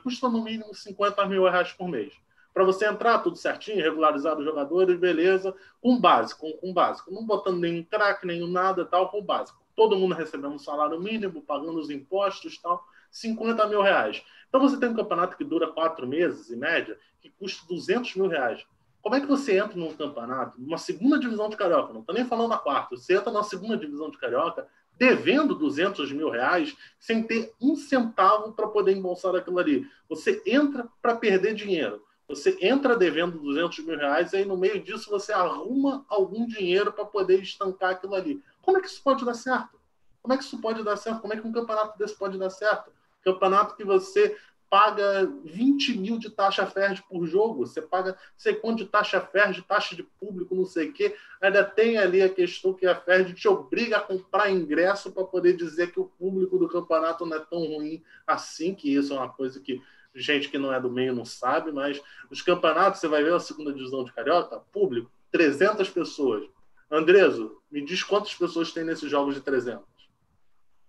custa 0.03 0.29
no 0.29 0.43
mínimo 0.43 0.75
50 0.75 1.27
mil 1.27 1.45
reais 1.45 1.73
por 1.73 1.89
mês 1.89 2.13
para 2.53 2.65
você 2.65 2.87
entrar 2.87 3.19
tudo 3.19 3.37
certinho, 3.37 3.83
regularizar 3.83 4.37
os 4.39 4.45
jogadores, 4.45 4.99
beleza, 4.99 5.55
com 5.81 5.99
básico, 5.99 6.53
com, 6.59 6.73
básico, 6.73 7.13
não 7.13 7.25
botando 7.25 7.59
nenhum 7.59 7.85
craque, 7.85 8.27
nenhum 8.27 8.49
nada, 8.49 8.85
tal, 8.85 9.11
com 9.11 9.23
básico. 9.23 9.59
Todo 9.77 9.97
mundo 9.97 10.15
recebendo 10.15 10.55
um 10.55 10.59
salário 10.59 11.01
mínimo, 11.01 11.43
pagando 11.43 11.79
os 11.79 11.91
impostos, 11.91 12.59
tal, 12.59 12.83
50 13.11 13.67
mil 13.69 13.81
reais. 13.81 14.23
Então 14.49 14.61
você 14.61 14.77
tem 14.77 14.89
um 14.89 14.97
campeonato 14.97 15.37
que 15.37 15.45
dura 15.45 15.69
quatro 15.69 16.07
meses, 16.07 16.51
em 16.51 16.57
média, 16.57 16.99
que 17.21 17.31
custa 17.31 17.67
200 17.69 18.17
mil 18.17 18.27
reais. 18.27 18.67
Como 19.01 19.15
é 19.15 19.21
que 19.21 19.27
você 19.27 19.57
entra 19.59 19.77
num 19.77 19.95
campeonato, 19.95 20.61
numa 20.61 20.79
segunda 20.79 21.19
divisão 21.19 21.49
de 21.49 21.57
Carioca, 21.57 21.93
não 21.93 22.01
estou 22.01 22.15
nem 22.15 22.25
falando 22.25 22.49
na 22.49 22.59
quarta, 22.59 22.97
você 22.97 23.17
entra 23.17 23.33
na 23.33 23.43
segunda 23.43 23.77
divisão 23.77 24.11
de 24.11 24.19
Carioca, 24.19 24.67
devendo 24.99 25.55
200 25.55 26.11
mil 26.13 26.29
reais, 26.29 26.77
sem 26.99 27.23
ter 27.23 27.55
um 27.61 27.77
centavo 27.77 28.53
para 28.53 28.67
poder 28.67 28.93
embolsar 28.97 29.35
aquilo 29.37 29.59
ali. 29.59 29.87
Você 30.09 30.43
entra 30.45 30.89
para 31.01 31.17
perder 31.17 31.55
dinheiro. 31.55 32.03
Você 32.29 32.59
entra 32.61 32.95
devendo 32.95 33.39
200 33.39 33.79
mil 33.81 33.97
reais 33.97 34.33
e 34.33 34.37
aí 34.37 34.45
no 34.45 34.57
meio 34.57 34.83
disso 34.83 35.11
você 35.11 35.33
arruma 35.33 36.05
algum 36.09 36.47
dinheiro 36.47 36.93
para 36.93 37.07
poder 37.07 37.41
estancar 37.41 37.93
aquilo 37.93 38.15
ali. 38.15 38.43
Como 38.61 38.77
é 38.77 38.81
que 38.81 38.87
isso 38.87 39.03
pode 39.03 39.25
dar 39.25 39.35
certo? 39.35 39.81
Como 40.21 40.35
é 40.35 40.37
que 40.37 40.45
isso 40.45 40.61
pode 40.61 40.85
dar 40.85 40.97
certo? 40.97 41.23
Como 41.23 41.33
é 41.33 41.41
que 41.41 41.47
um 41.47 41.53
campeonato 41.53 41.97
desse 41.99 42.15
pode 42.15 42.39
dar 42.39 42.51
certo? 42.51 42.93
Campeonato 43.25 43.77
que 43.77 43.85
você 43.85 44.37
paga 44.71 45.27
20 45.45 45.97
mil 45.99 46.19
de 46.19 46.29
taxa 46.29 46.67
FERJ 46.67 47.03
por 47.09 47.27
jogo, 47.27 47.67
você 47.67 47.81
paga 47.81 48.17
sei 48.37 48.55
quanto 48.55 48.85
de 48.85 48.91
taxa 48.91 49.21
FERJ, 49.21 49.63
taxa 49.63 49.97
de 49.97 50.03
público, 50.03 50.55
não 50.55 50.67
sei 50.67 50.91
o 50.91 50.93
quê. 50.93 51.17
Ainda 51.41 51.65
tem 51.65 51.97
ali 51.97 52.21
a 52.21 52.29
questão 52.29 52.75
que 52.75 52.87
a 52.87 52.95
FERJ 52.95 53.33
te 53.33 53.49
obriga 53.49 53.97
a 53.97 54.01
comprar 54.01 54.51
ingresso 54.51 55.11
para 55.11 55.25
poder 55.25 55.57
dizer 55.57 55.93
que 55.93 56.01
o 56.01 56.05
público 56.05 56.59
do 56.59 56.69
campeonato 56.69 57.25
não 57.25 57.37
é 57.37 57.41
tão 57.41 57.61
ruim 57.61 58.03
assim, 58.27 58.75
que 58.75 58.95
isso 58.95 59.15
é 59.15 59.17
uma 59.17 59.31
coisa 59.31 59.59
que 59.61 59.81
gente 60.15 60.49
que 60.49 60.59
não 60.59 60.73
é 60.73 60.81
do 60.81 60.91
meio 60.91 61.15
não 61.15 61.25
sabe, 61.25 61.71
mas 61.71 62.01
os 62.31 62.43
campeonatos, 62.43 63.01
você 63.01 63.09
vai 63.09 63.23
ver 63.23 63.35
a 63.35 63.41
segunda 63.41 63.73
divisão 63.73 64.05
de 64.05 64.13
Carioca, 64.13 64.61
público, 64.73 65.11
300 65.31 65.89
pessoas. 65.91 66.45
Andreso, 66.91 67.59
me 67.71 67.85
diz 67.85 68.03
quantas 68.03 68.35
pessoas 68.35 68.73
tem 68.73 68.85
nesses 68.85 69.11
jogos 69.11 69.35
de 69.35 69.41
300? 69.41 69.83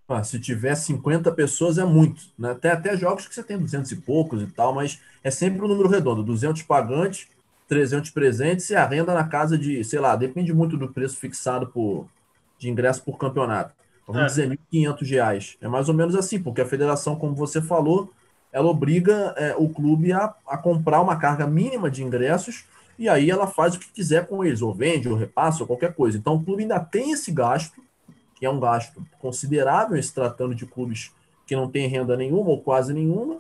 Ah, 0.08 0.24
se 0.24 0.40
tiver 0.40 0.74
50 0.74 1.32
pessoas 1.34 1.78
é 1.78 1.86
muito. 1.86 2.24
Né? 2.38 2.52
Até, 2.52 2.72
até 2.72 2.98
jogos 2.98 3.28
que 3.28 3.36
você 3.36 3.44
tem 3.44 3.60
200 3.60 3.92
e 3.92 3.96
poucos 3.98 4.42
e 4.42 4.48
tal, 4.48 4.74
mas 4.74 5.00
é 5.24 5.30
sempre 5.30 5.64
um 5.64 5.68
número 5.68 5.88
redondo. 5.88 6.24
200 6.24 6.64
pagantes, 6.64 7.28
300 7.68 8.10
presentes 8.10 8.70
e 8.72 8.76
a 8.76 8.86
renda 8.86 9.14
na 9.14 9.28
casa 9.28 9.56
de, 9.56 9.84
sei 9.84 10.00
lá, 10.00 10.16
depende 10.16 10.52
muito 10.52 10.78
do 10.78 10.92
preço 10.92 11.18
fixado 11.18 11.68
por, 11.68 12.08
de 12.58 12.70
ingresso 12.70 13.04
por 13.04 13.20
campeonato. 13.20 13.76
Vamos 14.08 14.24
é. 14.24 14.26
dizer, 14.26 14.50
R$ 14.50 14.60
1.500. 14.74 15.58
É 15.62 15.68
mais 15.68 15.88
ou 15.88 15.94
menos 15.94 16.16
assim, 16.16 16.42
porque 16.42 16.62
a 16.62 16.66
federação, 16.66 17.16
como 17.16 17.36
você 17.36 17.62
falou, 17.62 18.12
ela 18.52 18.68
obriga 18.68 19.34
é, 19.38 19.56
o 19.58 19.70
clube 19.70 20.12
a, 20.12 20.34
a 20.48 20.58
comprar 20.58 21.02
uma 21.02 21.18
carga 21.18 21.46
mínima 21.46 21.90
de 21.90 22.04
ingressos 22.04 22.66
e 22.98 23.08
aí 23.08 23.30
ela 23.30 23.48
faz 23.48 23.76
o 23.76 23.80
que 23.80 23.92
quiser 23.92 24.28
com 24.28 24.44
eles, 24.44 24.62
ou 24.62 24.74
vende, 24.74 25.08
ou 25.08 25.16
repassa, 25.16 25.64
ou 25.64 25.68
qualquer 25.68 25.94
coisa. 25.94 26.18
Então 26.18 26.36
o 26.36 26.44
clube 26.44 26.64
ainda 26.64 26.80
tem 26.80 27.12
esse 27.12 27.32
gasto, 27.32 27.82
que 28.36 28.46
é 28.46 28.50
um 28.50 28.60
gasto 28.60 29.02
considerável, 29.20 30.02
se 30.04 30.14
tratando 30.14 30.54
de 30.54 30.66
clubes 30.66 31.12
que 31.48 31.56
não 31.56 31.70
têm 31.70 31.88
renda 31.88 32.18
nenhuma 32.18 32.50
ou 32.50 32.62
quase 32.62 32.94
nenhuma, 32.94 33.38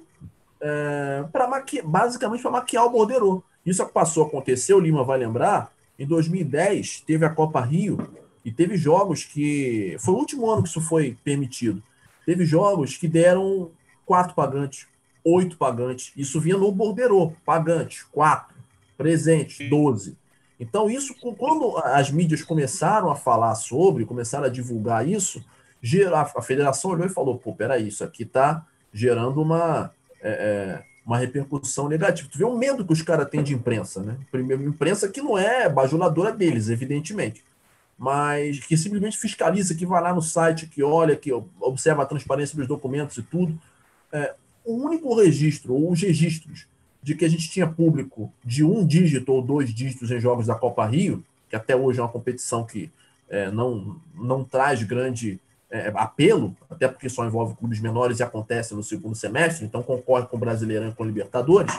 é, 0.62 1.26
para 1.32 1.48
basicamente 1.84 2.42
para 2.42 2.52
maquiar 2.52 2.86
o 2.86 2.90
borderô. 2.90 3.44
Isso 3.66 3.86
passou 3.88 4.24
a 4.24 4.28
acontecer, 4.28 4.74
o 4.74 4.80
Lima 4.80 5.04
vai 5.04 5.20
lembrar, 5.20 5.74
em 5.98 6.08
2010 6.08 7.02
teve 7.02 7.26
a 7.26 7.30
Copa 7.30 7.60
Rio 7.60 8.10
e 8.46 8.52
teve 8.52 8.78
jogos 8.78 9.26
que. 9.26 9.98
Foi 10.00 10.14
o 10.14 10.18
último 10.18 10.50
ano 10.50 10.64
que 10.64 10.70
isso 10.70 10.80
foi 10.80 11.18
permitido. 11.24 11.84
Teve 12.26 12.46
jogos 12.46 12.96
que 12.96 13.08
deram 13.08 13.70
quatro 14.06 14.34
pagantes, 14.34 14.88
oito 15.24 15.58
pagantes. 15.58 16.12
Isso 16.16 16.40
vinha 16.40 16.58
no 16.58 16.72
borderô, 16.72 17.34
pagante, 17.46 18.06
quatro, 18.08 18.56
presente, 18.98 19.68
doze. 19.70 20.18
Então, 20.60 20.90
isso, 20.90 21.16
quando 21.38 21.78
as 21.78 22.12
mídias 22.12 22.44
começaram 22.44 23.10
a 23.10 23.16
falar 23.16 23.56
sobre, 23.56 24.06
começaram 24.06 24.46
a 24.46 24.50
divulgar 24.50 25.08
isso, 25.08 25.44
a 26.36 26.42
federação 26.42 26.92
olhou 26.92 27.06
e 27.06 27.10
falou: 27.10 27.38
pô, 27.38 27.54
peraí, 27.54 27.88
isso 27.88 28.04
aqui 28.04 28.24
está 28.24 28.66
gerando 28.92 29.42
uma, 29.42 29.92
é, 30.22 30.30
é, 30.30 30.84
uma 31.06 31.18
repercussão 31.18 31.88
negativa. 31.88 32.28
Tu 32.30 32.38
vê 32.38 32.44
o 32.44 32.58
medo 32.58 32.86
que 32.86 32.92
os 32.92 33.02
caras 33.02 33.30
têm 33.30 33.42
de 33.42 33.54
imprensa, 33.54 34.02
né? 34.02 34.18
Primeiro, 34.30 34.64
imprensa 34.64 35.08
que 35.08 35.22
não 35.22 35.38
é 35.38 35.70
bajuladora 35.70 36.34
deles, 36.34 36.70
evidentemente, 36.70 37.42
mas 37.98 38.60
que 38.60 38.76
simplesmente 38.76 39.18
fiscaliza, 39.18 39.74
que 39.74 39.86
vai 39.86 40.02
lá 40.02 40.14
no 40.14 40.22
site, 40.22 40.68
que 40.68 40.84
olha, 40.84 41.16
que 41.16 41.32
observa 41.62 42.04
a 42.04 42.06
transparência 42.06 42.58
dos 42.58 42.68
documentos 42.68 43.18
e 43.18 43.24
tudo 43.24 43.58
é, 44.12 44.34
o 44.66 44.74
único 44.74 45.14
registro, 45.16 45.74
ou 45.74 45.92
os 45.92 46.02
registros, 46.02 46.68
de 47.02 47.16
que 47.16 47.26
a 47.26 47.30
gente 47.30 47.50
tinha 47.50 47.68
público 47.68 48.32
de 48.44 48.64
um 48.64 48.86
dígito 48.86 49.32
ou 49.32 49.42
dois 49.42 49.74
dígitos 49.74 50.12
em 50.12 50.20
jogos 50.20 50.48
da 50.48 50.56
Copa 50.56 50.86
Rio, 50.86 51.24
que 51.50 51.56
até 51.56 51.76
hoje 51.76 52.00
é 52.00 52.04
uma 52.04 52.10
competição 52.10 52.66
que 52.66 52.92
é, 53.30 53.50
não, 53.52 53.98
não 54.14 54.44
traz 54.44 54.84
grande 54.84 55.40
é, 55.70 55.92
apelo, 55.96 56.56
até 56.70 56.88
porque 56.88 57.10
só 57.10 57.26
envolve 57.26 57.56
clubes 57.56 57.80
menores 57.80 58.20
e 58.20 58.24
acontece 58.24 58.74
no 58.74 58.84
segundo 58.84 59.16
semestre, 59.16 59.66
então 59.66 59.84
concorre 59.84 60.26
com 60.26 60.36
o 60.36 60.40
Brasileirão 60.40 60.90
e 60.90 60.94
com 60.94 61.04
o 61.04 61.06
Libertadores. 61.06 61.74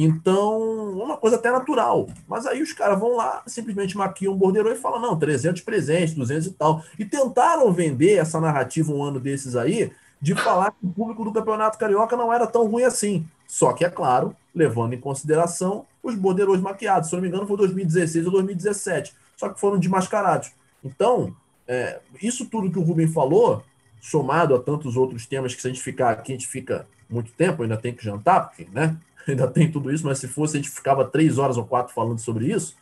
Então, 0.00 0.92
uma 0.92 1.16
coisa 1.16 1.34
até 1.34 1.50
natural. 1.50 2.06
Mas 2.28 2.46
aí 2.46 2.62
os 2.62 2.72
caras 2.72 3.00
vão 3.00 3.16
lá, 3.16 3.42
simplesmente 3.48 3.96
maquiam 3.96 4.32
um 4.32 4.36
bordeiro 4.36 4.70
e 4.70 4.76
falam, 4.76 5.00
não, 5.00 5.18
300 5.18 5.60
presentes, 5.62 6.14
200 6.14 6.46
e 6.46 6.52
tal. 6.52 6.84
E 6.96 7.04
tentaram 7.04 7.72
vender 7.72 8.12
essa 8.12 8.40
narrativa 8.40 8.92
um 8.92 9.02
ano 9.02 9.18
desses 9.18 9.56
aí, 9.56 9.90
de 10.20 10.34
falar 10.34 10.72
que 10.72 10.86
o 10.86 10.90
público 10.90 11.24
do 11.24 11.32
Campeonato 11.32 11.78
Carioca 11.78 12.16
não 12.16 12.32
era 12.32 12.46
tão 12.46 12.66
ruim 12.66 12.84
assim. 12.84 13.26
Só 13.46 13.72
que, 13.72 13.84
é 13.84 13.90
claro, 13.90 14.34
levando 14.54 14.94
em 14.94 15.00
consideração 15.00 15.86
os 16.02 16.14
borderôs 16.14 16.60
maquiados. 16.60 17.08
Se 17.08 17.14
não 17.14 17.22
me 17.22 17.28
engano, 17.28 17.46
foi 17.46 17.56
2016 17.56 18.26
ou 18.26 18.32
2017. 18.32 19.14
Só 19.36 19.48
que 19.48 19.60
foram 19.60 19.78
desmascarados. 19.78 20.50
Então, 20.84 21.34
é, 21.66 22.00
isso 22.22 22.46
tudo 22.46 22.70
que 22.70 22.78
o 22.78 22.82
Rubem 22.82 23.06
falou, 23.06 23.62
somado 24.00 24.54
a 24.54 24.58
tantos 24.58 24.96
outros 24.96 25.26
temas 25.26 25.54
que 25.54 25.60
se 25.60 25.68
a 25.68 25.70
gente 25.70 25.82
ficar 25.82 26.10
aqui, 26.10 26.32
a 26.32 26.34
gente 26.34 26.48
fica 26.48 26.86
muito 27.08 27.32
tempo, 27.32 27.62
ainda 27.62 27.76
tem 27.76 27.94
que 27.94 28.04
jantar, 28.04 28.48
porque 28.48 28.66
né, 28.72 28.96
ainda 29.28 29.46
tem 29.46 29.70
tudo 29.70 29.92
isso, 29.92 30.04
mas 30.04 30.18
se 30.18 30.28
fosse 30.28 30.56
a 30.56 30.60
gente 30.60 30.70
ficava 30.70 31.04
três 31.04 31.38
horas 31.38 31.56
ou 31.56 31.64
quatro 31.64 31.94
falando 31.94 32.18
sobre 32.18 32.46
isso, 32.46 32.76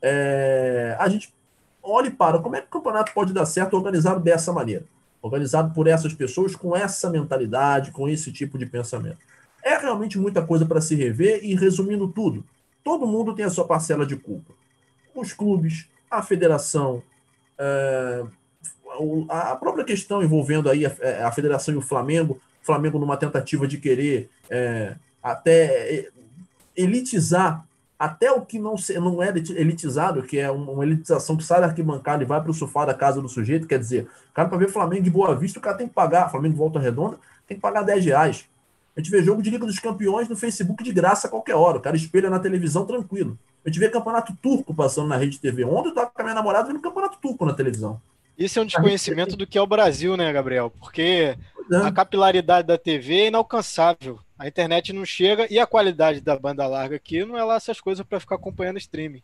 é, 0.00 0.96
a 0.98 1.08
gente 1.08 1.32
olhe 1.82 2.10
para 2.10 2.38
como 2.38 2.56
é 2.56 2.60
que 2.60 2.66
o 2.66 2.70
campeonato 2.70 3.12
pode 3.12 3.32
dar 3.32 3.46
certo 3.46 3.74
organizado 3.74 4.20
dessa 4.20 4.52
maneira, 4.52 4.84
organizado 5.22 5.72
por 5.72 5.86
essas 5.86 6.12
pessoas 6.12 6.56
com 6.56 6.76
essa 6.76 7.08
mentalidade, 7.08 7.92
com 7.92 8.08
esse 8.08 8.32
tipo 8.32 8.58
de 8.58 8.66
pensamento. 8.66 9.18
É 9.64 9.78
realmente 9.78 10.18
muita 10.18 10.44
coisa 10.44 10.66
para 10.66 10.80
se 10.80 10.96
rever 10.96 11.40
e 11.44 11.54
resumindo 11.54 12.08
tudo, 12.08 12.44
todo 12.82 13.06
mundo 13.06 13.34
tem 13.34 13.44
a 13.44 13.50
sua 13.50 13.64
parcela 13.64 14.04
de 14.04 14.16
culpa. 14.16 14.52
Os 15.14 15.32
clubes, 15.32 15.88
a 16.10 16.20
federação, 16.20 17.02
é, 17.56 18.24
a 19.28 19.56
própria 19.56 19.84
questão 19.84 20.22
envolvendo 20.22 20.68
aí 20.68 20.84
a, 20.84 20.92
é, 21.00 21.22
a, 21.22 21.30
federação 21.30 21.72
e 21.72 21.76
o 21.76 21.82
Flamengo, 21.82 22.40
o 22.60 22.66
Flamengo 22.66 22.98
numa 22.98 23.16
tentativa 23.16 23.66
de 23.66 23.78
querer 23.78 24.28
é, 24.50 24.96
até 25.22 25.94
é, 25.94 26.08
elitizar 26.76 27.64
até 28.02 28.32
o 28.32 28.40
que 28.44 28.58
não, 28.58 28.74
não 29.00 29.22
é 29.22 29.28
elitizado, 29.28 30.24
que 30.24 30.36
é 30.36 30.50
uma 30.50 30.82
elitização 30.82 31.36
que 31.36 31.44
sai 31.44 31.60
da 31.60 31.68
arquibancada 31.68 32.24
e 32.24 32.26
vai 32.26 32.40
para 32.40 32.50
o 32.50 32.54
sofá 32.54 32.84
da 32.84 32.92
casa 32.92 33.22
do 33.22 33.28
sujeito, 33.28 33.64
quer 33.64 33.78
dizer, 33.78 34.08
o 34.28 34.34
cara 34.34 34.48
para 34.48 34.58
ver 34.58 34.70
Flamengo 34.70 35.04
de 35.04 35.10
Boa 35.10 35.36
Vista, 35.36 35.60
o 35.60 35.62
cara 35.62 35.76
tem 35.76 35.86
que 35.86 35.94
pagar, 35.94 36.28
Flamengo 36.28 36.56
Volta 36.56 36.80
Redonda, 36.80 37.16
tem 37.46 37.56
que 37.56 37.60
pagar 37.60 37.82
10 37.82 38.04
reais. 38.04 38.44
A 38.96 39.00
gente 39.00 39.08
vê 39.08 39.22
jogo 39.22 39.40
de 39.40 39.50
Liga 39.50 39.64
dos 39.64 39.78
Campeões 39.78 40.28
no 40.28 40.34
Facebook 40.34 40.82
de 40.82 40.92
graça 40.92 41.28
a 41.28 41.30
qualquer 41.30 41.54
hora, 41.54 41.78
o 41.78 41.80
cara 41.80 41.94
espelha 41.94 42.28
na 42.28 42.40
televisão 42.40 42.84
tranquilo. 42.84 43.38
A 43.64 43.68
gente 43.68 43.78
vê 43.78 43.88
campeonato 43.88 44.36
turco 44.42 44.74
passando 44.74 45.06
na 45.06 45.16
rede 45.16 45.38
TV. 45.38 45.64
Ontem 45.64 45.86
eu 45.86 45.88
estava 45.90 46.10
com 46.10 46.20
a 46.22 46.24
minha 46.24 46.34
namorada 46.34 46.66
vendo 46.66 46.80
campeonato 46.80 47.18
turco 47.22 47.46
na 47.46 47.54
televisão. 47.54 48.00
Isso 48.36 48.58
é 48.58 48.62
um 48.62 48.66
desconhecimento 48.66 49.36
do 49.36 49.46
que 49.46 49.58
é 49.58 49.62
o 49.62 49.66
Brasil, 49.66 50.16
né, 50.16 50.32
Gabriel? 50.32 50.70
Porque 50.70 51.36
é. 51.70 51.76
a 51.76 51.92
capilaridade 51.92 52.66
da 52.66 52.78
TV 52.78 53.22
é 53.22 53.26
inalcançável. 53.28 54.18
A 54.38 54.48
internet 54.48 54.92
não 54.92 55.04
chega 55.04 55.46
e 55.50 55.58
a 55.58 55.66
qualidade 55.66 56.20
da 56.20 56.36
banda 56.38 56.66
larga 56.66 56.96
aqui 56.96 57.24
não 57.24 57.36
é 57.36 57.44
lá 57.44 57.56
essas 57.56 57.80
coisas 57.80 58.04
para 58.04 58.20
ficar 58.20 58.36
acompanhando 58.36 58.78
streaming. 58.78 59.22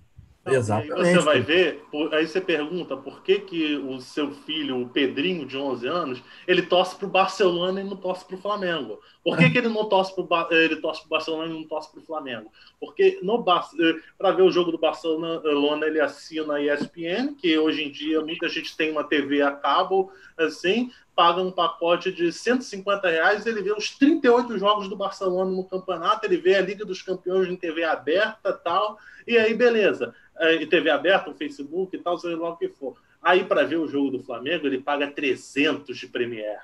Exatamente. 0.55 1.01
Aí 1.01 1.14
você 1.14 1.20
vai 1.20 1.40
ver, 1.40 1.84
aí 2.12 2.26
você 2.26 2.40
pergunta 2.40 2.96
por 2.96 3.22
que, 3.22 3.40
que 3.40 3.76
o 3.76 4.01
seu 4.01 4.30
filho, 4.30 4.82
o 4.82 4.88
Pedrinho, 4.88 5.46
de 5.46 5.57
11 5.57 5.86
anos, 5.86 6.22
ele 6.46 6.62
torce 6.62 6.96
para 6.96 7.07
o 7.07 7.11
Barcelona 7.11 7.80
e 7.80 7.84
não 7.84 7.96
torce 7.96 8.24
para 8.24 8.36
o 8.36 8.40
Flamengo. 8.40 9.01
Por 9.22 9.36
que, 9.36 9.51
que 9.51 9.59
ele 9.59 9.68
não 9.68 9.84
torce 9.88 10.14
para 10.14 10.49
ele 10.51 10.76
torce 10.76 11.01
pro 11.01 11.11
Barcelona 11.11 11.46
e 11.46 11.53
não 11.53 11.64
torce 11.64 11.90
para 11.90 12.01
o 12.01 12.05
Flamengo? 12.05 12.51
Porque 12.80 13.18
no 13.22 13.44
para 13.44 14.32
ver 14.32 14.42
o 14.42 14.51
jogo 14.51 14.72
do 14.72 14.78
Barcelona, 14.78 15.86
ele 15.86 16.01
assina 16.01 16.55
a 16.55 16.62
ESPN, 16.62 17.34
que 17.34 17.59
hoje 17.59 17.84
em 17.84 17.90
dia 17.90 18.20
muita 18.20 18.49
gente 18.49 18.76
tem 18.76 18.90
uma 18.90 19.05
TV 19.05 19.42
a 19.42 19.53
cabo, 19.53 20.11
assim, 20.36 20.90
paga 21.19 21.43
um 21.43 21.51
pacote 21.51 22.12
de 22.12 22.33
150 22.33 23.11
reais, 23.11 23.45
ele 23.45 23.61
vê 23.61 23.73
os 23.73 23.91
38 23.91 24.57
jogos 24.57 24.89
do 24.89 24.95
Barcelona 24.95 25.51
no 25.51 25.64
campeonato, 25.64 26.25
ele 26.25 26.37
vê 26.37 26.55
a 26.55 26.61
Liga 26.61 26.85
dos 26.85 27.03
Campeões 27.03 27.49
em 27.49 27.57
TV 27.57 27.83
aberta 27.83 28.53
tal, 28.53 28.97
e 29.27 29.37
aí 29.37 29.53
beleza. 29.53 30.14
É, 30.39 30.64
TV 30.66 30.89
aberta, 30.89 31.29
o 31.29 31.35
Facebook 31.35 31.97
e 31.97 31.99
tal, 31.99 32.16
seja 32.21 32.39
lá 32.39 32.51
o 32.51 32.57
que 32.57 32.69
for. 32.69 32.97
Aí, 33.21 33.43
para 33.43 33.64
ver 33.64 33.79
o 33.79 33.89
jogo 33.89 34.12
do 34.12 34.23
Flamengo, 34.23 34.69
ele 34.69 34.81
paga 34.81 35.11
300 35.11 35.99
de 35.99 36.07
Premiere. 36.07 36.61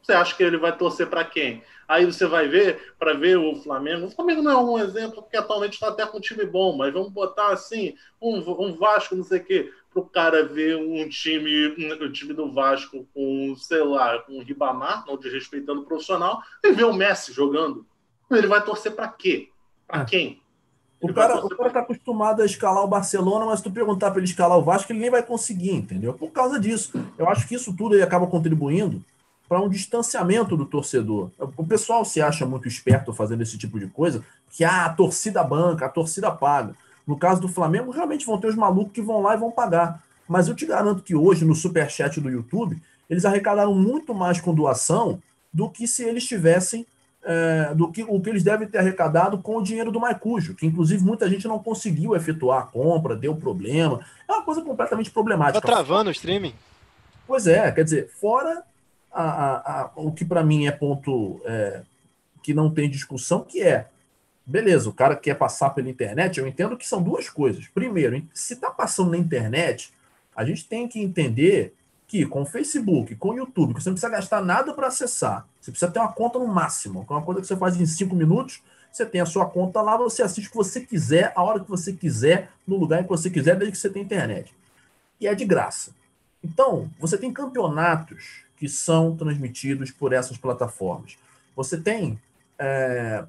Você 0.00 0.12
acha 0.12 0.36
que 0.36 0.44
ele 0.44 0.56
vai 0.56 0.78
torcer 0.78 1.08
para 1.08 1.24
quem? 1.24 1.64
Aí 1.88 2.06
você 2.06 2.26
vai 2.26 2.46
ver, 2.46 2.94
para 2.96 3.12
ver 3.12 3.36
o 3.36 3.56
Flamengo. 3.56 4.06
O 4.06 4.10
Flamengo 4.12 4.40
não 4.40 4.52
é 4.52 4.56
um 4.56 4.78
exemplo, 4.78 5.20
porque 5.20 5.36
atualmente 5.36 5.72
está 5.72 5.88
até 5.88 6.06
com 6.06 6.18
um 6.18 6.20
time 6.20 6.46
bom, 6.46 6.76
mas 6.76 6.92
vamos 6.92 7.10
botar 7.10 7.48
assim, 7.48 7.96
um, 8.22 8.38
um 8.38 8.72
Vasco, 8.76 9.16
não 9.16 9.24
sei 9.24 9.40
o 9.40 9.44
quê, 9.44 9.72
para 9.96 10.02
o 10.02 10.06
cara 10.06 10.44
ver 10.44 10.76
um 10.76 11.08
time, 11.08 11.68
o 11.68 12.12
time 12.12 12.34
do 12.34 12.52
Vasco 12.52 13.06
com, 13.14 13.54
sei 13.56 13.82
lá, 13.82 14.18
com 14.18 14.34
o 14.34 14.42
Ribamar, 14.42 15.04
não 15.06 15.16
desrespeitando 15.16 15.80
o 15.80 15.84
profissional, 15.84 16.42
e 16.62 16.72
ver 16.72 16.84
o 16.84 16.92
Messi 16.92 17.32
jogando. 17.32 17.86
Ele 18.30 18.46
vai 18.46 18.62
torcer 18.62 18.92
para 18.92 19.08
quê? 19.08 19.48
Para 19.86 20.02
ah. 20.02 20.04
quem? 20.04 20.40
O 21.00 21.12
cara, 21.12 21.44
o 21.44 21.48
cara 21.48 21.70
tá 21.70 21.80
acostumado 21.80 22.42
a 22.42 22.46
escalar 22.46 22.82
o 22.82 22.88
Barcelona, 22.88 23.46
mas 23.46 23.58
se 23.58 23.64
tu 23.64 23.70
perguntar 23.70 24.10
para 24.10 24.18
ele 24.18 24.28
escalar 24.28 24.58
o 24.58 24.62
Vasco, 24.62 24.90
ele 24.92 24.98
nem 24.98 25.10
vai 25.10 25.22
conseguir, 25.22 25.72
entendeu? 25.72 26.14
Por 26.14 26.30
causa 26.30 26.58
disso. 26.58 26.92
Eu 27.18 27.28
acho 27.28 27.46
que 27.46 27.54
isso 27.54 27.74
tudo 27.74 27.94
aí 27.94 28.02
acaba 28.02 28.26
contribuindo 28.26 29.02
para 29.48 29.60
um 29.60 29.68
distanciamento 29.68 30.56
do 30.56 30.66
torcedor. 30.66 31.30
O 31.56 31.64
pessoal 31.64 32.04
se 32.04 32.20
acha 32.20 32.44
muito 32.44 32.66
esperto 32.66 33.12
fazendo 33.12 33.42
esse 33.42 33.56
tipo 33.56 33.78
de 33.78 33.86
coisa, 33.86 34.24
que 34.50 34.64
ah, 34.64 34.86
a 34.86 34.92
torcida 34.92 35.44
banca, 35.44 35.86
a 35.86 35.90
torcida 35.90 36.30
paga. 36.30 36.74
No 37.06 37.16
caso 37.16 37.40
do 37.40 37.48
Flamengo, 37.48 37.90
realmente 37.90 38.26
vão 38.26 38.38
ter 38.38 38.48
os 38.48 38.56
malucos 38.56 38.92
que 38.92 39.02
vão 39.02 39.22
lá 39.22 39.34
e 39.34 39.38
vão 39.38 39.50
pagar. 39.50 40.02
Mas 40.28 40.48
eu 40.48 40.54
te 40.54 40.66
garanto 40.66 41.02
que 41.02 41.14
hoje, 41.14 41.44
no 41.44 41.54
superchat 41.54 42.20
do 42.20 42.28
YouTube, 42.28 42.80
eles 43.08 43.24
arrecadaram 43.24 43.74
muito 43.74 44.12
mais 44.12 44.40
com 44.40 44.52
doação 44.54 45.22
do 45.52 45.70
que 45.70 45.86
se 45.86 46.02
eles 46.02 46.26
tivessem 46.26 46.84
é, 47.26 47.74
do 47.74 47.90
que 47.90 48.04
o 48.04 48.20
que 48.20 48.30
eles 48.30 48.44
devem 48.44 48.68
ter 48.68 48.78
arrecadado 48.78 49.38
com 49.38 49.56
o 49.56 49.62
dinheiro 49.62 49.90
do 49.90 49.98
Maicujo, 49.98 50.54
que 50.54 50.64
inclusive 50.64 51.04
muita 51.04 51.28
gente 51.28 51.48
não 51.48 51.58
conseguiu 51.58 52.14
efetuar 52.14 52.62
a 52.62 52.66
compra, 52.66 53.16
deu 53.16 53.34
problema. 53.34 54.00
É 54.28 54.32
uma 54.32 54.42
coisa 54.44 54.62
completamente 54.62 55.10
problemática. 55.10 55.60
Tá 55.60 55.66
travando 55.66 56.08
o 56.08 56.12
streaming? 56.12 56.54
Pois 57.26 57.46
é, 57.48 57.70
quer 57.72 57.82
dizer, 57.82 58.08
fora 58.20 58.62
a, 59.12 59.22
a, 59.22 59.82
a, 59.82 59.90
o 59.96 60.12
que 60.12 60.24
para 60.24 60.44
mim 60.44 60.66
é 60.66 60.70
ponto 60.70 61.40
é, 61.44 61.82
que 62.42 62.54
não 62.54 62.70
tem 62.70 62.88
discussão, 62.88 63.40
que 63.40 63.60
é 63.60 63.88
beleza, 64.46 64.88
o 64.88 64.92
cara 64.92 65.16
quer 65.16 65.34
passar 65.34 65.70
pela 65.70 65.90
internet, 65.90 66.38
eu 66.38 66.46
entendo 66.46 66.76
que 66.76 66.86
são 66.86 67.02
duas 67.02 67.28
coisas. 67.28 67.66
Primeiro, 67.68 68.22
se 68.32 68.54
está 68.54 68.70
passando 68.70 69.10
na 69.10 69.18
internet, 69.18 69.92
a 70.34 70.44
gente 70.44 70.68
tem 70.68 70.86
que 70.86 71.00
entender 71.00 71.74
que 72.06 72.24
com 72.24 72.42
o 72.42 72.46
Facebook, 72.46 73.16
com 73.16 73.30
o 73.30 73.36
YouTube, 73.36 73.74
que 73.74 73.82
você 73.82 73.88
não 73.88 73.94
precisa 73.94 74.12
gastar 74.12 74.40
nada 74.40 74.72
para 74.72 74.86
acessar, 74.86 75.44
você 75.60 75.72
precisa 75.72 75.90
ter 75.90 75.98
uma 75.98 76.12
conta 76.12 76.38
no 76.38 76.46
máximo, 76.46 77.04
que 77.04 77.12
é 77.12 77.16
uma 77.16 77.22
coisa 77.22 77.40
que 77.40 77.46
você 77.48 77.56
faz 77.56 77.78
em 77.80 77.84
cinco 77.84 78.14
minutos, 78.14 78.62
você 78.92 79.04
tem 79.04 79.20
a 79.20 79.26
sua 79.26 79.46
conta 79.46 79.82
lá, 79.82 79.96
você 79.96 80.22
assiste 80.22 80.46
o 80.46 80.50
que 80.50 80.56
você 80.56 80.80
quiser, 80.80 81.32
a 81.34 81.42
hora 81.42 81.60
que 81.60 81.68
você 81.68 81.92
quiser, 81.92 82.50
no 82.66 82.76
lugar 82.76 83.02
que 83.02 83.08
você 83.08 83.28
quiser, 83.28 83.56
desde 83.56 83.72
que 83.72 83.78
você 83.78 83.90
tenha 83.90 84.04
internet. 84.04 84.54
E 85.20 85.26
é 85.26 85.34
de 85.34 85.44
graça. 85.44 85.90
Então, 86.42 86.88
você 86.98 87.18
tem 87.18 87.32
campeonatos 87.32 88.44
que 88.56 88.68
são 88.68 89.16
transmitidos 89.16 89.90
por 89.90 90.12
essas 90.12 90.38
plataformas. 90.38 91.18
Você 91.54 91.78
tem 91.78 92.18
é, 92.58 93.24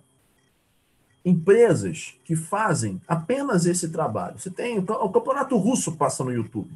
empresas 1.28 2.16
que 2.24 2.36
fazem 2.36 3.02
apenas 3.08 3.66
esse 3.66 3.90
trabalho. 3.90 4.40
Você 4.40 4.50
tem 4.50 4.80
o 4.80 5.10
campeonato 5.10 5.58
russo 5.58 5.94
passa 5.94 6.24
no 6.24 6.32
YouTube 6.32 6.70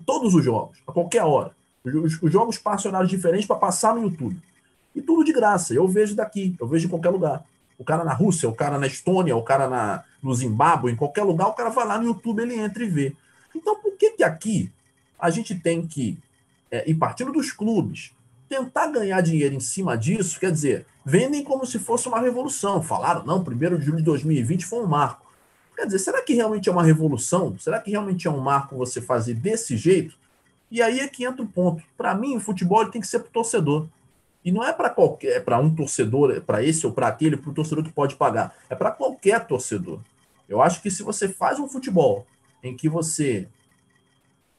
todos 0.00 0.34
os 0.34 0.44
jogos, 0.44 0.78
a 0.86 0.92
qualquer 0.92 1.24
hora. 1.24 1.54
Os, 1.84 2.22
os 2.22 2.32
jogos 2.32 2.58
passam 2.58 2.90
horários 2.90 3.10
diferentes 3.10 3.46
para 3.46 3.56
passar 3.56 3.94
no 3.94 4.02
YouTube. 4.02 4.38
E 4.94 5.00
tudo 5.00 5.24
de 5.24 5.32
graça. 5.32 5.74
Eu 5.74 5.88
vejo 5.88 6.14
daqui, 6.14 6.54
eu 6.58 6.66
vejo 6.66 6.86
em 6.86 6.90
qualquer 6.90 7.10
lugar. 7.10 7.44
O 7.78 7.84
cara 7.84 8.04
na 8.04 8.12
Rússia, 8.12 8.48
o 8.48 8.54
cara 8.54 8.78
na 8.78 8.86
Estônia, 8.86 9.36
o 9.36 9.42
cara 9.42 9.68
na, 9.68 10.04
no 10.22 10.34
Zimbábue, 10.34 10.92
em 10.92 10.96
qualquer 10.96 11.24
lugar, 11.24 11.48
o 11.48 11.54
cara 11.54 11.70
vai 11.70 11.86
lá 11.86 11.98
no 11.98 12.04
YouTube, 12.04 12.40
ele 12.40 12.54
entra 12.54 12.84
e 12.84 12.88
vê. 12.88 13.16
Então, 13.54 13.76
por 13.76 13.96
que, 13.96 14.10
que 14.12 14.22
aqui 14.24 14.70
a 15.18 15.30
gente 15.30 15.54
tem 15.54 15.86
que, 15.86 16.18
é, 16.70 16.88
e 16.88 16.94
partindo 16.94 17.32
dos 17.32 17.52
clubes, 17.52 18.12
tentar 18.52 18.88
ganhar 18.88 19.22
dinheiro 19.22 19.54
em 19.54 19.60
cima 19.60 19.96
disso? 19.96 20.38
Quer 20.38 20.52
dizer, 20.52 20.86
vendem 21.02 21.42
como 21.42 21.64
se 21.64 21.78
fosse 21.78 22.06
uma 22.06 22.20
revolução. 22.20 22.82
Falaram, 22.82 23.24
não, 23.24 23.38
1 23.40 23.78
de 23.78 23.84
julho 23.86 23.96
de 23.96 24.02
2020 24.02 24.66
foi 24.66 24.80
um 24.80 24.86
marco. 24.86 25.32
Quer 25.74 25.86
dizer, 25.86 26.00
será 26.00 26.20
que 26.20 26.34
realmente 26.34 26.68
é 26.68 26.72
uma 26.72 26.82
revolução? 26.82 27.58
Será 27.58 27.80
que 27.80 27.90
realmente 27.90 28.28
é 28.28 28.30
um 28.30 28.40
marco 28.40 28.76
você 28.76 29.00
fazer 29.00 29.32
desse 29.32 29.74
jeito? 29.74 30.18
E 30.70 30.82
aí 30.82 31.00
é 31.00 31.08
que 31.08 31.24
entra 31.24 31.42
o 31.42 31.48
ponto. 31.48 31.82
Para 31.96 32.14
mim, 32.14 32.36
o 32.36 32.40
futebol 32.40 32.84
tem 32.90 33.00
que 33.00 33.06
ser 33.06 33.20
para 33.20 33.28
o 33.28 33.32
torcedor. 33.32 33.88
E 34.44 34.52
não 34.52 34.62
é 34.62 34.72
para 34.72 34.90
qualquer, 34.90 35.36
é 35.36 35.40
para 35.40 35.58
um 35.58 35.74
torcedor, 35.74 36.32
é 36.32 36.40
para 36.40 36.62
esse 36.62 36.86
ou 36.86 36.92
para 36.92 37.08
aquele, 37.08 37.38
para 37.38 37.50
o 37.50 37.54
torcedor 37.54 37.82
que 37.82 37.92
pode 37.92 38.16
pagar. 38.16 38.54
É 38.68 38.74
para 38.74 38.90
qualquer 38.90 39.46
torcedor. 39.46 40.00
Eu 40.46 40.60
acho 40.60 40.82
que 40.82 40.90
se 40.90 41.02
você 41.02 41.26
faz 41.26 41.58
um 41.58 41.68
futebol 41.68 42.26
em 42.62 42.76
que 42.76 42.86
você 42.86 43.48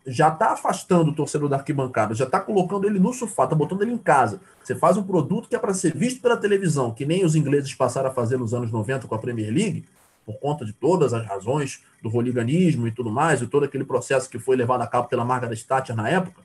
já 0.05 0.29
está 0.29 0.51
afastando 0.51 1.11
o 1.11 1.15
torcedor 1.15 1.47
da 1.47 1.57
arquibancada, 1.57 2.13
já 2.13 2.25
está 2.25 2.39
colocando 2.39 2.85
ele 2.85 2.99
no 2.99 3.13
sofá, 3.13 3.45
está 3.45 3.55
botando 3.55 3.83
ele 3.83 3.93
em 3.93 3.97
casa. 3.97 4.41
Você 4.61 4.75
faz 4.75 4.97
um 4.97 5.03
produto 5.03 5.47
que 5.47 5.55
é 5.55 5.59
para 5.59 5.73
ser 5.73 5.95
visto 5.95 6.21
pela 6.21 6.35
televisão, 6.35 6.91
que 6.91 7.05
nem 7.05 7.23
os 7.23 7.35
ingleses 7.35 7.73
passaram 7.73 8.09
a 8.09 8.13
fazer 8.13 8.37
nos 8.37 8.53
anos 8.53 8.71
90 8.71 9.07
com 9.07 9.15
a 9.15 9.19
Premier 9.19 9.51
League 9.53 9.85
por 10.25 10.39
conta 10.39 10.65
de 10.65 10.73
todas 10.73 11.13
as 11.13 11.25
razões 11.25 11.83
do 12.01 12.09
roliganismo 12.09 12.87
e 12.87 12.91
tudo 12.91 13.11
mais, 13.11 13.41
e 13.41 13.47
todo 13.47 13.65
aquele 13.65 13.83
processo 13.83 14.29
que 14.29 14.39
foi 14.39 14.55
levado 14.55 14.81
a 14.81 14.87
cabo 14.87 15.07
pela 15.07 15.25
Margaret 15.25 15.55
Thatcher 15.57 15.95
na 15.95 16.09
época, 16.09 16.41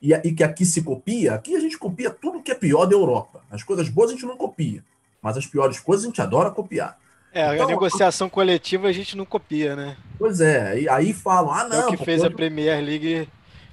e, 0.00 0.12
e 0.12 0.32
que 0.32 0.42
aqui 0.42 0.64
se 0.64 0.82
copia, 0.82 1.34
aqui 1.34 1.56
a 1.56 1.60
gente 1.60 1.78
copia 1.78 2.10
tudo 2.10 2.42
que 2.42 2.50
é 2.50 2.54
pior 2.54 2.86
da 2.86 2.94
Europa. 2.94 3.42
As 3.50 3.62
coisas 3.62 3.88
boas 3.88 4.10
a 4.10 4.12
gente 4.14 4.26
não 4.26 4.36
copia, 4.36 4.84
mas 5.22 5.36
as 5.36 5.46
piores 5.46 5.78
coisas 5.78 6.04
a 6.04 6.08
gente 6.08 6.20
adora 6.20 6.50
copiar. 6.50 6.98
É, 7.34 7.52
então, 7.52 7.66
a 7.66 7.68
negociação 7.68 8.30
coletiva 8.30 8.86
a 8.86 8.92
gente 8.92 9.16
não 9.16 9.24
copia, 9.26 9.74
né? 9.74 9.96
Pois 10.16 10.40
é, 10.40 10.80
e 10.82 10.88
aí 10.88 11.12
falam, 11.12 11.52
ah, 11.52 11.64
não. 11.68 11.82
É 11.82 11.86
o 11.86 11.96
que 11.96 12.04
fez 12.04 12.22
a 12.22 12.30
Premier 12.30 12.82
League 12.82 13.28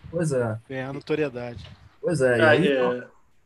pois 0.09 0.31
é. 0.31 0.57
ganhar 0.67 0.91
notoriedade. 0.91 1.65
Pois 2.01 2.19
é, 2.21 2.39
e 2.39 2.41
aí, 2.41 2.67
é... 2.67 3.03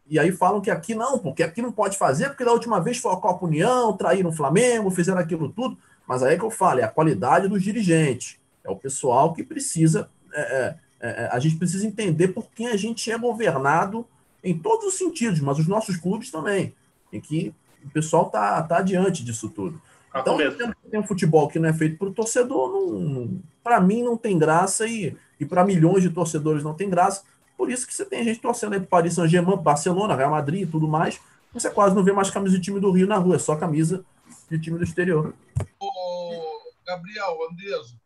E 0.07 0.20
aí 0.20 0.32
falam 0.32 0.61
que 0.61 0.70
aqui 0.70 0.93
não, 0.93 1.18
porque 1.18 1.41
aqui 1.41 1.61
não 1.61 1.72
pode 1.72 1.97
fazer, 1.97 2.30
porque 2.30 2.45
da 2.45 2.53
última 2.53 2.80
vez 2.80 2.97
foi 2.97 3.11
a 3.11 3.18
Copa 3.18 3.45
União, 3.45 3.95
traíram 3.97 4.30
o 4.30 4.34
Flamengo, 4.34 4.91
fizeram 4.91 5.20
aquilo 5.20 5.49
tudo. 5.49 5.78
Mas 6.07 6.22
aí 6.22 6.36
é 6.36 6.38
que 6.38 6.45
eu 6.45 6.51
falo, 6.51 6.80
é 6.80 6.84
a 6.84 6.88
qualidade 6.88 7.47
dos 7.47 7.63
dirigentes. 7.63 8.38
É 8.63 8.70
o 8.70 8.76
pessoal 8.76 9.34
que 9.34 9.43
precisa. 9.43 10.07
É, 10.32 10.41
é, 10.41 10.76
é, 11.07 11.30
a 11.32 11.39
gente 11.39 11.55
precisa 11.57 11.88
entender 11.88 12.30
por 12.30 12.47
quem 12.51 12.68
a 12.68 12.78
gente 12.78 13.11
é 13.11 13.18
governado 13.18 14.05
em 14.43 14.57
todos 14.57 14.86
os 14.86 14.93
sentidos, 14.95 15.39
mas 15.39 15.57
os 15.57 15.68
nossos 15.68 15.97
clubes 15.97 16.30
também. 16.30 16.74
Tem 17.09 17.20
que 17.20 17.53
o 17.84 17.89
pessoal 17.89 18.30
tá 18.30 18.61
tá 18.63 18.78
adiante 18.78 19.24
disso 19.24 19.49
tudo. 19.49 19.82
Tá 20.16 20.22
Então, 20.22 20.38
começo. 20.38 20.57
tem, 20.89 20.97
um 20.97 21.05
futebol 21.05 21.49
que 21.49 21.59
não 21.59 21.68
é 21.68 21.74
feito 21.74 21.97
para 21.97 22.07
o 22.07 22.13
torcedor, 22.13 22.72
não, 22.72 23.41
para 23.61 23.82
mim 23.82 24.01
não 24.01 24.16
tem 24.16 24.39
graça 24.39 24.88
e, 24.88 25.13
e 25.38 25.45
para 25.45 25.66
milhões 25.66 26.01
de 26.01 26.09
torcedores 26.09 26.63
não 26.63 26.74
tem 26.74 26.89
graça. 26.89 27.26
Por 27.57 27.70
isso 27.70 27.86
que 27.86 27.93
você 27.93 28.05
tem 28.05 28.24
gente 28.24 28.39
torcendo 28.39 28.74
aí 28.74 28.80
para 28.80 28.88
Paris 28.88 29.16
Saint-Germain, 29.16 29.57
Barcelona, 29.57 30.16
Real 30.16 30.32
Madrid 30.32 30.61
e 30.61 30.72
tudo 30.72 30.88
mais. 30.88 31.20
Você 31.53 31.70
quase 31.70 31.93
não 31.93 32.03
vê 32.03 32.13
mais 32.13 32.30
camisa 32.30 32.55
de 32.55 32.63
time 32.63 32.80
do 32.80 32.91
Rio 32.91 33.07
na 33.07 33.18
rua, 33.18 33.36
é 33.36 33.39
só 33.39 33.57
camisa 33.57 34.05
de 34.49 34.57
time 34.57 34.78
do 34.78 34.86
exterior. 34.86 35.34
Ô, 35.78 36.61
Gabriel, 36.88 37.38
Andeso, 37.51 37.99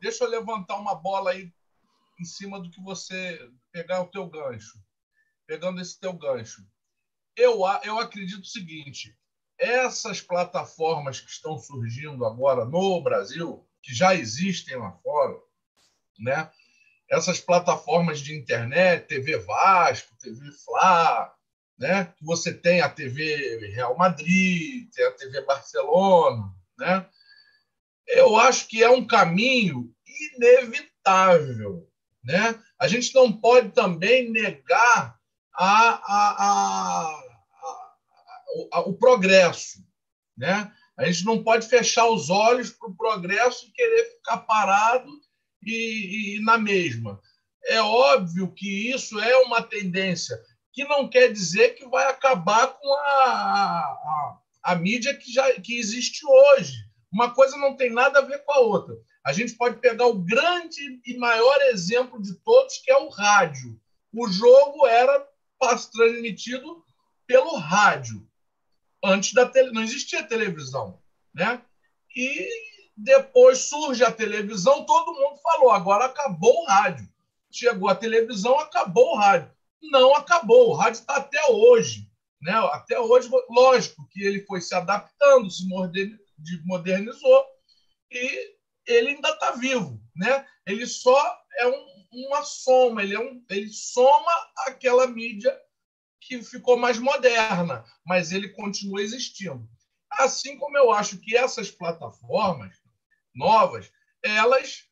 deixa 0.00 0.22
eu 0.22 0.30
levantar 0.30 0.76
uma 0.76 0.94
bola 0.94 1.32
aí 1.32 1.52
em 2.20 2.24
cima 2.24 2.60
do 2.60 2.70
que 2.70 2.80
você 2.80 3.40
pegar 3.72 4.02
o 4.02 4.06
teu 4.06 4.28
gancho. 4.28 4.78
Pegando 5.48 5.80
esse 5.80 5.98
teu 5.98 6.12
gancho. 6.12 6.62
Eu, 7.36 7.58
eu 7.82 7.98
acredito 7.98 8.42
o 8.42 8.48
seguinte: 8.48 9.16
essas 9.58 10.20
plataformas 10.20 11.20
que 11.20 11.30
estão 11.30 11.58
surgindo 11.58 12.24
agora 12.24 12.64
no 12.64 13.00
Brasil, 13.02 13.66
que 13.82 13.94
já 13.94 14.14
existem 14.14 14.76
lá 14.76 14.92
fora, 15.02 15.36
né? 16.18 16.50
Essas 17.10 17.40
plataformas 17.40 18.20
de 18.20 18.36
internet, 18.36 19.06
TV 19.06 19.38
Vasco, 19.38 20.16
TV 20.18 20.50
Fla, 20.64 21.32
né? 21.78 22.06
Que 22.16 22.24
você 22.24 22.52
tem 22.52 22.80
a 22.80 22.88
TV 22.88 23.70
Real 23.74 23.96
Madrid, 23.96 24.90
tem 24.92 25.06
a 25.06 25.12
TV 25.12 25.40
Barcelona, 25.42 26.52
né? 26.78 27.06
Eu 28.08 28.36
acho 28.36 28.68
que 28.68 28.82
é 28.82 28.90
um 28.90 29.06
caminho 29.06 29.92
inevitável, 30.36 31.88
né? 32.22 32.60
A 32.78 32.88
gente 32.88 33.14
não 33.14 33.32
pode 33.32 33.70
também 33.70 34.30
negar 34.30 35.16
a, 35.54 35.88
a, 35.88 36.44
a, 36.44 37.25
o, 38.86 38.92
progresso, 38.94 39.78
né? 40.36 40.72
A 40.96 41.04
gente 41.06 41.24
não 41.24 41.42
pode 41.42 41.68
fechar 41.68 42.08
os 42.08 42.30
olhos 42.30 42.70
para 42.70 42.88
o 42.88 42.96
progresso 42.96 43.66
e 43.66 43.72
querer 43.72 44.04
ficar 44.16 44.38
parado 44.38 45.10
e, 45.62 46.36
e 46.36 46.40
na 46.42 46.56
mesma. 46.56 47.20
É 47.66 47.80
óbvio 47.82 48.52
que 48.52 48.90
isso 48.90 49.18
é 49.20 49.36
uma 49.38 49.62
tendência 49.62 50.38
que 50.72 50.84
não 50.84 51.08
quer 51.08 51.32
dizer 51.32 51.74
que 51.74 51.88
vai 51.88 52.06
acabar 52.06 52.66
com 52.68 52.92
a, 52.94 53.24
a, 53.24 54.38
a 54.62 54.74
mídia 54.74 55.14
que 55.16 55.32
já 55.32 55.52
que 55.60 55.78
existe 55.78 56.20
hoje. 56.26 56.74
Uma 57.12 57.34
coisa 57.34 57.56
não 57.56 57.76
tem 57.76 57.90
nada 57.90 58.18
a 58.18 58.22
ver 58.22 58.44
com 58.44 58.52
a 58.52 58.60
outra. 58.60 58.94
A 59.24 59.32
gente 59.32 59.54
pode 59.54 59.78
pegar 59.78 60.06
o 60.06 60.18
grande 60.18 61.00
e 61.04 61.16
maior 61.16 61.60
exemplo 61.62 62.20
de 62.20 62.34
todos, 62.40 62.78
que 62.78 62.90
é 62.90 62.96
o 62.96 63.08
rádio. 63.08 63.80
O 64.12 64.28
jogo 64.28 64.86
era 64.86 65.26
transmitido 65.92 66.84
pelo 67.26 67.56
rádio. 67.56 68.25
Antes 69.06 69.32
da 69.32 69.46
tele... 69.46 69.70
não 69.72 69.82
existia 69.82 70.22
televisão, 70.22 71.00
né? 71.34 71.62
E 72.14 72.48
depois 72.96 73.58
surge 73.58 74.02
a 74.02 74.10
televisão, 74.10 74.84
todo 74.84 75.12
mundo 75.14 75.38
falou, 75.42 75.70
agora 75.70 76.06
acabou 76.06 76.62
o 76.62 76.64
rádio. 76.66 77.06
Chegou 77.50 77.88
a 77.88 77.94
televisão, 77.94 78.58
acabou 78.58 79.12
o 79.12 79.16
rádio. 79.16 79.50
Não 79.82 80.14
acabou, 80.14 80.70
o 80.70 80.74
rádio 80.74 81.00
está 81.00 81.16
até 81.16 81.38
hoje. 81.50 82.10
Né? 82.40 82.52
Até 82.72 82.98
hoje, 82.98 83.28
lógico 83.48 84.06
que 84.10 84.22
ele 84.22 84.44
foi 84.44 84.60
se 84.60 84.74
adaptando, 84.74 85.50
se 85.50 85.66
modern- 85.68 86.18
de- 86.38 86.62
modernizou 86.64 87.44
e 88.10 88.54
ele 88.86 89.10
ainda 89.10 89.30
está 89.30 89.52
vivo. 89.52 90.00
Né? 90.14 90.46
Ele 90.66 90.86
só 90.86 91.38
é 91.58 91.66
um- 91.66 91.96
uma 92.28 92.42
soma, 92.42 93.02
ele, 93.02 93.14
é 93.14 93.20
um, 93.20 93.44
ele 93.50 93.68
soma 93.68 94.32
aquela 94.66 95.06
mídia 95.06 95.54
que 96.26 96.42
ficou 96.42 96.76
mais 96.76 96.98
moderna, 96.98 97.84
mas 98.04 98.32
ele 98.32 98.48
continua 98.48 99.00
existindo. 99.00 99.68
Assim 100.10 100.58
como 100.58 100.76
eu 100.76 100.90
acho 100.90 101.18
que 101.18 101.36
essas 101.36 101.70
plataformas 101.70 102.74
novas, 103.34 103.90
elas 104.22 104.84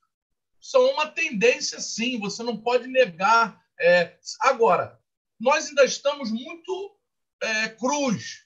são 0.60 0.82
uma 0.92 1.06
tendência, 1.06 1.80
sim, 1.80 2.18
você 2.20 2.42
não 2.42 2.56
pode 2.56 2.86
negar. 2.86 3.60
É, 3.80 4.16
agora, 4.40 4.98
nós 5.38 5.66
ainda 5.66 5.84
estamos 5.84 6.30
muito 6.30 6.96
é, 7.42 7.68
cruz 7.70 8.44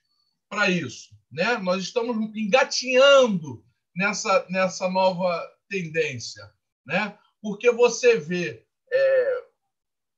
para 0.48 0.70
isso. 0.70 1.10
Né? 1.30 1.58
Nós 1.58 1.82
estamos 1.82 2.16
engatinhando 2.34 3.64
nessa, 3.94 4.46
nessa 4.48 4.88
nova 4.88 5.46
tendência. 5.68 6.42
Né? 6.86 7.16
Porque 7.40 7.70
você 7.70 8.18
vê 8.18 8.66
é, 8.90 9.44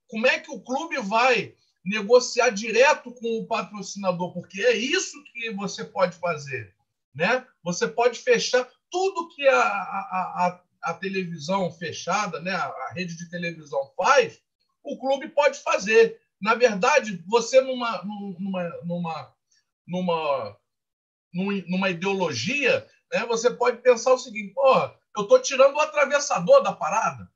como 0.08 0.26
é 0.26 0.38
que 0.38 0.50
o 0.50 0.60
clube 0.60 0.98
vai 0.98 1.54
negociar 1.84 2.50
direto 2.50 3.12
com 3.12 3.38
o 3.38 3.46
patrocinador, 3.46 4.32
porque 4.32 4.62
é 4.62 4.76
isso 4.76 5.22
que 5.24 5.50
você 5.52 5.84
pode 5.84 6.16
fazer. 6.18 6.74
Né? 7.14 7.46
Você 7.62 7.88
pode 7.88 8.18
fechar 8.18 8.68
tudo 8.90 9.28
que 9.28 9.46
a, 9.48 9.60
a, 9.60 10.46
a, 10.46 10.90
a 10.90 10.94
televisão 10.94 11.70
fechada, 11.72 12.40
né? 12.40 12.52
a 12.52 12.92
rede 12.94 13.16
de 13.16 13.28
televisão 13.30 13.92
faz, 13.96 14.40
o 14.82 14.98
clube 14.98 15.28
pode 15.28 15.58
fazer. 15.60 16.20
Na 16.40 16.54
verdade, 16.54 17.22
você 17.26 17.60
numa, 17.60 18.02
numa, 18.02 18.68
numa, 18.84 19.34
numa, 19.86 20.56
numa 21.32 21.90
ideologia, 21.90 22.86
né? 23.12 23.26
você 23.26 23.50
pode 23.50 23.78
pensar 23.82 24.12
o 24.12 24.18
seguinte: 24.18 24.54
porra, 24.54 24.94
eu 25.16 25.24
estou 25.24 25.40
tirando 25.40 25.74
o 25.74 25.80
atravessador 25.80 26.62
da 26.62 26.72
parada. 26.72 27.30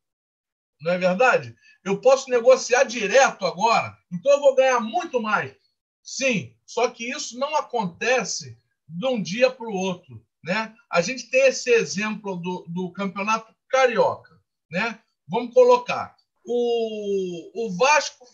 Não 0.80 0.92
é 0.92 0.98
verdade? 0.98 1.56
Eu 1.84 2.00
posso 2.00 2.30
negociar 2.30 2.84
direto 2.84 3.46
agora, 3.46 3.96
então 4.14 4.32
eu 4.32 4.40
vou 4.40 4.54
ganhar 4.54 4.80
muito 4.80 5.20
mais. 5.20 5.54
Sim, 6.02 6.54
só 6.66 6.88
que 6.90 7.10
isso 7.10 7.38
não 7.38 7.56
acontece 7.56 8.58
de 8.88 9.06
um 9.06 9.20
dia 9.20 9.50
para 9.50 9.66
o 9.66 9.74
outro. 9.74 10.24
Né? 10.42 10.74
A 10.90 11.00
gente 11.00 11.30
tem 11.30 11.46
esse 11.46 11.70
exemplo 11.70 12.36
do, 12.36 12.66
do 12.68 12.92
campeonato 12.92 13.54
carioca. 13.68 14.38
Né? 14.70 15.00
Vamos 15.26 15.54
colocar 15.54 16.14
o, 16.44 17.66
o 17.66 17.76
Vasco, 17.76 18.26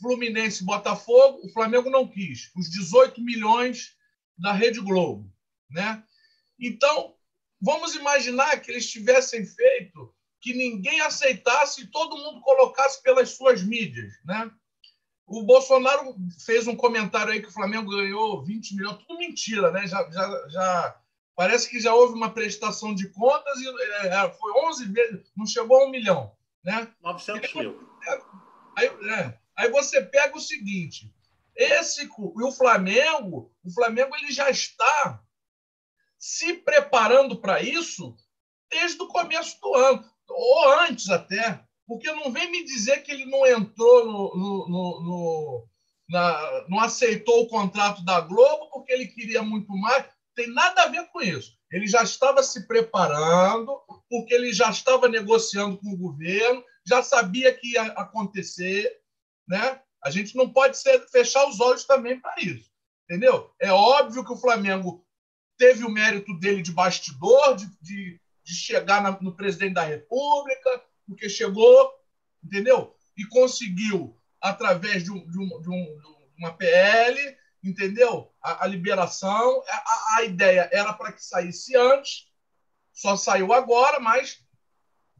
Fluminense 0.00 0.64
Botafogo, 0.64 1.40
o 1.42 1.52
Flamengo 1.52 1.88
não 1.88 2.06
quis, 2.06 2.50
os 2.54 2.68
18 2.68 3.20
milhões 3.22 3.96
da 4.36 4.52
Rede 4.52 4.80
Globo. 4.80 5.32
Né? 5.70 6.02
Então, 6.60 7.14
vamos 7.60 7.94
imaginar 7.94 8.60
que 8.60 8.70
eles 8.70 8.90
tivessem 8.90 9.46
feito 9.46 10.14
que 10.40 10.52
ninguém 10.52 11.00
aceitasse 11.00 11.82
e 11.82 11.86
todo 11.86 12.18
mundo 12.18 12.42
colocasse 12.42 13.02
pelas 13.02 13.30
suas 13.30 13.62
mídias. 13.62 14.12
Né? 14.26 14.50
O 15.26 15.42
Bolsonaro 15.42 16.14
fez 16.44 16.66
um 16.66 16.76
comentário 16.76 17.32
aí 17.32 17.40
que 17.40 17.48
o 17.48 17.52
Flamengo 17.52 17.90
ganhou 17.90 18.44
20 18.44 18.76
milhões, 18.76 18.98
tudo 18.98 19.18
mentira, 19.18 19.70
né? 19.70 19.86
Já, 19.86 20.10
já, 20.10 20.48
já 20.48 21.00
parece 21.34 21.68
que 21.68 21.80
já 21.80 21.94
houve 21.94 22.14
uma 22.14 22.30
prestação 22.30 22.94
de 22.94 23.08
contas 23.08 23.58
e 23.58 23.68
é, 24.06 24.30
foi 24.30 24.52
11 24.68 24.84
vezes, 24.92 25.32
não 25.36 25.46
chegou 25.46 25.80
a 25.80 25.86
um 25.86 25.90
milhão, 25.90 26.32
né? 26.62 26.92
900 27.02 27.54
mil. 27.54 27.88
Aí, 28.76 28.86
é, 28.86 29.38
aí 29.56 29.70
você 29.70 30.02
pega 30.02 30.36
o 30.36 30.40
seguinte, 30.40 31.10
esse 31.56 32.04
e 32.04 32.08
o 32.42 32.52
Flamengo, 32.52 33.52
o 33.64 33.70
Flamengo 33.72 34.14
ele 34.16 34.30
já 34.30 34.50
está 34.50 35.22
se 36.18 36.54
preparando 36.54 37.40
para 37.40 37.62
isso 37.62 38.16
desde 38.70 39.00
o 39.02 39.08
começo 39.08 39.60
do 39.60 39.74
ano, 39.74 40.04
ou 40.28 40.80
antes 40.80 41.08
até, 41.08 41.63
porque 41.86 42.10
não 42.12 42.32
vem 42.32 42.50
me 42.50 42.64
dizer 42.64 43.02
que 43.02 43.12
ele 43.12 43.26
não 43.26 43.46
entrou 43.46 44.06
no, 44.06 44.36
no, 44.36 44.68
no, 44.68 45.02
no 45.02 45.68
na, 46.08 46.66
não 46.68 46.80
aceitou 46.80 47.42
o 47.42 47.48
contrato 47.48 48.04
da 48.04 48.20
Globo 48.20 48.70
porque 48.70 48.92
ele 48.92 49.06
queria 49.06 49.42
muito 49.42 49.72
mais. 49.76 50.04
Tem 50.34 50.48
nada 50.48 50.82
a 50.82 50.88
ver 50.88 51.06
com 51.08 51.20
isso. 51.22 51.56
Ele 51.70 51.86
já 51.86 52.02
estava 52.02 52.42
se 52.42 52.66
preparando, 52.66 53.80
porque 54.08 54.34
ele 54.34 54.52
já 54.52 54.70
estava 54.70 55.08
negociando 55.08 55.78
com 55.78 55.88
o 55.88 55.96
governo, 55.96 56.62
já 56.86 57.02
sabia 57.02 57.52
que 57.52 57.72
ia 57.72 57.82
acontecer, 57.82 59.00
né? 59.48 59.80
A 60.04 60.10
gente 60.10 60.36
não 60.36 60.48
pode 60.50 60.76
ser, 60.78 61.00
fechar 61.08 61.48
os 61.48 61.60
olhos 61.60 61.84
também 61.84 62.20
para 62.20 62.34
isso, 62.40 62.70
entendeu? 63.04 63.50
É 63.58 63.72
óbvio 63.72 64.24
que 64.24 64.32
o 64.32 64.36
Flamengo 64.36 65.04
teve 65.56 65.84
o 65.84 65.90
mérito 65.90 66.38
dele 66.38 66.62
de 66.62 66.72
bastidor, 66.72 67.56
de, 67.56 67.66
de, 67.80 68.20
de 68.44 68.54
chegar 68.54 69.02
na, 69.02 69.18
no 69.20 69.34
presidente 69.34 69.74
da 69.74 69.82
República, 69.82 70.82
porque 71.06 71.28
chegou, 71.28 71.90
entendeu? 72.42 72.94
E 73.16 73.24
conseguiu, 73.26 74.18
através 74.40 75.04
de, 75.04 75.10
um, 75.10 75.26
de, 75.30 75.38
um, 75.38 75.60
de, 75.60 75.70
um, 75.70 75.98
de 75.98 76.34
uma 76.38 76.52
PL, 76.52 77.36
entendeu? 77.62 78.32
A, 78.42 78.64
a 78.64 78.66
liberação. 78.66 79.62
A, 79.68 80.16
a, 80.16 80.24
ideia 80.24 80.68
era 80.72 80.92
para 80.92 81.12
que 81.12 81.24
saísse 81.24 81.76
antes, 81.76 82.28
só 82.92 83.16
saiu 83.16 83.52
agora, 83.52 83.98
mas 83.98 84.42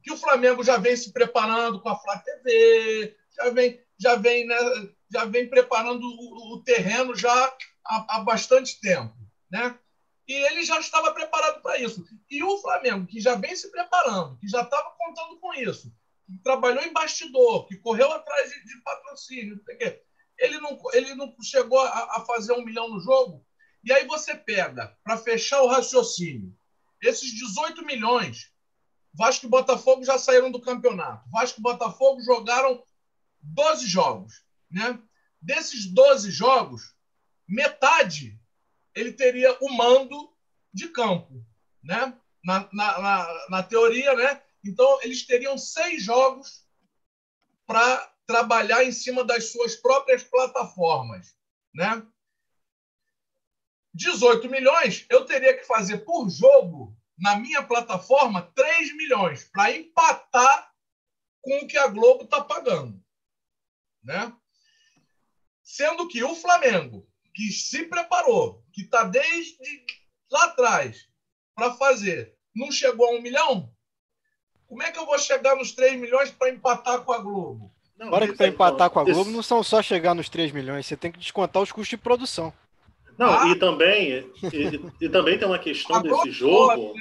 que 0.03 0.13
o 0.13 0.17
Flamengo 0.17 0.63
já 0.63 0.77
vem 0.77 0.97
se 0.97 1.13
preparando 1.13 1.81
com 1.81 1.89
a 1.89 1.97
Flá 1.97 2.19
TV, 2.19 3.17
já 3.35 3.51
vem, 3.51 3.81
já 3.99 4.17
vem, 4.17 4.47
né, 4.47 4.57
já 5.11 5.25
vem 5.25 5.49
preparando 5.49 6.05
o, 6.05 6.55
o 6.55 6.63
terreno 6.63 7.17
já 7.17 7.33
há, 7.85 8.17
há 8.17 8.21
bastante 8.21 8.79
tempo, 8.81 9.15
né? 9.51 9.79
E 10.27 10.33
ele 10.33 10.65
já 10.65 10.79
estava 10.81 11.13
preparado 11.13 11.61
para 11.61 11.79
isso. 11.79 12.05
E 12.31 12.43
o 12.43 12.59
Flamengo, 12.59 13.07
que 13.07 13.21
já 13.21 13.35
vem 13.35 13.55
se 13.55 13.71
preparando, 13.71 14.39
que 14.39 14.49
já 14.49 14.63
estava 14.63 14.95
contando 14.99 15.39
com 15.39 15.53
isso, 15.55 15.93
que 16.27 16.39
trabalhou 16.43 16.83
em 16.83 16.93
bastidor, 16.93 17.67
que 17.67 17.77
correu 17.77 18.11
atrás 18.11 18.51
de, 18.51 18.65
de 18.65 18.81
patrocínio, 18.83 19.63
ele 20.39 20.59
não, 20.59 20.79
ele 20.93 21.15
não 21.15 21.35
chegou 21.43 21.79
a, 21.81 22.17
a, 22.17 22.25
fazer 22.27 22.53
um 22.53 22.65
milhão 22.65 22.89
no 22.89 23.01
jogo. 23.01 23.47
E 23.83 23.93
aí 23.93 24.07
você 24.07 24.35
pega, 24.35 24.97
para 25.05 25.19
fechar 25.19 25.63
o 25.63 25.69
raciocínio, 25.69 26.57
esses 27.03 27.31
18 27.33 27.85
milhões, 27.85 28.51
Vasco 29.13 29.47
e 29.47 29.49
Botafogo 29.49 30.05
já 30.05 30.19
saíram 30.19 30.51
do 30.51 30.61
campeonato. 30.61 31.29
Vasco 31.31 31.61
e 31.61 31.63
Botafogo 31.63 32.23
jogaram 32.23 32.83
12 33.43 33.87
jogos. 33.87 34.43
Né? 34.71 34.99
Desses 35.41 35.87
12 35.87 36.31
jogos, 36.31 36.95
metade 37.47 38.41
ele 38.95 39.13
teria 39.13 39.57
o 39.61 39.73
mando 39.73 40.35
de 40.73 40.89
campo. 40.89 41.45
Né? 41.83 42.19
Na, 42.45 42.69
na, 42.73 42.99
na, 43.01 43.47
na 43.51 43.63
teoria, 43.63 44.15
né? 44.15 44.43
Então, 44.65 45.01
eles 45.03 45.27
teriam 45.27 45.59
seis 45.59 46.03
jogos 46.03 46.65
para 47.67 48.13
trabalhar 48.27 48.85
em 48.85 48.93
cima 48.93 49.25
das 49.25 49.53
suas 49.53 49.77
próprias 49.77 50.25
plataformas. 50.25 51.37
Né? 51.75 52.07
18 53.93 54.49
milhões, 54.49 55.07
eu 55.09 55.25
teria 55.25 55.57
que 55.57 55.65
fazer 55.65 55.99
por 55.99 56.29
jogo, 56.29 56.97
na 57.17 57.37
minha 57.37 57.63
plataforma, 57.63 58.43
3 58.55 58.97
milhões, 58.97 59.45
para 59.45 59.71
empatar 59.71 60.73
com 61.41 61.59
o 61.59 61.67
que 61.67 61.79
a 61.79 61.87
Globo 61.87 62.25
está 62.25 62.43
pagando. 62.43 63.01
Né? 64.03 64.35
Sendo 65.63 66.09
que 66.09 66.25
o 66.25 66.35
Flamengo, 66.35 67.09
que 67.33 67.53
se 67.53 67.85
preparou, 67.85 68.64
que 68.75 68.83
está 68.83 69.05
desde 69.05 69.57
lá 70.31 70.45
atrás 70.47 71.07
para 71.55 71.73
fazer, 71.75 72.35
não 72.55 72.73
chegou 72.73 73.07
a 73.07 73.13
um 73.13 73.23
milhão? 73.23 73.71
Como 74.67 74.83
é 74.83 74.91
que 74.91 74.99
eu 74.99 75.07
vou 75.07 75.19
chegar 75.19 75.55
nos 75.55 75.73
3 75.73 76.01
milhões 76.01 76.31
para 76.31 76.51
empatar 76.51 77.03
com 77.03 77.13
a 77.13 77.19
Globo? 77.19 77.73
Não, 77.97 78.09
Agora 78.09 78.27
que 78.27 78.35
para 78.35 78.49
empatar 78.49 78.91
com 78.91 78.99
a 78.99 79.05
Globo 79.05 79.31
não 79.31 79.43
são 79.43 79.63
só 79.63 79.81
chegar 79.81 80.15
nos 80.15 80.29
3 80.29 80.51
milhões, 80.51 80.85
você 80.85 80.97
tem 80.97 81.13
que 81.13 81.19
descontar 81.19 81.63
os 81.63 81.71
custos 81.71 81.91
de 81.91 81.97
produção. 81.97 82.53
Não, 83.17 83.31
ah. 83.31 83.49
e 83.49 83.55
também 83.55 84.11
e, 84.53 85.05
e, 85.05 85.09
também 85.09 85.39
tem 85.39 85.47
uma 85.47 85.59
questão 85.61 86.03
desse 86.03 86.33
jogo, 86.33 86.95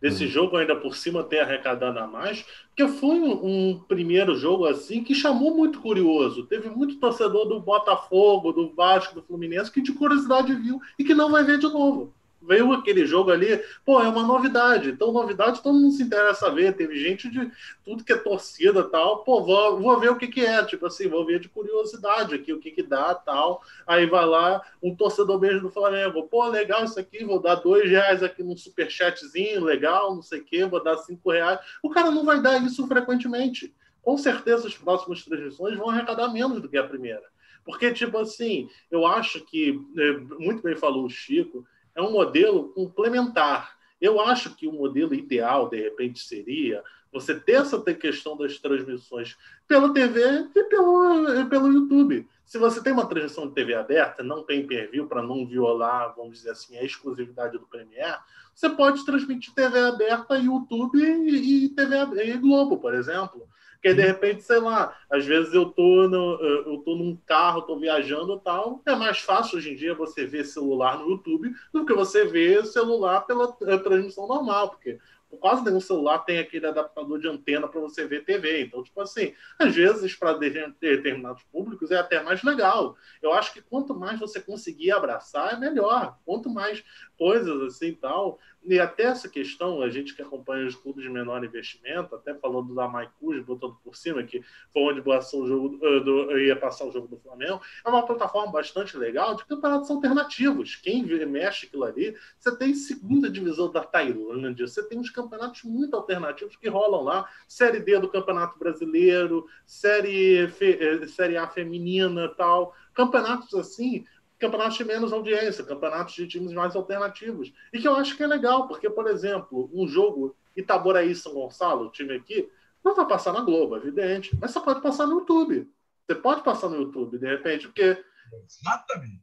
desse 0.00 0.26
jogo 0.26 0.56
ainda 0.56 0.74
por 0.74 0.96
cima 0.96 1.22
ter 1.22 1.40
arrecadado 1.40 1.98
a 1.98 2.06
mais, 2.06 2.44
porque 2.68 2.90
foi 2.98 3.20
um, 3.20 3.32
um, 3.44 3.78
primeiro 3.86 4.34
jogo 4.34 4.66
assim 4.66 5.04
que 5.04 5.14
chamou 5.14 5.54
muito 5.54 5.80
curioso. 5.80 6.46
Teve 6.46 6.70
muito 6.70 6.98
torcedor 6.98 7.46
do 7.46 7.60
Botafogo, 7.60 8.52
do 8.52 8.72
Vasco, 8.74 9.14
do 9.14 9.22
Fluminense 9.22 9.70
que 9.70 9.82
de 9.82 9.92
curiosidade 9.92 10.54
viu 10.54 10.80
e 10.98 11.04
que 11.04 11.14
não 11.14 11.30
vai 11.30 11.44
ver 11.44 11.58
de 11.58 11.66
novo 11.66 12.14
veio 12.42 12.72
aquele 12.72 13.04
jogo 13.04 13.30
ali, 13.30 13.62
pô, 13.84 14.00
é 14.00 14.08
uma 14.08 14.22
novidade. 14.22 14.90
Então, 14.90 15.12
novidade 15.12 15.62
todo 15.62 15.78
mundo 15.78 15.92
se 15.92 16.02
interessa 16.02 16.46
a 16.46 16.50
ver. 16.50 16.74
Teve 16.74 16.98
gente 16.98 17.30
de 17.30 17.50
tudo 17.84 18.04
que 18.04 18.12
é 18.12 18.16
torcida 18.16 18.82
tal, 18.84 19.24
pô, 19.24 19.42
vou, 19.42 19.80
vou 19.80 20.00
ver 20.00 20.10
o 20.10 20.16
que, 20.16 20.26
que 20.26 20.44
é, 20.44 20.64
tipo 20.64 20.86
assim, 20.86 21.08
vou 21.08 21.26
ver 21.26 21.40
de 21.40 21.48
curiosidade 21.48 22.34
aqui, 22.34 22.52
o 22.52 22.58
que, 22.58 22.70
que 22.70 22.82
dá 22.82 23.14
tal. 23.14 23.62
Aí 23.86 24.06
vai 24.06 24.24
lá, 24.24 24.62
um 24.82 24.94
torcedor 24.94 25.40
mesmo 25.40 25.62
do 25.62 25.70
Flamengo, 25.70 26.28
pô, 26.28 26.46
legal 26.48 26.84
isso 26.84 26.98
aqui, 26.98 27.24
vou 27.24 27.40
dar 27.40 27.56
dois 27.56 27.88
reais 27.90 28.22
aqui 28.22 28.42
num 28.42 28.56
superchatzinho, 28.56 29.64
legal, 29.64 30.14
não 30.14 30.22
sei 30.22 30.40
o 30.40 30.44
quê, 30.44 30.64
vou 30.64 30.82
dar 30.82 30.96
cinco 30.98 31.30
reais. 31.30 31.60
O 31.82 31.90
cara 31.90 32.10
não 32.10 32.24
vai 32.24 32.40
dar 32.40 32.62
isso 32.64 32.86
frequentemente. 32.86 33.74
Com 34.02 34.16
certeza, 34.16 34.66
as 34.66 34.74
próximas 34.74 35.22
transmissões 35.24 35.76
vão 35.76 35.90
arrecadar 35.90 36.32
menos 36.32 36.60
do 36.60 36.68
que 36.68 36.78
a 36.78 36.86
primeira. 36.86 37.22
Porque, 37.64 37.92
tipo 37.92 38.16
assim, 38.18 38.68
eu 38.90 39.06
acho 39.06 39.44
que, 39.44 39.78
é, 39.96 40.12
muito 40.38 40.62
bem 40.62 40.74
falou 40.74 41.04
o 41.04 41.10
Chico, 41.10 41.64
é 41.94 42.02
um 42.02 42.12
modelo 42.12 42.68
complementar. 42.70 43.76
Eu 44.00 44.20
acho 44.20 44.54
que 44.54 44.66
o 44.66 44.72
modelo 44.72 45.14
ideal, 45.14 45.68
de 45.68 45.80
repente, 45.80 46.20
seria 46.20 46.82
você 47.12 47.38
ter 47.38 47.52
essa 47.52 47.80
questão 47.94 48.36
das 48.36 48.58
transmissões 48.58 49.36
pela 49.66 49.92
TV 49.92 50.48
e 50.54 50.64
pelo, 50.64 51.46
pelo 51.48 51.72
YouTube. 51.72 52.26
Se 52.46 52.58
você 52.58 52.82
tem 52.82 52.92
uma 52.92 53.06
transmissão 53.06 53.46
de 53.46 53.54
TV 53.54 53.74
aberta, 53.74 54.22
não 54.22 54.42
tem 54.42 54.66
per-view 54.66 55.06
para 55.06 55.22
não 55.22 55.46
violar, 55.46 56.14
vamos 56.16 56.38
dizer 56.38 56.50
assim, 56.50 56.76
a 56.76 56.84
exclusividade 56.84 57.58
do 57.58 57.66
Premiere, 57.66 58.18
você 58.54 58.68
pode 58.68 59.04
transmitir 59.04 59.54
TV 59.54 59.78
aberta, 59.78 60.36
YouTube 60.36 61.00
e, 61.00 61.68
TV 61.70 61.96
e 62.24 62.36
Globo, 62.36 62.78
por 62.78 62.94
exemplo. 62.94 63.48
Porque 63.80 63.94
de 63.94 64.02
repente, 64.02 64.42
sei 64.42 64.58
lá, 64.58 64.94
às 65.10 65.24
vezes 65.24 65.54
eu 65.54 65.64
tô, 65.64 66.06
no, 66.06 66.38
eu 66.42 66.78
tô 66.84 66.94
num 66.94 67.16
carro, 67.26 67.62
tô 67.62 67.78
viajando 67.78 68.34
e 68.34 68.40
tal. 68.40 68.82
É 68.84 68.94
mais 68.94 69.20
fácil 69.20 69.56
hoje 69.56 69.72
em 69.72 69.74
dia 69.74 69.94
você 69.94 70.26
ver 70.26 70.44
celular 70.44 70.98
no 70.98 71.08
YouTube 71.08 71.50
do 71.72 71.86
que 71.86 71.94
você 71.94 72.26
ver 72.26 72.66
celular 72.66 73.22
pela 73.22 73.56
eh, 73.62 73.78
transmissão 73.78 74.26
normal, 74.28 74.68
porque 74.68 74.98
quase 75.38 75.64
nenhum 75.64 75.80
celular 75.80 76.18
tem 76.20 76.38
aquele 76.38 76.66
adaptador 76.66 77.18
de 77.18 77.28
antena 77.28 77.68
para 77.68 77.80
você 77.80 78.06
ver 78.06 78.24
TV. 78.24 78.64
Então, 78.64 78.82
tipo 78.82 79.00
assim, 79.00 79.32
às 79.58 79.74
vezes, 79.74 80.14
para 80.14 80.34
determinados 80.34 81.42
públicos 81.44 81.90
é 81.90 81.96
até 81.96 82.22
mais 82.22 82.42
legal. 82.42 82.96
Eu 83.22 83.32
acho 83.32 83.52
que 83.52 83.62
quanto 83.62 83.94
mais 83.94 84.20
você 84.20 84.40
conseguir 84.40 84.90
abraçar, 84.90 85.54
é 85.54 85.56
melhor. 85.58 86.18
Quanto 86.26 86.50
mais 86.50 86.84
coisas 87.20 87.60
assim 87.62 87.92
tal. 87.92 88.38
E 88.64 88.78
até 88.78 89.04
essa 89.04 89.28
questão, 89.28 89.82
a 89.82 89.90
gente 89.90 90.14
que 90.14 90.22
acompanha 90.22 90.66
os 90.66 90.74
clubes 90.74 91.02
de 91.02 91.10
menor 91.10 91.44
investimento, 91.44 92.14
até 92.14 92.34
falando 92.34 92.74
da 92.74 92.88
Maicus, 92.88 93.42
botando 93.42 93.76
por 93.82 93.94
cima, 93.94 94.22
que 94.22 94.42
foi 94.72 94.82
onde 94.82 95.02
passou 95.02 95.42
o 95.42 95.46
jogo 95.46 95.78
eh, 95.82 96.00
do, 96.00 96.38
ia 96.38 96.56
passar 96.56 96.86
o 96.86 96.92
jogo 96.92 97.08
do 97.08 97.18
Flamengo, 97.18 97.60
é 97.84 97.88
uma 97.88 98.04
plataforma 98.04 98.52
bastante 98.52 98.96
legal 98.96 99.34
de 99.34 99.44
campeonatos 99.44 99.90
alternativos. 99.90 100.76
Quem 100.76 101.04
mexe 101.26 101.66
aquilo 101.66 101.84
ali, 101.84 102.16
você 102.38 102.56
tem 102.56 102.74
segunda 102.74 103.30
divisão 103.30 103.70
da 103.70 103.82
Tailândia, 103.82 104.66
você 104.66 104.82
tem 104.86 104.98
uns 104.98 105.10
campeonatos 105.10 105.62
muito 105.62 105.96
alternativos 105.96 106.56
que 106.56 106.68
rolam 106.68 107.02
lá, 107.02 107.28
Série 107.48 107.80
D 107.80 107.98
do 107.98 108.10
Campeonato 108.10 108.58
Brasileiro, 108.58 109.46
Série, 109.66 110.50
eh, 110.60 111.06
série 111.06 111.36
A 111.36 111.46
feminina 111.48 112.28
tal, 112.28 112.74
campeonatos 112.94 113.54
assim 113.54 114.04
campeonatos 114.40 114.78
de 114.78 114.84
menos 114.84 115.12
audiência, 115.12 115.62
campeonatos 115.62 116.14
de 116.14 116.26
times 116.26 116.52
mais 116.52 116.74
alternativos. 116.74 117.52
E 117.72 117.78
que 117.78 117.86
eu 117.86 117.94
acho 117.94 118.16
que 118.16 118.22
é 118.22 118.26
legal, 118.26 118.66
porque, 118.66 118.88
por 118.88 119.06
exemplo, 119.06 119.70
um 119.72 119.86
jogo 119.86 120.34
Itaboraí 120.56 121.14
São 121.14 121.34
Gonçalo, 121.34 121.86
o 121.86 121.90
time 121.90 122.14
aqui, 122.14 122.50
não 122.82 122.94
vai 122.94 123.06
passar 123.06 123.32
na 123.32 123.42
Globo, 123.42 123.76
evidente, 123.76 124.36
mas 124.40 124.50
você 124.50 124.60
pode 124.60 124.80
passar 124.80 125.06
no 125.06 125.18
YouTube. 125.20 125.70
Você 126.06 126.14
pode 126.14 126.42
passar 126.42 126.70
no 126.70 126.76
YouTube, 126.76 127.18
de 127.18 127.26
repente, 127.26 127.68
porque. 127.68 128.02
Exatamente. 128.48 129.22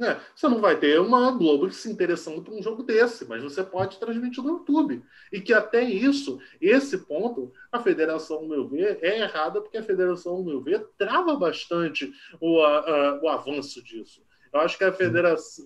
É, 0.00 0.20
você 0.34 0.48
não 0.48 0.60
vai 0.60 0.78
ter 0.78 1.00
uma 1.00 1.32
Globo 1.32 1.68
se 1.72 1.90
interessando 1.90 2.40
por 2.40 2.54
um 2.54 2.62
jogo 2.62 2.84
desse, 2.84 3.24
mas 3.24 3.42
você 3.42 3.64
pode 3.64 3.98
transmitir 3.98 4.42
no 4.44 4.58
YouTube. 4.58 5.02
E 5.32 5.40
que 5.40 5.52
até 5.52 5.82
isso, 5.82 6.40
esse 6.60 6.98
ponto, 6.98 7.52
a 7.72 7.80
federação, 7.80 8.38
ao 8.38 8.48
meu 8.48 8.68
ver, 8.68 8.98
é 9.02 9.20
errada, 9.20 9.60
porque 9.60 9.76
a 9.78 9.82
federação, 9.82 10.34
ao 10.34 10.44
meu 10.44 10.60
ver, 10.60 10.86
trava 10.96 11.36
bastante 11.36 12.12
o, 12.40 12.60
a, 12.60 12.78
a, 12.78 13.20
o 13.22 13.28
avanço 13.28 13.82
disso. 13.82 14.22
Eu 14.52 14.60
acho 14.60 14.78
que 14.78 14.84
a 14.84 14.92
federação, 14.92 15.64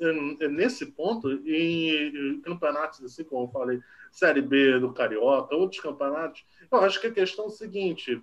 nesse 0.51 0.87
ponto, 0.87 1.31
em 1.47 2.41
campeonatos 2.43 3.03
assim, 3.05 3.25
como 3.25 3.45
eu 3.45 3.49
falei, 3.49 3.81
Série 4.11 4.43
B 4.43 4.79
do 4.79 4.93
Carioca, 4.93 5.55
outros 5.55 5.81
campeonatos, 5.81 6.45
eu 6.71 6.79
acho 6.81 7.01
que 7.01 7.07
a 7.07 7.13
questão 7.13 7.47
é 7.47 7.49
a 7.49 7.51
seguinte: 7.51 8.23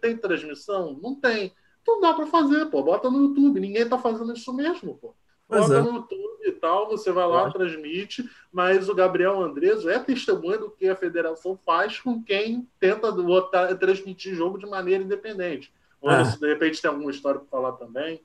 tem 0.00 0.16
transmissão? 0.16 0.98
Não 1.02 1.14
tem. 1.14 1.52
Então 1.82 2.00
dá 2.00 2.14
para 2.14 2.26
fazer, 2.26 2.66
pô. 2.66 2.82
Bota 2.82 3.10
no 3.10 3.22
YouTube. 3.24 3.60
Ninguém 3.60 3.82
está 3.82 3.98
fazendo 3.98 4.32
isso 4.32 4.52
mesmo, 4.52 4.96
pô. 4.96 5.14
Bota 5.48 5.74
é. 5.74 5.82
no 5.82 5.94
YouTube 5.96 6.46
e 6.46 6.52
tal, 6.52 6.88
você 6.88 7.10
vai 7.10 7.26
lá, 7.26 7.50
transmite, 7.50 8.28
mas 8.52 8.88
o 8.88 8.94
Gabriel 8.94 9.42
Andreso 9.42 9.90
é 9.90 9.98
testemunha 9.98 10.58
do 10.58 10.70
que 10.70 10.88
a 10.88 10.94
federação 10.94 11.56
faz 11.56 11.98
com 11.98 12.22
quem 12.22 12.68
tenta 12.78 13.10
botar, 13.10 13.74
transmitir 13.74 14.34
jogo 14.34 14.58
de 14.58 14.66
maneira 14.66 15.02
independente. 15.02 15.72
É. 16.02 16.24
Se 16.24 16.38
de 16.38 16.46
repente 16.46 16.80
tem 16.80 16.88
alguma 16.88 17.10
história 17.10 17.40
para 17.40 17.48
falar 17.48 17.72
também. 17.72 18.22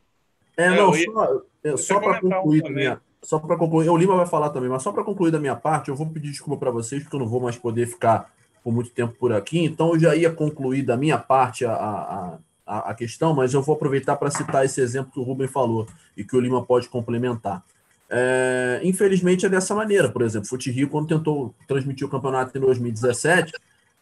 É, 0.58 0.70
não, 0.70 0.94
só, 0.94 1.42
é, 1.64 1.78
só 1.78 2.00
para 2.00 2.22
concluir 2.22 2.64
um 2.64 2.70
minha, 2.70 3.02
só 3.22 3.40
para 3.40 3.58
concluir, 3.58 3.90
o 3.90 3.98
Lima 3.98 4.16
vai 4.16 4.26
falar 4.26 4.50
também, 4.50 4.70
mas 4.70 4.84
só 4.84 4.92
para 4.92 5.04
concluir 5.04 5.32
da 5.32 5.40
minha 5.40 5.56
parte, 5.56 5.90
eu 5.90 5.96
vou 5.96 6.08
pedir 6.08 6.30
desculpa 6.30 6.60
para 6.60 6.72
vocês, 6.72 7.02
porque 7.04 7.16
eu 7.16 7.20
não 7.20 7.28
vou 7.28 7.42
mais 7.42 7.58
poder 7.58 7.88
ficar 7.88 8.32
por 8.64 8.72
muito 8.72 8.92
tempo 8.92 9.16
por 9.20 9.34
aqui, 9.34 9.60
então 9.60 9.94
eu 9.94 10.00
já 10.00 10.16
ia 10.16 10.32
concluir 10.32 10.84
da 10.84 10.96
minha 10.96 11.18
parte 11.18 11.66
a, 11.66 11.74
a, 11.74 12.38
a, 12.66 12.92
a 12.92 12.94
questão, 12.94 13.34
mas 13.34 13.54
eu 13.54 13.62
vou 13.62 13.76
aproveitar 13.76 14.16
para 14.16 14.32
citar 14.32 14.66
esse 14.66 14.82
exemplo 14.82 15.12
que 15.12 15.20
o 15.20 15.24
Rubem 15.24 15.48
falou 15.48 15.88
e 16.16 16.24
que 16.24 16.36
o 16.36 16.40
Lima 16.40 16.64
pode 16.64 16.90
complementar. 16.90 17.64
É, 18.10 18.80
infelizmente 18.84 19.46
é 19.46 19.50
dessa 19.50 19.74
maneira, 19.74 20.10
por 20.10 20.22
exemplo, 20.22 20.46
o 20.46 20.50
Fute 20.50 20.72
Rio, 20.72 20.90
quando 20.90 21.08
tentou 21.08 21.54
transmitir 21.68 22.06
o 22.06 22.10
campeonato 22.10 22.56
em 22.58 22.62
2017, 22.62 23.54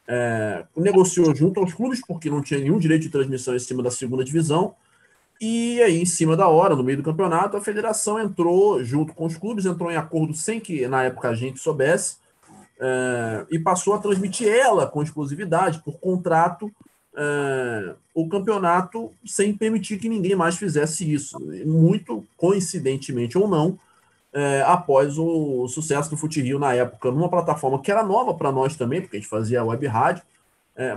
é, 0.08 0.66
negociou 0.76 1.34
junto 1.34 1.60
aos 1.60 1.74
clubes, 1.74 2.02
porque 2.06 2.30
não 2.30 2.42
tinha 2.42 2.60
nenhum 2.60 2.78
direito 2.78 3.04
de 3.04 3.10
transmissão 3.10 3.56
em 3.56 3.60
cima 3.60 3.82
da 3.82 3.90
segunda 3.92 4.24
divisão, 4.24 4.76
e 5.46 5.84
aí, 5.84 6.02
em 6.02 6.06
cima 6.06 6.38
da 6.38 6.48
hora, 6.48 6.74
no 6.74 6.86
meio 6.86 7.00
do 7.00 7.04
campeonato, 7.04 7.58
a 7.58 7.62
federação 7.62 8.18
entrou, 8.18 8.82
junto 8.82 9.14
com 9.14 9.26
os 9.26 9.36
clubes, 9.36 9.66
entrou 9.66 9.92
em 9.92 9.98
acordo 9.98 10.34
sem 10.34 10.58
que 10.58 10.88
na 10.88 11.04
época 11.04 11.28
a 11.28 11.36
gente 11.36 11.60
soubesse, 11.60 12.16
é, 12.80 13.46
e 13.52 13.60
passou 13.60 13.94
a 13.94 14.00
transmitir 14.00 14.48
ela 14.48 14.88
com 14.88 15.04
exclusividade, 15.04 15.82
por 15.84 16.00
contrato, 16.00 16.72
é, 17.14 17.94
o 18.14 18.30
campeonato, 18.30 19.12
sem 19.26 19.54
permitir 19.54 19.98
que 20.00 20.08
ninguém 20.08 20.34
mais 20.34 20.56
fizesse 20.56 21.12
isso. 21.14 21.38
Muito 21.66 22.26
coincidentemente 22.38 23.38
ou 23.38 23.46
não, 23.46 23.78
é, 24.32 24.64
após 24.66 25.18
o, 25.18 25.68
sucesso 25.68 26.10
do 26.10 26.16
Fute 26.16 26.42
Rio 26.42 26.58
na 26.58 26.74
época, 26.74 27.12
numa 27.12 27.28
plataforma 27.28 27.82
que 27.82 27.92
era 27.92 28.02
nova 28.02 28.34
para 28.34 28.50
nós 28.50 28.78
também, 28.78 29.02
porque 29.02 29.18
a 29.18 29.20
gente 29.20 29.30
fazia 29.30 29.62
web 29.62 29.86
rádio, 29.88 30.24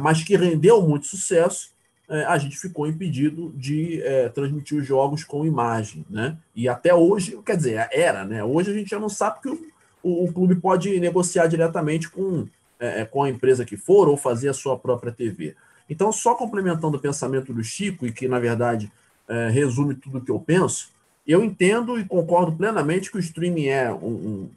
mas 0.00 0.22
que 0.22 0.36
rendeu 0.36 0.80
muito 0.80 1.06
sucesso 1.06 1.74
é, 1.74 1.75
a 2.08 2.38
gente 2.38 2.56
ficou 2.56 2.86
impedido 2.86 3.52
de 3.56 4.00
é, 4.02 4.28
transmitir 4.28 4.78
os 4.78 4.86
jogos 4.86 5.24
com 5.24 5.44
imagem, 5.44 6.04
né? 6.08 6.36
E 6.54 6.68
até 6.68 6.94
hoje, 6.94 7.36
quer 7.44 7.56
dizer, 7.56 7.88
era, 7.90 8.24
né? 8.24 8.44
Hoje 8.44 8.70
a 8.70 8.74
gente 8.74 8.90
já 8.90 8.98
não 8.98 9.08
sabe 9.08 9.40
que 9.40 9.48
o, 9.48 9.58
o, 10.02 10.24
o 10.24 10.32
clube 10.32 10.54
pode 10.54 11.00
negociar 11.00 11.48
diretamente 11.48 12.08
com, 12.08 12.46
é, 12.78 13.00
é, 13.00 13.04
com 13.04 13.24
a 13.24 13.28
empresa 13.28 13.64
que 13.64 13.76
for 13.76 14.08
ou 14.08 14.16
fazer 14.16 14.48
a 14.48 14.54
sua 14.54 14.78
própria 14.78 15.10
TV. 15.10 15.56
Então, 15.90 16.12
só 16.12 16.34
complementando 16.34 16.96
o 16.96 17.00
pensamento 17.00 17.52
do 17.52 17.64
Chico, 17.64 18.06
e 18.06 18.12
que 18.12 18.28
na 18.28 18.38
verdade 18.38 18.90
é, 19.28 19.48
resume 19.48 19.94
tudo 19.94 20.18
o 20.18 20.20
que 20.20 20.30
eu 20.30 20.38
penso, 20.38 20.90
eu 21.26 21.42
entendo 21.42 21.98
e 21.98 22.04
concordo 22.04 22.52
plenamente 22.52 23.10
que 23.10 23.16
o 23.16 23.20
streaming 23.20 23.66
é 23.66 23.92
um, 23.92 23.96
um, 23.96 24.50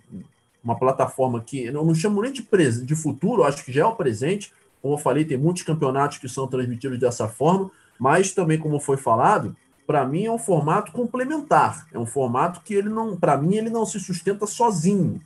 uma 0.63 0.77
plataforma 0.77 1.41
que 1.41 1.65
eu 1.65 1.73
não 1.73 1.95
chamo 1.95 2.21
nem 2.21 2.31
de, 2.31 2.45
de 2.85 2.95
futuro, 2.95 3.43
acho 3.43 3.65
que 3.65 3.71
já 3.71 3.81
é 3.81 3.85
o 3.85 3.95
presente, 3.95 4.51
como 4.81 4.93
eu 4.93 4.97
falei, 4.97 5.25
tem 5.25 5.37
muitos 5.37 5.63
campeonatos 5.63 6.17
que 6.17 6.29
são 6.29 6.47
transmitidos 6.47 6.99
dessa 6.99 7.27
forma, 7.27 7.69
mas 7.99 8.31
também, 8.31 8.57
como 8.57 8.79
foi 8.79 8.97
falado, 8.97 9.55
para 9.85 10.05
mim 10.05 10.25
é 10.25 10.31
um 10.31 10.37
formato 10.37 10.91
complementar. 10.91 11.87
É 11.91 11.99
um 11.99 12.05
formato 12.05 12.61
que 12.61 12.73
ele 12.73 12.89
não, 12.89 13.17
para 13.17 13.37
mim, 13.37 13.55
ele 13.55 13.69
não 13.69 13.85
se 13.85 13.99
sustenta 13.99 14.45
sozinho. 14.45 15.19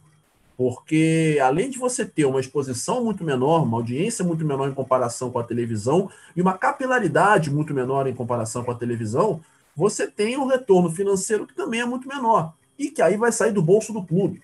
Porque 0.56 1.40
além 1.42 1.70
de 1.70 1.78
você 1.78 2.06
ter 2.06 2.26
uma 2.26 2.40
exposição 2.40 3.04
muito 3.04 3.24
menor, 3.24 3.64
uma 3.64 3.78
audiência 3.78 4.24
muito 4.24 4.46
menor 4.46 4.70
em 4.70 4.74
comparação 4.74 5.32
com 5.32 5.40
a 5.40 5.44
televisão 5.44 6.10
e 6.36 6.42
uma 6.42 6.58
capilaridade 6.58 7.52
muito 7.52 7.74
menor 7.74 8.08
em 8.08 8.14
comparação 8.14 8.64
com 8.64 8.72
a 8.72 8.76
televisão, 8.76 9.42
você 9.76 10.08
tem 10.08 10.38
um 10.38 10.46
retorno 10.46 10.90
financeiro 10.90 11.48
que 11.48 11.56
também 11.56 11.82
é 11.82 11.86
muito 11.86 12.08
menor 12.08 12.54
e 12.78 12.90
que 12.90 13.02
aí 13.02 13.18
vai 13.18 13.32
sair 13.32 13.52
do 13.52 13.62
bolso 13.62 13.92
do 13.92 14.04
clube. 14.04 14.42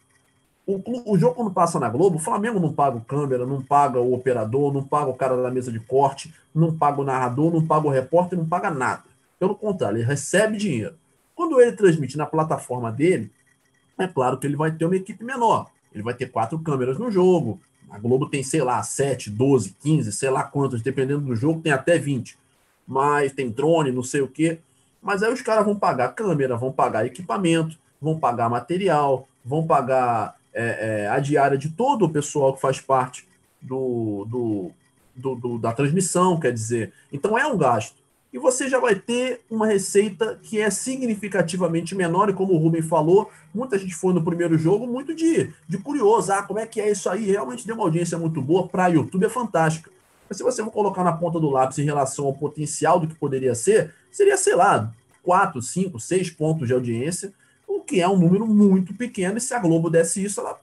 O, 0.72 1.14
o, 1.14 1.18
jogo, 1.18 1.34
quando 1.34 1.52
passa 1.52 1.80
na 1.80 1.90
Globo, 1.90 2.18
o 2.18 2.20
Flamengo 2.20 2.60
não 2.60 2.72
paga 2.72 2.96
o 2.96 3.02
câmera, 3.02 3.44
não 3.44 3.60
paga 3.60 4.00
o 4.00 4.14
operador, 4.14 4.72
não 4.72 4.84
paga 4.84 5.10
o 5.10 5.16
cara 5.16 5.36
da 5.42 5.50
mesa 5.50 5.72
de 5.72 5.80
corte, 5.80 6.32
não 6.54 6.78
paga 6.78 7.02
o 7.02 7.04
narrador, 7.04 7.52
não 7.52 7.66
paga 7.66 7.88
o 7.88 7.90
repórter, 7.90 8.38
não 8.38 8.48
paga 8.48 8.70
nada. 8.70 9.04
Pelo 9.40 9.56
contrário, 9.56 9.98
ele 9.98 10.06
recebe 10.06 10.58
dinheiro. 10.58 10.94
Quando 11.34 11.60
ele 11.60 11.72
transmite 11.72 12.16
na 12.16 12.28
plataforma 12.28 12.92
dele, 12.92 13.32
é 13.98 14.08
claro 14.08 14.38
que 14.38 14.46
ele 14.46 14.56
vai 14.56 14.72
ter 14.72 14.86
uma 14.86 14.96
equipe 14.96 15.24
menor. 15.24 15.72
Ele 15.92 16.04
vai 16.04 16.14
ter 16.14 16.28
quatro 16.28 16.60
câmeras 16.60 17.00
no 17.00 17.10
jogo. 17.10 17.60
A 17.90 17.98
Globo 17.98 18.30
tem, 18.30 18.44
sei 18.44 18.62
lá, 18.62 18.84
7, 18.84 19.32
12, 19.32 19.76
15, 19.82 20.12
sei 20.12 20.30
lá 20.30 20.44
quantas, 20.44 20.84
dependendo 20.84 21.22
do 21.22 21.36
jogo, 21.36 21.62
tem 21.62 21.72
até 21.72 21.98
20. 21.98 22.38
Mas 22.88 23.34
tem 23.34 23.50
drone, 23.50 23.92
não 23.92 24.04
sei 24.04 24.22
o 24.22 24.28
quê. 24.28 24.60
Mas 25.02 25.24
aí 25.24 25.34
os 25.34 25.42
caras 25.42 25.66
vão 25.66 25.76
pagar 25.76 26.10
câmera, 26.10 26.56
vão 26.56 26.72
pagar 26.72 27.08
equipamento, 27.08 27.76
vão 28.00 28.20
pagar 28.20 28.50
material, 28.50 29.28
vão 29.44 29.66
pagar 29.66 30.39
é, 30.54 31.04
é, 31.04 31.08
a 31.08 31.20
diária 31.20 31.58
de 31.58 31.70
todo 31.70 32.06
o 32.06 32.10
pessoal 32.10 32.54
que 32.54 32.62
faz 32.62 32.80
parte 32.80 33.28
do, 33.62 34.26
do, 34.30 34.72
do, 35.16 35.36
do, 35.36 35.58
da 35.58 35.72
transmissão, 35.72 36.40
quer 36.40 36.52
dizer. 36.52 36.94
Então 37.12 37.38
é 37.38 37.46
um 37.46 37.58
gasto. 37.58 38.00
E 38.32 38.38
você 38.38 38.70
já 38.70 38.80
vai 38.80 38.94
ter 38.94 39.42
uma 39.50 39.66
receita 39.66 40.40
que 40.44 40.60
é 40.60 40.70
significativamente 40.70 41.96
menor, 41.96 42.30
e 42.30 42.34
como 42.34 42.54
o 42.54 42.58
Rubem 42.58 42.82
falou, 42.82 43.32
muita 43.54 43.78
gente 43.80 43.96
foi 43.96 44.14
no 44.14 44.24
primeiro 44.24 44.56
jogo 44.56 44.86
muito 44.86 45.16
de, 45.16 45.52
de 45.68 45.78
curioso. 45.80 46.32
Ah, 46.32 46.44
como 46.44 46.60
é 46.60 46.68
que 46.68 46.80
é 46.80 46.92
isso 46.92 47.10
aí? 47.10 47.26
Realmente 47.26 47.66
deu 47.66 47.76
uma 47.76 47.86
audiência 47.86 48.20
muito 48.20 48.40
boa. 48.40 48.68
Para 48.68 48.88
YouTube 48.88 49.26
é 49.26 49.30
fantástica. 49.30 49.90
Mas 50.28 50.38
se 50.38 50.44
você 50.44 50.64
for 50.64 50.72
colocar 50.72 51.04
na 51.04 51.12
ponta 51.12 51.40
do 51.40 51.50
lápis 51.50 51.80
em 51.80 51.86
relação 51.86 52.26
ao 52.26 52.34
potencial 52.34 53.00
do 53.00 53.08
que 53.08 53.16
poderia 53.16 53.56
ser, 53.56 53.96
seria, 54.12 54.38
sei 54.38 54.56
lá, 54.56 54.94
4, 55.24 55.60
5, 55.60 56.00
6 56.00 56.30
pontos 56.30 56.68
de 56.68 56.74
audiência 56.74 57.34
que 57.90 58.00
é 58.00 58.08
um 58.08 58.18
número 58.18 58.46
muito 58.46 58.94
pequeno, 58.94 59.40
e 59.40 59.42
se 59.42 59.54
a 59.54 59.60
Globo 59.60 59.90
desse 59.90 60.24
isso, 60.24 60.40
ela 60.40 60.60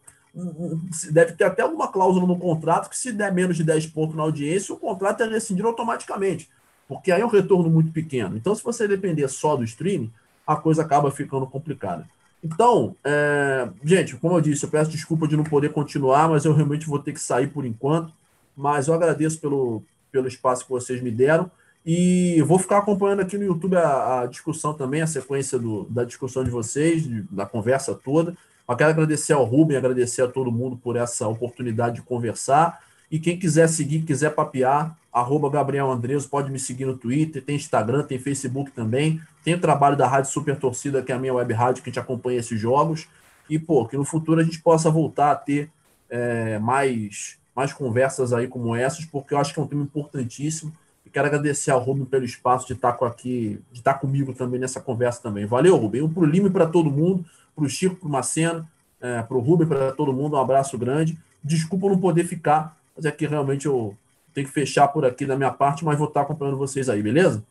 deve 1.10 1.32
ter 1.32 1.44
até 1.44 1.62
alguma 1.62 1.88
cláusula 1.88 2.26
no 2.26 2.38
contrato 2.38 2.88
que 2.88 2.96
se 2.96 3.10
der 3.10 3.32
menos 3.32 3.56
de 3.56 3.64
10 3.64 3.86
pontos 3.86 4.14
na 4.14 4.22
audiência, 4.22 4.72
o 4.72 4.78
contrato 4.78 5.22
é 5.22 5.26
rescindido 5.28 5.66
automaticamente, 5.66 6.48
porque 6.86 7.10
aí 7.10 7.20
é 7.20 7.26
um 7.26 7.30
retorno 7.30 7.68
muito 7.68 7.90
pequeno. 7.90 8.36
Então, 8.36 8.54
se 8.54 8.62
você 8.62 8.86
depender 8.86 9.26
só 9.28 9.56
do 9.56 9.64
streaming, 9.64 10.12
a 10.46 10.54
coisa 10.54 10.82
acaba 10.82 11.10
ficando 11.10 11.46
complicada. 11.46 12.06
Então, 12.44 12.94
é, 13.02 13.68
gente, 13.82 14.14
como 14.16 14.36
eu 14.36 14.40
disse, 14.40 14.64
eu 14.64 14.70
peço 14.70 14.90
desculpa 14.90 15.26
de 15.26 15.36
não 15.36 15.42
poder 15.42 15.72
continuar, 15.72 16.28
mas 16.28 16.44
eu 16.44 16.52
realmente 16.52 16.86
vou 16.86 17.00
ter 17.00 17.12
que 17.12 17.20
sair 17.20 17.48
por 17.48 17.64
enquanto. 17.64 18.12
Mas 18.56 18.86
eu 18.86 18.94
agradeço 18.94 19.40
pelo, 19.40 19.82
pelo 20.12 20.28
espaço 20.28 20.64
que 20.64 20.70
vocês 20.70 21.02
me 21.02 21.10
deram. 21.10 21.50
E 21.86 22.42
vou 22.42 22.58
ficar 22.58 22.78
acompanhando 22.78 23.20
aqui 23.20 23.38
no 23.38 23.44
YouTube 23.44 23.76
a, 23.76 24.22
a 24.22 24.26
discussão 24.26 24.74
também, 24.74 25.02
a 25.02 25.06
sequência 25.06 25.56
do, 25.56 25.84
da 25.84 26.02
discussão 26.02 26.42
de 26.42 26.50
vocês, 26.50 27.04
de, 27.04 27.22
da 27.30 27.46
conversa 27.46 27.94
toda. 27.94 28.36
Eu 28.68 28.76
quero 28.76 28.90
agradecer 28.90 29.32
ao 29.32 29.44
Rubem, 29.44 29.76
agradecer 29.76 30.22
a 30.22 30.26
todo 30.26 30.50
mundo 30.50 30.76
por 30.76 30.96
essa 30.96 31.28
oportunidade 31.28 31.96
de 31.96 32.02
conversar. 32.02 32.82
E 33.08 33.20
quem 33.20 33.38
quiser 33.38 33.68
seguir, 33.68 34.02
quiser 34.02 34.30
papear, 34.30 34.98
arroba 35.12 35.48
Gabriel 35.48 35.88
Andreso, 35.88 36.28
pode 36.28 36.50
me 36.50 36.58
seguir 36.58 36.86
no 36.86 36.96
Twitter, 36.96 37.40
tem 37.40 37.54
Instagram, 37.54 38.02
tem 38.02 38.18
Facebook 38.18 38.72
também. 38.72 39.20
Tem 39.44 39.54
o 39.54 39.60
trabalho 39.60 39.96
da 39.96 40.08
Rádio 40.08 40.32
Super 40.32 40.58
Torcida, 40.58 41.00
que 41.04 41.12
é 41.12 41.14
a 41.14 41.18
minha 41.20 41.34
web 41.34 41.54
rádio, 41.54 41.84
que 41.84 41.88
a 41.88 41.92
gente 41.92 42.00
acompanha 42.00 42.40
esses 42.40 42.60
jogos. 42.60 43.06
E, 43.48 43.60
pô, 43.60 43.86
que 43.86 43.96
no 43.96 44.04
futuro 44.04 44.40
a 44.40 44.44
gente 44.44 44.58
possa 44.60 44.90
voltar 44.90 45.30
a 45.30 45.36
ter 45.36 45.70
é, 46.10 46.58
mais, 46.58 47.38
mais 47.54 47.72
conversas 47.72 48.32
aí 48.32 48.48
como 48.48 48.74
essas, 48.74 49.04
porque 49.04 49.34
eu 49.34 49.38
acho 49.38 49.54
que 49.54 49.60
é 49.60 49.62
um 49.62 49.68
tema 49.68 49.84
importantíssimo 49.84 50.72
Quero 51.16 51.28
agradecer 51.28 51.70
ao 51.70 51.80
Rubem 51.80 52.04
pelo 52.04 52.26
espaço 52.26 52.66
de 52.66 52.74
estar 52.74 52.92
com 52.92 53.06
aqui, 53.06 53.58
de 53.72 53.78
estar 53.78 53.94
comigo 53.94 54.34
também 54.34 54.60
nessa 54.60 54.82
conversa 54.82 55.22
também. 55.22 55.46
Valeu, 55.46 55.74
Rubem. 55.74 56.02
Um 56.02 56.12
para 56.12 56.24
o 56.24 56.26
Lima 56.26 56.48
e 56.48 56.50
para 56.50 56.66
todo 56.66 56.90
mundo, 56.90 57.24
para 57.54 57.64
o 57.64 57.68
Chico, 57.70 57.96
para 57.96 58.06
o 58.06 58.10
Macena, 58.10 58.70
é, 59.00 59.22
para 59.22 59.34
o 59.34 59.40
Rubem, 59.40 59.66
para 59.66 59.92
todo 59.92 60.12
mundo, 60.12 60.36
um 60.36 60.38
abraço 60.38 60.76
grande. 60.76 61.18
Desculpa 61.42 61.88
não 61.88 61.98
poder 61.98 62.24
ficar, 62.24 62.76
mas 62.94 63.06
é 63.06 63.10
que 63.10 63.26
realmente 63.26 63.64
eu 63.64 63.96
tenho 64.34 64.46
que 64.46 64.52
fechar 64.52 64.88
por 64.88 65.06
aqui 65.06 65.24
da 65.24 65.36
minha 65.36 65.50
parte, 65.50 65.86
mas 65.86 65.98
vou 65.98 66.06
estar 66.06 66.20
acompanhando 66.20 66.58
vocês 66.58 66.86
aí, 66.90 67.02
beleza? 67.02 67.42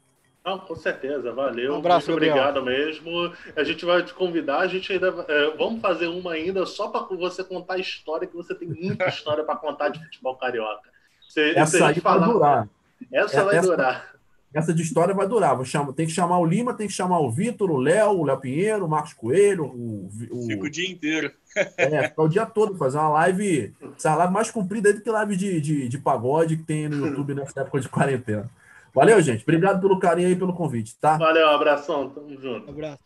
Não, 0.46 0.60
com 0.60 0.76
certeza, 0.76 1.34
valeu. 1.34 1.74
Um 1.74 1.78
abraço, 1.80 2.12
Muito 2.12 2.24
obrigado 2.24 2.64
mesmo. 2.64 3.34
A 3.56 3.64
gente 3.64 3.84
vai 3.84 4.04
te 4.04 4.14
convidar, 4.14 4.60
a 4.60 4.68
gente 4.68 4.94
ainda. 4.94 5.08
É, 5.28 5.58
vamos 5.58 5.82
fazer 5.82 6.06
uma 6.06 6.34
ainda 6.34 6.68
só 6.68 6.90
para 6.90 7.02
você 7.18 7.44
contar 7.44 7.74
a 7.74 7.80
história, 7.80 8.28
que 8.28 8.36
você 8.36 8.54
tem 8.54 8.68
muita 8.68 9.06
história 9.10 9.44
para 9.44 9.56
contar 9.56 9.90
de 9.90 9.98
futebol 10.04 10.36
carioca. 10.36 10.88
Você, 11.28 11.54
Essa 11.56 11.88
aí 11.88 12.00
falar... 12.00 12.28
durar. 12.28 12.70
Essa 13.12 13.44
vai 13.44 13.58
essa, 13.58 13.68
durar. 13.68 14.16
Essa 14.54 14.74
de 14.74 14.82
história 14.82 15.14
vai 15.14 15.28
durar. 15.28 15.56
Vou 15.56 15.66
chamar, 15.66 15.94
tem 15.94 16.06
que 16.06 16.14
chamar 16.14 16.40
o 16.40 16.46
Lima, 16.46 16.74
tem 16.74 16.88
que 16.88 16.94
chamar 16.94 17.20
o 17.20 17.30
Vitor, 17.30 17.70
o 17.70 17.78
Léo, 17.78 18.12
o 18.12 18.24
Léo 18.24 18.40
Pinheiro, 18.40 18.86
o 18.86 18.90
Marcos 18.90 19.14
Coelho. 19.14 19.66
O, 19.66 20.10
o... 20.32 20.48
Fica 20.48 20.64
o 20.64 20.70
dia 20.70 20.90
inteiro. 20.90 21.32
É, 21.78 22.10
ficar 22.10 22.24
o 22.24 22.28
dia 22.28 22.46
todo, 22.46 22.78
fazer 22.78 22.98
uma 22.98 23.10
live, 23.10 23.74
essa 23.98 24.16
live 24.16 24.34
mais 24.34 24.52
comprida 24.52 24.94
do 24.94 25.02
que 25.02 25.10
live 25.10 25.36
de, 25.36 25.62
de, 25.62 25.90
de 25.90 25.98
pagode 25.98 26.58
que 26.58 26.64
tem 26.64 26.88
no 26.88 27.08
YouTube 27.08 27.34
nessa 27.34 27.62
época 27.62 27.80
de 27.80 27.90
quarentena. 27.90 28.50
Valeu, 28.94 29.22
gente. 29.22 29.44
Obrigado 29.44 29.82
pelo 29.82 30.00
carinho 30.00 30.30
aí 30.30 30.36
pelo 30.36 30.54
convite, 30.54 30.96
tá? 31.00 31.18
Valeu, 31.18 31.50
abração, 31.50 32.10
tamo 32.10 32.40
junto. 32.42 32.70
abraço. 32.70 33.04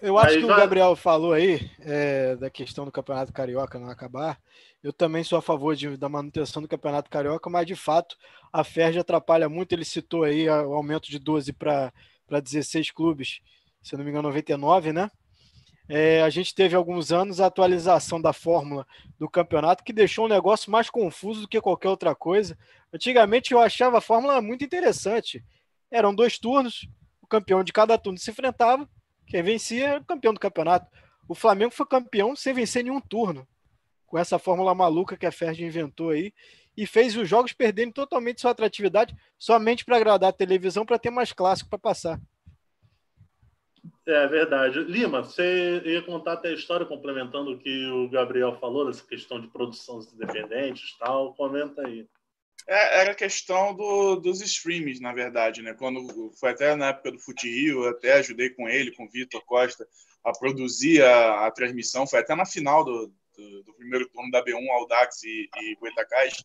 Eu 0.00 0.18
acho 0.18 0.34
aí 0.34 0.40
que 0.40 0.46
vai... 0.46 0.56
o 0.56 0.60
Gabriel 0.60 0.96
falou 0.96 1.32
aí 1.32 1.70
é, 1.80 2.36
da 2.36 2.48
questão 2.50 2.84
do 2.84 2.92
Campeonato 2.92 3.32
Carioca 3.32 3.78
não 3.78 3.90
acabar. 3.90 4.38
Eu 4.84 4.92
também 4.92 5.24
sou 5.24 5.38
a 5.38 5.42
favor 5.42 5.74
de, 5.74 5.96
da 5.96 6.10
manutenção 6.10 6.60
do 6.60 6.68
Campeonato 6.68 7.08
Carioca, 7.08 7.48
mas 7.48 7.66
de 7.66 7.74
fato 7.74 8.18
a 8.52 8.62
FERJ 8.62 8.98
atrapalha 9.00 9.48
muito. 9.48 9.72
Ele 9.72 9.82
citou 9.82 10.24
aí 10.24 10.46
o 10.46 10.74
aumento 10.74 11.10
de 11.10 11.18
12 11.18 11.54
para 11.54 11.90
16 12.30 12.90
clubes, 12.90 13.40
se 13.82 13.96
não 13.96 14.04
me 14.04 14.10
engano, 14.10 14.28
99, 14.28 14.92
né? 14.92 15.10
É, 15.88 16.20
a 16.20 16.28
gente 16.28 16.54
teve 16.54 16.76
alguns 16.76 17.10
anos 17.12 17.40
a 17.40 17.46
atualização 17.46 18.20
da 18.20 18.34
fórmula 18.34 18.86
do 19.18 19.26
campeonato 19.26 19.82
que 19.82 19.92
deixou 19.92 20.26
o 20.26 20.28
negócio 20.28 20.70
mais 20.70 20.90
confuso 20.90 21.40
do 21.40 21.48
que 21.48 21.62
qualquer 21.62 21.88
outra 21.88 22.14
coisa. 22.14 22.56
Antigamente 22.92 23.52
eu 23.52 23.60
achava 23.60 23.96
a 23.98 24.02
fórmula 24.02 24.42
muito 24.42 24.66
interessante. 24.66 25.42
Eram 25.90 26.14
dois 26.14 26.38
turnos, 26.38 26.86
o 27.22 27.26
campeão 27.26 27.64
de 27.64 27.72
cada 27.72 27.96
turno 27.96 28.18
se 28.18 28.30
enfrentava, 28.30 28.86
quem 29.26 29.42
vencia 29.42 29.88
era 29.88 30.00
o 30.00 30.04
campeão 30.04 30.34
do 30.34 30.40
campeonato. 30.40 30.90
O 31.26 31.34
Flamengo 31.34 31.72
foi 31.72 31.86
campeão 31.86 32.36
sem 32.36 32.52
vencer 32.52 32.84
nenhum 32.84 33.00
turno 33.00 33.48
com 34.14 34.18
essa 34.20 34.38
fórmula 34.38 34.72
maluca 34.76 35.16
que 35.16 35.26
a 35.26 35.32
Ferdi 35.32 35.64
inventou 35.64 36.10
aí 36.10 36.32
e 36.76 36.86
fez 36.86 37.16
os 37.16 37.28
jogos 37.28 37.52
perderem 37.52 37.90
totalmente 37.90 38.40
sua 38.40 38.52
atratividade 38.52 39.12
somente 39.36 39.84
para 39.84 39.96
agradar 39.96 40.30
a 40.30 40.32
televisão 40.32 40.86
para 40.86 41.00
ter 41.00 41.10
mais 41.10 41.32
clássico 41.32 41.68
para 41.68 41.80
passar. 41.80 42.20
É 44.06 44.28
verdade. 44.28 44.78
Lima, 44.84 45.24
você 45.24 45.82
ia 45.84 46.00
contar 46.00 46.34
até 46.34 46.50
a 46.50 46.54
história 46.54 46.86
complementando 46.86 47.50
o 47.50 47.58
que 47.58 47.88
o 47.88 48.08
Gabriel 48.08 48.56
falou, 48.60 48.86
dessa 48.86 49.04
questão 49.04 49.40
de 49.40 49.48
produção 49.48 49.98
independentes 50.12 50.96
tal. 50.96 51.34
Comenta 51.34 51.84
aí. 51.84 52.06
É, 52.68 53.00
era 53.00 53.10
a 53.10 53.16
questão 53.16 53.74
do, 53.74 54.14
dos 54.20 54.40
streams, 54.40 55.00
na 55.00 55.12
verdade, 55.12 55.60
né? 55.60 55.74
Quando 55.74 56.30
foi 56.38 56.50
até 56.50 56.76
na 56.76 56.90
época 56.90 57.10
do 57.10 57.18
Fute 57.18 57.48
Rio, 57.48 57.88
até 57.88 58.12
ajudei 58.12 58.50
com 58.50 58.68
ele, 58.68 58.94
com 58.94 59.06
o 59.06 59.10
Vitor 59.10 59.44
Costa, 59.44 59.84
a 60.22 60.30
produzir 60.30 61.02
a, 61.02 61.48
a 61.48 61.50
transmissão. 61.50 62.06
Foi 62.06 62.20
até 62.20 62.32
na 62.36 62.46
final 62.46 62.84
do, 62.84 63.12
do, 63.36 63.62
do 63.62 63.74
primeiro 63.74 64.08
turno 64.08 64.30
da 64.30 64.44
B1, 64.44 64.68
Audax 64.70 65.22
e, 65.24 65.48
e 65.56 65.76
Goitacás. 65.76 66.44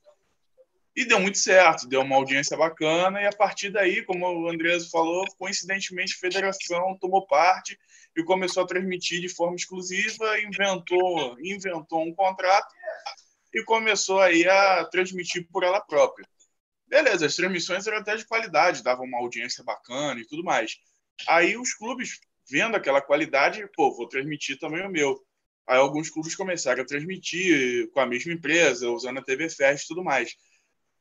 E 0.96 1.06
deu 1.06 1.20
muito 1.20 1.38
certo, 1.38 1.88
deu 1.88 2.02
uma 2.02 2.16
audiência 2.16 2.58
bacana, 2.58 3.22
e 3.22 3.26
a 3.26 3.32
partir 3.32 3.70
daí, 3.70 4.04
como 4.04 4.26
o 4.28 4.50
Andreas 4.50 4.90
falou, 4.90 5.26
coincidentemente 5.38 6.16
a 6.16 6.20
federação 6.20 6.98
tomou 7.00 7.26
parte 7.26 7.78
e 8.18 8.24
começou 8.24 8.64
a 8.64 8.68
transmitir 8.68 9.22
de 9.22 9.30
forma 9.30 9.56
exclusiva, 9.56 10.40
inventou, 10.42 11.38
inventou 11.40 12.02
um 12.04 12.14
contrato 12.14 12.74
e 13.54 13.64
começou 13.64 14.20
aí 14.20 14.48
a 14.48 14.86
transmitir 14.86 15.48
por 15.52 15.64
ela 15.64 15.80
própria. 15.82 16.28
beleza, 16.88 17.26
as 17.26 17.36
transmissões 17.36 17.86
eram 17.88 18.00
até 18.00 18.16
de 18.16 18.26
qualidade, 18.26 18.84
davam 18.84 19.06
uma 19.06 19.20
audiência 19.20 19.64
bacana 19.64 20.20
e 20.20 20.28
tudo 20.28 20.44
mais. 20.44 20.78
Aí 21.28 21.56
os 21.58 21.74
clubes, 21.74 22.20
vendo 22.50 22.76
aquela 22.76 23.02
qualidade, 23.02 23.68
pô, 23.76 23.96
vou 23.96 24.08
transmitir 24.08 24.58
também 24.60 24.86
o 24.86 24.90
meu. 24.90 25.20
Aí 25.70 25.78
alguns 25.78 26.10
clubes 26.10 26.36
começaram 26.36 26.82
a 26.82 26.86
transmitir 26.86 27.92
com 27.92 28.00
a 28.00 28.06
mesma 28.08 28.34
empresa, 28.34 28.90
usando 28.90 29.20
a 29.20 29.24
TV 29.24 29.48
Fest 29.52 29.84
e 29.84 29.88
tudo 29.88 30.04
mais. 30.04 30.36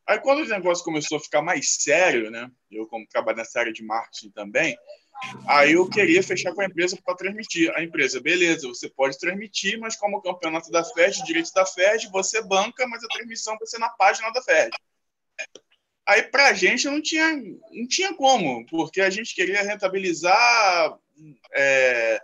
Aí 0.07 0.19
quando 0.19 0.45
o 0.45 0.47
negócio 0.47 0.85
começou 0.85 1.17
a 1.17 1.19
ficar 1.19 1.41
mais 1.41 1.81
sério, 1.81 2.29
né? 2.29 2.51
Eu 2.69 2.85
como 2.85 3.07
trabalho 3.07 3.37
nessa 3.37 3.59
área 3.59 3.73
de 3.73 3.83
marketing 3.83 4.29
também, 4.29 4.77
aí 5.47 5.71
eu 5.71 5.89
queria 5.89 6.21
fechar 6.21 6.53
com 6.53 6.61
a 6.61 6.65
empresa 6.65 6.95
para 7.03 7.15
transmitir. 7.15 7.71
A 7.75 7.83
empresa, 7.83 8.21
beleza, 8.21 8.67
você 8.67 8.87
pode 8.87 9.17
transmitir, 9.17 9.79
mas 9.79 9.95
como 9.95 10.17
o 10.17 10.21
campeonato 10.21 10.69
da 10.69 10.83
FED, 10.83 11.23
direito 11.23 11.51
da 11.51 11.65
FED, 11.65 12.07
você 12.11 12.39
banca, 12.43 12.85
mas 12.85 13.03
a 13.03 13.07
transmissão 13.07 13.57
vai 13.57 13.65
ser 13.65 13.79
na 13.79 13.89
página 13.89 14.29
da 14.29 14.43
FED. 14.43 14.69
Aí 16.07 16.21
para 16.21 16.49
a 16.49 16.53
gente 16.53 16.85
não 16.85 17.01
tinha, 17.01 17.35
não 17.71 17.87
tinha 17.87 18.13
como, 18.13 18.63
porque 18.67 19.01
a 19.01 19.09
gente 19.09 19.33
queria 19.33 19.63
rentabilizar, 19.63 20.95
é, 21.53 22.21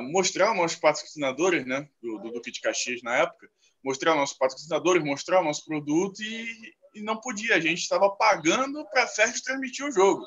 mostrar 0.00 0.54
nossos 0.54 0.78
patrocinadores, 0.78 1.66
né, 1.66 1.88
do, 2.00 2.18
do 2.18 2.30
Duque 2.32 2.50
de 2.50 2.60
Caxias 2.60 3.02
na 3.02 3.16
época, 3.16 3.48
mostrar 3.82 4.14
nossos 4.14 4.36
patrocinadores, 4.36 5.02
mostrar 5.02 5.40
o 5.40 5.44
nosso 5.44 5.64
produto 5.64 6.22
e, 6.22 6.74
e 6.94 7.02
não 7.02 7.20
podia. 7.20 7.56
A 7.56 7.60
gente 7.60 7.80
estava 7.80 8.10
pagando 8.10 8.84
para 8.90 9.04
a 9.04 9.06
Fest 9.06 9.42
transmitir 9.44 9.86
o 9.86 9.92
jogo. 9.92 10.24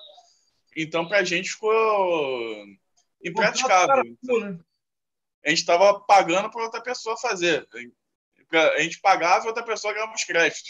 Então, 0.76 1.08
para 1.08 1.20
a 1.20 1.24
gente 1.24 1.52
ficou 1.52 2.66
impraticável. 3.24 4.04
Né? 4.04 4.60
A 5.46 5.50
gente 5.50 5.60
estava 5.60 6.00
pagando 6.02 6.50
para 6.50 6.64
outra 6.64 6.82
pessoa 6.82 7.16
fazer. 7.18 7.68
A 8.52 8.82
gente 8.82 9.00
pagava 9.00 9.46
e 9.46 9.48
outra 9.48 9.64
pessoa 9.64 9.94
ganhava 9.94 10.14
os 10.14 10.24
créditos 10.24 10.70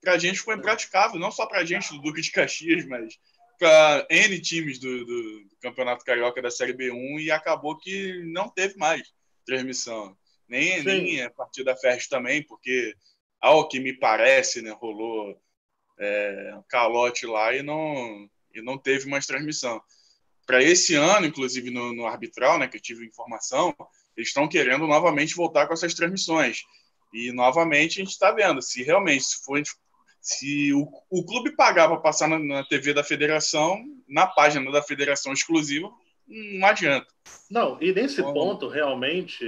para 0.00 0.14
a 0.14 0.18
gente 0.18 0.38
ficou 0.38 0.54
impraticável, 0.54 1.20
não 1.20 1.30
só 1.30 1.46
para 1.46 1.60
a 1.60 1.64
gente 1.64 1.90
do 1.90 2.00
Duque 2.00 2.20
de 2.20 2.32
Caxias, 2.32 2.86
mas 2.86 3.18
para 3.60 4.06
N 4.08 4.40
times 4.40 4.78
do, 4.78 5.04
do, 5.04 5.50
Campeonato 5.60 6.02
Carioca 6.02 6.40
da 6.40 6.50
Série 6.50 6.72
B1 6.72 7.20
e 7.20 7.30
acabou 7.30 7.76
que 7.76 8.24
não 8.32 8.48
teve 8.48 8.78
mais 8.78 9.02
transmissão. 9.44 10.16
Nem, 10.48 10.82
nem 10.82 11.22
a 11.22 11.30
partir 11.30 11.62
da 11.62 11.76
Ferres 11.76 12.08
também, 12.08 12.42
porque, 12.42 12.94
ao 13.38 13.68
que 13.68 13.78
me 13.78 13.92
parece, 13.92 14.62
né, 14.62 14.70
rolou 14.70 15.38
é, 15.98 16.54
um 16.56 16.62
calote 16.66 17.26
lá 17.26 17.54
e 17.54 17.62
não, 17.62 18.26
e 18.54 18.62
não 18.62 18.78
teve 18.78 19.06
mais 19.06 19.26
transmissão. 19.26 19.80
Para 20.46 20.62
esse 20.62 20.94
ano, 20.94 21.26
inclusive 21.26 21.70
no, 21.70 21.94
no 21.94 22.06
arbitral, 22.06 22.58
né, 22.58 22.66
que 22.66 22.78
eu 22.78 22.82
tive 22.82 23.06
informação, 23.06 23.76
eles 24.16 24.30
estão 24.30 24.48
querendo 24.48 24.86
novamente 24.86 25.34
voltar 25.34 25.66
com 25.66 25.74
essas 25.74 25.92
transmissões. 25.92 26.62
E 27.12 27.30
novamente 27.32 28.00
a 28.00 28.04
gente 28.04 28.12
está 28.12 28.32
vendo 28.32 28.62
se 28.62 28.82
realmente 28.82 29.24
se 29.24 29.44
for 29.44 29.60
se 30.20 30.72
o, 30.72 30.88
o 31.10 31.24
clube 31.24 31.56
pagar 31.56 31.88
para 31.88 31.96
passar 31.98 32.28
na, 32.28 32.38
na, 32.38 32.64
TV 32.64 32.92
da 32.92 33.02
federação, 33.02 33.82
na 34.08 34.26
página 34.26 34.70
da 34.70 34.82
federação 34.82 35.32
exclusiva, 35.32 35.90
não 36.28 36.68
adianta. 36.68 37.08
Não, 37.50 37.76
e 37.80 37.92
nesse 37.92 38.20
então, 38.20 38.32
ponto, 38.32 38.68
realmente, 38.68 39.44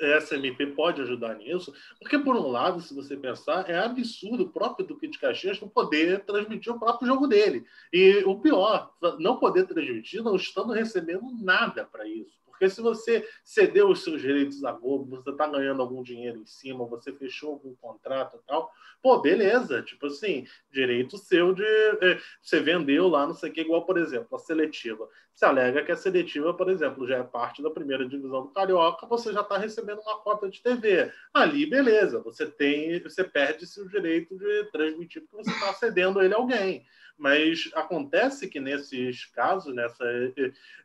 é, 0.00 0.16
essa 0.16 0.36
MP 0.36 0.66
pode 0.66 1.02
ajudar 1.02 1.34
nisso, 1.34 1.74
porque, 2.00 2.16
por 2.18 2.36
um 2.36 2.46
lado, 2.46 2.80
se 2.80 2.94
você 2.94 3.16
pensar, 3.16 3.68
é 3.68 3.76
absurdo 3.76 4.44
o 4.44 4.48
próprio 4.48 4.86
Duque 4.86 5.08
de 5.08 5.18
Caxias 5.18 5.60
não 5.60 5.68
poder 5.68 6.24
transmitir 6.24 6.72
o 6.72 6.78
próprio 6.78 7.08
jogo 7.08 7.26
dele. 7.26 7.64
E 7.92 8.22
o 8.24 8.38
pior, 8.38 8.92
não 9.18 9.38
poder 9.38 9.66
transmitir 9.66 10.22
não 10.22 10.36
estando 10.36 10.72
recebendo 10.72 11.24
nada 11.40 11.84
para 11.84 12.06
isso. 12.06 12.36
Porque 12.56 12.70
se 12.70 12.80
você 12.80 13.28
cedeu 13.44 13.90
os 13.90 14.02
seus 14.02 14.20
direitos 14.20 14.64
à 14.64 14.72
Globo, 14.72 15.16
você 15.16 15.30
está 15.30 15.46
ganhando 15.46 15.82
algum 15.82 16.02
dinheiro 16.02 16.40
em 16.40 16.46
cima, 16.46 16.86
você 16.86 17.12
fechou 17.12 17.52
algum 17.52 17.74
contrato 17.76 18.38
e 18.38 18.46
tal, 18.46 18.70
pô, 19.02 19.20
beleza. 19.20 19.82
Tipo 19.82 20.06
assim, 20.06 20.46
direito 20.72 21.18
seu 21.18 21.52
de. 21.52 21.62
É, 21.62 22.18
você 22.42 22.60
vendeu 22.60 23.08
lá, 23.08 23.26
não 23.26 23.34
sei 23.34 23.50
o 23.50 23.52
que, 23.52 23.60
igual, 23.60 23.84
por 23.84 23.98
exemplo, 23.98 24.34
a 24.34 24.38
seletiva. 24.38 25.06
Se 25.34 25.44
alega 25.44 25.84
que 25.84 25.92
a 25.92 25.96
seletiva, 25.96 26.54
por 26.54 26.70
exemplo, 26.70 27.06
já 27.06 27.18
é 27.18 27.22
parte 27.22 27.62
da 27.62 27.70
primeira 27.70 28.08
divisão 28.08 28.42
do 28.46 28.52
Carioca, 28.52 29.06
você 29.06 29.34
já 29.34 29.42
está 29.42 29.58
recebendo 29.58 30.00
uma 30.00 30.18
cota 30.20 30.48
de 30.48 30.62
TV. 30.62 31.12
Ali, 31.34 31.66
beleza, 31.66 32.20
você 32.20 32.46
tem, 32.46 33.02
você 33.02 33.22
perde-se 33.22 33.78
o 33.80 33.88
direito 33.88 34.34
de 34.36 34.64
transmitir 34.72 35.22
porque 35.22 35.44
você 35.44 35.50
está 35.50 35.74
cedendo 35.74 36.22
ele 36.22 36.32
a 36.32 36.38
alguém. 36.38 36.86
Mas 37.18 37.70
acontece 37.74 38.48
que 38.48 38.60
nesses 38.60 39.24
casos, 39.26 39.74
nessa, 39.74 40.04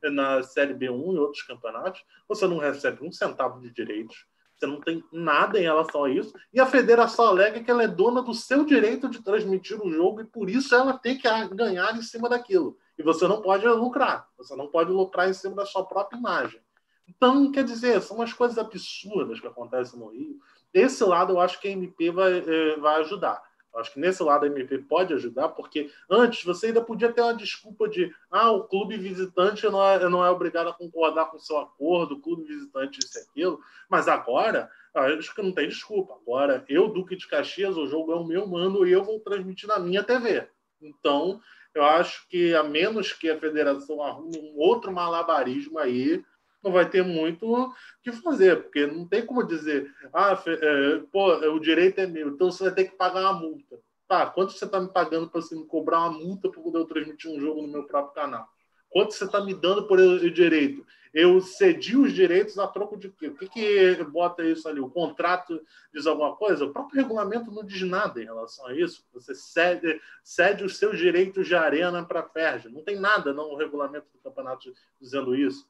na 0.04 0.42
Série 0.44 0.74
B1 0.74 1.16
e 1.16 1.20
outros 1.20 1.44
campeonatos, 1.44 2.04
você 2.28 2.48
não 2.48 2.58
recebe 2.58 3.06
um 3.06 3.12
centavo 3.12 3.60
de 3.60 3.70
direitos, 3.70 4.26
você 4.56 4.68
não 4.68 4.80
tem 4.80 5.04
nada 5.12 5.60
em 5.60 5.64
relação 5.64 6.04
a 6.04 6.10
isso, 6.10 6.34
e 6.54 6.60
a 6.60 6.66
federação 6.66 7.26
alega 7.26 7.64
que 7.64 7.72
ela 7.72 7.84
é 7.84 7.88
dona 7.88 8.22
do 8.22 8.34
seu 8.34 8.64
direito 8.64 9.10
de 9.10 9.24
transmitir 9.24 9.82
o 9.82 9.92
jogo 9.92 10.22
e 10.22 10.26
por 10.26 10.50
isso 10.50 10.76
ela 10.76 10.94
tem 10.94 11.18
que 11.18 11.28
ganhar 11.56 11.98
em 11.98 12.02
cima 12.02 12.30
daquilo. 12.30 12.78
E 12.98 13.04
você 13.04 13.28
não 13.28 13.42
pode 13.42 13.68
lucrar, 13.68 14.30
você 14.38 14.56
não 14.56 14.68
pode 14.68 14.92
lucrar 14.92 15.28
em 15.28 15.34
cima 15.34 15.56
da 15.56 15.66
sua 15.66 15.84
própria 15.84 16.18
imagem. 16.18 16.62
Então, 17.08 17.52
quer 17.52 17.64
dizer, 17.64 18.02
são 18.02 18.18
umas 18.18 18.32
coisas 18.32 18.58
absurdas 18.58 19.40
que 19.40 19.48
acontecem 19.48 20.00
no 20.00 20.10
Rio. 20.10 20.40
Esse 20.74 21.04
lado 21.04 21.34
eu 21.34 21.42
acho 21.42 21.60
que 21.60 21.68
a 21.68 21.72
MP 21.72 22.12
vai, 22.12 22.38
eh, 22.40 22.78
vai 22.78 23.02
ajudar. 23.02 23.42
Acho 23.76 23.94
que 23.94 24.00
nesse 24.00 24.22
lado 24.22 24.44
a 24.44 24.48
MP 24.48 24.80
pode 24.80 25.14
ajudar, 25.14 25.50
porque 25.50 25.90
antes 26.10 26.44
você 26.44 26.68
ainda 26.68 26.82
podia 26.82 27.12
ter 27.12 27.22
uma 27.22 27.34
desculpa 27.34 27.88
de 27.88 28.14
ah, 28.30 28.52
o 28.52 28.66
clube 28.66 28.98
visitante 28.98 29.66
não 29.70 29.84
é, 29.84 30.10
não 30.10 30.26
é 30.26 30.30
obrigado 30.30 30.68
a 30.68 30.74
concordar 30.74 31.28
com 31.28 31.38
o 31.38 31.40
seu 31.40 31.58
acordo, 31.58 32.16
o 32.16 32.20
clube 32.20 32.44
visitante 32.44 33.00
isso 33.00 33.18
e 33.18 33.22
aquilo, 33.22 33.60
mas 33.90 34.08
agora 34.08 34.70
acho 34.94 35.34
que 35.34 35.42
não 35.42 35.54
tem 35.54 35.68
desculpa. 35.68 36.16
Agora, 36.22 36.66
eu, 36.68 36.90
Duque 36.90 37.16
de 37.16 37.28
Caxias, 37.28 37.78
o 37.78 37.88
jogo 37.88 38.12
é 38.12 38.16
o 38.16 38.26
meu 38.26 38.46
mano 38.46 38.86
e 38.86 38.92
eu 38.92 39.04
vou 39.04 39.20
transmitir 39.20 39.68
na 39.68 39.80
minha 39.80 40.04
TV. 40.04 40.48
Então, 40.82 41.40
eu 41.74 41.84
acho 41.84 42.28
que 42.28 42.54
a 42.54 42.64
menos 42.64 43.14
que 43.14 43.30
a 43.30 43.40
federação 43.40 44.02
arrume 44.04 44.38
um 44.38 44.58
outro 44.58 44.92
malabarismo 44.92 45.80
aí, 45.80 46.24
não 46.64 46.72
vai 46.72 46.90
ter 46.90 47.04
muito 47.04 47.52
o 47.52 47.74
que 48.04 48.12
fazer, 48.12 48.64
porque 48.64 48.86
não 48.86 49.08
tem 49.08 49.26
como 49.26 49.44
dizer, 49.44 49.92
ah, 50.14 50.42
é, 50.46 51.02
pô, 51.12 51.34
o 51.34 51.60
direito 51.60 52.00
é 52.00 52.08
meu, 52.08 52.30
então 52.30 52.52
você 52.52 52.66
vai 52.66 52.74
ter 52.74 52.86
que 52.86 52.96
pagar 52.96 53.22
uma 53.22 53.34
multa. 53.34 53.80
Tá, 54.08 54.26
quanto 54.26 54.52
você 54.52 54.66
está 54.66 54.80
me 54.80 54.90
pagando 54.90 55.30
para 55.30 55.42
você 55.42 55.56
me 55.56 55.66
cobrar 55.66 56.02
uma 56.02 56.20
multa 56.20 56.50
para 56.50 56.62
poder 56.62 56.80
eu 56.80 56.86
transmitir 56.86 57.32
um 57.32 57.40
jogo 57.40 57.62
no 57.62 57.68
meu 57.70 57.84
próprio 57.86 58.14
canal? 58.14 58.48
Quanto 58.90 59.14
você 59.14 59.24
está 59.24 59.42
me 59.42 59.54
dando 59.54 59.88
por 59.88 60.00
o 60.00 60.30
direito? 60.30 60.86
Eu 61.14 61.42
cedi 61.42 61.98
os 61.98 62.14
direitos 62.14 62.58
a 62.58 62.68
troco 62.68 62.98
de 62.98 63.10
quê? 63.10 63.28
O 63.28 63.36
que, 63.36 63.48
que 63.48 64.04
bota 64.04 64.44
isso 64.44 64.68
ali? 64.68 64.80
O 64.80 64.90
contrato 64.90 65.62
diz 65.94 66.06
alguma 66.06 66.36
coisa? 66.36 66.66
O 66.66 66.72
próprio 66.72 67.02
regulamento 67.02 67.52
não 67.52 67.66
diz 67.66 67.82
nada 67.82 68.22
em 68.22 68.26
relação 68.26 68.68
a 68.68 68.74
isso. 68.74 69.06
Você 69.14 69.36
cede, 69.36 70.00
cede 70.24 70.64
os 70.64 70.78
seus 70.78 70.98
direitos 70.98 71.48
de 71.48 71.56
arena 71.56 72.04
para 72.04 72.24
a. 72.24 72.70
Não 72.70 72.84
tem 72.84 72.98
nada 72.98 73.34
no 73.34 73.56
regulamento 73.56 74.08
do 74.14 74.20
campeonato 74.20 74.74
dizendo 75.00 75.36
isso. 75.36 75.70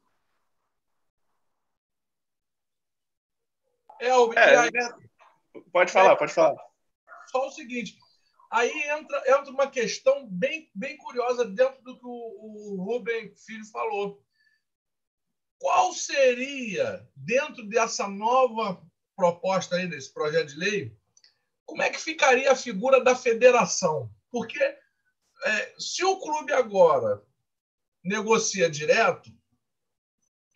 É, 4.02 4.18
o, 4.18 4.34
é, 4.34 4.58
aí, 4.58 4.72
pode 5.72 5.92
falar, 5.92 6.16
pode 6.16 6.34
falar. 6.34 6.60
Só 7.28 7.48
o 7.48 7.52
seguinte, 7.52 7.96
aí 8.52 8.72
entra, 8.90 9.24
entra 9.28 9.52
uma 9.52 9.70
questão 9.70 10.28
bem, 10.28 10.72
bem 10.74 10.98
curiosa 10.98 11.46
dentro 11.46 11.80
do 11.84 12.00
que 12.00 12.06
o, 12.06 12.10
o 12.10 12.84
Rubem 12.84 13.32
Filho 13.36 13.64
falou. 13.68 14.20
Qual 15.60 15.94
seria, 15.94 17.08
dentro 17.16 17.64
dessa 17.70 18.08
nova 18.08 18.82
proposta 19.16 19.76
aí, 19.76 19.88
desse 19.88 20.12
projeto 20.12 20.48
de 20.48 20.58
lei, 20.58 20.98
como 21.64 21.84
é 21.84 21.92
que 21.92 22.00
ficaria 22.00 22.52
a 22.52 22.56
figura 22.56 23.04
da 23.04 23.16
federação? 23.16 24.12
Porque 24.32 24.60
é, 24.64 25.76
se 25.78 26.04
o 26.04 26.20
clube 26.20 26.52
agora 26.54 27.22
negocia 28.04 28.68
direto, 28.68 29.30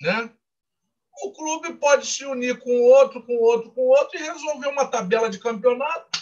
né? 0.02 0.35
O 1.24 1.32
clube 1.32 1.74
pode 1.76 2.06
se 2.06 2.26
unir 2.26 2.60
com 2.60 2.82
outro, 2.82 3.22
com 3.24 3.36
outro, 3.38 3.72
com 3.72 3.82
outro 3.82 4.20
e 4.20 4.24
resolver 4.24 4.68
uma 4.68 4.88
tabela 4.88 5.30
de 5.30 5.40
campeonato. 5.40 6.20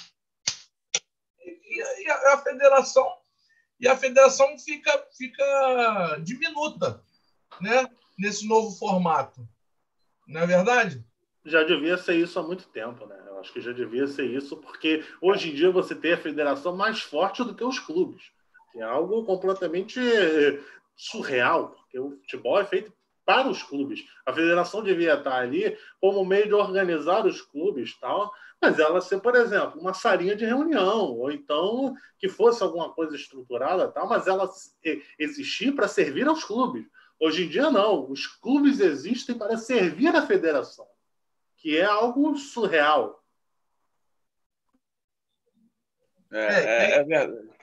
E, 1.44 2.03
e 2.03 2.10
a, 2.10 2.34
a, 2.34 2.38
federação 2.38 3.11
e 3.80 3.88
a 3.88 3.98
federação 3.98 4.57
fica 4.60 5.07
fica 5.18 6.18
diminuta, 6.24 7.03
né? 7.60 7.90
Nesse 8.18 8.48
novo 8.48 8.78
formato, 8.78 9.48
não 10.28 10.41
é 10.41 10.45
verdade? 10.45 11.03
Já 11.44 11.64
devia 11.64 11.98
ser 11.98 12.15
isso 12.15 12.40
há 12.40 12.44
muito 12.44 12.68
tempo, 12.70 13.06
né? 13.07 13.22
Eu 13.28 13.40
acho 13.40 13.52
que 13.52 13.60
já 13.60 13.74
devia 13.74 14.07
ser 14.07 14.26
isso, 14.26 14.56
porque 14.57 15.03
hoje 15.20 15.49
em 15.49 15.56
dia 15.56 15.72
você 15.72 15.95
tem 15.95 16.14
a 16.14 16.22
federação 16.22 16.76
mais 16.76 17.02
forte 17.02 17.44
do 17.44 17.56
que 17.56 17.64
os 17.64 17.80
clubes, 17.80 18.24
que 18.72 18.80
é 18.80 18.84
algo 18.84 19.26
completamente 19.26 19.99
surreal, 20.95 21.72
porque 21.72 21.99
o 21.99 22.11
futebol 22.11 22.61
é 22.61 22.65
feito 22.65 22.94
para 23.26 23.50
os 23.50 23.64
clubes. 23.64 24.04
A 24.26 24.34
federação 24.34 24.84
devia 24.84 25.16
estar 25.16 25.36
ali 25.36 25.78
como 26.00 26.26
meio 26.26 26.48
de 26.48 26.54
organizar 26.54 27.26
os 27.26 27.41
clubes, 27.41 27.98
tal, 28.00 28.32
mas 28.62 28.80
ela 28.80 29.02
ser, 29.02 29.20
por 29.20 29.36
exemplo, 29.36 29.80
uma 29.80 29.94
salinha 29.94 30.36
de 30.36 30.45
reunião, 30.45 31.18
ou 31.18 31.32
então 31.32 31.94
que 32.18 32.30
fosse 32.30 32.64
alguma 32.64 32.94
coisa 32.94 33.16
estruturada, 33.16 33.90
tal, 33.90 34.08
mas 34.08 34.28
ela 34.28 34.50
existir 35.20 35.74
para 35.74 35.88
servir 35.88 36.28
aos 36.28 36.44
clubes. 36.44 36.86
Hoje 37.20 37.45
em 37.45 37.50
dia, 37.50 37.70
não. 37.70 38.10
Os 38.10 38.28
clubes 38.28 38.80
existem 38.80 39.38
para 39.38 39.58
servir 39.58 40.16
a 40.16 40.26
federação, 40.26 40.88
que 41.58 41.78
é 41.78 41.86
algo 41.86 42.38
surreal. 42.38 43.24
É, 46.32 46.40
é, 46.40 46.91
é 46.95 47.04
verdade. 47.04 47.54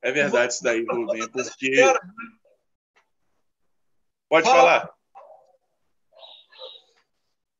É 0.00 0.12
verdade 0.12 0.52
isso 0.52 0.62
daí, 0.62 0.84
Rubem, 0.84 1.26
porque. 1.30 1.82
Pode 4.28 4.46
falar. 4.46 4.93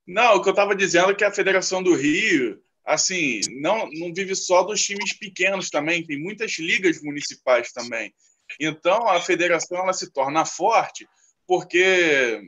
Não, 0.07 0.37
o 0.37 0.43
que 0.43 0.49
eu 0.49 0.53
estava 0.53 0.75
dizendo 0.75 1.11
é 1.11 1.15
que 1.15 1.25
a 1.25 1.33
Federação 1.33 1.83
do 1.83 1.95
Rio, 1.95 2.61
assim, 2.85 3.41
não, 3.61 3.89
não 3.93 4.13
vive 4.13 4.35
só 4.35 4.63
dos 4.63 4.83
times 4.83 5.13
pequenos 5.15 5.71
também, 5.71 6.05
tem 6.05 6.21
muitas 6.21 6.59
ligas 6.59 7.03
municipais 7.03 7.73
também. 7.73 8.15
Então, 8.61 9.09
a 9.09 9.21
federação 9.21 9.79
ela 9.79 9.93
se 9.93 10.13
torna 10.13 10.45
forte 10.45 11.09
porque, 11.47 12.41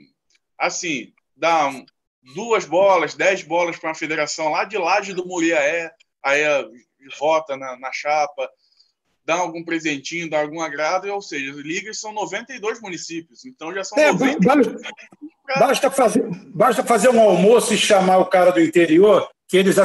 assim, 0.59 1.13
dá 1.35 1.71
duas 2.35 2.65
bolas, 2.65 3.15
dez 3.15 3.43
bolas 3.43 3.79
para 3.79 3.91
uma 3.91 3.95
federação 3.95 4.51
lá 4.51 4.65
de 4.65 4.77
Laje 4.77 5.13
do 5.13 5.27
Muriaé, 5.27 5.91
aí 6.23 6.43
vota 7.19 7.57
na, 7.57 7.79
na 7.79 7.93
chapa, 7.93 8.51
dá 9.25 9.35
algum 9.35 9.65
presentinho, 9.65 10.31
dá 10.31 10.41
algum 10.41 10.61
agrado, 10.61 11.07
ou 11.09 11.21
seja, 11.21 11.51
as 11.51 11.59
ligas 11.59 12.01
são 12.01 12.13
92 12.13 12.81
municípios, 12.81 13.45
então 13.45 13.73
já 13.73 13.85
são 13.85 13.99
é, 13.99 14.13
90. 14.13 14.39
Basta, 14.41 14.77
basta, 15.59 15.91
fazer, 15.91 16.25
basta 16.49 16.83
fazer 16.85 17.09
um 17.09 17.21
almoço 17.21 17.73
e 17.73 17.79
chamar 17.79 18.19
o 18.19 18.27
cara 18.27 18.51
do 18.51 18.61
interior, 18.61 19.29
que 19.49 19.57
eles 19.57 19.77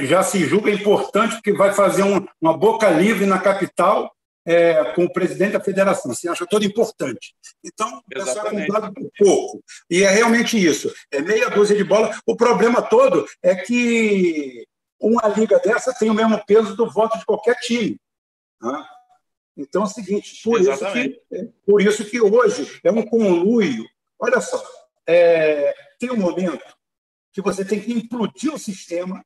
já 0.00 0.22
se 0.22 0.44
julga 0.46 0.70
importante, 0.70 1.34
porque 1.34 1.52
vai 1.52 1.72
fazer 1.72 2.02
um, 2.02 2.24
uma 2.40 2.56
boca 2.56 2.88
livre 2.90 3.26
na 3.26 3.38
capital 3.38 4.14
é, 4.46 4.92
com 4.92 5.04
o 5.04 5.12
presidente 5.12 5.52
da 5.52 5.60
federação. 5.60 6.14
Se 6.14 6.28
acha 6.28 6.46
todo 6.46 6.64
importante. 6.64 7.34
Então, 7.64 7.98
o 7.98 8.02
pessoal 8.08 8.46
é 8.48 8.50
comprado 8.50 8.92
por 8.92 9.10
pouco. 9.18 9.64
E 9.90 10.02
é 10.02 10.10
realmente 10.10 10.62
isso. 10.62 10.92
É 11.10 11.20
meia 11.20 11.50
dúzia 11.50 11.76
de 11.76 11.84
bola. 11.84 12.14
O 12.26 12.36
problema 12.36 12.82
todo 12.82 13.26
é 13.42 13.54
que 13.54 14.66
uma 15.00 15.26
liga 15.28 15.58
dessa 15.58 15.94
tem 15.94 16.10
o 16.10 16.14
mesmo 16.14 16.42
peso 16.46 16.76
do 16.76 16.90
voto 16.90 17.18
de 17.18 17.24
qualquer 17.24 17.56
time. 17.56 17.98
Né? 18.60 18.84
Então 19.56 19.82
é 19.82 19.84
o 19.84 19.88
seguinte, 19.88 20.40
por 20.42 20.60
isso, 20.60 20.92
que, 20.92 21.22
por 21.64 21.80
isso 21.80 22.04
que 22.04 22.20
hoje 22.20 22.80
é 22.82 22.90
um 22.90 23.02
conluio. 23.02 23.84
Olha 24.18 24.40
só, 24.40 24.62
é, 25.06 25.74
tem 25.98 26.10
um 26.10 26.16
momento 26.16 26.76
que 27.32 27.42
você 27.42 27.64
tem 27.64 27.80
que 27.80 27.92
implodir 27.92 28.52
o 28.52 28.58
sistema, 28.58 29.24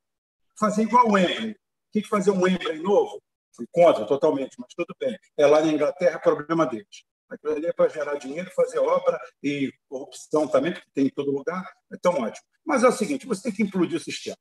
fazer 0.59 0.83
igual 0.83 1.09
o 1.09 1.13
Wembley. 1.13 1.53
O 1.53 1.57
que 1.93 2.03
fazer 2.03 2.31
um 2.31 2.43
Wembley 2.43 2.81
novo? 2.81 3.23
Fui 3.55 3.67
contra 3.71 4.07
totalmente, 4.07 4.57
mas 4.59 4.73
tudo 4.75 4.95
bem. 5.01 5.19
É 5.37 5.47
lá 5.47 5.61
na 5.61 5.73
Inglaterra, 5.73 6.19
problema 6.19 6.67
deles. 6.67 7.05
Aquilo 7.29 7.55
ali 7.55 7.67
é 7.67 7.73
para 7.73 7.89
gerar 7.89 8.15
dinheiro, 8.15 8.51
fazer 8.55 8.79
obra 8.79 9.21
e 9.43 9.73
corrupção 9.89 10.49
também, 10.49 10.73
que 10.73 10.83
tem 10.95 11.07
em 11.07 11.11
todo 11.11 11.31
lugar, 11.31 11.71
então 11.93 12.15
ótimo. 12.15 12.47
Mas 12.65 12.83
é 12.83 12.89
o 12.89 12.93
seguinte: 12.93 13.27
você 13.27 13.43
tem 13.43 13.53
que 13.53 13.63
implodir 13.63 13.97
o 13.97 14.01
sistema. 14.01 14.39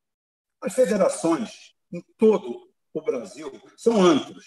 As 0.61 0.73
federações 0.73 1.73
em 1.91 2.01
todo 2.17 2.69
o 2.93 3.01
Brasil 3.01 3.51
são 3.75 4.01
antros 4.01 4.45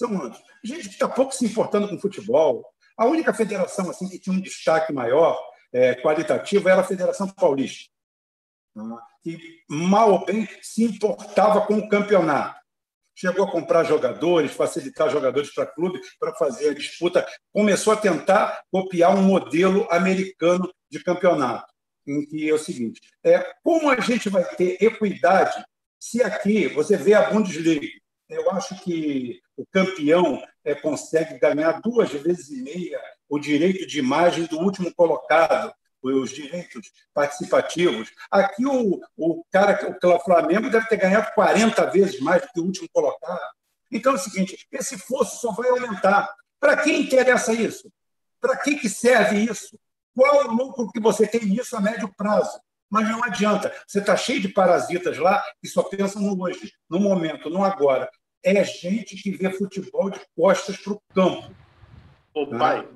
são 0.00 0.20
anos. 0.20 0.42
Gente 0.64 0.88
que 0.88 0.94
está 0.94 1.08
pouco 1.08 1.34
se 1.34 1.44
importando 1.44 1.88
com 1.88 1.98
futebol. 1.98 2.66
A 2.96 3.04
única 3.04 3.34
federação 3.34 3.90
assim 3.90 4.08
que 4.08 4.18
tinha 4.18 4.34
um 4.34 4.40
destaque 4.40 4.92
maior, 4.92 5.38
é, 5.72 5.94
qualitativo, 5.94 6.68
era 6.68 6.80
a 6.80 6.84
Federação 6.84 7.28
Paulista, 7.28 7.90
que 9.22 9.62
mal 9.68 10.12
ou 10.12 10.24
bem 10.24 10.48
se 10.62 10.84
importava 10.84 11.66
com 11.66 11.78
o 11.78 11.88
campeonato. 11.88 12.58
Chegou 13.14 13.44
a 13.44 13.50
comprar 13.50 13.84
jogadores, 13.84 14.52
facilitar 14.52 15.10
jogadores 15.10 15.52
para 15.52 15.66
clube 15.66 16.00
para 16.18 16.32
fazer 16.34 16.70
a 16.70 16.74
disputa. 16.74 17.26
Começou 17.52 17.92
a 17.92 17.96
tentar 17.96 18.62
copiar 18.70 19.14
um 19.14 19.22
modelo 19.22 19.86
americano 19.90 20.72
de 20.90 21.02
campeonato, 21.04 21.70
em 22.06 22.24
que 22.24 22.48
é 22.48 22.54
o 22.54 22.58
seguinte: 22.58 23.00
é, 23.22 23.52
como 23.62 23.90
a 23.90 24.00
gente 24.00 24.30
vai 24.30 24.44
ter 24.56 24.82
equidade 24.82 25.62
se 26.00 26.22
aqui 26.22 26.66
você 26.68 26.96
vê 26.96 27.12
a 27.12 27.30
Bundesliga, 27.30 27.86
eu 28.30 28.50
acho 28.52 28.82
que 28.82 29.40
o 29.60 29.66
campeão 29.70 30.42
é, 30.64 30.74
consegue 30.74 31.38
ganhar 31.38 31.82
duas 31.82 32.10
vezes 32.10 32.48
e 32.48 32.62
meia 32.62 32.98
o 33.28 33.38
direito 33.38 33.86
de 33.86 33.98
imagem 33.98 34.46
do 34.46 34.58
último 34.58 34.92
colocado, 34.94 35.72
os 36.02 36.30
direitos 36.30 36.90
participativos. 37.12 38.10
Aqui 38.30 38.64
o, 38.64 39.00
o 39.18 39.44
cara, 39.52 39.98
o 40.02 40.18
Flamengo 40.20 40.70
deve 40.70 40.88
ter 40.88 40.96
ganhado 40.96 41.30
40 41.34 41.90
vezes 41.90 42.20
mais 42.20 42.40
do 42.40 42.48
que 42.48 42.60
o 42.60 42.64
último 42.64 42.88
colocado. 42.90 43.52
Então 43.92 44.12
é 44.12 44.14
o 44.16 44.18
seguinte, 44.18 44.66
esse 44.72 44.96
fosso 44.96 45.40
só 45.42 45.52
vai 45.52 45.68
aumentar. 45.68 46.34
Para 46.58 46.78
quem 46.78 47.02
interessa 47.02 47.52
isso? 47.52 47.92
Para 48.40 48.56
que, 48.56 48.76
que 48.76 48.88
serve 48.88 49.44
isso? 49.44 49.78
Qual 50.14 50.48
o 50.48 50.52
lucro 50.52 50.90
que 50.90 51.00
você 51.00 51.26
tem 51.26 51.44
nisso 51.44 51.76
a 51.76 51.82
médio 51.82 52.10
prazo? 52.16 52.58
Mas 52.88 53.06
não 53.08 53.22
adianta. 53.22 53.72
Você 53.86 53.98
está 53.98 54.16
cheio 54.16 54.40
de 54.40 54.48
parasitas 54.48 55.18
lá 55.18 55.44
que 55.60 55.68
só 55.68 55.82
pensam 55.82 56.22
no 56.22 56.42
hoje, 56.42 56.72
no 56.88 56.98
momento, 56.98 57.50
no 57.50 57.62
agora 57.62 58.08
é 58.42 58.64
gente 58.64 59.16
que 59.16 59.30
vê 59.30 59.50
futebol 59.50 60.10
de 60.10 60.20
costas 60.36 60.76
para 60.76 60.92
o 60.92 61.02
campo. 61.14 61.54
Ô, 62.34 62.46
tá? 62.46 62.58
pai, 62.58 62.88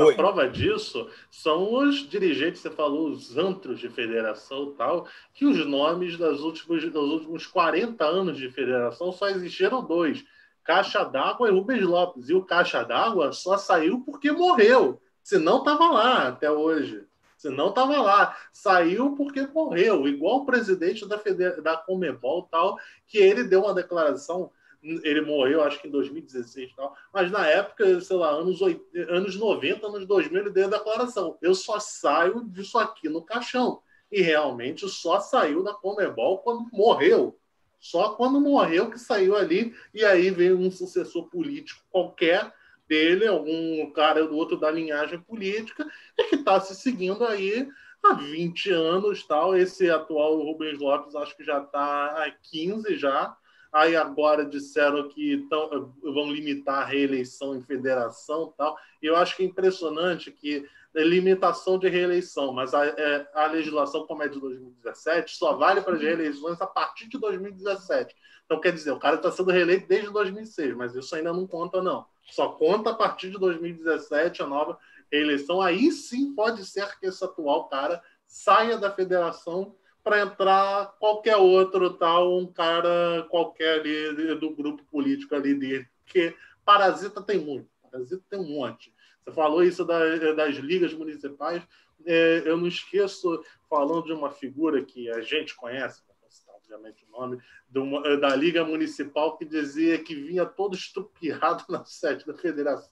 a 0.00 0.14
prova 0.14 0.48
disso 0.48 1.10
são 1.30 1.74
os 1.74 2.08
dirigentes, 2.08 2.62
você 2.62 2.70
falou, 2.70 3.08
os 3.10 3.36
antros 3.36 3.78
de 3.78 3.90
federação 3.90 4.70
e 4.70 4.74
tal, 4.74 5.06
que 5.34 5.44
os 5.44 5.66
nomes 5.66 6.16
das 6.16 6.40
últimos, 6.40 6.82
dos 6.90 7.10
últimos 7.10 7.46
40 7.46 8.02
anos 8.02 8.38
de 8.38 8.50
federação 8.50 9.12
só 9.12 9.28
existiram 9.28 9.84
dois: 9.84 10.24
Caixa 10.64 11.04
d'Água 11.04 11.48
e 11.48 11.52
Rubens 11.52 11.82
Lopes. 11.82 12.28
E 12.28 12.34
o 12.34 12.44
Caixa 12.44 12.82
d'Água 12.82 13.32
só 13.32 13.58
saiu 13.58 14.00
porque 14.00 14.32
morreu. 14.32 15.00
Senão 15.22 15.58
estava 15.58 15.90
lá 15.90 16.28
até 16.28 16.50
hoje. 16.50 17.04
Senão 17.36 17.68
estava 17.68 18.00
lá. 18.00 18.36
Saiu 18.52 19.14
porque 19.14 19.46
morreu. 19.46 20.06
Igual 20.06 20.38
o 20.38 20.46
presidente 20.46 21.06
da, 21.06 21.18
Feder... 21.18 21.60
da 21.60 21.76
Comebol 21.76 22.48
tal, 22.50 22.78
que 23.06 23.18
ele 23.18 23.44
deu 23.44 23.62
uma 23.62 23.74
declaração 23.74 24.50
ele 24.82 25.20
morreu, 25.20 25.62
acho 25.62 25.80
que 25.80 25.86
em 25.86 25.90
2016 25.90 26.70
e 26.70 26.74
tal, 26.74 26.96
mas 27.14 27.30
na 27.30 27.46
época, 27.46 28.00
sei 28.00 28.16
lá, 28.16 28.30
anos, 28.30 28.60
80, 28.60 29.12
anos 29.12 29.36
90, 29.36 29.86
anos 29.86 30.06
2000, 30.06 30.40
ele 30.40 30.50
deu 30.50 30.66
a 30.66 30.70
declaração: 30.70 31.38
eu 31.40 31.54
só 31.54 31.78
saio 31.78 32.44
disso 32.48 32.78
aqui 32.78 33.08
no 33.08 33.22
caixão. 33.22 33.80
E 34.10 34.20
realmente 34.20 34.86
só 34.88 35.20
saiu 35.20 35.62
da 35.62 35.72
Comebol 35.72 36.38
quando 36.38 36.68
morreu. 36.70 37.38
Só 37.80 38.10
quando 38.10 38.40
morreu 38.40 38.90
que 38.90 38.98
saiu 38.98 39.34
ali, 39.34 39.74
e 39.94 40.04
aí 40.04 40.30
veio 40.30 40.58
um 40.58 40.70
sucessor 40.70 41.28
político 41.30 41.82
qualquer 41.90 42.52
dele, 42.86 43.26
algum 43.26 43.90
cara 43.92 44.26
do 44.26 44.36
outro 44.36 44.58
da 44.58 44.70
linhagem 44.70 45.18
política, 45.18 45.90
e 46.18 46.24
que 46.24 46.34
está 46.36 46.60
se 46.60 46.74
seguindo 46.74 47.24
aí 47.24 47.66
há 48.02 48.12
20 48.12 48.70
anos. 48.70 49.24
tal. 49.24 49.56
Esse 49.56 49.88
atual 49.88 50.36
Rubens 50.42 50.78
Lopes 50.78 51.14
acho 51.14 51.36
que 51.36 51.42
já 51.42 51.62
está 51.62 52.24
há 52.24 52.30
15 52.50 52.96
já 52.96 53.34
Aí 53.72 53.96
agora 53.96 54.44
disseram 54.44 55.08
que 55.08 55.46
tão, 55.48 55.92
vão 56.02 56.30
limitar 56.30 56.82
a 56.82 56.84
reeleição 56.84 57.56
em 57.56 57.62
federação 57.62 58.52
tal. 58.56 58.76
E 59.02 59.06
eu 59.06 59.16
acho 59.16 59.34
que 59.34 59.42
é 59.42 59.46
impressionante 59.46 60.30
que 60.30 60.68
é 60.94 61.02
limitação 61.02 61.78
de 61.78 61.88
reeleição, 61.88 62.52
mas 62.52 62.74
a, 62.74 62.84
é, 62.86 63.26
a 63.32 63.46
legislação, 63.46 64.06
como 64.06 64.22
é 64.22 64.28
de 64.28 64.38
2017, 64.38 65.36
só 65.36 65.56
vale 65.56 65.80
para 65.80 65.94
as 65.94 66.02
reeleições 66.02 66.60
a 66.60 66.66
partir 66.66 67.08
de 67.08 67.18
2017. 67.18 68.14
Então, 68.44 68.60
quer 68.60 68.72
dizer, 68.72 68.90
o 68.90 68.98
cara 68.98 69.16
está 69.16 69.32
sendo 69.32 69.50
reeleito 69.50 69.88
desde 69.88 70.10
2006, 70.10 70.76
mas 70.76 70.94
isso 70.94 71.14
ainda 71.14 71.32
não 71.32 71.46
conta, 71.46 71.80
não. 71.80 72.04
Só 72.30 72.48
conta 72.50 72.90
a 72.90 72.94
partir 72.94 73.30
de 73.30 73.38
2017 73.38 74.42
a 74.42 74.46
nova 74.46 74.78
reeleição. 75.10 75.62
Aí 75.62 75.90
sim 75.90 76.34
pode 76.34 76.64
ser 76.66 76.86
que 76.98 77.06
esse 77.06 77.24
atual 77.24 77.68
cara 77.68 78.02
saia 78.26 78.76
da 78.76 78.90
federação 78.90 79.74
para 80.02 80.20
entrar 80.20 80.96
qualquer 80.98 81.36
outro 81.36 81.90
tal, 81.94 82.38
um 82.38 82.46
cara 82.46 83.26
qualquer 83.30 83.80
ali 83.80 84.34
do 84.34 84.50
grupo 84.50 84.84
político 84.84 85.34
ali 85.34 85.54
dele. 85.54 85.88
Porque 86.04 86.34
parasita 86.64 87.22
tem 87.22 87.38
muito, 87.38 87.68
parasita 87.82 88.22
tem 88.28 88.38
um 88.38 88.48
monte. 88.48 88.92
Você 89.24 89.32
falou 89.32 89.62
isso 89.62 89.84
das, 89.84 90.36
das 90.36 90.56
ligas 90.56 90.92
municipais, 90.92 91.62
é, 92.04 92.42
eu 92.44 92.56
não 92.56 92.66
esqueço, 92.66 93.44
falando 93.68 94.06
de 94.06 94.12
uma 94.12 94.30
figura 94.30 94.84
que 94.84 95.08
a 95.10 95.20
gente 95.20 95.54
conhece, 95.54 96.02
obviamente 96.48 97.04
o 97.04 97.12
nome, 97.12 97.40
uma, 97.74 98.16
da 98.16 98.34
Liga 98.34 98.64
Municipal, 98.64 99.36
que 99.36 99.44
dizia 99.44 100.02
que 100.02 100.14
vinha 100.14 100.44
todo 100.44 100.74
estupiado 100.74 101.64
na 101.70 101.84
sede 101.84 102.26
da 102.26 102.34
federação, 102.34 102.90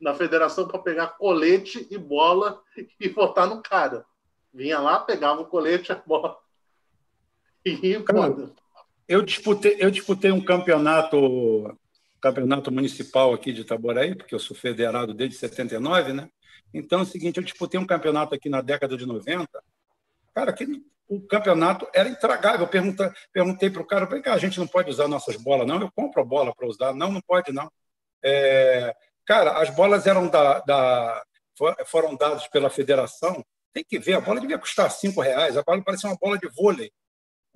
na 0.00 0.14
federação 0.14 0.66
para 0.66 0.78
pegar 0.78 1.08
colete 1.08 1.86
e 1.90 1.98
bola 1.98 2.62
e 2.98 3.08
botar 3.08 3.46
no 3.46 3.62
cara. 3.62 4.06
Vinha 4.54 4.78
lá, 4.78 5.00
pegava 5.00 5.42
o 5.42 5.46
colete 5.46 5.92
a 5.92 5.96
bola 5.96 6.38
Cara, 8.04 8.52
eu 9.08 9.22
disputei, 9.22 9.76
eu 9.78 9.90
disputei 9.90 10.30
um 10.30 10.44
campeonato 10.44 11.76
campeonato 12.20 12.72
municipal 12.72 13.32
aqui 13.32 13.52
de 13.52 13.60
Itaboraí, 13.60 14.14
porque 14.14 14.34
eu 14.34 14.38
sou 14.38 14.56
federado 14.56 15.14
desde 15.14 15.36
79, 15.36 16.12
né? 16.12 16.28
Então 16.72 17.00
é 17.00 17.02
o 17.02 17.06
seguinte, 17.06 17.36
eu 17.36 17.44
disputei 17.44 17.78
um 17.78 17.86
campeonato 17.86 18.34
aqui 18.34 18.48
na 18.48 18.60
década 18.60 18.96
de 18.96 19.06
90. 19.06 19.48
Cara, 20.34 20.54
o 21.08 21.20
campeonato 21.20 21.86
era 21.94 22.08
intragável. 22.08 22.62
Eu 22.62 22.68
perguntei, 22.68 23.10
perguntei 23.32 23.70
para 23.70 23.82
o 23.82 23.86
cara, 23.86 24.06
falei, 24.06 24.22
cara, 24.22 24.36
a 24.36 24.40
gente 24.40 24.58
não 24.58 24.66
pode 24.66 24.90
usar 24.90 25.08
nossas 25.08 25.36
bolas, 25.36 25.66
não? 25.66 25.80
Eu 25.80 25.90
compro 25.92 26.20
a 26.20 26.24
bola 26.24 26.54
para 26.54 26.68
usar. 26.68 26.92
Não, 26.94 27.12
não 27.12 27.20
pode, 27.20 27.52
não. 27.52 27.70
É, 28.22 28.94
cara, 29.24 29.60
as 29.60 29.70
bolas 29.70 30.06
eram 30.06 30.28
da, 30.28 30.60
da, 30.60 31.22
foram 31.86 32.16
dadas 32.16 32.46
pela 32.48 32.70
federação. 32.70 33.44
Tem 33.72 33.84
que 33.84 33.98
ver, 33.98 34.14
a 34.14 34.20
bola 34.20 34.40
devia 34.40 34.58
custar 34.58 34.90
cinco 34.90 35.20
reais. 35.20 35.56
A 35.56 35.62
bola 35.62 35.82
parecia 35.82 36.10
uma 36.10 36.18
bola 36.20 36.38
de 36.38 36.48
vôlei 36.48 36.92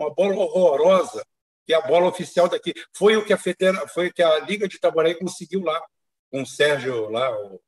uma 0.00 0.14
bola 0.14 0.34
horrorosa, 0.34 1.24
que 1.66 1.74
é 1.74 1.76
a 1.76 1.80
bola 1.80 2.08
oficial 2.08 2.48
daqui. 2.48 2.74
Foi 2.94 3.16
o 3.16 3.24
que 3.24 3.32
a, 3.32 3.38
Federa... 3.38 3.86
foi 3.88 4.08
o 4.08 4.12
que 4.12 4.22
a 4.22 4.40
Liga 4.40 4.66
de 4.66 4.76
Itaboraí 4.76 5.14
conseguiu 5.14 5.62
lá, 5.62 5.80
com 6.30 6.42
o 6.42 6.46
Sérgio 6.46 7.10
lá, 7.10 7.30
o, 7.30 7.60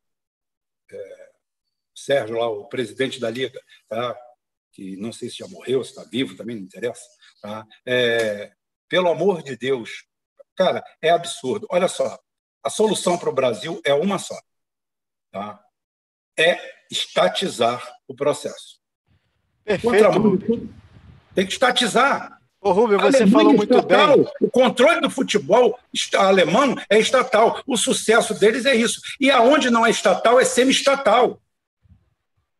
é, 0.90 1.30
Sérgio 1.94 2.38
lá, 2.38 2.48
o 2.48 2.66
presidente 2.66 3.20
da 3.20 3.30
Liga, 3.30 3.60
tá? 3.88 4.16
que 4.72 4.96
não 4.96 5.12
sei 5.12 5.28
se 5.28 5.36
já 5.36 5.48
morreu, 5.48 5.84
se 5.84 5.90
está 5.90 6.04
vivo, 6.04 6.36
também 6.36 6.56
não 6.56 6.62
interessa. 6.62 7.06
Tá? 7.40 7.66
É, 7.86 8.52
pelo 8.88 9.10
amor 9.10 9.42
de 9.42 9.56
Deus, 9.56 10.06
cara, 10.56 10.82
é 11.00 11.10
absurdo. 11.10 11.66
Olha 11.70 11.88
só, 11.88 12.18
a 12.62 12.70
solução 12.70 13.18
para 13.18 13.28
o 13.28 13.34
Brasil 13.34 13.80
é 13.84 13.92
uma 13.92 14.18
só. 14.18 14.38
Tá? 15.30 15.62
É 16.38 16.58
estatizar 16.90 17.96
o 18.08 18.14
processo. 18.14 18.80
Perfeito. 19.64 20.81
Tem 21.34 21.46
que 21.46 21.52
estatizar. 21.52 22.38
Ô, 22.60 22.70
Rubio, 22.70 22.98
você 23.00 23.26
falou 23.26 23.52
muito 23.52 23.74
estatal. 23.74 24.16
bem. 24.16 24.26
O 24.40 24.48
controle 24.48 25.00
do 25.00 25.10
futebol 25.10 25.78
alemão 26.16 26.76
é 26.88 26.98
estatal. 26.98 27.60
O 27.66 27.76
sucesso 27.76 28.34
deles 28.38 28.64
é 28.66 28.74
isso. 28.74 29.00
E 29.20 29.30
aonde 29.30 29.68
não 29.68 29.84
é 29.84 29.90
estatal, 29.90 30.38
é 30.38 30.44
semi-estatal. 30.44 31.40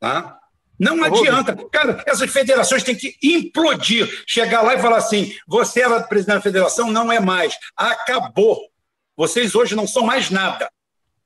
Tá? 0.01 0.41
Não 0.77 1.01
Ô, 1.01 1.05
adianta. 1.05 1.53
Rubio. 1.53 1.71
Cara, 1.71 2.03
essas 2.05 2.29
federações 2.33 2.83
têm 2.83 2.97
que 2.97 3.17
implodir. 3.23 4.25
Chegar 4.27 4.63
lá 4.63 4.75
e 4.75 4.83
falar 4.83 4.97
assim: 4.97 5.33
você 5.47 5.83
era 5.83 6.03
presidente 6.03 6.37
da 6.37 6.43
federação, 6.43 6.91
não 6.91 7.13
é 7.13 7.21
mais. 7.21 7.57
Acabou. 7.77 8.69
Vocês 9.17 9.55
hoje 9.55 9.77
não 9.77 9.87
são 9.87 10.05
mais 10.05 10.31
nada. 10.31 10.69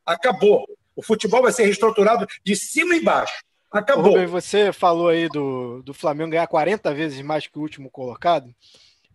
Acabou. 0.04 0.66
O 0.94 1.02
futebol 1.02 1.42
vai 1.42 1.52
ser 1.52 1.64
reestruturado 1.64 2.26
de 2.44 2.54
cima 2.54 2.94
e 2.94 2.98
embaixo. 2.98 3.42
Acabou. 3.70 4.12
Rubem, 4.12 4.26
você 4.26 4.72
falou 4.72 5.08
aí 5.08 5.28
do, 5.28 5.82
do 5.82 5.92
Flamengo 5.92 6.30
ganhar 6.30 6.46
40 6.46 6.94
vezes 6.94 7.20
mais 7.22 7.46
que 7.46 7.58
o 7.58 7.62
último 7.62 7.90
colocado. 7.90 8.54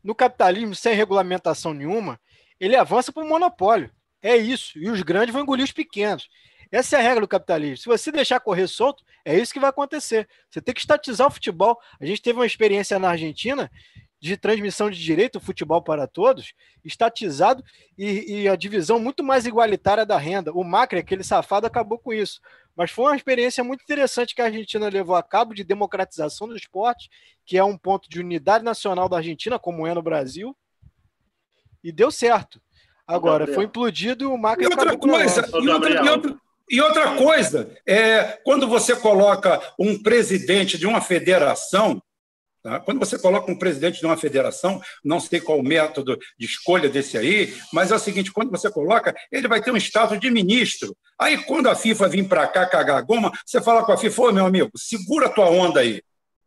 No 0.04 0.16
capitalismo, 0.16 0.76
sem 0.76 0.94
regulamentação 0.94 1.74
nenhuma, 1.74 2.20
ele 2.60 2.76
avança 2.76 3.12
para 3.12 3.24
o 3.24 3.28
monopólio. 3.28 3.92
É 4.22 4.36
isso. 4.36 4.78
E 4.78 4.90
os 4.90 5.02
grandes 5.02 5.34
vão 5.34 5.44
engolir 5.44 5.64
os 5.64 5.72
pequenos. 5.72 6.28
Essa 6.72 6.96
é 6.96 7.00
a 7.00 7.04
regra 7.04 7.22
do 7.22 7.28
capitalismo. 7.28 7.78
Se 7.78 7.86
você 7.86 8.12
deixar 8.12 8.40
correr 8.40 8.68
solto, 8.68 9.04
é 9.26 9.38
isso 9.38 9.52
que 9.52 9.60
vai 9.60 9.70
acontecer. 9.70 10.28
Você 10.50 10.62
tem 10.62 10.74
que 10.74 10.80
estatizar 10.80 11.28
o 11.28 11.32
futebol. 11.32 11.78
A 12.00 12.06
gente 12.06 12.22
teve 12.22 12.40
uma 12.40 12.46
experiência 12.46 12.98
na 12.98 13.10
Argentina 13.10 13.70
de 14.22 14.38
transmissão 14.38 14.90
de 14.90 15.04
direito, 15.04 15.40
futebol 15.40 15.82
para 15.82 16.06
todos, 16.06 16.54
estatizado 16.86 17.64
e, 17.98 18.44
e, 18.44 18.48
a 18.48 18.56
divisão 18.56 19.00
muito 19.00 19.24
mais 19.24 19.48
igualitária 19.48 20.06
da 20.06 20.16
renda. 20.16 20.54
O 20.54 20.64
Macri, 20.64 21.00
aquele 21.00 21.24
safado, 21.24 21.66
acabou 21.66 21.98
com 21.98 22.14
isso. 22.14 22.40
Mas 22.76 22.92
foi 22.92 23.06
uma 23.06 23.16
experiência 23.16 23.64
muito 23.64 23.84
interessante 23.84 24.34
que 24.34 24.42
a 24.42 24.46
Argentina 24.46 24.90
levou 24.90 25.16
a 25.16 25.24
cabo 25.24 25.54
de 25.54 25.64
democratização 25.64 26.48
do 26.48 26.56
esporte, 26.56 27.10
que 27.46 27.58
é 27.58 27.64
um 27.64 27.78
ponto 27.78 28.10
de 28.10 28.20
unidade 28.20 28.64
nacional 28.64 29.10
da 29.10 29.18
Argentina, 29.18 29.60
como 29.60 29.86
é 29.86 29.94
no 29.94 30.02
Brasil, 30.02 30.56
e 31.84 31.92
deu 31.92 32.12
certo. 32.12 32.62
Agora, 33.06 33.46
foi 33.48 33.66
implodido 33.66 34.32
o 34.32 34.38
Macri 34.38 34.66
e 34.66 34.68
outra 34.68 34.98
coisa, 34.98 35.50
e 35.62 35.70
outra, 35.70 35.90
e, 35.90 36.10
outra, 36.10 36.38
e 36.70 36.82
outra 36.82 37.16
coisa, 37.16 37.78
é, 37.86 38.40
quando 38.46 38.68
você 38.68 38.96
coloca 38.96 39.62
um 39.78 40.02
presidente 40.02 40.78
de 40.78 40.88
uma 40.88 41.02
federação 41.02 42.02
Tá? 42.64 42.80
Quando 42.80 43.00
você 43.00 43.18
coloca 43.18 43.52
um 43.52 43.58
presidente 43.58 44.00
de 44.00 44.06
uma 44.06 44.16
federação, 44.16 44.80
não 45.04 45.20
sei 45.20 45.42
qual 45.42 45.60
o 45.60 45.64
método 45.64 46.18
de 46.38 46.46
escolha 46.46 46.88
desse 46.88 47.18
aí, 47.18 47.56
mas 47.74 47.92
é 47.92 47.96
o 47.96 48.00
seguinte: 48.00 48.32
quando 48.32 48.52
você 48.52 48.70
coloca, 48.70 49.16
ele 49.32 49.48
vai 49.48 49.62
ter 49.62 49.72
um 49.72 49.78
status 49.78 50.20
de 50.20 50.30
ministro. 50.30 50.96
Aí, 51.18 51.38
quando 51.46 51.68
a 51.68 51.76
FIFA 51.76 52.10
vir 52.10 52.28
para 52.28 52.48
cá 52.48 52.66
cagar 52.68 52.98
a 52.98 53.02
goma, 53.02 53.32
você 53.46 53.60
fala 53.60 53.84
com 53.84 53.92
a 53.92 53.98
FIFA: 53.98 54.22
Ô 54.22 54.32
meu 54.32 54.46
amigo, 54.46 54.70
segura 54.76 55.30
tua 55.30 55.50
onda 55.50 55.80
aí. 55.80 56.04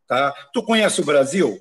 Tá? 0.07 0.33
Tu 0.53 0.63
conhece 0.63 1.01
o 1.01 1.05
Brasil? 1.05 1.61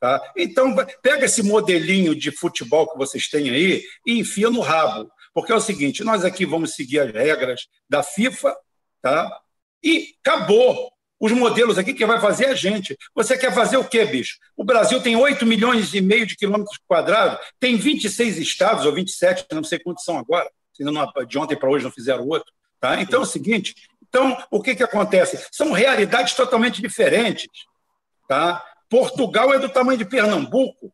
Tá? 0.00 0.20
Então, 0.36 0.74
pega 1.00 1.26
esse 1.26 1.42
modelinho 1.42 2.14
de 2.16 2.32
futebol 2.32 2.90
que 2.90 2.98
vocês 2.98 3.28
têm 3.28 3.50
aí 3.50 3.82
e 4.06 4.18
enfia 4.18 4.50
no 4.50 4.60
rabo. 4.60 5.08
Porque 5.32 5.52
é 5.52 5.54
o 5.54 5.60
seguinte: 5.60 6.02
nós 6.02 6.24
aqui 6.24 6.44
vamos 6.44 6.74
seguir 6.74 6.98
as 6.98 7.12
regras 7.12 7.68
da 7.88 8.02
FIFA, 8.02 8.56
tá? 9.00 9.40
e 9.84 10.14
acabou 10.24 10.90
os 11.24 11.32
modelos 11.32 11.78
aqui 11.78 11.94
que 11.94 12.04
vai 12.04 12.20
fazer 12.20 12.48
a 12.48 12.54
gente. 12.54 12.98
Você 13.14 13.38
quer 13.38 13.50
fazer 13.50 13.78
o 13.78 13.84
quê, 13.84 14.04
bicho? 14.04 14.36
O 14.54 14.62
Brasil 14.62 15.00
tem 15.00 15.16
8 15.16 15.46
milhões 15.46 15.94
e 15.94 16.00
meio 16.02 16.26
de 16.26 16.36
quilômetros 16.36 16.78
quadrados, 16.86 17.38
tem 17.58 17.76
26 17.76 18.36
estados, 18.36 18.84
ou 18.84 18.92
27, 18.92 19.46
não 19.52 19.64
sei 19.64 19.78
quantos 19.78 20.04
são 20.04 20.18
agora, 20.18 20.50
de 21.26 21.38
ontem 21.38 21.56
para 21.56 21.70
hoje 21.70 21.82
não 21.82 21.90
fizeram 21.90 22.28
outro. 22.28 22.52
Tá? 22.78 23.00
Então 23.00 23.20
é 23.20 23.22
o 23.22 23.26
seguinte: 23.26 23.74
então, 24.06 24.36
o 24.50 24.60
que, 24.60 24.76
que 24.76 24.82
acontece? 24.82 25.46
São 25.50 25.72
realidades 25.72 26.34
totalmente 26.34 26.82
diferentes. 26.82 27.48
Tá? 28.28 28.62
Portugal 28.90 29.54
é 29.54 29.58
do 29.58 29.70
tamanho 29.70 29.96
de 29.96 30.04
Pernambuco. 30.04 30.92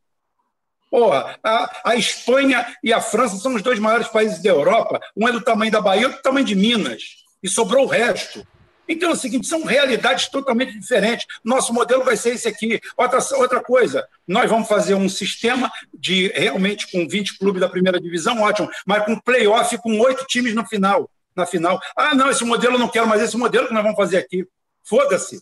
Porra, 0.89 1.41
a, 1.43 1.91
a 1.91 1.97
Espanha 1.97 2.65
e 2.85 2.93
a 2.93 3.01
França 3.01 3.37
são 3.37 3.57
os 3.57 3.63
dois 3.63 3.81
maiores 3.81 4.07
países 4.07 4.41
da 4.41 4.51
Europa. 4.51 5.01
Um 5.17 5.27
é 5.27 5.33
do 5.33 5.41
tamanho 5.41 5.73
da 5.73 5.81
Bahia, 5.81 6.07
outro 6.07 6.21
do 6.21 6.23
tamanho 6.23 6.47
de 6.47 6.55
Minas. 6.55 7.03
E 7.43 7.49
sobrou 7.49 7.85
o 7.85 7.89
resto. 7.89 8.47
Então 8.91 9.11
é 9.11 9.13
o 9.13 9.17
seguinte, 9.17 9.47
são 9.47 9.65
realidades 9.65 10.29
totalmente 10.29 10.77
diferentes. 10.77 11.25
Nosso 11.45 11.73
modelo 11.73 12.03
vai 12.03 12.17
ser 12.17 12.35
esse 12.35 12.49
aqui. 12.49 12.81
Outra, 12.97 13.21
outra 13.37 13.63
coisa, 13.63 14.05
nós 14.27 14.51
vamos 14.51 14.67
fazer 14.67 14.95
um 14.95 15.09
sistema 15.09 15.71
de 15.95 16.27
realmente 16.35 16.91
com 16.91 17.07
20 17.07 17.39
clubes 17.39 17.61
da 17.61 17.69
primeira 17.69 18.01
divisão, 18.01 18.43
ótimo, 18.43 18.69
mas 18.85 19.05
com 19.05 19.17
playoff 19.21 19.79
com 19.79 19.97
oito 20.01 20.27
times 20.27 20.57
no 20.57 20.67
final. 20.67 21.09
Na 21.37 21.47
final. 21.47 21.81
Ah, 21.97 22.17
não, 22.17 22.29
esse 22.29 22.45
modelo 22.45 22.75
eu 22.75 22.81
não 22.81 22.89
quero, 22.89 23.07
mas 23.07 23.23
esse 23.23 23.37
modelo 23.37 23.69
que 23.69 23.73
nós 23.73 23.85
vamos 23.85 23.97
fazer 23.97 24.19
aqui. 24.19 24.45
Foda-se. 24.83 25.41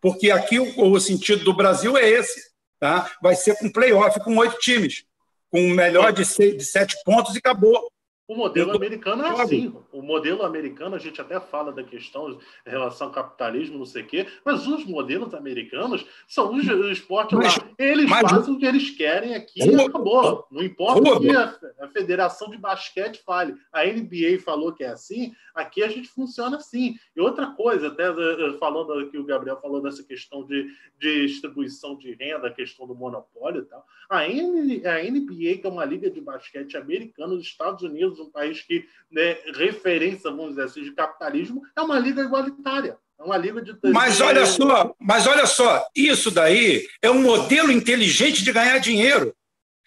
Porque 0.00 0.32
aqui 0.32 0.58
o, 0.58 0.90
o, 0.90 0.98
sentido 0.98 1.44
do 1.44 1.54
Brasil 1.54 1.96
é 1.96 2.08
esse. 2.08 2.50
Tá? 2.80 3.08
Vai 3.22 3.36
ser 3.36 3.56
com 3.58 3.70
playoff 3.70 4.18
com 4.18 4.36
oito 4.38 4.58
times. 4.58 5.04
Com 5.48 5.64
o 5.64 5.70
melhor 5.70 6.12
de, 6.12 6.24
seis, 6.24 6.56
de 6.56 6.64
sete 6.64 6.96
pontos 7.04 7.36
e 7.36 7.38
acabou. 7.38 7.88
O 8.28 8.36
modelo 8.36 8.74
americano 8.74 9.24
é 9.24 9.42
assim. 9.42 9.74
O 9.92 10.00
modelo 10.00 10.44
americano, 10.44 10.94
a 10.94 10.98
gente 10.98 11.20
até 11.20 11.40
fala 11.40 11.72
da 11.72 11.82
questão 11.82 12.30
em 12.66 12.70
relação 12.70 13.08
ao 13.08 13.12
capitalismo, 13.12 13.78
não 13.78 13.84
sei 13.84 14.02
o 14.02 14.06
quê, 14.06 14.26
mas 14.44 14.66
os 14.66 14.84
modelos 14.84 15.34
americanos 15.34 16.06
são 16.26 16.54
os, 16.54 16.64
esportes 16.90 17.36
mas, 17.36 17.56
lá. 17.56 17.68
Eles 17.78 18.08
mas, 18.08 18.30
fazem 18.30 18.54
o 18.54 18.58
que 18.58 18.64
eles 18.64 18.90
querem 18.90 19.34
aqui 19.34 19.60
e 19.60 19.80
acabou. 19.80 20.46
Não 20.50 20.62
importa 20.62 21.12
o 21.12 21.20
que 21.20 21.30
a, 21.30 21.58
a, 21.80 21.88
Federação 21.88 22.48
de 22.48 22.56
Basquete 22.56 23.20
fale. 23.24 23.54
A 23.72 23.84
NBA 23.84 24.38
falou 24.44 24.72
que 24.72 24.84
é 24.84 24.88
assim, 24.88 25.32
aqui 25.54 25.82
a 25.82 25.88
gente 25.88 26.08
funciona 26.08 26.56
assim. 26.56 26.96
E 27.14 27.20
outra 27.20 27.48
coisa, 27.48 27.88
até 27.88 28.04
eh, 28.04 28.56
falando 28.58 29.10
que 29.10 29.18
o 29.18 29.24
Gabriel 29.24 29.60
falou 29.60 29.82
dessa 29.82 30.02
questão 30.02 30.44
de, 30.46 30.68
de 30.98 31.26
distribuição 31.26 31.96
de 31.96 32.14
renda, 32.14 32.46
a 32.46 32.52
questão 32.52 32.86
do 32.86 32.94
monopólio 32.94 33.62
e 33.62 33.64
tal. 33.64 33.84
A, 34.08 34.28
N, 34.28 34.86
a 34.86 35.02
NBA, 35.02 35.58
que 35.58 35.66
é 35.66 35.68
uma 35.68 35.84
liga 35.84 36.10
de 36.10 36.20
basquete 36.20 36.76
americana 36.76 37.34
dos 37.34 37.44
Estados 37.44 37.82
Unidos, 37.82 38.11
um 38.18 38.30
país 38.30 38.62
que 38.62 38.86
né, 39.10 39.36
referência, 39.54 40.30
vamos 40.30 40.50
dizer 40.50 40.64
assim, 40.64 40.82
de 40.82 40.92
capitalismo, 40.92 41.62
é 41.76 41.80
uma 41.80 41.98
liga 41.98 42.22
igualitária. 42.22 42.96
É 43.18 43.22
uma 43.22 43.36
liga 43.36 43.62
de. 43.62 43.76
Mas 43.92 44.20
olha 44.20 44.44
só, 44.46 44.94
mas 44.98 45.26
olha 45.26 45.46
só, 45.46 45.86
isso 45.94 46.30
daí 46.30 46.86
é 47.00 47.10
um 47.10 47.22
modelo 47.22 47.70
inteligente 47.70 48.42
de 48.42 48.52
ganhar 48.52 48.78
dinheiro. 48.78 49.34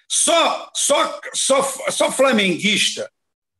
Só, 0.08 0.72
só, 0.74 1.20
só, 1.34 1.62
só 1.90 2.12
flamenguista 2.12 3.12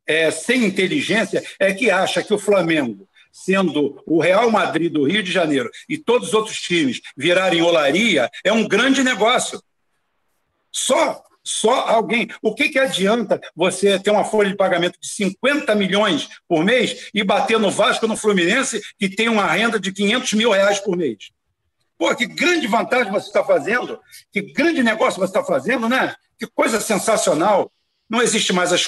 é, 0.08 0.30
sem 0.32 0.64
inteligência 0.64 1.44
é 1.60 1.74
que 1.74 1.90
acha 1.90 2.24
que 2.24 2.34
o 2.34 2.40
Flamengo, 2.40 3.10
sendo 3.32 4.02
o 4.06 4.22
Real 4.22 4.50
Madrid 4.52 4.92
do 4.92 5.04
Rio 5.04 5.24
de 5.24 5.32
Janeiro 5.32 5.70
e 5.90 5.98
todos 5.98 6.30
os 6.30 6.34
outros 6.34 6.58
times 6.62 7.02
virarem 7.18 7.62
olaria, 7.62 8.30
é 8.44 8.54
um 8.54 8.68
grande 8.68 9.04
negócio. 9.04 9.62
Só 10.72 11.24
só 11.46 11.88
alguém. 11.88 12.28
O 12.42 12.56
que, 12.56 12.70
que 12.70 12.80
adianta 12.80 13.40
você 13.56 14.00
ter 14.00 14.10
uma 14.10 14.26
folha 14.26 14.50
de 14.50 14.58
pagamento 14.58 15.00
de 15.00 15.08
50 15.08 15.76
milhões 15.76 16.28
por 16.48 16.66
mês 16.66 17.10
e 17.14 17.24
bater 17.24 17.60
no 17.60 17.70
Vasco, 17.70 18.08
no 18.08 18.18
Fluminense, 18.18 18.82
que 18.98 19.08
tem 19.08 19.30
uma 19.30 19.46
renda 19.46 19.80
de 19.80 19.92
500 19.94 20.34
mil 20.34 20.52
reais 20.52 20.80
por 20.80 20.98
mês? 20.98 21.30
Pô, 21.98 22.14
que 22.16 22.26
grande 22.26 22.68
vantagem 22.68 23.12
você 23.12 23.28
está 23.28 23.44
fazendo, 23.44 24.00
que 24.32 24.42
grande 24.42 24.84
negócio 24.84 25.20
você 25.20 25.28
está 25.28 25.44
fazendo, 25.44 25.88
né? 25.88 26.14
Que 26.38 26.48
coisa 26.48 26.82
sensacional. 26.82 27.72
Não 28.10 28.22
existe 28.22 28.54
mais 28.54 28.72
as 28.72 28.86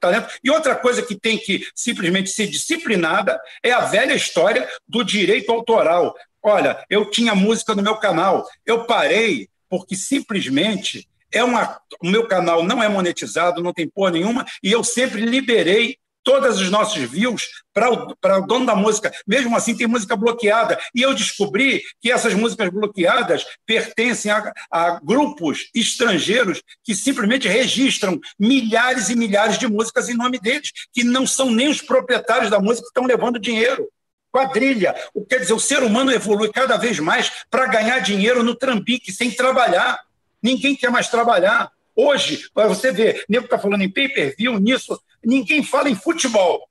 talento. 0.00 0.28
E 0.42 0.50
outra 0.50 0.74
coisa 0.74 1.02
que 1.02 1.14
tem 1.14 1.38
que 1.38 1.64
simplesmente 1.74 2.30
ser 2.30 2.46
disciplinada 2.46 3.38
é 3.62 3.72
a 3.72 3.80
velha 3.80 4.14
história 4.14 4.68
do 4.88 5.04
direito 5.04 5.52
autoral. 5.52 6.16
Olha, 6.42 6.84
eu 6.88 7.10
tinha 7.10 7.34
música 7.34 7.74
no 7.74 7.82
meu 7.82 7.96
canal, 7.96 8.44
eu 8.64 8.84
parei 8.84 9.48
porque 9.68 9.96
simplesmente 9.96 11.08
é 11.32 11.42
uma, 11.42 11.80
o 12.02 12.06
meu 12.08 12.26
canal 12.26 12.62
não 12.62 12.82
é 12.82 12.88
monetizado, 12.88 13.62
não 13.62 13.72
tem 13.72 13.88
porra 13.88 14.12
nenhuma, 14.12 14.44
e 14.62 14.72
eu 14.72 14.82
sempre 14.82 15.20
liberei 15.24 15.98
todos 16.26 16.60
os 16.60 16.68
nossos 16.70 17.00
views 17.08 17.44
para 17.72 17.88
o, 17.88 18.10
o 18.10 18.46
dono 18.46 18.66
da 18.66 18.74
música. 18.74 19.12
Mesmo 19.24 19.56
assim, 19.56 19.76
tem 19.76 19.86
música 19.86 20.16
bloqueada. 20.16 20.76
E 20.92 21.00
eu 21.00 21.14
descobri 21.14 21.84
que 22.02 22.10
essas 22.10 22.34
músicas 22.34 22.68
bloqueadas 22.68 23.46
pertencem 23.64 24.32
a, 24.32 24.52
a, 24.68 24.98
grupos 25.00 25.70
estrangeiros 25.72 26.60
que 26.82 26.96
simplesmente 26.96 27.46
registram 27.46 28.18
milhares 28.36 29.08
e 29.08 29.14
milhares 29.14 29.56
de 29.56 29.68
músicas 29.68 30.08
em 30.08 30.16
nome 30.16 30.40
deles, 30.40 30.72
que 30.92 31.04
não 31.04 31.28
são 31.28 31.48
nem 31.48 31.68
os 31.68 31.80
proprietários 31.80 32.50
da 32.50 32.58
música 32.58 32.82
que 32.82 32.88
estão 32.88 33.06
levando 33.06 33.38
dinheiro. 33.38 33.88
Quadrilha. 34.32 34.94
Quer 35.28 35.38
dizer, 35.38 35.52
o 35.52 35.60
ser 35.60 35.82
humano 35.84 36.10
evolui 36.10 36.50
cada 36.50 36.76
vez 36.76 36.98
mais 36.98 37.30
para 37.48 37.66
ganhar 37.68 38.00
dinheiro 38.00 38.42
no 38.42 38.56
trambique, 38.56 39.12
sem 39.12 39.30
trabalhar. 39.30 39.98
Ninguém 40.46 40.76
quer 40.76 40.92
mais 40.92 41.08
trabalhar. 41.08 41.72
Hoje, 41.96 42.48
para 42.54 42.68
você 42.68 42.92
ver, 42.92 43.24
o 43.28 43.32
nego 43.32 43.46
está 43.46 43.58
falando 43.58 43.82
em 43.82 43.90
pay-per-view, 43.90 44.60
nisso, 44.60 44.96
ninguém 45.24 45.64
fala 45.64 45.90
em 45.90 45.96
futebol. 45.96 46.68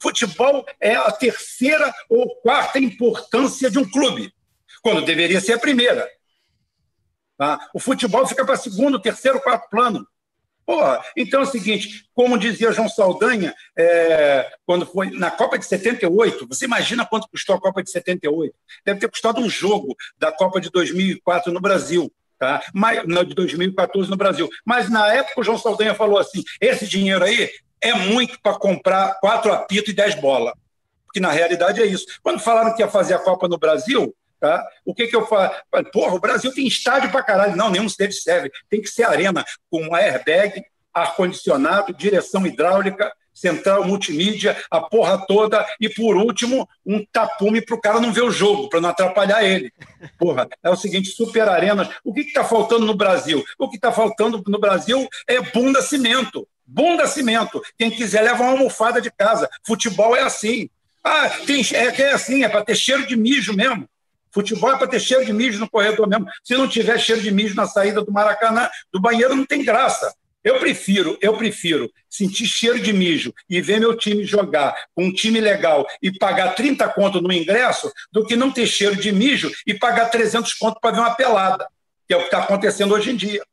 Futebol 0.00 0.64
é 0.80 0.94
a 0.94 1.12
terceira 1.12 1.92
ou 2.08 2.34
quarta 2.36 2.78
importância 2.78 3.70
de 3.70 3.78
um 3.78 3.86
clube, 3.90 4.32
quando 4.80 5.04
deveria 5.04 5.38
ser 5.38 5.52
a 5.52 5.58
primeira. 5.58 6.08
Tá? 7.36 7.68
O 7.74 7.78
futebol 7.78 8.26
fica 8.26 8.42
para 8.42 8.56
segundo, 8.56 8.98
terceiro, 8.98 9.38
quarto 9.38 9.68
plano. 9.68 10.08
Porra, 10.64 11.04
então 11.14 11.40
é 11.40 11.42
o 11.42 11.46
seguinte, 11.46 12.08
como 12.14 12.38
dizia 12.38 12.72
João 12.72 12.88
Saldanha, 12.88 13.54
é, 13.76 14.50
quando 14.64 14.86
foi 14.86 15.10
na 15.10 15.30
Copa 15.30 15.58
de 15.58 15.66
78, 15.66 16.46
você 16.48 16.64
imagina 16.64 17.04
quanto 17.04 17.28
custou 17.28 17.54
a 17.54 17.60
Copa 17.60 17.82
de 17.82 17.90
78? 17.90 18.54
Deve 18.82 19.00
ter 19.00 19.10
custado 19.10 19.42
um 19.42 19.50
jogo 19.50 19.94
da 20.18 20.32
Copa 20.32 20.58
de 20.58 20.70
2004 20.70 21.52
no 21.52 21.60
Brasil. 21.60 22.10
Tá? 22.38 22.62
Mas, 22.72 23.04
não, 23.06 23.24
de 23.24 23.34
2014 23.34 24.08
no 24.08 24.16
Brasil. 24.16 24.48
Mas 24.64 24.88
na 24.88 25.12
época 25.12 25.40
o 25.40 25.44
João 25.44 25.58
Saldanha 25.58 25.94
falou 25.94 26.18
assim: 26.18 26.42
esse 26.60 26.86
dinheiro 26.86 27.24
aí 27.24 27.50
é 27.80 27.94
muito 27.94 28.40
para 28.40 28.58
comprar 28.58 29.18
quatro 29.20 29.52
apitos 29.52 29.92
e 29.92 29.96
dez 29.96 30.14
bolas. 30.14 30.54
Porque 31.04 31.20
na 31.20 31.32
realidade 31.32 31.82
é 31.82 31.86
isso. 31.86 32.06
Quando 32.22 32.38
falaram 32.38 32.74
que 32.74 32.82
ia 32.82 32.88
fazer 32.88 33.14
a 33.14 33.18
Copa 33.18 33.48
no 33.48 33.58
Brasil, 33.58 34.14
Tá? 34.40 34.64
O 34.84 34.94
que, 34.94 35.08
que 35.08 35.16
eu 35.16 35.26
falo? 35.26 35.52
Porra, 35.92 36.14
o 36.14 36.20
Brasil 36.20 36.54
tem 36.54 36.64
estádio 36.64 37.10
para 37.10 37.24
caralho. 37.24 37.56
Não, 37.56 37.70
nenhum 37.70 37.88
deles 37.98 38.22
serve. 38.22 38.52
Tem 38.70 38.80
que 38.80 38.86
ser 38.86 39.02
arena 39.02 39.44
com 39.68 39.92
airbag, 39.96 40.62
ar-condicionado, 40.94 41.92
direção 41.92 42.46
hidráulica, 42.46 43.12
central 43.38 43.84
multimídia, 43.84 44.56
a 44.70 44.80
porra 44.80 45.24
toda. 45.26 45.64
E, 45.80 45.88
por 45.88 46.16
último, 46.16 46.68
um 46.84 47.04
tapume 47.12 47.60
para 47.60 47.76
o 47.76 47.80
cara 47.80 48.00
não 48.00 48.12
ver 48.12 48.22
o 48.22 48.30
jogo, 48.30 48.68
para 48.68 48.80
não 48.80 48.88
atrapalhar 48.90 49.44
ele. 49.44 49.72
Porra, 50.18 50.48
é 50.62 50.70
o 50.70 50.76
seguinte: 50.76 51.08
super 51.08 51.48
arenas. 51.48 51.88
O 52.04 52.12
que 52.12 52.20
está 52.20 52.44
faltando 52.44 52.84
no 52.84 52.94
Brasil? 52.94 53.44
O 53.58 53.68
que 53.68 53.76
está 53.76 53.92
faltando 53.92 54.42
no 54.46 54.58
Brasil 54.58 55.08
é 55.26 55.40
bunda 55.40 55.80
cimento. 55.82 56.46
Bunda 56.66 57.06
cimento. 57.06 57.62
Quem 57.78 57.90
quiser 57.90 58.22
leva 58.22 58.42
uma 58.42 58.52
almofada 58.52 59.00
de 59.00 59.10
casa. 59.10 59.48
Futebol 59.66 60.14
é 60.16 60.22
assim. 60.22 60.68
Ah, 61.02 61.30
tem, 61.46 61.62
é, 61.72 62.02
é 62.02 62.12
assim, 62.12 62.44
é 62.44 62.48
para 62.48 62.64
ter 62.64 62.76
cheiro 62.76 63.06
de 63.06 63.16
mijo 63.16 63.54
mesmo. 63.54 63.88
Futebol 64.30 64.72
é 64.72 64.76
para 64.76 64.86
ter 64.86 65.00
cheiro 65.00 65.24
de 65.24 65.32
mijo 65.32 65.58
no 65.58 65.70
corredor 65.70 66.06
mesmo. 66.06 66.26
Se 66.44 66.54
não 66.54 66.68
tiver 66.68 66.98
cheiro 66.98 67.22
de 67.22 67.30
mijo 67.30 67.54
na 67.54 67.66
saída 67.66 68.02
do 68.02 68.12
Maracanã, 68.12 68.68
do 68.92 69.00
banheiro, 69.00 69.34
não 69.34 69.46
tem 69.46 69.64
graça. 69.64 70.14
Eu 70.48 70.58
prefiro, 70.58 71.18
eu 71.20 71.36
prefiro 71.36 71.92
sentir 72.08 72.46
cheiro 72.46 72.80
de 72.80 72.90
mijo 72.90 73.34
e 73.50 73.60
ver 73.60 73.78
meu 73.78 73.94
time 73.94 74.24
jogar 74.24 74.74
com 74.94 75.04
um 75.04 75.12
time 75.12 75.42
legal 75.42 75.86
e 76.00 76.10
pagar 76.10 76.54
30 76.54 76.88
conto 76.88 77.20
no 77.20 77.30
ingresso 77.30 77.92
do 78.10 78.24
que 78.24 78.34
não 78.34 78.50
ter 78.50 78.66
cheiro 78.66 78.96
de 78.96 79.12
mijo 79.12 79.52
e 79.66 79.74
pagar 79.74 80.06
300 80.06 80.54
conto 80.54 80.80
para 80.80 80.92
ver 80.92 81.00
uma 81.00 81.14
pelada, 81.14 81.68
que 82.06 82.14
é 82.14 82.16
o 82.16 82.20
que 82.20 82.28
está 82.28 82.38
acontecendo 82.38 82.94
hoje 82.94 83.10
em 83.10 83.16
dia. 83.16 83.44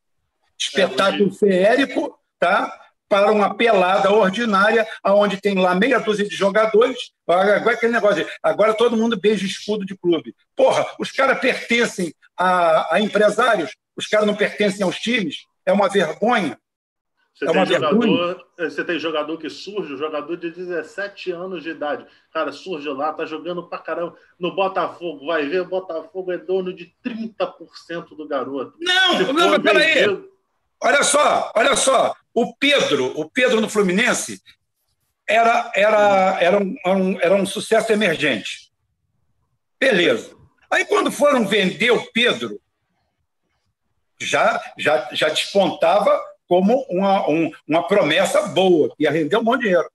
Espetáculo 0.57 1.27
é, 1.27 1.37
feérico, 1.37 2.17
tá? 2.39 2.71
para 3.09 3.29
uma 3.29 3.53
pelada 3.53 4.09
ordinária, 4.13 4.87
onde 5.03 5.35
tem 5.41 5.55
lá 5.55 5.75
meia 5.75 5.99
dúzia 5.99 6.25
de 6.25 6.33
jogadores. 6.33 7.11
Agora, 7.27 7.71
aquele 7.73 7.91
negócio 7.91 8.23
de, 8.23 8.31
agora 8.41 8.73
todo 8.73 8.95
mundo 8.95 9.19
beija 9.19 9.45
escudo 9.45 9.85
de 9.85 9.97
clube. 9.97 10.33
Porra, 10.55 10.85
os 10.97 11.11
caras 11.11 11.39
pertencem 11.39 12.13
a, 12.37 12.95
a, 12.95 13.01
empresários, 13.01 13.75
os 13.97 14.07
caras 14.07 14.25
não 14.25 14.33
pertencem 14.33 14.81
aos 14.81 14.95
times. 14.97 15.39
É 15.65 15.73
uma 15.73 15.89
vergonha. 15.89 16.57
Você, 17.35 17.49
é 17.49 17.51
tem 17.51 17.65
jogador, 17.65 18.47
você 18.57 18.83
tem 18.85 18.99
jogador 18.99 19.37
que 19.37 19.49
surge, 19.49 19.97
jogador 19.97 20.37
de 20.37 20.51
17 20.51 21.31
anos 21.33 21.63
de 21.63 21.69
idade. 21.71 22.05
Cara, 22.31 22.53
surge 22.53 22.87
lá, 22.87 23.11
tá 23.11 23.25
jogando 23.25 23.67
pra 23.67 23.77
caramba. 23.77 24.15
No 24.39 24.55
Botafogo, 24.55 25.25
vai 25.25 25.45
ver, 25.45 25.61
o 25.61 25.67
Botafogo 25.67 26.31
é 26.31 26.37
dono 26.37 26.73
de 26.73 26.95
30% 27.03 28.15
do 28.15 28.25
garoto. 28.25 28.77
Não, 28.79 29.33
não, 29.33 29.49
mas 29.49 29.61
peraí. 29.61 30.05
Olha 30.81 31.03
só, 31.03 31.51
olha 31.53 31.75
só. 31.75 32.15
O 32.33 32.55
Pedro, 32.55 33.07
o 33.19 33.29
Pedro 33.29 33.59
no 33.59 33.69
Fluminense, 33.69 34.41
era, 35.27 35.71
era, 35.75 36.37
era, 36.39 36.57
um, 36.57 36.75
era, 36.85 36.97
um, 36.97 37.19
era 37.19 37.35
um 37.35 37.45
sucesso 37.45 37.91
emergente. 37.91 38.71
Beleza. 39.77 40.33
Aí, 40.71 40.85
quando 40.85 41.11
foram 41.11 41.45
vender 41.45 41.91
o 41.91 42.05
Pedro, 42.13 42.61
já, 44.21 44.61
já, 44.77 45.09
já 45.11 45.27
despontava 45.27 46.17
como 46.47 46.85
uma, 46.89 47.29
um, 47.29 47.51
uma 47.67 47.87
promessa 47.87 48.41
boa, 48.47 48.93
que 48.95 49.03
ia 49.03 49.11
render 49.11 49.37
um 49.37 49.43
bom 49.43 49.57
dinheiro. 49.57 49.89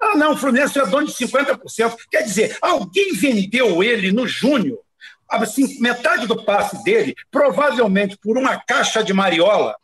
Ah, 0.00 0.16
não, 0.16 0.32
o 0.32 0.36
Fluminense 0.36 0.78
é 0.78 0.86
dono 0.86 1.06
de 1.06 1.12
50%. 1.12 1.96
Quer 2.10 2.22
dizer, 2.22 2.58
alguém 2.60 3.14
vendeu 3.14 3.82
ele 3.82 4.10
no 4.10 4.26
Júnior, 4.26 4.80
assim, 5.28 5.80
metade 5.80 6.26
do 6.26 6.44
passe 6.44 6.82
dele, 6.82 7.14
provavelmente 7.30 8.18
por 8.18 8.36
uma 8.36 8.60
caixa 8.60 9.02
de 9.02 9.12
mariola, 9.12 9.76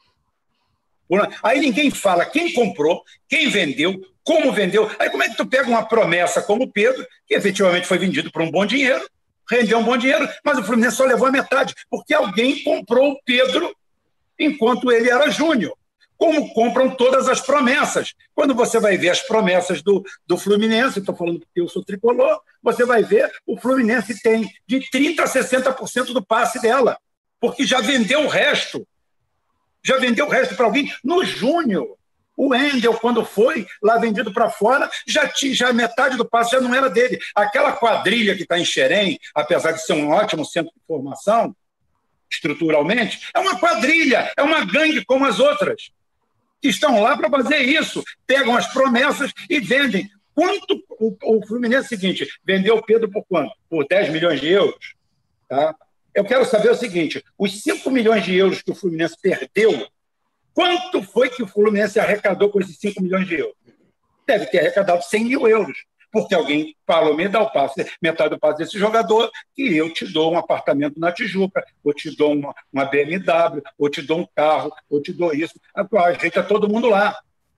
Aí 1.42 1.60
ninguém 1.60 1.90
fala 1.90 2.26
quem 2.26 2.52
comprou, 2.52 3.02
quem 3.28 3.48
vendeu, 3.48 3.98
como 4.22 4.52
vendeu. 4.52 4.90
Aí 4.98 5.08
como 5.08 5.22
é 5.22 5.28
que 5.28 5.36
tu 5.36 5.46
pega 5.46 5.68
uma 5.68 5.84
promessa 5.84 6.42
como 6.42 6.64
o 6.64 6.70
Pedro, 6.70 7.06
que 7.26 7.34
efetivamente 7.34 7.86
foi 7.86 7.98
vendido 7.98 8.30
por 8.30 8.42
um 8.42 8.50
bom 8.50 8.66
dinheiro, 8.66 9.02
rendeu 9.50 9.78
um 9.78 9.84
bom 9.84 9.96
dinheiro, 9.96 10.28
mas 10.44 10.58
o 10.58 10.62
Fluminense 10.62 10.96
só 10.96 11.04
levou 11.04 11.26
a 11.26 11.32
metade, 11.32 11.74
porque 11.90 12.12
alguém 12.12 12.62
comprou 12.62 13.12
o 13.12 13.18
Pedro 13.24 13.74
enquanto 14.38 14.90
ele 14.90 15.10
era 15.10 15.30
júnior. 15.30 15.76
Como 16.16 16.52
compram 16.52 16.90
todas 16.90 17.28
as 17.28 17.40
promessas. 17.40 18.12
Quando 18.34 18.54
você 18.54 18.80
vai 18.80 18.96
ver 18.96 19.10
as 19.10 19.22
promessas 19.22 19.82
do, 19.82 20.02
do 20.26 20.36
Fluminense, 20.36 20.98
estou 20.98 21.14
falando 21.14 21.40
porque 21.40 21.60
eu 21.60 21.68
sou 21.68 21.84
tricolor, 21.84 22.40
você 22.62 22.84
vai 22.84 23.02
ver 23.04 23.30
o 23.46 23.56
Fluminense 23.56 24.20
tem 24.20 24.50
de 24.66 24.80
30% 24.92 25.20
a 25.20 25.24
60% 25.24 26.12
do 26.12 26.24
passe 26.24 26.60
dela, 26.60 26.98
porque 27.40 27.64
já 27.64 27.80
vendeu 27.80 28.24
o 28.24 28.28
resto 28.28 28.86
já 29.88 29.96
vendeu 29.96 30.26
o 30.26 30.28
resto 30.28 30.54
para 30.54 30.66
alguém 30.66 30.92
no 31.02 31.24
Júnior. 31.24 31.96
O 32.36 32.54
Endel, 32.54 32.94
quando 32.94 33.24
foi 33.24 33.66
lá 33.82 33.98
vendido 33.98 34.32
para 34.32 34.48
fora, 34.48 34.88
já 35.06 35.26
tinha 35.26 35.54
já 35.54 35.72
metade 35.72 36.16
do 36.16 36.28
passe 36.28 36.52
já 36.52 36.60
não 36.60 36.72
era 36.74 36.88
dele. 36.88 37.18
Aquela 37.34 37.72
quadrilha 37.72 38.36
que 38.36 38.42
está 38.42 38.58
em 38.58 38.64
Xerém, 38.64 39.18
apesar 39.34 39.72
de 39.72 39.84
ser 39.84 39.94
um 39.94 40.10
ótimo 40.10 40.44
centro 40.44 40.72
de 40.72 40.80
formação, 40.86 41.56
estruturalmente, 42.30 43.20
é 43.34 43.38
uma 43.38 43.58
quadrilha, 43.58 44.32
é 44.36 44.42
uma 44.42 44.64
gangue 44.64 45.04
como 45.04 45.24
as 45.24 45.38
outras, 45.38 45.90
que 46.60 46.68
estão 46.68 47.00
lá 47.00 47.16
para 47.16 47.30
fazer 47.30 47.60
isso. 47.62 48.02
Pegam 48.26 48.56
as 48.56 48.66
promessas 48.72 49.32
e 49.48 49.60
vendem. 49.60 50.10
Quanto 50.34 50.84
o, 50.90 51.16
o 51.22 51.46
Fluminense 51.46 51.86
é 51.86 51.88
seguinte, 51.88 52.28
vendeu 52.44 52.80
Pedro 52.82 53.10
por 53.10 53.24
quanto? 53.24 53.52
Por 53.68 53.86
10 53.86 54.10
milhões 54.10 54.40
de 54.40 54.48
euros. 54.48 54.94
Tá? 55.48 55.74
Eu 56.14 56.24
quero 56.24 56.44
saber 56.44 56.70
o 56.70 56.76
seguinte: 56.76 57.24
os 57.36 57.62
5 57.62 57.90
milhões 57.90 58.24
de 58.24 58.36
euros 58.36 58.62
que 58.62 58.70
o 58.70 58.74
Fluminense 58.74 59.16
perdeu, 59.20 59.86
quanto 60.54 61.02
foi 61.02 61.28
que 61.28 61.42
o 61.42 61.46
Fluminense 61.46 61.98
arrecadou 61.98 62.50
com 62.50 62.60
esses 62.60 62.76
5 62.78 63.02
milhões 63.02 63.26
de 63.26 63.34
euros? 63.36 63.56
Deve 64.26 64.46
ter 64.46 64.58
arrecadado 64.58 65.02
100 65.02 65.24
mil 65.24 65.48
euros, 65.48 65.84
porque 66.10 66.34
alguém 66.34 66.74
falou: 66.86 67.16
me 67.16 67.28
dá 67.28 67.40
o 67.40 67.50
passe, 67.50 67.86
metade 68.00 68.30
do 68.30 68.38
passe 68.38 68.58
desse 68.58 68.78
jogador, 68.78 69.30
e 69.56 69.76
eu 69.76 69.92
te 69.92 70.10
dou 70.12 70.32
um 70.32 70.38
apartamento 70.38 70.98
na 70.98 71.12
Tijuca, 71.12 71.64
ou 71.84 71.92
te 71.92 72.14
dou 72.16 72.32
uma, 72.32 72.54
uma 72.72 72.84
BMW, 72.84 73.62
ou 73.78 73.88
te 73.88 74.02
dou 74.02 74.20
um 74.20 74.26
carro, 74.34 74.72
ou 74.88 75.00
te 75.00 75.12
dou 75.12 75.32
isso. 75.32 75.54
Ajeita 75.74 76.42
todo 76.42 76.68
mundo 76.68 76.88
lá. 76.88 77.16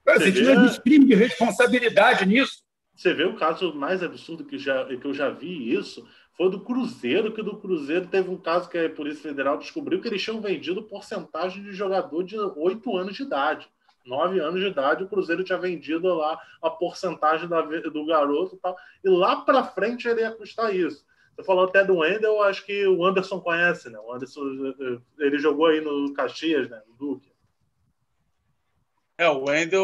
Existe 0.08 0.50
um 0.50 0.82
crime 0.82 1.06
de 1.06 1.14
responsabilidade 1.14 2.26
nisso. 2.26 2.62
Você 2.94 3.14
vê 3.14 3.24
o 3.24 3.36
caso 3.36 3.72
mais 3.74 4.02
absurdo 4.02 4.44
que, 4.44 4.58
já, 4.58 4.84
que 4.84 5.04
eu 5.04 5.14
já 5.14 5.30
vi 5.30 5.72
isso 5.72 6.06
foi 6.40 6.50
do 6.50 6.60
Cruzeiro, 6.60 7.34
que 7.34 7.42
do 7.42 7.58
Cruzeiro 7.58 8.06
teve 8.06 8.30
um 8.30 8.36
caso 8.38 8.66
que 8.68 8.78
a 8.78 8.88
Polícia 8.88 9.28
Federal 9.28 9.58
descobriu 9.58 10.00
que 10.00 10.08
eles 10.08 10.22
tinham 10.22 10.40
vendido 10.40 10.82
porcentagem 10.82 11.62
de 11.62 11.72
jogador 11.72 12.22
de 12.22 12.38
8 12.38 12.96
anos 12.96 13.14
de 13.14 13.24
idade. 13.24 13.68
9 14.04 14.40
anos 14.40 14.60
de 14.60 14.66
idade, 14.66 15.04
o 15.04 15.08
Cruzeiro 15.08 15.44
tinha 15.44 15.58
vendido 15.58 16.14
lá 16.14 16.40
a 16.62 16.70
porcentagem 16.70 17.48
da, 17.48 17.60
do 17.60 18.06
garoto 18.06 18.56
e 18.56 18.58
tal. 18.58 18.76
E 19.04 19.08
lá 19.08 19.36
para 19.36 19.64
frente 19.64 20.08
ele 20.08 20.20
ia 20.20 20.32
custar 20.32 20.74
isso. 20.74 21.04
Você 21.36 21.44
falou 21.44 21.64
até 21.64 21.84
do 21.84 21.98
Wendel, 21.98 22.42
acho 22.42 22.64
que 22.66 22.86
o 22.86 23.04
Anderson 23.04 23.40
conhece, 23.40 23.88
né? 23.88 23.98
O 23.98 24.12
Anderson, 24.12 24.42
ele 25.18 25.38
jogou 25.38 25.66
aí 25.66 25.80
no 25.80 26.12
Caxias, 26.12 26.68
né? 26.68 26.82
No 26.86 26.94
Duque. 26.94 27.30
É, 29.16 29.28
o 29.28 29.44
Wendel, 29.44 29.82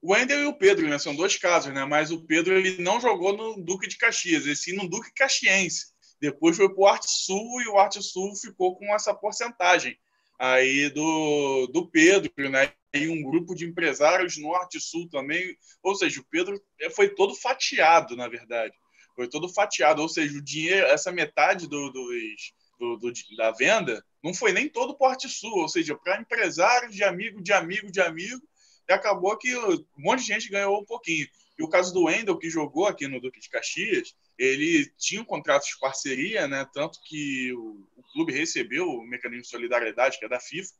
o 0.00 0.12
Wendel 0.12 0.40
e 0.40 0.46
o 0.46 0.54
Pedro, 0.54 0.88
né? 0.88 0.98
São 0.98 1.14
dois 1.14 1.36
casos, 1.36 1.72
né? 1.72 1.84
Mas 1.84 2.10
o 2.10 2.24
Pedro 2.24 2.54
ele 2.54 2.82
não 2.82 3.00
jogou 3.00 3.36
no 3.36 3.60
Duque 3.62 3.88
de 3.88 3.98
Caxias, 3.98 4.46
e 4.46 4.54
sim 4.54 4.76
no 4.76 4.88
Duque 4.88 5.12
Caxiense. 5.14 5.92
Depois 6.20 6.56
foi 6.56 6.68
para 6.68 6.80
o 6.80 6.86
Arte 6.86 7.10
Sul 7.10 7.60
e 7.60 7.68
o 7.68 7.76
Arte 7.76 8.00
Sul 8.00 8.34
ficou 8.36 8.76
com 8.76 8.94
essa 8.94 9.12
porcentagem 9.12 9.98
aí 10.38 10.88
do, 10.90 11.66
do 11.72 11.88
Pedro, 11.88 12.30
né? 12.48 12.72
E 12.94 13.08
um 13.08 13.22
grupo 13.22 13.54
de 13.54 13.64
empresários 13.64 14.36
no 14.36 14.54
Arte 14.54 14.78
Sul 14.80 15.08
também. 15.08 15.56
Ou 15.82 15.94
seja, 15.94 16.20
o 16.20 16.24
Pedro 16.24 16.62
foi 16.94 17.08
todo 17.08 17.34
fatiado, 17.34 18.16
na 18.16 18.28
verdade. 18.28 18.74
Foi 19.16 19.28
todo 19.28 19.48
fatiado. 19.48 20.02
Ou 20.02 20.08
seja, 20.08 20.36
o 20.36 20.42
dinheiro, 20.42 20.86
essa 20.86 21.10
metade 21.10 21.66
do, 21.66 21.90
dos, 21.90 22.52
do, 22.78 22.96
do, 22.96 23.12
da 23.36 23.50
venda 23.52 24.04
não 24.22 24.34
foi 24.34 24.52
nem 24.52 24.68
todo 24.68 24.96
o 24.98 25.04
Arte 25.04 25.28
Sul, 25.28 25.58
ou 25.58 25.68
seja, 25.68 25.96
para 25.96 26.20
empresários 26.20 26.94
de 26.94 27.02
amigo, 27.02 27.42
de 27.42 27.52
amigo, 27.52 27.90
de 27.90 28.00
amigo, 28.00 28.40
e 28.88 28.92
acabou 28.92 29.36
que 29.36 29.56
um 29.56 29.84
monte 29.96 30.20
de 30.20 30.26
gente 30.26 30.48
ganhou 30.48 30.80
um 30.80 30.84
pouquinho. 30.84 31.26
E 31.58 31.62
o 31.62 31.68
caso 31.68 31.92
do 31.92 32.04
Wendel, 32.04 32.38
que 32.38 32.50
jogou 32.50 32.86
aqui 32.86 33.06
no 33.06 33.20
Duque 33.20 33.40
de 33.40 33.48
Caxias, 33.48 34.14
ele 34.38 34.90
tinha 34.98 35.20
um 35.20 35.24
contrato 35.24 35.64
de 35.64 35.78
parceria, 35.78 36.48
né? 36.48 36.66
Tanto 36.72 36.98
que 37.04 37.52
o, 37.52 37.86
o 37.96 38.02
clube 38.12 38.32
recebeu 38.32 38.88
o 38.88 39.06
mecanismo 39.06 39.42
de 39.42 39.48
solidariedade, 39.48 40.18
que 40.18 40.24
é 40.24 40.28
da 40.28 40.40
FIFA, 40.40 40.72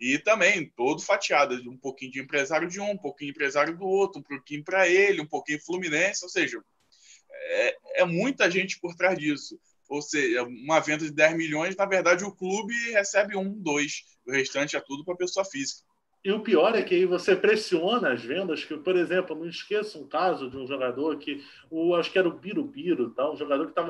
E 0.00 0.18
também 0.18 0.70
todo 0.76 1.02
fatiado, 1.02 1.54
um 1.68 1.76
pouquinho 1.76 2.12
de 2.12 2.20
empresário 2.20 2.68
de 2.68 2.80
um, 2.80 2.90
um 2.90 2.98
pouquinho 2.98 3.32
de 3.32 3.36
empresário 3.36 3.76
do 3.76 3.84
outro, 3.84 4.20
um 4.20 4.22
pouquinho 4.22 4.62
para 4.62 4.88
ele, 4.88 5.20
um 5.20 5.26
pouquinho 5.26 5.60
Fluminense, 5.60 6.24
ou 6.24 6.28
seja, 6.28 6.62
é, 7.30 7.76
é, 8.02 8.04
muita 8.04 8.50
gente 8.50 8.78
por 8.78 8.94
trás 8.94 9.18
disso. 9.18 9.58
Ou 9.88 10.02
seja, 10.02 10.42
uma 10.42 10.80
venda 10.80 11.04
de 11.04 11.10
10 11.10 11.36
milhões, 11.36 11.74
na 11.74 11.86
verdade, 11.86 12.24
o 12.24 12.34
clube 12.34 12.74
recebe 12.92 13.36
um, 13.36 13.50
dois. 13.50 14.04
O 14.26 14.30
restante 14.32 14.76
é 14.76 14.80
tudo 14.80 15.04
para 15.04 15.16
pessoa 15.16 15.44
física. 15.44 15.87
E 16.24 16.32
o 16.32 16.40
pior 16.40 16.74
é 16.74 16.82
que 16.82 16.94
aí 16.94 17.06
você 17.06 17.36
pressiona 17.36 18.12
as 18.12 18.22
vendas, 18.22 18.64
que, 18.64 18.76
por 18.76 18.96
exemplo, 18.96 19.36
não 19.36 19.46
esqueça 19.46 19.98
um 19.98 20.06
caso 20.06 20.50
de 20.50 20.56
um 20.56 20.66
jogador 20.66 21.16
que, 21.16 21.44
o, 21.70 21.94
acho 21.94 22.10
que 22.10 22.18
era 22.18 22.28
o 22.28 22.32
Birubiru, 22.32 23.10
tá? 23.10 23.30
um 23.30 23.36
jogador 23.36 23.70
que 23.70 23.80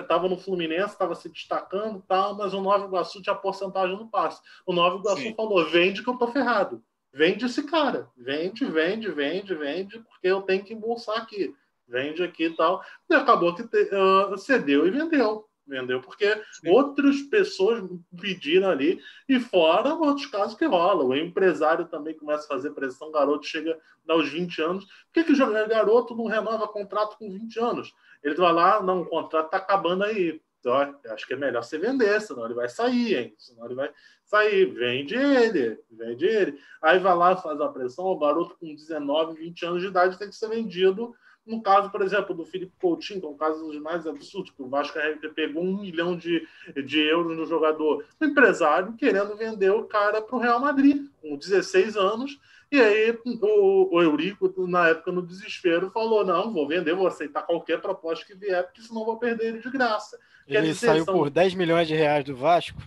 estava 0.00 0.28
no 0.28 0.36
Fluminense, 0.36 0.92
estava 0.92 1.14
se 1.14 1.28
destacando, 1.28 2.02
tal, 2.06 2.36
mas 2.36 2.54
o 2.54 2.60
Nova 2.60 2.86
Iguaçu 2.86 3.20
tinha 3.20 3.34
porcentagem 3.34 3.96
no 3.96 4.08
passe. 4.08 4.40
O 4.64 4.72
Nova 4.72 4.98
Iguaçu 4.98 5.22
Sim. 5.22 5.34
falou: 5.34 5.64
vende 5.68 6.02
que 6.02 6.08
eu 6.08 6.16
tô 6.16 6.28
ferrado. 6.28 6.82
Vende 7.12 7.46
esse 7.46 7.62
cara. 7.64 8.08
Vende, 8.16 8.64
vende, 8.66 9.10
vende, 9.10 9.54
vende, 9.54 9.98
porque 10.00 10.28
eu 10.28 10.42
tenho 10.42 10.62
que 10.62 10.74
embolsar 10.74 11.16
aqui. 11.16 11.54
Vende 11.88 12.22
aqui 12.22 12.44
e 12.44 12.56
tal. 12.56 12.84
E 13.10 13.14
acabou 13.14 13.54
que 13.54 13.66
te, 13.66 13.90
uh, 13.94 14.36
cedeu 14.36 14.86
e 14.86 14.90
vendeu 14.90 15.45
vendeu 15.66 16.00
porque 16.00 16.34
Sim. 16.52 16.70
outras 16.70 17.20
pessoas 17.22 17.82
pediram 18.20 18.70
ali 18.70 19.00
e 19.28 19.40
fora 19.40 19.94
outros 19.94 20.26
casos 20.26 20.56
que 20.56 20.64
rolam. 20.64 21.08
O 21.08 21.16
empresário 21.16 21.86
também 21.86 22.14
começa 22.14 22.44
a 22.44 22.48
fazer 22.48 22.70
pressão, 22.70 23.08
o 23.08 23.12
garoto 23.12 23.46
chega 23.46 23.78
aos 24.08 24.28
20 24.28 24.62
anos. 24.62 24.84
Por 24.84 24.92
que, 25.14 25.24
que 25.24 25.32
o 25.32 25.68
garoto 25.68 26.14
não 26.14 26.26
renova 26.26 26.68
contrato 26.68 27.16
com 27.18 27.30
20 27.30 27.58
anos? 27.58 27.94
Ele 28.22 28.34
vai 28.34 28.52
lá, 28.52 28.82
não, 28.82 29.02
o 29.02 29.06
contrato 29.06 29.46
está 29.46 29.56
acabando 29.58 30.04
aí. 30.04 30.40
Então, 30.60 30.98
acho 31.12 31.26
que 31.26 31.34
é 31.34 31.36
melhor 31.36 31.62
você 31.62 31.78
vender, 31.78 32.20
senão 32.20 32.44
ele 32.44 32.54
vai 32.54 32.68
sair, 32.68 33.16
hein? 33.16 33.34
Senão 33.38 33.66
ele 33.66 33.76
vai 33.76 33.92
sair. 34.24 34.66
Vende 34.66 35.14
ele, 35.14 35.78
vende 35.88 36.24
ele. 36.24 36.58
Aí 36.82 36.98
vai 36.98 37.14
lá, 37.14 37.36
faz 37.36 37.60
a 37.60 37.68
pressão, 37.68 38.06
o 38.06 38.18
garoto 38.18 38.56
com 38.58 38.74
19, 38.74 39.38
20 39.38 39.66
anos 39.66 39.82
de 39.82 39.88
idade 39.88 40.18
tem 40.18 40.28
que 40.28 40.34
ser 40.34 40.48
vendido 40.48 41.14
no 41.46 41.62
caso, 41.62 41.90
por 41.90 42.02
exemplo, 42.02 42.34
do 42.34 42.44
Felipe 42.44 42.72
Coutinho, 42.80 43.20
que 43.20 43.26
é 43.26 43.28
um 43.28 43.36
caso 43.36 43.64
dos 43.64 43.80
mais 43.80 44.06
absurdos, 44.06 44.50
que 44.50 44.62
o 44.62 44.68
Vasco 44.68 44.98
pegou 45.34 45.62
um 45.62 45.80
milhão 45.80 46.16
de, 46.16 46.46
de 46.84 47.00
euros 47.00 47.36
no 47.36 47.46
jogador, 47.46 48.04
o 48.20 48.24
empresário 48.24 48.94
querendo 48.94 49.36
vender 49.36 49.70
o 49.70 49.84
cara 49.84 50.20
para 50.20 50.36
o 50.36 50.40
Real 50.40 50.58
Madrid, 50.58 51.06
com 51.22 51.36
16 51.36 51.96
anos, 51.96 52.38
e 52.70 52.80
aí 52.80 53.16
o, 53.24 53.94
o, 53.94 54.02
Eurico, 54.02 54.52
na 54.66 54.88
época, 54.88 55.12
no 55.12 55.24
desespero, 55.24 55.90
falou: 55.90 56.24
não, 56.24 56.52
vou 56.52 56.66
vender, 56.66 56.94
vou 56.94 57.06
aceitar 57.06 57.42
qualquer 57.42 57.80
proposta 57.80 58.24
que 58.24 58.34
vier, 58.34 58.64
porque 58.64 58.82
senão 58.82 59.04
vou 59.04 59.16
perder 59.18 59.46
ele 59.46 59.60
de 59.60 59.70
graça. 59.70 60.18
Ele 60.48 60.68
dizer, 60.68 60.86
saiu 60.86 61.04
são... 61.04 61.14
por 61.14 61.30
10 61.30 61.54
milhões 61.54 61.86
de 61.86 61.94
reais 61.94 62.24
do 62.24 62.34
Vasco. 62.34 62.82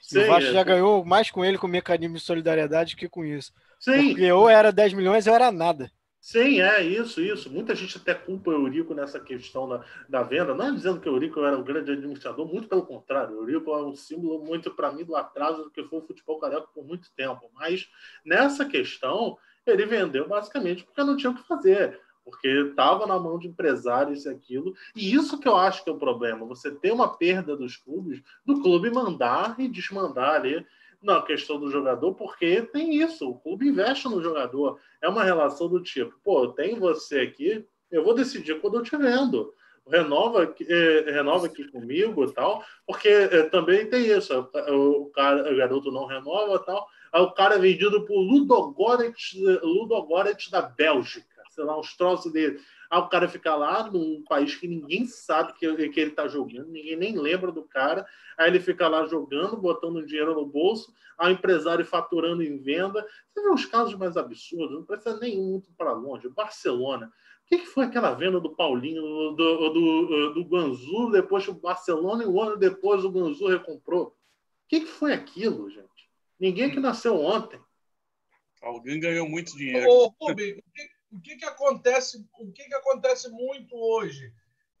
Sim, 0.00 0.20
o 0.20 0.26
Vasco 0.28 0.50
é, 0.50 0.52
já 0.52 0.62
ganhou 0.62 1.04
mais 1.04 1.30
com 1.30 1.44
ele 1.44 1.58
com 1.58 1.66
o 1.66 1.70
mecanismo 1.70 2.16
de 2.16 2.22
solidariedade 2.22 2.96
que 2.96 3.08
com 3.08 3.24
isso. 3.24 3.52
Sim. 3.78 4.08
Porque 4.10 4.30
ou 4.32 4.48
era 4.48 4.72
10 4.72 4.92
milhões 4.92 5.26
ou 5.26 5.34
era 5.34 5.50
nada. 5.50 5.90
Sim, 6.30 6.60
é 6.60 6.82
isso, 6.82 7.22
isso. 7.22 7.50
Muita 7.50 7.74
gente 7.74 7.96
até 7.96 8.12
culpa 8.12 8.50
o 8.50 8.52
Eurico 8.52 8.92
nessa 8.92 9.18
questão 9.18 9.66
da, 9.66 9.82
da 10.06 10.22
venda. 10.22 10.54
Não 10.54 10.66
é 10.66 10.72
dizendo 10.72 11.00
que 11.00 11.08
o 11.08 11.12
Eurico 11.14 11.40
era 11.40 11.56
um 11.56 11.64
grande 11.64 11.90
administrador, 11.92 12.46
muito 12.46 12.68
pelo 12.68 12.84
contrário. 12.84 13.34
O 13.34 13.40
Eurico 13.48 13.70
é 13.70 13.82
um 13.82 13.94
símbolo 13.94 14.44
muito, 14.44 14.70
para 14.70 14.92
mim, 14.92 15.04
do 15.04 15.16
atraso 15.16 15.64
do 15.64 15.70
que 15.70 15.82
foi 15.84 16.00
o 16.00 16.06
futebol 16.06 16.38
carioca 16.38 16.68
por 16.74 16.84
muito 16.84 17.10
tempo. 17.16 17.50
Mas 17.54 17.88
nessa 18.22 18.66
questão, 18.66 19.38
ele 19.66 19.86
vendeu 19.86 20.28
basicamente 20.28 20.84
porque 20.84 21.02
não 21.02 21.16
tinha 21.16 21.30
o 21.30 21.34
que 21.34 21.48
fazer. 21.48 21.98
Porque 22.22 22.46
estava 22.46 23.06
na 23.06 23.18
mão 23.18 23.38
de 23.38 23.48
empresários 23.48 24.26
e 24.26 24.28
aquilo. 24.28 24.74
E 24.94 25.14
isso 25.14 25.40
que 25.40 25.48
eu 25.48 25.56
acho 25.56 25.82
que 25.82 25.88
é 25.88 25.94
o 25.94 25.98
problema. 25.98 26.44
Você 26.44 26.70
tem 26.70 26.92
uma 26.92 27.16
perda 27.16 27.56
dos 27.56 27.78
clubes, 27.78 28.22
do 28.44 28.60
clube 28.60 28.90
mandar 28.90 29.58
e 29.58 29.66
desmandar 29.66 30.34
ali 30.34 30.66
na 31.00 31.22
questão 31.22 31.58
do 31.58 31.70
jogador, 31.70 32.14
porque 32.14 32.62
tem 32.62 32.96
isso, 32.96 33.28
o 33.28 33.38
clube 33.38 33.68
investe 33.68 34.08
no 34.08 34.22
jogador. 34.22 34.78
É 35.00 35.08
uma 35.08 35.22
relação 35.22 35.68
do 35.68 35.82
tipo, 35.82 36.14
pô, 36.24 36.48
tem 36.48 36.78
você 36.78 37.20
aqui, 37.20 37.64
eu 37.90 38.04
vou 38.04 38.14
decidir 38.14 38.60
quando 38.60 38.78
eu 38.78 38.82
te 38.82 38.96
vendo. 38.96 39.52
Renova, 39.86 40.54
eh, 40.60 41.04
renova 41.06 41.46
aqui 41.46 41.66
comigo 41.68 42.22
e 42.22 42.32
tal, 42.34 42.62
porque 42.86 43.08
eh, 43.08 43.44
também 43.44 43.88
tem 43.88 44.06
isso, 44.06 44.38
o, 44.68 45.06
cara, 45.06 45.50
o 45.50 45.56
garoto 45.56 45.90
não 45.90 46.04
renova 46.04 46.56
e 46.56 46.66
tal, 46.66 46.86
aí 47.10 47.22
o 47.22 47.30
cara 47.30 47.54
é 47.54 47.58
vendido 47.58 48.04
por 48.04 48.20
Ludogorets, 48.20 49.32
Ludogorets 49.62 50.50
da 50.50 50.60
Bélgica, 50.60 51.42
sei 51.50 51.64
lá, 51.64 51.78
uns 51.78 51.96
troços 51.96 52.30
dele. 52.30 52.60
Aí 52.90 52.98
o 52.98 53.08
cara 53.08 53.28
fica 53.28 53.54
lá 53.54 53.90
num 53.90 54.22
país 54.24 54.54
que 54.54 54.66
ninguém 54.66 55.04
sabe 55.06 55.52
que, 55.54 55.88
que 55.90 56.00
ele 56.00 56.10
está 56.10 56.26
jogando, 56.26 56.68
ninguém 56.68 56.96
nem 56.96 57.18
lembra 57.18 57.52
do 57.52 57.62
cara. 57.62 58.06
Aí 58.36 58.48
ele 58.48 58.60
fica 58.60 58.88
lá 58.88 59.06
jogando, 59.06 59.56
botando 59.56 60.06
dinheiro 60.06 60.34
no 60.34 60.46
bolso, 60.46 60.92
aí 61.18 61.32
o 61.32 61.34
empresário 61.34 61.84
faturando 61.84 62.42
em 62.42 62.56
venda. 62.58 63.06
Você 63.28 63.42
vê 63.42 63.48
os 63.50 63.66
casos 63.66 63.94
mais 63.94 64.16
absurdos, 64.16 64.76
não 64.76 64.84
precisa 64.84 65.18
nem 65.18 65.36
muito 65.36 65.70
para 65.76 65.92
longe. 65.92 66.28
Barcelona. 66.28 67.12
O 67.44 67.48
que, 67.48 67.58
que, 67.58 67.66
foi 67.66 67.86
aquela 67.86 68.12
venda 68.12 68.38
do 68.38 68.54
Paulinho, 68.54 69.00
do, 69.00 69.34
do, 69.34 69.70
do, 69.70 70.34
do 70.34 70.44
Ganzu, 70.44 71.10
depois 71.10 71.48
o 71.48 71.54
Barcelona 71.54 72.22
e 72.22 72.26
um 72.26 72.40
ano 72.40 72.56
depois 72.56 73.04
o 73.04 73.10
Ganzu 73.10 73.48
recomprou? 73.48 74.08
O 74.08 74.12
que, 74.68 74.80
que 74.80 74.86
foi 74.86 75.14
aquilo, 75.14 75.70
gente? 75.70 76.10
Ninguém 76.38 76.70
que 76.70 76.78
nasceu 76.78 77.18
ontem. 77.18 77.58
Alguém 78.62 79.00
ganhou 79.00 79.28
muito 79.28 79.56
dinheiro. 79.56 79.88
Ô, 79.88 80.14
Rubem, 80.20 80.52
o 80.52 80.62
que, 80.74 80.97
que 81.20 81.44
acontece? 81.44 82.26
O 82.38 82.52
que, 82.52 82.64
que 82.64 82.74
acontece 82.74 83.28
muito 83.28 83.74
hoje? 83.76 84.32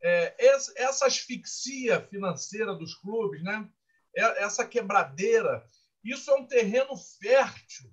É, 0.02 0.34
essa 0.76 1.06
asfixia 1.06 2.00
financeira 2.00 2.74
dos 2.74 2.94
clubes, 2.94 3.42
né? 3.42 3.68
É, 4.16 4.44
essa 4.44 4.66
quebradeira, 4.66 5.64
isso 6.04 6.30
é 6.30 6.34
um 6.34 6.46
terreno 6.46 6.96
fértil 6.96 7.90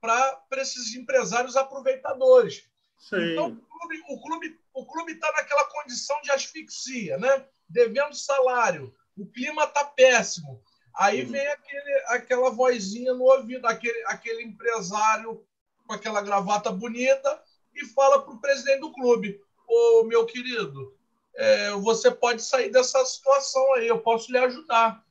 para 0.00 0.42
esses 0.58 0.94
empresários 0.94 1.56
aproveitadores. 1.56 2.64
Sim. 2.98 3.32
Então, 3.32 3.60
o 4.08 4.20
clube 4.20 4.58
o 4.74 4.86
clube 4.86 5.12
está 5.12 5.30
naquela 5.32 5.64
condição 5.66 6.20
de 6.22 6.30
asfixia, 6.30 7.18
né? 7.18 7.46
devendo 7.68 8.14
salário, 8.14 8.94
o 9.16 9.26
clima 9.26 9.64
está 9.64 9.84
péssimo. 9.84 10.62
Aí 10.94 11.24
uhum. 11.24 11.30
vem 11.30 11.46
aquele, 11.46 11.94
aquela 12.08 12.50
vozinha 12.50 13.14
no 13.14 13.24
ouvido, 13.24 13.66
aquele, 13.66 14.04
aquele 14.06 14.42
empresário 14.42 15.44
com 15.86 15.94
aquela 15.94 16.20
gravata 16.20 16.70
bonita, 16.70 17.42
e 17.74 17.86
fala 17.86 18.22
para 18.22 18.34
o 18.34 18.40
presidente 18.40 18.80
do 18.80 18.92
clube: 18.92 19.40
Ô 19.66 20.04
meu 20.04 20.26
querido, 20.26 20.96
é, 21.34 21.70
você 21.72 22.10
pode 22.10 22.42
sair 22.42 22.70
dessa 22.70 23.04
situação 23.04 23.74
aí, 23.74 23.88
eu 23.88 24.00
posso 24.00 24.30
lhe 24.30 24.38
ajudar. 24.38 25.04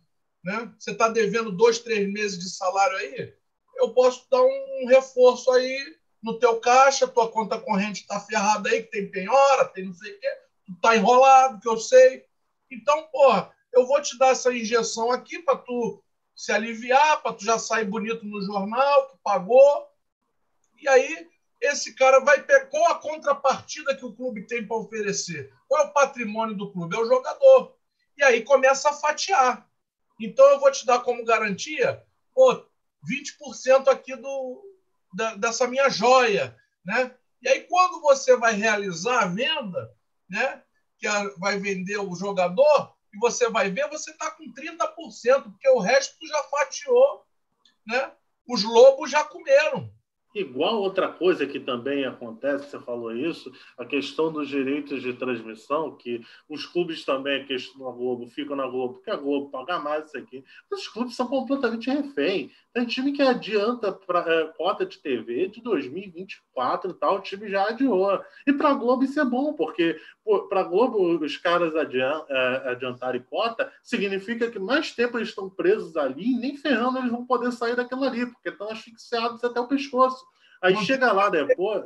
Né? 0.43 0.73
Você 0.77 0.91
está 0.91 1.07
devendo 1.07 1.51
dois, 1.51 1.79
três 1.79 2.11
meses 2.11 2.39
de 2.39 2.49
salário 2.49 2.97
aí, 2.97 3.33
eu 3.77 3.93
posso 3.93 4.27
dar 4.29 4.41
um 4.41 4.85
reforço 4.87 5.51
aí 5.51 5.97
no 6.21 6.37
teu 6.37 6.59
caixa, 6.59 7.07
tua 7.07 7.31
conta 7.31 7.59
corrente 7.59 8.01
está 8.01 8.19
ferrada 8.19 8.69
aí, 8.69 8.83
que 8.83 8.91
tem 8.91 9.09
penhora, 9.09 9.65
tem 9.65 9.85
não 9.85 9.93
sei 9.93 10.13
o 10.13 10.19
quê, 10.19 10.27
tu 10.65 10.75
tá 10.81 10.95
enrolado, 10.95 11.59
que 11.59 11.67
eu 11.67 11.77
sei. 11.77 12.25
Então, 12.69 13.03
porra, 13.11 13.51
eu 13.73 13.87
vou 13.87 14.01
te 14.01 14.17
dar 14.17 14.29
essa 14.29 14.53
injeção 14.53 15.11
aqui 15.11 15.39
para 15.39 15.57
tu 15.57 16.03
se 16.35 16.51
aliviar, 16.51 17.21
para 17.21 17.33
tu 17.33 17.43
já 17.43 17.57
sair 17.57 17.85
bonito 17.85 18.25
no 18.25 18.41
jornal, 18.41 19.09
que 19.09 19.17
pagou. 19.23 19.87
E 20.79 20.87
aí 20.87 21.27
esse 21.61 21.93
cara 21.93 22.19
vai 22.19 22.41
ter 22.41 22.69
qual 22.69 22.91
a 22.91 22.95
contrapartida 22.95 23.95
que 23.95 24.03
o 24.03 24.13
clube 24.13 24.47
tem 24.47 24.65
para 24.65 24.77
oferecer? 24.77 25.53
Qual 25.67 25.83
é 25.83 25.85
o 25.85 25.93
patrimônio 25.93 26.55
do 26.55 26.71
clube? 26.71 26.95
É 26.95 26.99
o 26.99 27.07
jogador. 27.07 27.77
E 28.17 28.23
aí 28.23 28.41
começa 28.43 28.89
a 28.89 28.93
fatiar. 28.93 29.69
Então 30.19 30.45
eu 30.49 30.59
vou 30.59 30.71
te 30.71 30.85
dar 30.85 30.99
como 30.99 31.23
garantia, 31.23 32.03
pô, 32.33 32.65
20% 33.07 33.87
aqui 33.87 34.15
do, 34.15 34.63
da, 35.13 35.35
dessa 35.35 35.67
minha 35.67 35.89
joia, 35.89 36.55
né? 36.83 37.15
E 37.41 37.47
aí 37.47 37.61
quando 37.61 38.01
você 38.01 38.35
vai 38.35 38.53
realizar 38.53 39.23
a 39.23 39.27
venda, 39.27 39.95
né, 40.29 40.61
que 40.97 41.07
vai 41.37 41.59
vender 41.59 41.97
o 41.97 42.15
jogador, 42.15 42.95
e 43.13 43.17
você 43.17 43.49
vai 43.49 43.69
ver, 43.69 43.89
você 43.89 44.11
está 44.11 44.31
com 44.31 44.53
30%, 44.53 45.43
porque 45.43 45.69
o 45.69 45.79
resto 45.79 46.15
já 46.25 46.43
fatiou, 46.43 47.25
né? 47.85 48.11
Os 48.47 48.63
lobos 48.63 49.09
já 49.11 49.23
comeram. 49.23 49.91
Igual 50.33 50.81
outra 50.81 51.09
coisa 51.09 51.45
que 51.45 51.59
também 51.59 52.05
acontece, 52.05 52.69
você 52.69 52.79
falou 52.79 53.13
isso, 53.13 53.51
a 53.77 53.85
questão 53.85 54.31
dos 54.31 54.47
direitos 54.47 55.01
de 55.01 55.13
transmissão, 55.13 55.95
que 55.95 56.21
os 56.47 56.65
clubes 56.65 57.03
também, 57.03 57.41
a 57.41 57.45
questão 57.45 57.85
da 57.85 57.91
Globo, 57.91 58.27
ficam 58.27 58.55
na 58.55 58.65
Globo, 58.65 58.95
porque 58.95 59.11
a 59.11 59.17
Globo 59.17 59.49
paga 59.49 59.79
mais 59.79 60.05
isso 60.05 60.17
aqui. 60.17 60.43
Os 60.71 60.87
clubes 60.87 61.15
são 61.15 61.27
completamente 61.27 61.89
refém. 61.89 62.49
Tem 62.73 62.85
time 62.85 63.11
que 63.11 63.21
adianta 63.21 63.91
para 63.91 64.19
é, 64.19 64.45
cota 64.57 64.85
de 64.85 64.97
TV 64.97 65.49
de 65.49 65.61
2024 65.61 66.91
e 66.91 66.93
tal, 66.93 67.17
o 67.17 67.21
time 67.21 67.49
já 67.49 67.67
adiou. 67.67 68.17
E 68.47 68.53
para 68.53 68.69
a 68.69 68.73
Globo 68.73 69.03
isso 69.03 69.19
é 69.19 69.25
bom, 69.25 69.53
porque 69.53 69.99
para 70.47 70.61
a 70.61 70.63
Globo 70.63 71.23
os 71.23 71.35
caras 71.35 71.75
adian, 71.75 72.23
é, 72.29 72.69
adiantarem 72.69 73.21
cota 73.23 73.71
significa 73.83 74.49
que 74.49 74.57
mais 74.57 74.95
tempo 74.95 75.17
eles 75.17 75.29
estão 75.29 75.49
presos 75.49 75.97
ali 75.97 76.31
e 76.31 76.37
nem 76.37 76.55
ferrando 76.55 76.99
eles 76.99 77.11
vão 77.11 77.25
poder 77.25 77.51
sair 77.51 77.75
daquilo 77.75 78.05
ali, 78.05 78.25
porque 78.25 78.49
estão 78.49 78.69
asfixiados 78.69 79.43
até 79.43 79.59
o 79.59 79.67
pescoço. 79.67 80.25
Aí 80.61 80.75
chega 80.77 81.11
lá 81.11 81.27
depois, 81.27 81.83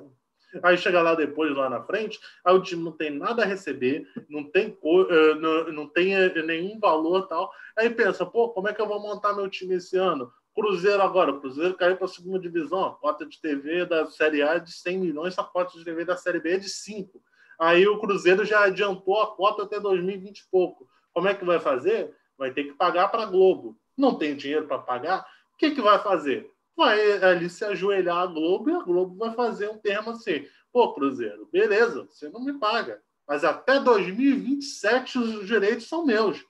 aí 0.61 0.77
chega 0.77 1.01
lá 1.01 1.15
depois, 1.15 1.55
lá 1.55 1.69
na 1.69 1.81
frente, 1.81 2.19
aí 2.43 2.53
o 2.53 2.61
time 2.61 2.83
não 2.83 2.91
tem 2.91 3.09
nada 3.09 3.41
a 3.41 3.45
receber, 3.45 4.07
não 4.29 4.43
tem, 4.43 4.77
eh, 5.09 5.35
não, 5.35 5.71
não 5.71 5.87
tem 5.87 6.13
eh, 6.13 6.43
nenhum 6.43 6.77
valor 6.77 7.27
tal. 7.27 7.49
Aí 7.77 7.89
pensa, 7.89 8.25
pô, 8.25 8.49
como 8.49 8.67
é 8.67 8.73
que 8.73 8.81
eu 8.81 8.87
vou 8.87 9.01
montar 9.01 9.33
meu 9.33 9.49
time 9.49 9.75
esse 9.75 9.97
ano? 9.97 10.31
Cruzeiro 10.55 11.01
agora, 11.01 11.31
o 11.31 11.41
Cruzeiro 11.41 11.75
caiu 11.75 11.97
para 11.97 12.05
a 12.05 12.09
segunda 12.09 12.39
divisão, 12.39 12.85
a 12.85 12.95
cota 12.95 13.25
de 13.25 13.41
TV 13.41 13.85
da 13.85 14.05
Série 14.07 14.41
A 14.41 14.53
é 14.53 14.59
de 14.59 14.71
100 14.71 14.99
milhões, 14.99 15.37
a 15.37 15.43
cota 15.43 15.77
de 15.77 15.83
TV 15.83 16.05
da 16.05 16.15
Série 16.15 16.39
B 16.39 16.53
é 16.53 16.57
de 16.57 16.69
5. 16.69 17.21
Aí 17.59 17.85
o 17.85 17.99
Cruzeiro 17.99 18.45
já 18.45 18.63
adiantou 18.63 19.21
a 19.21 19.35
cota 19.35 19.63
até 19.63 19.81
2020 19.81 20.39
e 20.39 20.49
pouco. 20.49 20.87
Como 21.13 21.27
é 21.27 21.33
que 21.33 21.43
vai 21.43 21.59
fazer? 21.59 22.15
Vai 22.37 22.51
ter 22.51 22.63
que 22.63 22.73
pagar 22.73 23.09
para 23.09 23.23
a 23.23 23.25
Globo. 23.25 23.77
Não 23.97 24.15
tem 24.17 24.33
dinheiro 24.33 24.65
para 24.65 24.79
pagar? 24.79 25.27
O 25.53 25.57
que, 25.57 25.71
que 25.71 25.81
vai 25.81 25.99
fazer? 25.99 26.49
Vai 26.75 27.23
ali 27.23 27.49
se 27.49 27.63
ajoelhar 27.65 28.17
a 28.17 28.25
Globo 28.25 28.69
e 28.69 28.73
a 28.73 28.79
Globo 28.81 29.17
vai 29.17 29.33
fazer 29.33 29.69
um 29.69 29.77
termo 29.77 30.11
assim: 30.11 30.45
pô, 30.71 30.93
Cruzeiro, 30.93 31.49
beleza, 31.51 32.07
você 32.09 32.29
não 32.29 32.41
me 32.41 32.53
paga, 32.53 33.01
mas 33.27 33.43
até 33.43 33.79
2027 33.79 35.17
os 35.17 35.45
direitos 35.45 35.87
são 35.87 36.05
meus. 36.05 36.45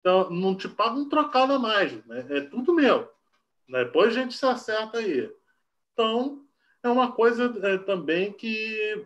Então, 0.00 0.30
não 0.30 0.54
te 0.54 0.68
pago 0.68 1.00
um 1.00 1.08
trocado 1.08 1.54
a 1.54 1.58
mais, 1.58 1.92
né? 2.06 2.26
é 2.30 2.40
tudo 2.42 2.74
meu. 2.74 3.10
Depois 3.68 4.16
a 4.16 4.20
gente 4.20 4.34
se 4.34 4.46
acerta 4.46 4.98
aí. 4.98 5.30
Então, 5.92 6.48
é 6.82 6.88
uma 6.88 7.12
coisa 7.12 7.52
é, 7.62 7.78
também 7.78 8.32
que 8.32 9.04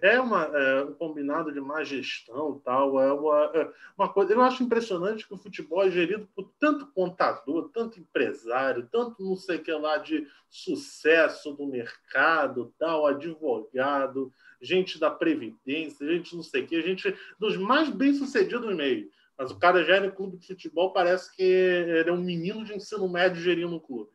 é, 0.00 0.18
uma, 0.18 0.44
é, 0.44 0.84
um 0.84 0.94
combinado 0.94 1.52
de 1.52 1.60
má 1.60 1.84
gestão 1.84 2.60
tal 2.64 3.00
é 3.00 3.12
uma, 3.12 3.44
é 3.54 3.70
uma 3.96 4.08
coisa 4.08 4.32
eu 4.32 4.40
acho 4.40 4.62
impressionante 4.62 5.26
que 5.26 5.34
o 5.34 5.38
futebol 5.38 5.84
é 5.84 5.90
gerido 5.90 6.26
por 6.34 6.50
tanto 6.58 6.86
contador 6.92 7.70
tanto 7.74 8.00
empresário 8.00 8.88
tanto 8.90 9.22
não 9.22 9.36
sei 9.36 9.58
que 9.58 9.70
lá 9.70 9.98
de 9.98 10.26
sucesso 10.48 11.52
do 11.52 11.66
mercado 11.66 12.74
tal 12.78 13.06
advogado 13.06 14.32
gente 14.60 14.98
da 14.98 15.10
previdência 15.10 16.06
gente 16.06 16.34
não 16.34 16.42
sei 16.42 16.66
que 16.66 16.80
gente 16.80 17.14
dos 17.38 17.56
mais 17.56 17.90
bem 17.90 18.14
sucedidos 18.14 18.74
meio 18.74 19.10
mas 19.40 19.50
o 19.50 19.58
cara 19.58 19.82
gera 19.82 20.06
em 20.06 20.10
clube 20.10 20.36
de 20.36 20.46
futebol 20.46 20.92
parece 20.92 21.34
que 21.34 21.42
ele 21.42 22.10
é 22.10 22.12
um 22.12 22.20
menino 22.20 22.62
de 22.62 22.74
ensino 22.74 23.08
médio 23.08 23.40
gerindo 23.40 23.74
um 23.74 23.80
clube 23.80 24.10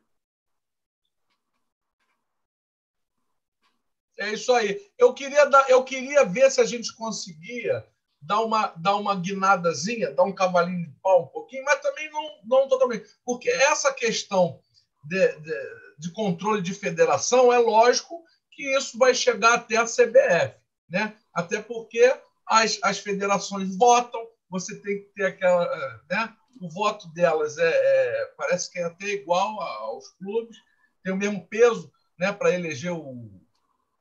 É 4.19 4.31
isso 4.31 4.53
aí. 4.53 4.79
Eu 4.97 5.13
queria, 5.13 5.45
dar, 5.45 5.67
eu 5.69 5.83
queria 5.83 6.23
ver 6.23 6.49
se 6.51 6.61
a 6.61 6.63
gente 6.63 6.95
conseguia 6.95 7.85
dar 8.21 8.41
uma, 8.41 8.67
dar 8.77 8.95
uma 8.95 9.15
guinadazinha, 9.15 10.11
dar 10.11 10.23
um 10.23 10.31
cavalinho 10.31 10.85
de 10.85 10.95
pau 11.01 11.23
um 11.23 11.27
pouquinho, 11.27 11.65
mas 11.65 11.81
também 11.81 12.09
não, 12.11 12.39
não 12.45 12.67
totalmente. 12.67 13.09
Porque 13.25 13.49
essa 13.49 13.91
questão 13.91 14.59
de, 15.03 15.27
de, 15.39 15.53
de 15.99 16.11
controle 16.13 16.61
de 16.61 16.73
federação, 16.73 17.51
é 17.51 17.57
lógico 17.57 18.23
que 18.51 18.77
isso 18.77 18.97
vai 18.97 19.13
chegar 19.13 19.55
até 19.55 19.75
a 19.75 19.85
CBF. 19.85 20.55
Né? 20.87 21.15
Até 21.33 21.61
porque 21.61 22.15
as, 22.45 22.79
as 22.83 22.99
federações 22.99 23.75
votam, 23.75 24.25
você 24.59 24.79
tem 24.79 24.99
que 24.99 25.09
ter 25.15 25.25
aquela. 25.25 25.65
Né? 26.09 26.33
O 26.61 26.69
voto 26.69 27.07
delas 27.09 27.57
é, 27.57 27.67
é 27.67 28.25
parece 28.37 28.71
que 28.71 28.79
é 28.79 28.85
até 28.85 29.07
igual 29.07 29.61
aos 29.61 30.09
clubes, 30.17 30.57
tem 31.03 31.11
o 31.11 31.17
mesmo 31.17 31.45
peso 31.47 31.91
né, 32.17 32.31
para 32.31 32.53
eleger 32.53 32.93
o, 32.93 33.29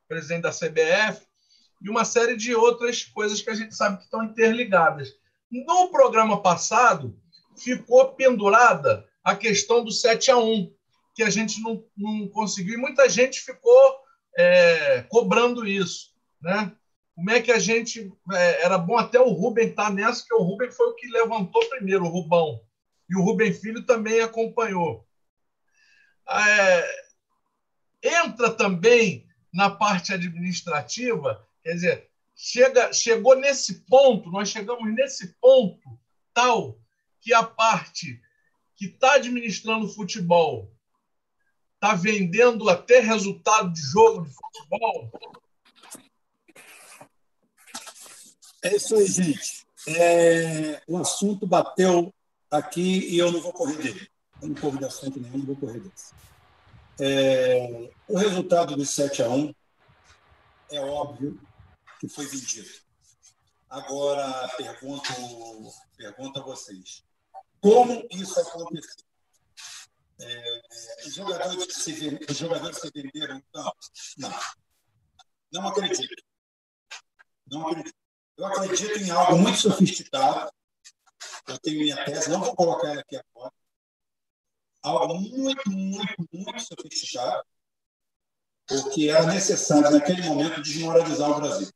presidente 0.07 0.43
da 0.43 0.51
CBF, 0.51 1.25
e 1.81 1.89
uma 1.89 2.05
série 2.05 2.35
de 2.35 2.55
outras 2.55 3.03
coisas 3.03 3.41
que 3.41 3.49
a 3.49 3.55
gente 3.55 3.75
sabe 3.75 3.97
que 3.97 4.03
estão 4.03 4.23
interligadas. 4.23 5.13
No 5.51 5.89
programa 5.89 6.41
passado, 6.41 7.19
ficou 7.57 8.13
pendurada 8.13 9.07
a 9.23 9.35
questão 9.35 9.83
do 9.83 9.91
7 9.91 10.31
a 10.31 10.37
1, 10.37 10.73
que 11.13 11.23
a 11.23 11.29
gente 11.29 11.61
não, 11.61 11.83
não 11.97 12.27
conseguiu, 12.29 12.75
e 12.75 12.81
muita 12.81 13.09
gente 13.09 13.41
ficou 13.41 13.97
é, 14.37 15.01
cobrando 15.09 15.67
isso. 15.67 16.13
Né? 16.41 16.71
Como 17.15 17.31
é 17.31 17.41
que 17.41 17.51
a 17.51 17.59
gente. 17.59 18.11
É, 18.33 18.63
era 18.63 18.77
bom 18.77 18.97
até 18.97 19.19
o 19.19 19.29
Rubem 19.29 19.69
estar 19.69 19.91
nessa, 19.91 20.19
porque 20.21 20.35
o 20.35 20.43
Rubem 20.45 20.69
foi 20.69 20.87
o 20.87 20.95
que 20.95 21.07
levantou 21.07 21.67
primeiro, 21.69 22.03
o 22.03 22.09
Rubão. 22.09 22.61
E 23.09 23.15
o 23.15 23.21
Rubem 23.21 23.53
Filho 23.53 23.85
também 23.85 24.19
acompanhou. 24.19 25.07
É, 26.27 27.05
entra 28.03 28.51
também 28.51 29.25
na 29.53 29.69
parte 29.69 30.13
administrativa, 30.13 31.47
quer 31.63 31.73
dizer, 31.73 32.09
chega, 32.35 32.91
chegou 32.91 33.35
nesse 33.35 33.85
ponto, 33.85 34.29
nós 34.29 34.49
chegamos 34.49 34.93
nesse 34.93 35.33
ponto 35.39 35.97
tal 36.33 36.77
que 37.21 37.33
a 37.33 37.41
parte 37.41 38.21
que 38.75 38.87
está 38.87 39.13
administrando 39.13 39.87
futebol 39.87 40.69
está 41.75 41.95
vendendo 41.95 42.69
até 42.69 42.99
resultado 42.99 43.71
de 43.71 43.81
jogo 43.81 44.25
de 44.25 44.33
futebol. 44.33 45.11
É 48.65 48.75
isso 48.75 48.95
aí, 48.95 49.05
gente. 49.05 49.67
É, 49.87 50.81
o 50.87 50.97
assunto 50.97 51.45
bateu 51.45 52.11
aqui 52.49 53.07
e 53.09 53.19
eu 53.19 53.31
não 53.31 53.39
vou 53.39 53.53
correr 53.53 53.77
dele. 53.77 54.09
Eu 54.41 54.47
não 54.47 54.55
corro 54.55 54.79
de 54.79 54.85
assunto 54.85 55.19
nenhum, 55.19 55.37
não 55.37 55.45
vou 55.45 55.55
correr 55.55 55.81
desse. 55.81 56.15
É, 56.99 57.91
o 58.07 58.17
resultado 58.17 58.75
do 58.75 58.83
7 58.83 59.21
a 59.21 59.29
1 59.29 59.53
é 60.71 60.79
óbvio 60.81 61.39
que 61.99 62.09
foi 62.09 62.25
vendido. 62.25 62.67
Agora, 63.69 64.47
pergunto, 64.57 65.11
pergunto 65.95 66.39
a 66.39 66.43
vocês: 66.43 67.03
como 67.61 68.07
isso 68.09 68.39
aconteceu? 68.39 69.05
É, 70.19 70.61
os, 71.05 71.13
jogadores 71.13 71.71
se, 71.71 72.19
os 72.27 72.37
jogadores 72.37 72.79
se 72.79 72.89
venderam 72.89 73.37
então? 73.37 73.71
Não. 74.17 74.33
Não 75.53 75.67
acredito. 75.67 76.15
Não 77.45 77.67
acredito. 77.67 78.04
Eu 78.37 78.45
acredito 78.45 78.99
em 78.99 79.09
algo 79.09 79.37
muito 79.37 79.57
sofisticado. 79.57 80.51
Eu 81.47 81.57
tenho 81.59 81.81
minha 81.81 82.03
tese, 82.05 82.29
não 82.29 82.39
vou 82.39 82.55
colocar 82.55 82.89
ela 82.89 83.01
aqui 83.01 83.17
agora 83.17 83.53
algo 84.85 85.15
muito, 85.19 85.69
muito, 85.69 86.29
muito 86.31 86.61
sofisticado, 86.61 87.43
porque 88.67 89.09
era 89.09 89.25
necessário, 89.25 89.89
naquele 89.89 90.21
momento, 90.23 90.61
desmoralizar 90.61 91.31
o 91.31 91.35
Brasil. 91.35 91.69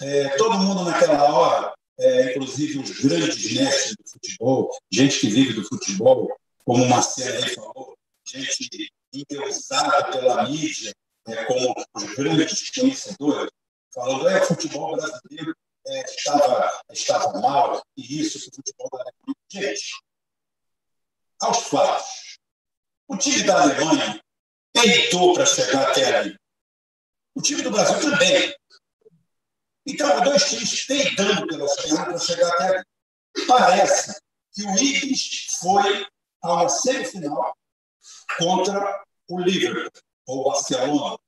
É, 0.00 0.36
todo 0.36 0.58
mundo, 0.58 0.84
naquela 0.84 1.32
hora, 1.32 1.74
é, 1.98 2.30
inclusive 2.30 2.78
os 2.78 3.00
grandes 3.00 3.52
mestres 3.52 3.96
do 3.96 4.08
futebol, 4.08 4.76
gente 4.90 5.20
que 5.20 5.28
vive 5.28 5.54
do 5.54 5.64
futebol, 5.66 6.28
como 6.64 6.84
o 6.84 6.88
Marcelo 6.88 7.44
aí 7.44 7.54
falou, 7.54 7.96
gente 8.26 8.90
endeusada 9.12 10.10
pela 10.10 10.48
mídia, 10.48 10.92
é, 11.26 11.44
como 11.44 11.74
os 11.94 12.14
grandes 12.14 12.70
conhecedores, 12.70 13.50
falando 13.94 14.28
é, 14.28 14.42
o 14.42 14.46
futebol 14.46 14.96
brasileiro 14.96 15.56
é, 15.86 16.04
estava, 16.04 16.82
estava 16.90 17.40
mal, 17.40 17.82
e 17.96 18.20
isso, 18.20 18.38
o 18.38 18.54
futebol 18.54 18.88
brasileiro. 18.90 19.36
Gente, 19.50 20.04
aos 21.40 21.58
fatos. 21.68 22.38
O 23.06 23.16
time 23.16 23.42
da 23.44 23.62
Alemanha 23.62 24.20
peitou 24.72 25.34
para 25.34 25.46
chegar 25.46 25.90
até 25.90 26.16
ali. 26.16 26.38
O 27.34 27.42
time 27.42 27.62
do 27.62 27.70
Brasil 27.70 28.00
também. 28.00 28.54
Então, 29.86 30.22
dois 30.22 30.48
times 30.48 30.86
peitando 30.86 31.46
pelas 31.46 31.76
pernas 31.76 32.04
para 32.04 32.18
chegar 32.18 32.48
até 32.48 32.68
ali. 32.68 32.84
Parece 33.46 34.20
que 34.52 34.62
o 34.64 34.78
Ibis 34.78 35.58
foi 35.60 36.06
a 36.42 36.52
uma 36.52 36.68
semifinal 36.68 37.56
contra 38.38 39.04
o 39.28 39.40
Liverpool, 39.40 39.90
ou 40.26 40.40
o 40.40 40.44
Barcelona, 40.50 41.18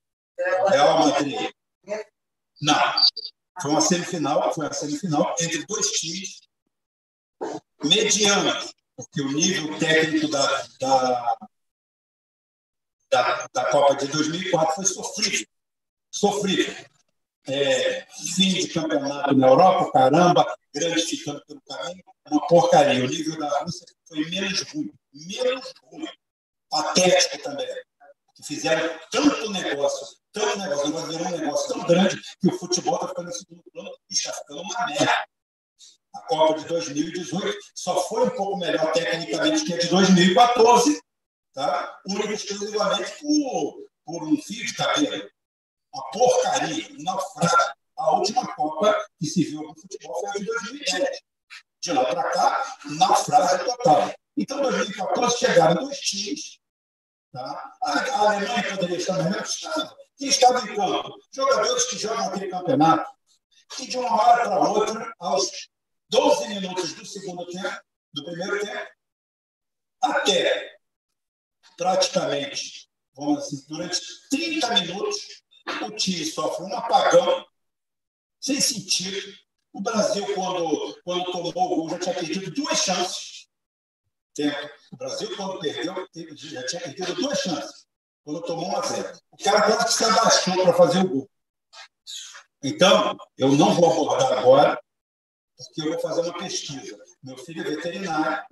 o 0.63 0.69
Real 0.69 0.99
Madrid. 1.01 1.51
Não. 2.61 3.01
Foi 3.61 3.71
uma 3.71 3.81
semifinal, 3.81 4.53
foi 4.55 4.67
uma 4.67 4.73
semifinal 4.73 5.35
entre 5.41 5.65
dois 5.67 5.91
times 5.93 6.41
medianos, 7.83 8.73
porque 8.97 9.21
o 9.21 9.33
nível 9.33 9.79
técnico 9.79 10.29
da, 10.29 10.67
da, 10.81 11.37
da, 13.11 13.49
da 13.53 13.71
Copa 13.71 13.97
de 13.97 14.09
2004 14.09 14.75
foi 14.75 14.85
sofrível. 14.85 15.47
Sofrível. 16.11 16.75
É, 17.49 18.07
fim 18.35 18.55
de 18.55 18.69
campeonato 18.69 19.35
na 19.35 19.47
Europa, 19.47 19.93
caramba, 19.93 20.57
grande 20.75 21.01
ficando 21.03 21.45
pelo 21.47 21.61
caminho, 21.63 22.03
uma 22.29 22.47
porcaria. 22.49 23.05
O 23.05 23.09
nível 23.09 23.39
da 23.39 23.61
Rússia 23.61 23.87
foi 24.07 24.29
menos 24.29 24.63
ruim, 24.63 24.93
menos 25.15 25.73
ruim. 25.85 26.09
Patético 26.69 27.43
também. 27.43 27.69
Que 28.37 28.43
fizeram 28.45 28.99
tanto 29.11 29.51
negócio, 29.51 30.07
tanto 30.33 30.59
negócio, 30.59 30.87
agora 30.89 31.07
virou 31.07 31.27
um 31.27 31.39
negócio 31.39 31.75
tão 31.75 31.87
grande 31.87 32.21
que 32.39 32.49
o 32.49 32.59
futebol 32.59 32.97
está 32.97 33.09
ficando 33.09 33.31
em 33.31 33.33
segundo 33.33 33.63
plano 33.73 33.91
e 34.11 34.15
está 34.15 34.33
ficando 34.33 34.61
uma 34.61 34.87
merda 34.87 35.27
a 36.17 36.21
Copa 36.23 36.59
de 36.59 36.67
2018 36.67 37.59
só 37.75 38.01
foi 38.09 38.27
um 38.27 38.31
pouco 38.31 38.57
melhor 38.59 38.91
tecnicamente 38.93 39.65
que 39.65 39.75
a 39.75 39.79
de 39.79 39.89
2014, 39.89 41.01
tá? 41.53 42.01
única 42.07 42.33
exclusivamente 42.33 43.13
por, 43.21 43.89
por 44.05 44.25
um 44.25 44.37
fio 44.37 44.65
de 44.65 44.75
cabelo. 44.75 45.31
Uma 45.93 46.11
porcaria, 46.11 46.89
um 46.99 47.03
naufrágio. 47.03 47.75
A 47.99 48.11
última 48.13 48.55
Copa 48.55 48.95
que 49.19 49.27
se 49.27 49.45
viu 49.45 49.63
no 49.63 49.75
futebol 49.75 50.21
foi 50.21 50.29
a 50.29 50.33
de 50.33 50.45
2010. 50.45 51.19
De 51.83 51.93
lá 51.93 52.05
para 52.05 52.31
cá, 52.31 52.79
naufrágio 52.85 53.65
total. 53.65 54.13
Então, 54.37 54.59
em 54.59 54.63
2014, 54.63 55.39
chegaram 55.39 55.83
dois 55.83 55.99
times. 55.99 56.59
Tá? 57.37 57.77
A, 57.83 58.19
Alemanha 58.19 58.63
poderia 58.71 58.97
estar 58.97 59.19
no 59.19 59.25
mesmo 59.25 59.43
estado. 59.43 59.95
Quem 60.17 60.29
estava 60.29 60.59
em? 60.67 60.75
Jogadores 61.31 61.85
que 61.85 61.99
jogam 61.99 62.29
aquele 62.29 62.49
campeonato. 62.49 63.11
E 63.79 63.87
de 63.87 63.99
uma 63.99 64.11
hora 64.11 64.45
para 64.45 64.71
outra, 64.71 65.15
aos 65.19 65.69
12 66.09 66.49
minutos 66.49 66.95
do 66.95 67.05
segundo 67.05 67.45
tempo, 67.45 67.79
do 68.15 68.25
primeiro 68.25 68.59
tempo, 68.65 68.91
até 70.03 70.79
praticamente, 71.77 72.89
vamos 73.15 73.45
assim, 73.45 73.67
durante 73.69 74.01
30 74.31 74.73
minutos, 74.81 75.43
o 75.83 75.91
time 75.91 76.25
sofre 76.25 76.65
um 76.65 76.75
apagão 76.75 77.45
sem 78.41 78.59
sentido. 78.63 79.37
O 79.75 79.83
Brasil, 79.83 80.25
quando, 80.35 81.03
quando 81.05 81.33
tomou 81.33 81.51
o 81.51 81.53
gol, 81.53 81.91
já 81.91 81.99
tinha 81.99 82.15
perdido 82.15 82.51
duas 82.53 82.79
chances. 82.79 83.36
O 84.93 84.97
Brasil, 84.97 85.35
quando 85.37 85.61
perdeu, 85.61 85.95
já 86.35 86.67
tinha 86.67 86.83
perdido 86.83 87.15
duas 87.15 87.39
chances. 87.39 87.87
Quando 88.25 88.43
tomou 88.43 88.69
um 88.69 88.77
a 88.77 88.83
zero. 88.83 89.17
O 89.31 89.43
cara 89.43 89.63
quase 89.63 89.87
que 89.87 89.93
se 89.93 90.05
abaixou 90.05 90.63
para 90.63 90.73
fazer 90.73 90.99
o 90.99 91.09
gol. 91.09 91.31
Então, 92.63 93.17
eu 93.39 93.53
não 93.53 93.73
vou 93.75 93.93
abordar 93.93 94.39
agora, 94.39 94.81
porque 95.57 95.83
eu 95.83 95.93
vou 95.93 96.01
fazer 96.01 96.23
uma 96.23 96.39
pesquisa. 96.39 96.99
Meu 97.23 97.39
filho 97.39 97.61
é 97.63 97.71
veterinário, 97.71 98.45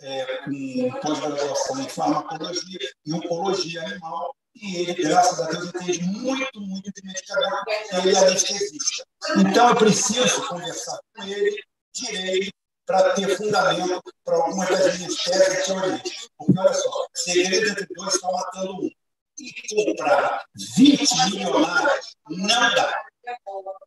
é, 0.00 0.44
com 0.44 1.00
pós-graduação 1.00 1.80
em 1.80 1.88
farmacologia 1.88 2.78
e 3.04 3.12
oncologia 3.12 3.82
animal, 3.82 4.36
e 4.54 4.76
ele, 4.76 4.94
graças 4.94 5.40
a 5.40 5.50
Deus, 5.50 5.66
entende 5.66 6.02
muito, 6.02 6.60
muito 6.60 6.90
de 6.92 7.06
medicamento, 7.06 7.64
ele 7.92 8.14
é 8.14 8.18
anestesista. 8.18 9.04
Então, 9.38 9.70
eu 9.70 9.76
preciso 9.76 10.46
conversar 10.48 10.98
com 11.14 11.22
ele 11.24 11.60
direito 11.92 12.52
para 12.86 13.14
ter 13.14 13.36
fundamento 13.36 14.02
para 14.24 14.36
algumas 14.36 14.68
das 14.68 14.98
minhas 14.98 15.16
teses 15.16 15.66
de 15.66 15.72
origem. 15.72 16.02
Porque, 16.38 16.58
olha 16.58 16.72
só, 16.72 17.06
segredo 17.14 17.68
entre 17.70 17.86
dois 17.94 18.14
está 18.14 18.30
matando 18.30 18.72
um. 18.74 18.90
E 19.38 19.52
comprar 19.68 20.44
20 20.76 21.30
milionários 21.30 22.16
não 22.30 22.74
dá. 22.74 23.04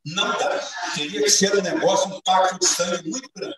Não 0.06 0.38
dá. 0.38 0.60
Teria 0.94 1.24
que 1.24 1.30
ser 1.30 1.58
um 1.58 1.62
negócio, 1.62 2.14
um 2.14 2.22
pacto 2.22 2.60
de 2.60 2.68
sangue 2.68 3.10
muito 3.10 3.30
grande. 3.36 3.56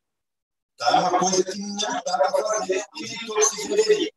Tá? 0.77 0.95
É 0.95 0.99
uma 0.99 1.19
coisa 1.19 1.43
que 1.43 1.59
não 1.59 1.76
dá 1.76 2.01
para 2.01 2.31
fazer 2.31 2.85
e 2.95 3.01
nem 3.01 3.26
todos 3.26 3.45
se 3.49 3.68
venderiam. 3.68 4.11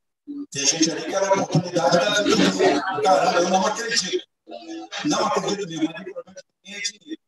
Tem 0.50 0.66
gente 0.66 0.90
ali 0.90 1.02
que 1.02 1.14
era 1.14 1.28
a 1.28 1.32
oportunidade 1.32 1.98
da 1.98 2.22
vida. 2.22 3.02
Caramba, 3.02 3.40
eu 3.40 3.48
não 3.50 3.66
acredito. 3.66 4.24
Não 5.04 5.26
acredito 5.26 5.66
mesmo, 5.66 5.92
mas 5.92 6.00
o 6.00 6.12
problema 6.12 6.40
é 6.40 6.62
dinheiro. 6.62 7.20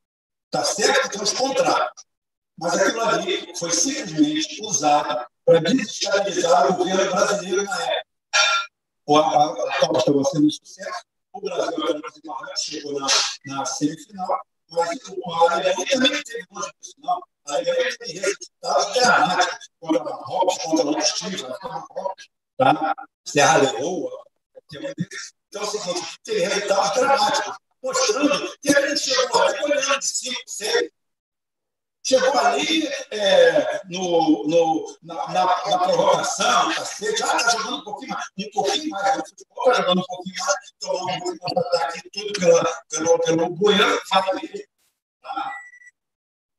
Está 0.46 0.64
certo 0.64 1.02
que 1.02 1.08
tem 1.10 1.22
os 1.22 1.32
contratos, 1.32 2.04
mas 2.58 2.74
aquilo 2.74 3.00
ali 3.02 3.52
foi 3.58 3.70
simplesmente 3.70 4.62
usado 4.62 5.26
para 5.44 5.60
desestabilizar 5.60 6.70
o 6.70 6.76
governo 6.76 7.10
brasileiro 7.10 7.62
na 7.64 7.82
época. 7.82 8.06
A 9.08 9.80
Copa 9.80 9.98
estava 9.98 10.24
sendo 10.24 10.46
um 10.46 10.50
sucesso, 10.50 11.04
o 11.32 11.40
Brasil 11.40 12.02
chegou 12.56 12.98
na, 12.98 13.06
na 13.46 13.64
semifinal, 13.64 14.40
mas 14.70 14.98
o 15.08 15.30
Alemanha 15.32 15.86
também 15.88 16.22
teve 16.22 16.46
boas 16.50 16.70
final. 16.94 17.22
A 17.46 17.54
Alemanha 17.54 17.96
teve 17.98 18.18
resultados 18.18 18.94
dramáticos 18.94 19.70
contra 19.78 20.04
Marrocos, 20.04 20.58
contra 20.58 20.86
outros 20.86 21.12
times, 21.12 21.42
contra 21.42 21.68
Marrocos 21.68 22.28
tá? 22.56 22.94
Serra 23.24 23.58
Leoa, 23.58 24.26
então, 24.66 25.62
é 25.62 25.64
o 25.64 25.66
seguinte, 25.66 26.18
tem 26.24 26.38
resultados 26.40 26.94
dramáticos, 26.94 27.56
mostrando 27.82 28.56
que 28.60 28.76
a 28.76 28.88
gente 28.88 29.00
chegou 29.00 29.42
ali 29.42 29.64
olhando 29.64 29.98
de 30.00 30.06
5, 30.06 30.36
6, 30.46 30.90
chegou 32.06 32.38
ali 32.38 32.86
é, 33.10 33.82
no, 33.86 34.46
no, 34.46 34.98
na, 35.02 35.14
na, 35.28 35.44
na 35.44 35.78
cacete, 36.74 37.22
ah, 37.24 37.36
está 37.36 37.50
jogando 37.50 37.78
um 37.78 37.84
pouquinho 37.84 38.10
mais, 38.12 38.26
um 38.38 38.50
pouquinho 38.52 38.90
mais, 38.90 39.28
futebol 39.28 39.70
está 39.70 39.82
jogando 39.82 40.00
um 40.00 40.04
pouquinho 40.04 40.36
mais, 40.38 40.72
tomou 40.78 41.02
um 41.02 41.18
pouquinho 41.18 41.38
mais 41.42 41.66
ataque, 41.66 42.10
tudo 42.10 42.32
pela, 42.38 42.82
pelo, 42.88 43.18
pelo 43.18 43.54
Goiânia, 43.56 44.00
vai 44.08 44.30
ali. 44.30 44.68
Tá? 45.20 45.54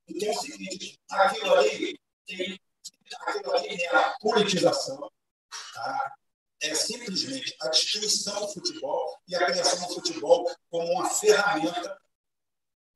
Então 0.09 0.27
é 0.27 0.31
o 0.31 0.39
seguinte, 0.39 0.99
aquilo 1.09 1.53
ali 1.53 1.99
tem, 2.25 2.59
aquilo 3.21 3.55
ali 3.55 3.81
é 3.81 3.95
a 3.95 4.15
politização, 4.19 5.09
Tá? 5.73 6.13
É 6.59 6.73
simplesmente 6.73 7.55
a 7.61 7.69
destruição 7.69 8.41
do 8.41 8.51
futebol 8.51 9.17
e 9.27 9.35
a 9.35 9.45
criação 9.45 9.87
do 9.87 9.93
futebol 9.93 10.51
como 10.69 10.91
uma 10.91 11.07
ferramenta 11.07 11.97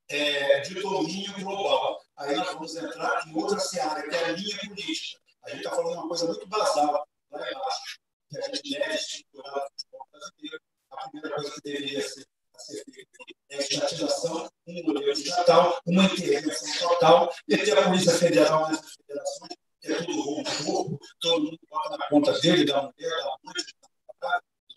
é, 0.09 0.59
de 0.61 0.75
domínio 0.81 1.33
global. 1.35 2.01
Aí 2.21 2.35
nós 2.35 2.53
vamos 2.53 2.75
entrar 2.75 3.27
em 3.27 3.35
outra 3.35 3.59
seara, 3.59 4.07
que 4.07 4.15
é 4.15 4.25
a 4.25 4.31
linha 4.31 4.57
política. 4.59 5.21
A 5.43 5.49
gente 5.49 5.59
está 5.59 5.71
falando 5.71 5.93
uma 5.93 6.07
coisa 6.07 6.27
muito 6.27 6.47
basal 6.47 7.07
lá 7.31 7.51
embaixo, 7.51 7.99
que 8.29 8.37
a 8.37 8.41
gente 8.41 8.69
deve 8.69 8.93
estruturar 8.93 9.57
o 9.57 9.69
futebol 9.69 10.07
brasileiro. 10.11 10.61
A 10.91 11.09
primeira 11.09 11.35
coisa 11.35 11.51
que 11.51 11.61
deveria 11.61 12.01
ser, 12.01 12.27
ser 12.57 12.83
feita 12.85 13.09
é 13.49 13.55
a 13.55 13.59
estatização, 13.59 14.49
um 14.67 14.83
modelo 14.85 15.11
estatal, 15.11 15.79
uma 15.85 16.03
intervenção 16.03 16.89
total, 16.89 17.33
e 17.47 17.57
ter 17.57 17.77
a 17.77 17.83
Polícia 17.89 18.17
Federal 18.17 18.69
nessas 18.69 18.93
federações 18.95 19.57
é 19.83 19.95
tudo 19.95 20.21
roubo, 20.21 20.99
todo 21.19 21.43
mundo 21.43 21.59
bota 21.67 21.97
na 21.97 22.07
conta 22.07 22.39
dele, 22.39 22.65
da 22.65 22.83
mulher, 22.83 23.09
da 23.09 23.37
mãe, 23.43 23.55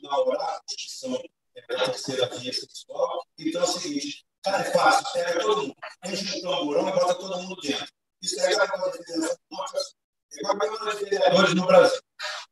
da 0.03 0.19
hora, 0.19 0.61
que 0.66 0.91
são 0.91 1.15
é, 1.55 1.75
a 1.75 1.85
terceira 1.85 2.27
via 2.27 2.53
sexual. 2.53 3.23
Então 3.39 3.61
é 3.61 3.65
o 3.65 3.66
seguinte, 3.66 4.25
cara, 4.43 4.62
é 4.62 4.73
fácil, 4.73 5.12
pega 5.12 5.41
todo 5.41 5.62
mundo, 5.62 5.77
enche 6.07 6.39
um 6.39 6.43
tamborão 6.43 6.89
e 6.89 6.93
bota 6.93 7.15
todo 7.16 7.43
mundo 7.43 7.61
dentro. 7.61 7.87
Isso 8.23 8.41
é 8.41 8.55
a 8.55 8.66
Câmara 8.66 8.93
de 8.93 8.99
Vereadores 9.05 9.95
é 10.35 10.41
igual 10.41 10.57
a 10.57 10.59
Câmara 10.59 10.97
de 10.97 11.05
Vereadores 11.05 11.55
no 11.55 11.66
Brasil. 11.66 12.01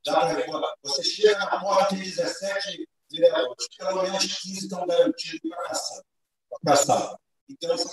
Dá 0.05 0.21
para 0.21 0.75
Você 0.83 1.03
chega 1.03 1.39
na 1.39 1.61
porta, 1.61 1.95
tem 1.95 2.01
17 2.01 2.89
vereadores, 3.11 3.69
pelo 3.77 4.03
menos 4.03 4.41
15 4.43 4.59
estão 4.59 4.87
garantidos 4.87 5.41
para 5.49 5.63
caçar. 5.69 6.03
caçar. 6.65 7.17
Então, 7.49 7.75
esse 7.75 7.89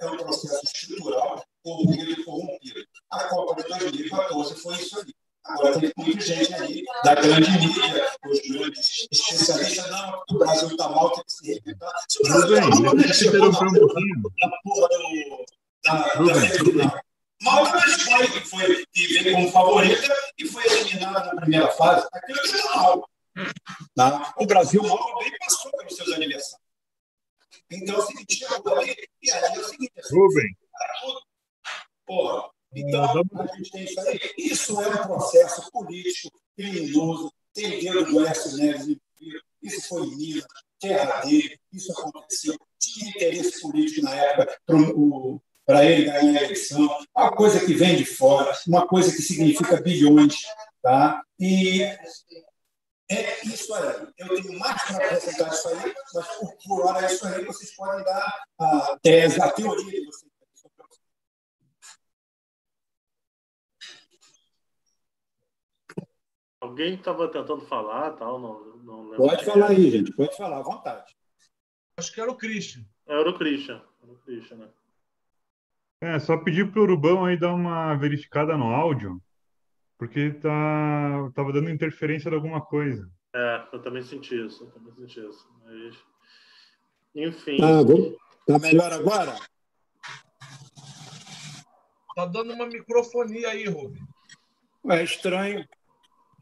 é 0.00 0.06
um 0.06 0.16
processo 0.16 0.60
estrutural 0.64 1.44
corrompido 1.62 2.10
e 2.10 2.24
corrompido. 2.24 2.84
A 3.10 3.24
Copa 3.28 3.62
de 3.62 3.68
2014 3.68 4.54
foi 4.56 4.76
isso 4.76 4.98
aí. 4.98 5.14
Agora 5.44 5.80
tem 5.80 5.92
muita 5.96 6.20
gente 6.20 6.54
aí 6.54 6.84
da 7.04 7.11
grande 7.22 7.50
mídia, 7.50 8.10
os 8.26 8.40
grandes 8.40 9.08
especialistas, 9.10 9.90
não, 9.90 10.22
o 10.30 10.38
Brasil 10.38 10.68
está 10.68 10.88
mal, 10.88 11.10
tem 11.10 11.24
que 11.24 11.32
se 11.32 11.46
reinventar. 11.46 11.92
Tudo 12.08 12.48
bem, 12.48 12.96
deixa 12.96 13.24
eu 13.24 13.28
interromper 13.28 13.68
um 13.68 13.88
pouquinho. 13.88 14.22
Da 14.40 14.50
porra 14.62 14.88
do, 14.88 15.44
da, 15.84 16.84
da 16.84 17.02
Malta 17.42 17.80
foi, 17.80 18.28
que 18.28 18.40
foi 18.48 18.86
que 18.92 19.06
veio 19.08 19.34
como 19.34 19.50
favorita 19.50 20.14
e 20.38 20.46
foi 20.46 20.64
eliminada 20.64 21.24
na 21.24 21.40
primeira 21.40 21.68
fase. 21.72 22.06
Aquilo 22.12 22.40
que 22.42 22.56
é 22.56 22.76
mal. 22.76 23.08
Tá? 23.96 24.34
O 24.38 24.46
Brasil 24.46 24.82
mal 24.82 25.18
bem 25.18 25.32
passou 25.38 25.72
pelos 25.72 25.96
seus 25.96 26.12
adversários. 26.12 26.62
Então, 27.70 27.96
é 27.96 27.98
o 27.98 28.02
seguinte, 28.02 28.34
chegou 28.36 28.78
ali, 28.78 28.94
e 29.22 29.30
aí 29.30 29.54
é 29.54 29.58
o 29.58 29.64
seguinte. 29.64 29.92
Assim, 29.98 30.14
Rubem. 30.14 30.56
Porra. 32.06 32.50
Então, 32.74 33.22
a 33.34 33.56
gente 33.56 33.70
tem 33.70 33.84
isso 33.84 34.00
aí. 34.00 34.20
Isso 34.38 34.80
é 34.80 34.88
um 34.88 35.02
processo 35.02 35.70
político, 35.70 36.38
criminoso, 36.56 37.32
tem 37.52 37.80
dedo 37.80 38.04
do 38.06 38.26
Écio 38.26 38.56
Neves 38.56 38.98
isso 39.62 39.88
foi 39.88 40.02
em 40.02 40.16
Minas, 40.16 40.44
terra 40.80 41.20
dele, 41.20 41.56
isso 41.72 41.92
aconteceu. 41.92 42.56
Tinha 42.80 43.10
interesse 43.10 43.60
político 43.60 44.04
na 44.04 44.12
época 44.16 44.58
para 45.64 45.84
ele 45.84 46.04
ganhar 46.06 46.40
a 46.40 46.44
eleição, 46.44 46.88
uma 47.32 47.36
coisa 47.36 47.64
que 47.64 47.72
vem 47.72 47.96
de 47.96 48.04
fora, 48.04 48.52
uma 48.68 48.86
coisa 48.86 49.10
que 49.10 49.22
significa 49.22 49.80
bilhões. 49.80 50.42
Tá? 50.82 51.24
E 51.40 51.82
é 51.82 53.46
isso 53.46 53.74
aí. 53.74 54.06
Eu 54.18 54.42
tenho 54.42 54.58
mais 54.58 54.82
para 54.82 55.06
apresentar 55.06 55.48
isso 55.48 55.68
aí, 55.68 55.94
mas 56.14 56.26
por, 56.36 56.56
por 56.58 56.86
hora 56.86 57.06
é 57.06 57.12
isso 57.12 57.26
aí. 57.26 57.44
Vocês 57.44 57.74
podem 57.74 58.04
dar 58.04 58.44
a 58.60 58.98
tese, 59.02 59.40
a 59.40 59.50
teoria 59.50 60.00
de 60.00 60.06
vocês. 60.06 60.32
Alguém 66.60 66.94
estava 66.94 67.28
tentando 67.28 67.62
falar, 67.62 68.12
tal, 68.12 68.38
não, 68.38 68.76
não 68.76 69.16
Pode 69.16 69.44
falar 69.44 69.70
aí, 69.70 69.90
gente, 69.90 70.14
pode 70.14 70.36
falar, 70.36 70.58
à 70.58 70.62
vontade. 70.62 71.12
Acho 71.96 72.12
que 72.14 72.20
era 72.20 72.30
o 72.30 72.36
Christian. 72.36 72.84
Era 73.04 73.28
o 73.28 73.36
Christian, 73.36 73.82
era 74.00 74.12
o 74.12 74.16
Christian, 74.18 74.56
né? 74.58 74.68
É, 76.02 76.18
só 76.18 76.36
pedir 76.36 76.68
para 76.68 76.80
o 76.80 76.82
Urubão 76.82 77.24
aí 77.24 77.36
dar 77.36 77.54
uma 77.54 77.94
verificada 77.94 78.56
no 78.56 78.74
áudio, 78.74 79.22
porque 79.96 80.32
tá, 80.32 81.30
tava 81.32 81.52
dando 81.52 81.70
interferência 81.70 82.28
de 82.28 82.34
alguma 82.34 82.60
coisa. 82.60 83.08
É, 83.32 83.68
eu 83.72 83.80
também 83.80 84.02
senti 84.02 84.34
isso, 84.34 84.64
eu 84.64 84.70
também 84.72 84.92
senti 84.94 85.20
isso. 85.20 85.48
Mas, 85.64 85.96
enfim. 87.14 87.56
Tá, 87.56 87.84
tá 88.48 88.58
melhor 88.58 88.92
agora? 88.92 89.36
Tá 92.16 92.26
dando 92.26 92.52
uma 92.52 92.66
microfonia 92.66 93.50
aí, 93.50 93.68
Rubem. 93.68 94.02
É 94.90 95.04
estranho. 95.04 95.64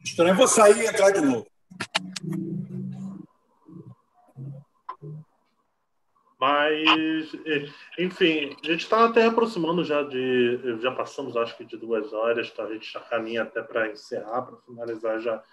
Estranho, 0.03 0.35
vou 0.35 0.47
sair 0.47 0.79
e 0.79 0.87
entrar 0.87 1.11
de 1.11 1.21
novo. 1.21 1.45
Mas, 6.41 7.35
enfim, 7.99 8.57
a 8.63 8.65
gente 8.65 8.79
está 8.79 9.05
até 9.05 9.27
aproximando 9.27 9.83
já 9.83 10.01
de. 10.01 10.79
Já 10.81 10.91
passamos, 10.91 11.37
acho 11.37 11.55
que, 11.55 11.63
de 11.63 11.77
duas 11.77 12.11
horas, 12.13 12.49
então 12.51 12.65
a 12.65 12.73
gente 12.73 12.91
já 12.91 12.99
caminha 12.99 13.43
até 13.43 13.61
para 13.61 13.91
encerrar, 13.91 14.41
para 14.41 14.57
finalizar 14.57 15.19
já 15.19 15.43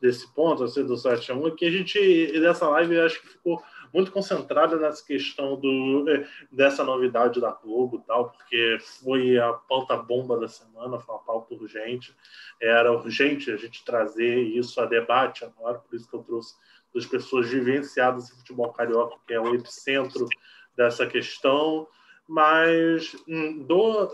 desse 0.00 0.32
ponto, 0.32 0.62
assim, 0.62 0.86
do 0.86 0.96
7 0.96 1.32
a 1.32 1.34
1, 1.34 1.56
que 1.56 1.64
a 1.64 1.70
gente, 1.70 2.38
dessa 2.38 2.68
live, 2.68 3.00
acho 3.00 3.20
que 3.22 3.28
ficou 3.28 3.60
muito 3.92 4.12
concentrada 4.12 4.76
nessa 4.76 5.04
questão 5.04 5.58
do, 5.58 6.04
dessa 6.52 6.84
novidade 6.84 7.40
da 7.40 7.50
Globo 7.50 8.04
tal, 8.06 8.30
porque 8.30 8.78
foi 9.02 9.40
a 9.40 9.52
pauta 9.52 9.96
bomba 9.96 10.38
da 10.38 10.46
semana, 10.46 11.00
foi 11.00 11.12
uma 11.12 11.24
pauta 11.24 11.54
urgente. 11.54 12.14
Era 12.62 12.92
urgente 12.92 13.50
a 13.50 13.56
gente 13.56 13.84
trazer 13.84 14.38
isso 14.42 14.80
a 14.80 14.86
debate 14.86 15.44
agora, 15.44 15.80
por 15.80 15.96
isso 15.96 16.08
que 16.08 16.14
eu 16.14 16.22
trouxe 16.22 16.54
das 16.96 17.04
pessoas 17.04 17.48
vivenciadas 17.48 18.30
em 18.30 18.36
futebol 18.36 18.72
carioca, 18.72 19.16
que 19.26 19.34
é 19.34 19.40
o 19.40 19.54
epicentro 19.54 20.26
dessa 20.74 21.06
questão. 21.06 21.86
Mas 22.26 23.14
hum, 23.28 23.62
do 23.62 24.08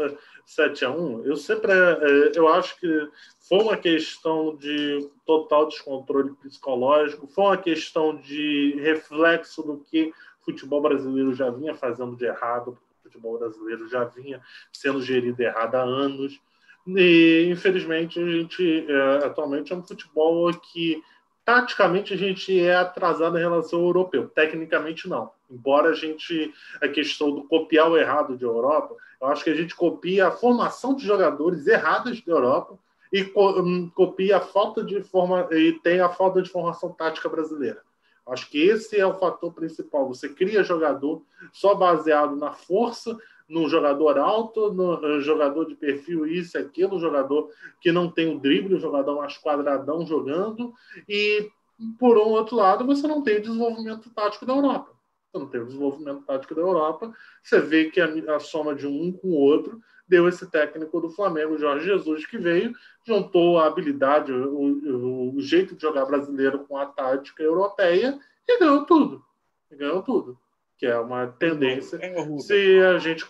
7 0.45 0.85
a 0.85 0.91
1 0.91 1.25
eu 1.25 1.35
sempre 1.35 1.73
é, 1.73 2.33
eu 2.35 2.47
acho 2.47 2.79
que 2.79 3.09
foi 3.49 3.61
uma 3.61 3.77
questão 3.77 4.55
de 4.57 5.09
total 5.25 5.69
descontrole 5.69 6.35
psicológico, 6.35 7.27
foi 7.27 7.45
uma 7.45 7.57
questão 7.57 8.15
de 8.17 8.77
reflexo 8.81 9.63
do 9.63 9.79
que 9.79 10.13
o 10.43 10.45
futebol 10.45 10.83
brasileiro 10.83 11.33
já 11.33 11.49
vinha 11.49 11.75
fazendo 11.75 12.15
de 12.15 12.27
errado, 12.27 12.77
o 13.01 13.03
futebol 13.05 13.39
brasileiro 13.39 13.89
já 13.89 14.05
vinha 14.05 14.43
sendo 14.73 15.01
gerido 15.01 15.41
errado 15.41 15.77
há 15.77 15.83
anos. 15.83 16.39
E, 16.87 17.49
infelizmente, 17.49 18.21
a 18.21 18.27
gente 18.27 18.87
é, 18.91 19.25
atualmente 19.25 19.73
é 19.73 19.77
um 19.77 19.85
futebol 19.85 20.53
que 20.53 21.01
taticamente 21.45 22.15
a 22.15 22.17
gente 22.17 22.59
é 22.59 22.77
atrasado 22.77 23.37
em 23.37 23.41
relação 23.41 23.81
ao 23.81 23.87
europeu, 23.87 24.29
tecnicamente 24.29 25.09
não. 25.09 25.31
Embora 25.51 25.91
a 25.91 25.95
gente 25.95 26.53
a 26.81 26.89
questão 26.89 27.31
do 27.33 27.45
copiar 27.45 27.91
o 27.91 27.97
errado 27.97 28.37
de 28.37 28.45
Europa, 28.45 28.95
eu 29.21 29.29
acho 29.29 29.45
que 29.45 29.51
a 29.51 29.55
gente 29.55 29.75
copia 29.75 30.29
a 30.29 30.33
formação 30.33 30.95
de 30.95 31.05
jogadores 31.05 31.67
erradas 31.67 32.21
da 32.21 32.33
Europa 32.33 32.79
e 33.13 33.31
hum, 33.37 33.91
copia 33.95 34.39
a 34.39 34.41
falta 34.41 34.83
de 34.83 35.03
forma 35.03 35.49
e 35.53 35.73
tem 35.81 36.01
a 36.01 36.09
falta 36.09 36.41
de 36.41 36.49
formação 36.49 36.93
tática 36.93 37.29
brasileira. 37.29 37.83
Acho 38.27 38.49
que 38.49 38.59
esse 38.59 38.99
é 38.99 39.05
o 39.05 39.19
fator 39.19 39.53
principal. 39.53 40.07
Você 40.09 40.29
cria 40.29 40.63
jogador 40.63 41.23
só 41.53 41.75
baseado 41.75 42.37
na 42.37 42.53
força 42.53 43.19
no 43.49 43.69
jogador 43.69 44.19
alto, 44.19 44.73
no 44.73 45.21
jogador 45.21 45.67
de 45.67 45.75
perfil 45.75 46.27
isso, 46.27 46.59
aquilo, 46.59 47.01
jogador 47.01 47.51
que 47.81 47.93
não 47.93 48.11
tem 48.11 48.35
o 48.35 48.39
drible, 48.39 48.75
o 48.75 48.81
jogador 48.81 49.17
mais 49.17 49.37
quadradão 49.39 50.07
jogando, 50.07 50.73
e 51.09 51.51
por 51.99 52.17
um 52.17 52.31
outro 52.31 52.57
lado, 52.57 52.87
você 52.87 53.07
não 53.07 53.23
tem 53.23 53.39
o 53.39 53.43
desenvolvimento 53.43 54.11
tático 54.11 54.47
da 54.47 54.55
Europa. 54.55 54.93
Você 55.31 55.39
não 55.39 55.49
tem 55.49 55.61
o 55.61 55.67
desenvolvimento 55.67 56.23
tático 56.25 56.55
da 56.55 56.61
Europa, 56.61 57.13
você 57.43 57.61
vê 57.61 57.91
que 57.91 58.01
a, 58.01 58.37
a 58.37 58.41
soma 58.41 58.75
de 58.75 58.87
um 58.87 59.13
com 59.13 59.29
o 59.29 59.39
outro 59.39 59.81
deu 60.07 60.29
esse 60.29 60.51
técnico 60.51 61.01
do 61.01 61.09
Flamengo, 61.09 61.57
Jorge 61.57 61.87
Jesus, 61.87 62.27
que 62.27 62.37
veio, 62.37 62.73
juntou 63.07 63.59
a 63.59 63.67
habilidade, 63.67 64.31
o, 64.31 64.59
o, 64.59 65.37
o 65.37 65.41
jeito 65.41 65.75
de 65.75 65.81
jogar 65.81 66.05
brasileiro 66.05 66.61
com 66.67 66.77
a 66.77 66.87
tática 66.87 67.43
europeia 67.43 68.19
e 68.47 68.59
ganhou 68.59 68.85
tudo. 68.85 69.25
E 69.71 69.77
ganhou 69.77 70.03
tudo 70.03 70.39
que 70.83 70.87
é 70.87 70.99
uma 70.99 71.29
tendência. 71.29 71.97
É, 72.03 72.13
se 72.41 72.81
a 72.81 72.99
gente 72.99 73.25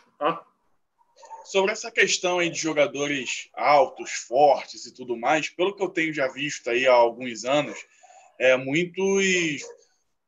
Sobre 1.44 1.70
essa 1.70 1.90
questão 1.90 2.38
aí 2.38 2.48
de 2.48 2.58
jogadores 2.58 3.50
altos, 3.52 4.10
fortes 4.10 4.86
e 4.86 4.94
tudo 4.94 5.18
mais, 5.18 5.50
pelo 5.50 5.76
que 5.76 5.82
eu 5.82 5.90
tenho 5.90 6.14
já 6.14 6.28
visto 6.28 6.70
aí 6.70 6.86
há 6.86 6.94
alguns 6.94 7.44
anos, 7.44 7.78
é, 8.40 8.56
muitos 8.56 9.62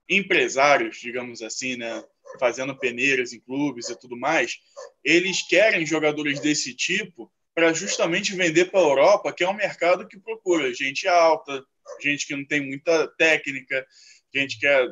empresários, 0.07 0.99
digamos 0.99 1.41
assim, 1.41 1.77
né, 1.77 2.05
fazendo 2.39 2.77
peneiras 2.77 3.33
em 3.33 3.41
clubes 3.41 3.89
e 3.89 3.99
tudo 3.99 4.19
mais, 4.19 4.59
eles 5.03 5.41
querem 5.49 5.87
jogadores 5.87 6.41
desse 6.41 6.75
tipo 6.75 7.33
para 7.55 7.73
justamente 7.73 8.37
vender 8.37 8.67
para 8.67 8.81
a 8.81 8.83
Europa, 8.83 9.33
que 9.33 9.43
é 9.43 9.49
um 9.49 9.55
mercado 9.55 10.07
que 10.07 10.21
procura 10.21 10.75
gente 10.75 11.09
alta, 11.09 11.65
gente 12.03 12.27
que 12.27 12.37
não 12.37 12.45
tem 12.45 12.61
muita 12.61 13.09
técnica, 13.17 13.87
gente 14.35 14.59
que 14.59 14.67
é, 14.67 14.87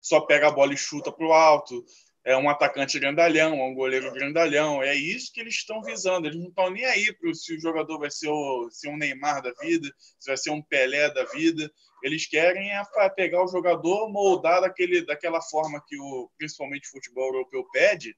só 0.00 0.20
pega 0.20 0.48
a 0.48 0.52
bola 0.52 0.72
e 0.72 0.76
chuta 0.76 1.12
para 1.12 1.26
o 1.26 1.32
alto, 1.32 1.84
é 2.24 2.36
um 2.36 2.50
atacante 2.50 2.98
grandalhão, 2.98 3.54
é 3.54 3.64
um 3.64 3.74
goleiro 3.74 4.12
grandalhão. 4.12 4.82
É 4.82 4.94
isso 4.94 5.32
que 5.32 5.40
eles 5.40 5.54
estão 5.54 5.82
visando. 5.82 6.26
Eles 6.26 6.38
não 6.38 6.48
estão 6.48 6.70
nem 6.70 6.84
aí 6.84 7.12
para 7.14 7.32
se 7.32 7.54
o 7.54 7.60
jogador 7.60 7.98
vai 7.98 8.10
ser, 8.10 8.28
o, 8.28 8.68
ser 8.70 8.88
um 8.88 8.96
Neymar 8.96 9.42
da 9.42 9.52
vida, 9.52 9.88
se 10.18 10.28
vai 10.28 10.36
ser 10.36 10.50
um 10.50 10.62
Pelé 10.62 11.10
da 11.12 11.24
vida. 11.24 11.70
Eles 12.02 12.26
querem 12.26 12.70
é 12.70 12.82
pegar 13.16 13.42
o 13.42 13.48
jogador, 13.48 14.10
moldar 14.10 14.60
daquele, 14.60 15.04
daquela 15.04 15.40
forma 15.40 15.82
que 15.86 15.98
o, 15.98 16.30
principalmente 16.36 16.88
o 16.88 16.90
futebol 16.90 17.26
europeu 17.26 17.64
pede, 17.72 18.16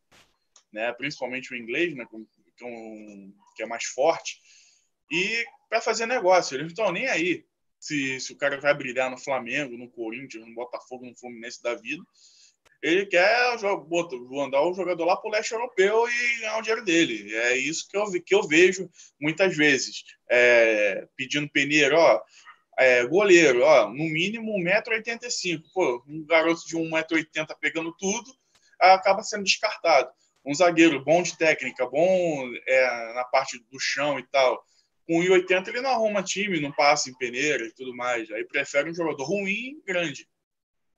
né? 0.72 0.92
principalmente 0.92 1.52
o 1.52 1.56
inglês, 1.56 1.94
né? 1.94 2.04
que, 3.56 3.62
é 3.62 3.66
mais 3.66 3.84
forte, 3.84 4.38
e 5.10 5.44
para 5.68 5.80
fazer 5.80 6.06
negócio. 6.06 6.54
Eles 6.54 6.66
não 6.66 6.68
estão 6.68 6.92
nem 6.92 7.06
aí 7.06 7.44
se, 7.82 8.20
se 8.20 8.32
o 8.32 8.36
cara 8.36 8.60
vai 8.60 8.74
brilhar 8.74 9.10
no 9.10 9.18
Flamengo, 9.18 9.76
no 9.76 9.90
Corinthians, 9.90 10.46
no 10.46 10.54
Botafogo, 10.54 11.06
no 11.06 11.16
Fluminense 11.16 11.62
da 11.62 11.74
vida 11.74 12.02
ele 12.82 13.06
quer 13.06 13.56
mandar 14.28 14.62
o 14.62 14.74
jogador 14.74 15.04
lá 15.04 15.16
para 15.16 15.28
o 15.28 15.32
leste 15.32 15.52
europeu 15.52 16.04
e 16.08 16.40
ganhar 16.40 16.58
o 16.58 16.62
dinheiro 16.62 16.84
dele. 16.84 17.32
É 17.36 17.56
isso 17.56 17.88
que 17.88 17.96
eu, 17.96 18.10
que 18.10 18.34
eu 18.34 18.42
vejo 18.42 18.90
muitas 19.20 19.56
vezes. 19.56 20.02
É, 20.28 21.06
pedindo 21.16 21.48
peneiro, 21.48 21.96
ó, 21.96 22.20
é, 22.76 23.06
goleiro, 23.06 23.62
ó, 23.62 23.88
no 23.88 24.04
mínimo 24.08 24.58
1,85m. 24.58 25.62
Pô, 25.72 26.02
um 26.08 26.26
garoto 26.26 26.66
de 26.66 26.76
1,80m 26.76 27.56
pegando 27.60 27.94
tudo, 27.96 28.34
acaba 28.80 29.22
sendo 29.22 29.44
descartado. 29.44 30.10
Um 30.44 30.52
zagueiro 30.52 31.04
bom 31.04 31.22
de 31.22 31.38
técnica, 31.38 31.86
bom 31.86 32.50
é, 32.66 33.14
na 33.14 33.22
parte 33.22 33.60
do 33.70 33.78
chão 33.78 34.18
e 34.18 34.26
tal. 34.26 34.60
Com 35.06 35.20
1,80 35.20 35.68
ele 35.68 35.80
não 35.80 35.90
arruma 35.90 36.22
time, 36.22 36.60
não 36.60 36.72
passa 36.72 37.10
em 37.10 37.16
peneira 37.16 37.64
e 37.64 37.72
tudo 37.72 37.94
mais. 37.94 38.30
Aí 38.30 38.44
prefere 38.44 38.90
um 38.90 38.94
jogador 38.94 39.24
ruim 39.24 39.78
e 39.78 39.82
grande. 39.86 40.28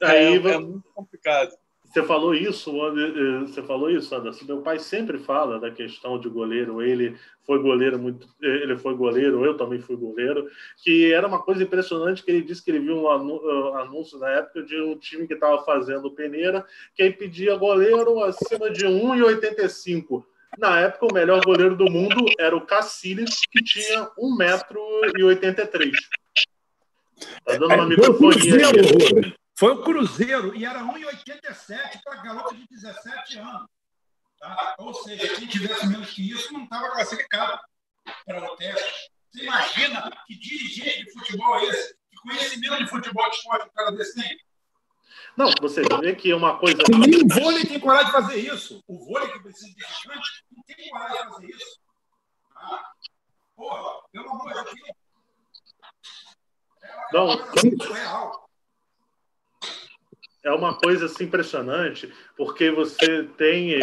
Aí, 0.03 0.37
é, 0.37 0.37
é 0.37 0.59
muito 0.59 0.89
complicado. 0.95 1.57
Você 1.95 2.03
falou 2.03 2.35
isso, 2.35 2.73
eh, 2.89 3.41
você 3.43 3.63
falou 3.63 3.89
isso, 3.89 4.13
Anderson. 4.13 4.45
Meu 4.47 4.63
pai 4.63 4.81
sempre 4.81 5.17
fala 5.17 5.61
da 5.61 5.71
questão 5.71 6.19
de 6.19 6.29
goleiro. 6.29 6.83
Ele 6.83 7.17
foi 7.45 7.63
goleiro 7.63 7.97
muito, 8.01 8.27
eh, 8.43 8.63
ele 8.65 8.77
foi 8.77 8.97
goleiro. 8.97 9.45
Eu 9.45 9.57
também 9.57 9.79
fui 9.79 9.95
goleiro. 9.95 10.51
Que 10.83 11.13
era 11.13 11.25
uma 11.29 11.41
coisa 11.41 11.63
impressionante 11.63 12.25
que 12.25 12.33
ele 12.33 12.43
disse 12.43 12.65
que 12.65 12.73
ele 12.73 12.81
viu 12.81 12.97
um 12.97 13.09
eh, 13.09 13.83
anúncio 13.83 14.19
na 14.19 14.29
época 14.29 14.65
de 14.65 14.81
um 14.81 14.99
time 14.99 15.29
que 15.29 15.35
estava 15.35 15.65
fazendo 15.65 16.11
peneira, 16.11 16.67
que 16.97 17.03
aí 17.05 17.13
pedia 17.13 17.55
goleiro 17.55 18.25
acima 18.25 18.71
de 18.71 18.85
1,85. 18.87 20.25
Na 20.59 20.81
época, 20.81 21.07
o 21.07 21.15
melhor 21.15 21.41
goleiro 21.45 21.77
do 21.77 21.91
mundo 21.91 22.27
era 22.39 22.57
o 22.57 22.65
Cacilhas, 22.65 23.41
que 23.51 23.63
tinha 23.63 24.09
1,83m. 24.19 25.93
Tá 27.45 27.53
dando 27.53 27.67
uma 27.67 27.85
é, 27.85 27.87
microfonia 27.87 28.69
aí. 28.69 29.35
Foi 29.57 29.73
o 29.73 29.83
Cruzeiro 29.83 30.55
e 30.55 30.65
era 30.65 30.81
1,87 30.81 32.01
para 32.05 32.23
garota 32.23 32.55
de 32.55 32.67
17 32.69 33.39
anos. 33.39 33.69
Tá? 34.39 34.75
Ou 34.79 34.93
seja, 34.95 35.35
quem 35.37 35.47
tivesse 35.47 35.87
menos 35.87 36.11
que 36.11 36.31
isso 36.31 36.53
não 36.53 36.65
estava 36.65 36.91
classificado 36.91 37.61
para 38.27 38.53
o 38.53 38.57
teste. 38.57 39.11
Você 39.31 39.45
imagina 39.45 40.11
que 40.27 40.39
dirigente 40.39 41.05
de 41.05 41.13
futebol 41.13 41.57
é 41.59 41.65
esse? 41.65 41.95
Que 42.11 42.17
conhecimento 42.23 42.79
de 42.79 42.87
futebol 42.89 43.31
de 43.31 43.37
esporte 43.37 43.67
o 43.67 43.73
cara 43.73 43.91
desse 43.93 44.21
tem? 44.21 44.39
Não, 45.37 45.51
você 45.61 45.83
vê 46.01 46.15
que 46.15 46.31
é 46.31 46.37
uma 46.37 46.59
coisa. 46.59 46.79
nem 46.91 47.23
o 47.23 47.29
vôlei 47.29 47.65
tem 47.65 47.81
coragem 47.81 48.07
de 48.07 48.13
fazer 48.13 48.37
isso. 48.37 48.83
O 48.87 49.05
vôlei 49.05 49.31
que 49.31 49.41
precisa 49.41 49.75
de 49.75 49.81
gigante 50.03 50.45
não 50.55 50.63
tem 50.65 50.91
coragem 50.91 51.23
de 51.23 51.29
fazer 51.29 51.47
isso. 51.47 51.81
Ah, 52.57 52.85
porra, 53.57 54.03
pelo 54.13 54.31
amor 54.31 54.49
de 54.49 54.65
Deus. 54.65 54.97
Não, 57.13 57.33
é 57.33 57.95
real 57.95 58.45
é 60.45 60.53
uma 60.53 60.75
coisa 60.75 61.07
assim, 61.07 61.25
impressionante, 61.25 62.13
porque 62.37 62.71
você 62.71 63.25
tem. 63.39 63.79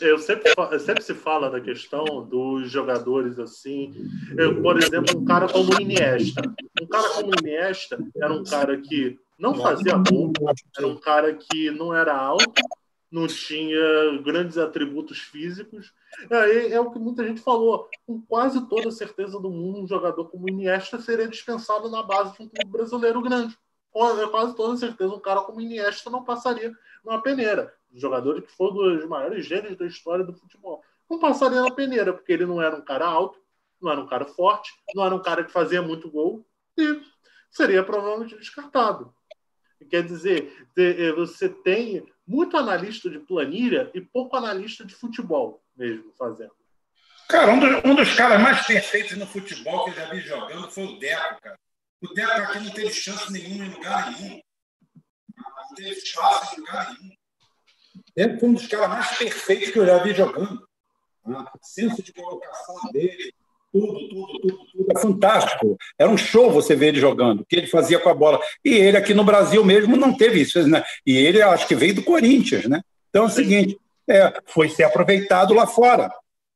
Eu 0.00 0.18
sempre, 0.18 0.52
sempre 0.78 1.02
se 1.02 1.12
fala 1.12 1.50
da 1.50 1.60
questão 1.60 2.04
dos 2.24 2.70
jogadores 2.70 3.38
assim. 3.40 3.92
Eu, 4.38 4.62
por 4.62 4.78
exemplo, 4.78 5.18
um 5.18 5.24
cara 5.24 5.48
como 5.48 5.74
o 5.74 5.80
Iniesta. 5.80 6.42
Um 6.80 6.86
cara 6.86 7.08
como 7.10 7.30
o 7.30 7.40
Iniesta 7.40 7.98
era 8.16 8.32
um 8.32 8.44
cara 8.44 8.80
que 8.80 9.18
não 9.38 9.54
fazia 9.54 9.94
gol, 9.96 10.32
era 10.76 10.86
um 10.86 10.96
cara 10.96 11.34
que 11.34 11.70
não 11.70 11.94
era 11.94 12.16
alto, 12.16 12.62
não 13.10 13.26
tinha 13.26 14.18
grandes 14.22 14.58
atributos 14.58 15.18
físicos. 15.18 15.92
É, 16.30 16.72
é 16.72 16.80
o 16.80 16.90
que 16.90 16.98
muita 16.98 17.26
gente 17.26 17.40
falou. 17.40 17.88
Com 18.06 18.20
quase 18.22 18.66
toda 18.68 18.90
certeza 18.90 19.38
do 19.38 19.50
mundo, 19.50 19.80
um 19.80 19.86
jogador 19.86 20.26
como 20.26 20.46
o 20.46 20.48
Iniesta 20.48 21.00
seria 21.00 21.28
dispensado 21.28 21.90
na 21.90 22.02
base 22.02 22.36
de 22.36 22.42
um 22.42 22.48
clube 22.48 22.70
brasileiro 22.70 23.22
grande 23.22 23.56
com 23.96 24.28
quase 24.28 24.54
toda 24.54 24.76
certeza 24.76 25.14
um 25.14 25.18
cara 25.18 25.40
como 25.40 25.58
Iniesta 25.58 26.10
não 26.10 26.22
passaria 26.22 26.70
numa 27.02 27.22
peneira. 27.22 27.72
Um 27.90 27.98
jogador 27.98 28.42
que 28.42 28.52
foi 28.52 28.70
um 28.70 28.74
dos 28.74 29.08
maiores 29.08 29.46
gênios 29.46 29.74
da 29.74 29.86
história 29.86 30.22
do 30.22 30.34
futebol. 30.34 30.82
Não 31.08 31.18
passaria 31.18 31.62
na 31.62 31.70
peneira, 31.70 32.12
porque 32.12 32.30
ele 32.30 32.44
não 32.44 32.60
era 32.60 32.76
um 32.76 32.82
cara 32.82 33.06
alto, 33.06 33.38
não 33.80 33.90
era 33.90 33.98
um 33.98 34.06
cara 34.06 34.26
forte, 34.26 34.70
não 34.94 35.02
era 35.02 35.14
um 35.14 35.22
cara 35.22 35.44
que 35.44 35.50
fazia 35.50 35.80
muito 35.80 36.10
gol 36.10 36.46
e 36.76 37.00
seria 37.50 37.82
provavelmente 37.82 38.36
descartado. 38.36 39.14
Quer 39.86 40.04
dizer, 40.04 40.68
eh, 40.76 41.12
você 41.12 41.48
tem 41.48 42.04
muito 42.26 42.56
analista 42.56 43.08
de 43.08 43.18
planilha 43.18 43.90
e 43.94 44.00
pouco 44.00 44.36
analista 44.36 44.84
de 44.84 44.94
futebol 44.94 45.62
mesmo 45.76 46.12
fazendo. 46.18 46.52
Cara, 47.28 47.52
um, 47.52 47.58
do, 47.58 47.88
um 47.88 47.94
dos 47.94 48.14
caras 48.14 48.40
mais 48.40 48.66
perfeitos 48.66 49.16
no 49.16 49.26
futebol 49.26 49.84
que 49.84 49.90
eu 49.90 49.94
já 49.94 50.10
vi 50.10 50.20
jogando 50.20 50.70
foi 50.70 50.84
o 50.84 50.98
Deco, 50.98 51.40
cara. 51.42 51.58
O 52.02 52.14
Deco 52.14 52.32
aqui 52.32 52.60
não 52.60 52.70
teve 52.70 52.92
chance 52.92 53.32
nenhuma 53.32 53.64
em 53.64 53.70
lugar 53.70 54.12
nenhum. 54.12 54.40
Não 55.36 55.74
teve 55.74 55.90
espaço 55.90 56.54
em 56.54 56.60
lugar 56.60 56.94
nenhum. 56.94 57.16
Ele 58.14 58.38
foi 58.38 58.48
um 58.48 58.54
dos 58.54 58.66
caras 58.66 58.88
mais 58.88 59.18
perfeitos 59.18 59.70
que 59.70 59.78
eu 59.78 59.86
já 59.86 60.02
vi 60.02 60.14
jogando. 60.14 60.66
O 61.24 61.44
senso 61.62 62.02
de 62.02 62.12
colocação 62.12 62.76
dele, 62.92 63.34
tudo, 63.80 64.08
tudo, 64.08 64.38
tudo, 64.40 64.58
tudo. 64.72 64.86
É 64.96 64.98
fantástico. 64.98 65.76
Era 65.98 66.10
um 66.10 66.16
show 66.16 66.50
você 66.50 66.74
ver 66.74 66.88
ele 66.88 67.00
jogando, 67.00 67.40
o 67.40 67.44
que 67.44 67.56
ele 67.56 67.66
fazia 67.66 67.98
com 67.98 68.08
a 68.08 68.14
bola. 68.14 68.40
E 68.64 68.70
ele 68.70 68.96
aqui 68.96 69.12
no 69.12 69.24
Brasil 69.24 69.64
mesmo 69.64 69.96
não 69.96 70.16
teve 70.16 70.40
isso. 70.40 70.66
Né? 70.66 70.82
E 71.04 71.16
ele, 71.16 71.42
acho 71.42 71.66
que 71.66 71.74
veio 71.74 71.94
do 71.94 72.02
Corinthians. 72.02 72.66
Né? 72.66 72.80
Então 73.10 73.24
é 73.24 73.26
o 73.26 73.30
seguinte: 73.30 73.78
é, 74.08 74.32
foi 74.46 74.68
ser 74.68 74.84
aproveitado 74.84 75.52
lá 75.54 75.66
fora. 75.66 76.10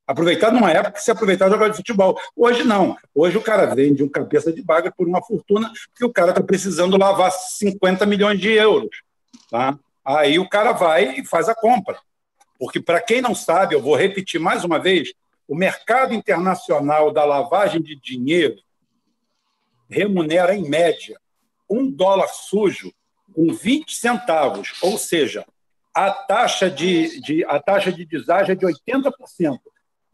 Aproveitado 0.07 0.55
numa 0.55 0.73
época 0.73 0.93
que 0.93 1.03
se 1.03 1.11
aproveitava 1.11 1.53
jogar 1.53 1.69
de 1.69 1.77
futebol. 1.77 2.19
Hoje 2.35 2.65
não. 2.65 2.97
Hoje 3.15 3.39
o 3.39 3.43
cara 3.43 3.73
vende 3.75 4.03
um 4.03 4.09
cabeça 4.09 4.53
de 4.53 4.61
baga 4.61 4.91
por 4.91 5.07
uma 5.07 5.23
fortuna 5.23 5.71
que 5.95 6.05
o 6.05 6.13
cara 6.13 6.31
está 6.31 6.43
precisando 6.43 6.97
lavar 6.97 7.31
50 7.31 8.05
milhões 8.07 8.41
de 8.41 8.51
euros. 8.51 8.91
Tá? 9.49 9.79
Aí 10.05 10.39
o 10.39 10.49
cara 10.49 10.73
vai 10.73 11.21
e 11.21 11.25
faz 11.25 11.49
a 11.49 11.55
compra. 11.55 11.97
Porque, 12.59 12.81
para 12.81 13.01
quem 13.01 13.23
não 13.23 13.35
sabe, 13.35 13.75
eu 13.75 13.81
vou 13.81 13.95
repetir 13.95 14.41
mais 14.41 14.65
uma 14.65 14.79
vez: 14.79 15.15
o 15.51 15.55
mercado 15.57 16.15
internacional 16.15 17.11
da 17.11 17.25
lavagem 17.25 17.83
de 17.83 17.97
dinheiro 17.97 18.55
remunera, 19.89 20.55
em 20.55 20.63
média, 20.63 21.21
um 21.69 21.91
dólar 21.91 22.29
sujo 22.29 22.95
com 23.35 23.53
20 23.53 23.93
centavos, 23.97 24.75
ou 24.81 24.97
seja, 24.97 25.45
a 25.93 26.13
taxa 26.13 26.71
de, 26.71 27.21
de, 27.21 27.45
a 27.47 27.59
taxa 27.59 27.91
de 27.91 28.05
deságio 28.05 28.53
é 28.53 28.55
de 28.55 28.65
80%. 28.65 29.59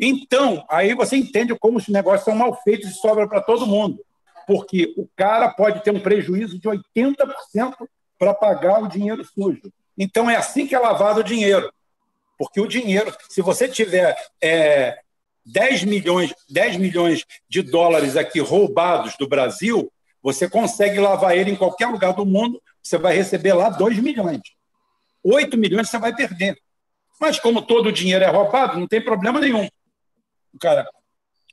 Então, 0.00 0.64
aí 0.70 0.94
você 0.94 1.16
entende 1.16 1.54
como 1.54 1.76
os 1.76 1.86
negócios 1.88 2.24
são 2.24 2.34
mal 2.34 2.58
feitos 2.62 2.92
e 2.92 2.94
sobra 2.94 3.28
para 3.28 3.42
todo 3.42 3.66
mundo. 3.66 4.02
Porque 4.46 4.94
o 4.96 5.06
cara 5.14 5.50
pode 5.50 5.84
ter 5.84 5.90
um 5.90 6.00
prejuízo 6.00 6.58
de 6.58 6.66
80% 6.66 7.86
para 8.18 8.32
pagar 8.32 8.82
o 8.82 8.88
dinheiro 8.88 9.22
sujo. 9.22 9.70
Então, 9.98 10.30
é 10.30 10.36
assim 10.36 10.66
que 10.66 10.74
é 10.74 10.78
lavado 10.78 11.20
o 11.20 11.24
dinheiro. 11.24 11.70
Porque 12.38 12.58
o 12.58 12.66
dinheiro, 12.66 13.14
se 13.28 13.42
você 13.42 13.68
tiver 13.68 14.16
é, 14.42 15.02
10 15.46 15.84
milhões, 15.84 16.34
10 16.50 16.76
milhões 16.76 17.24
de 17.48 17.62
dólares 17.62 18.16
aqui 18.16 18.40
roubados 18.40 19.16
do 19.16 19.28
Brasil, 19.28 19.90
você 20.20 20.50
consegue 20.50 20.98
lavar 20.98 21.36
ele 21.36 21.52
em 21.52 21.56
qualquer 21.56 21.86
lugar 21.86 22.12
do 22.12 22.26
mundo, 22.26 22.60
você 22.82 22.98
vai 22.98 23.14
receber 23.14 23.54
lá 23.54 23.70
2 23.70 24.00
milhões. 24.00 24.40
8 25.22 25.56
milhões 25.56 25.88
você 25.88 25.98
vai 25.98 26.14
perder. 26.14 26.58
Mas 27.20 27.38
como 27.38 27.62
todo 27.62 27.86
o 27.86 27.92
dinheiro 27.92 28.24
é 28.24 28.28
roubado, 28.28 28.78
não 28.78 28.88
tem 28.88 29.00
problema 29.00 29.40
nenhum. 29.40 29.68
Cara, 30.60 30.88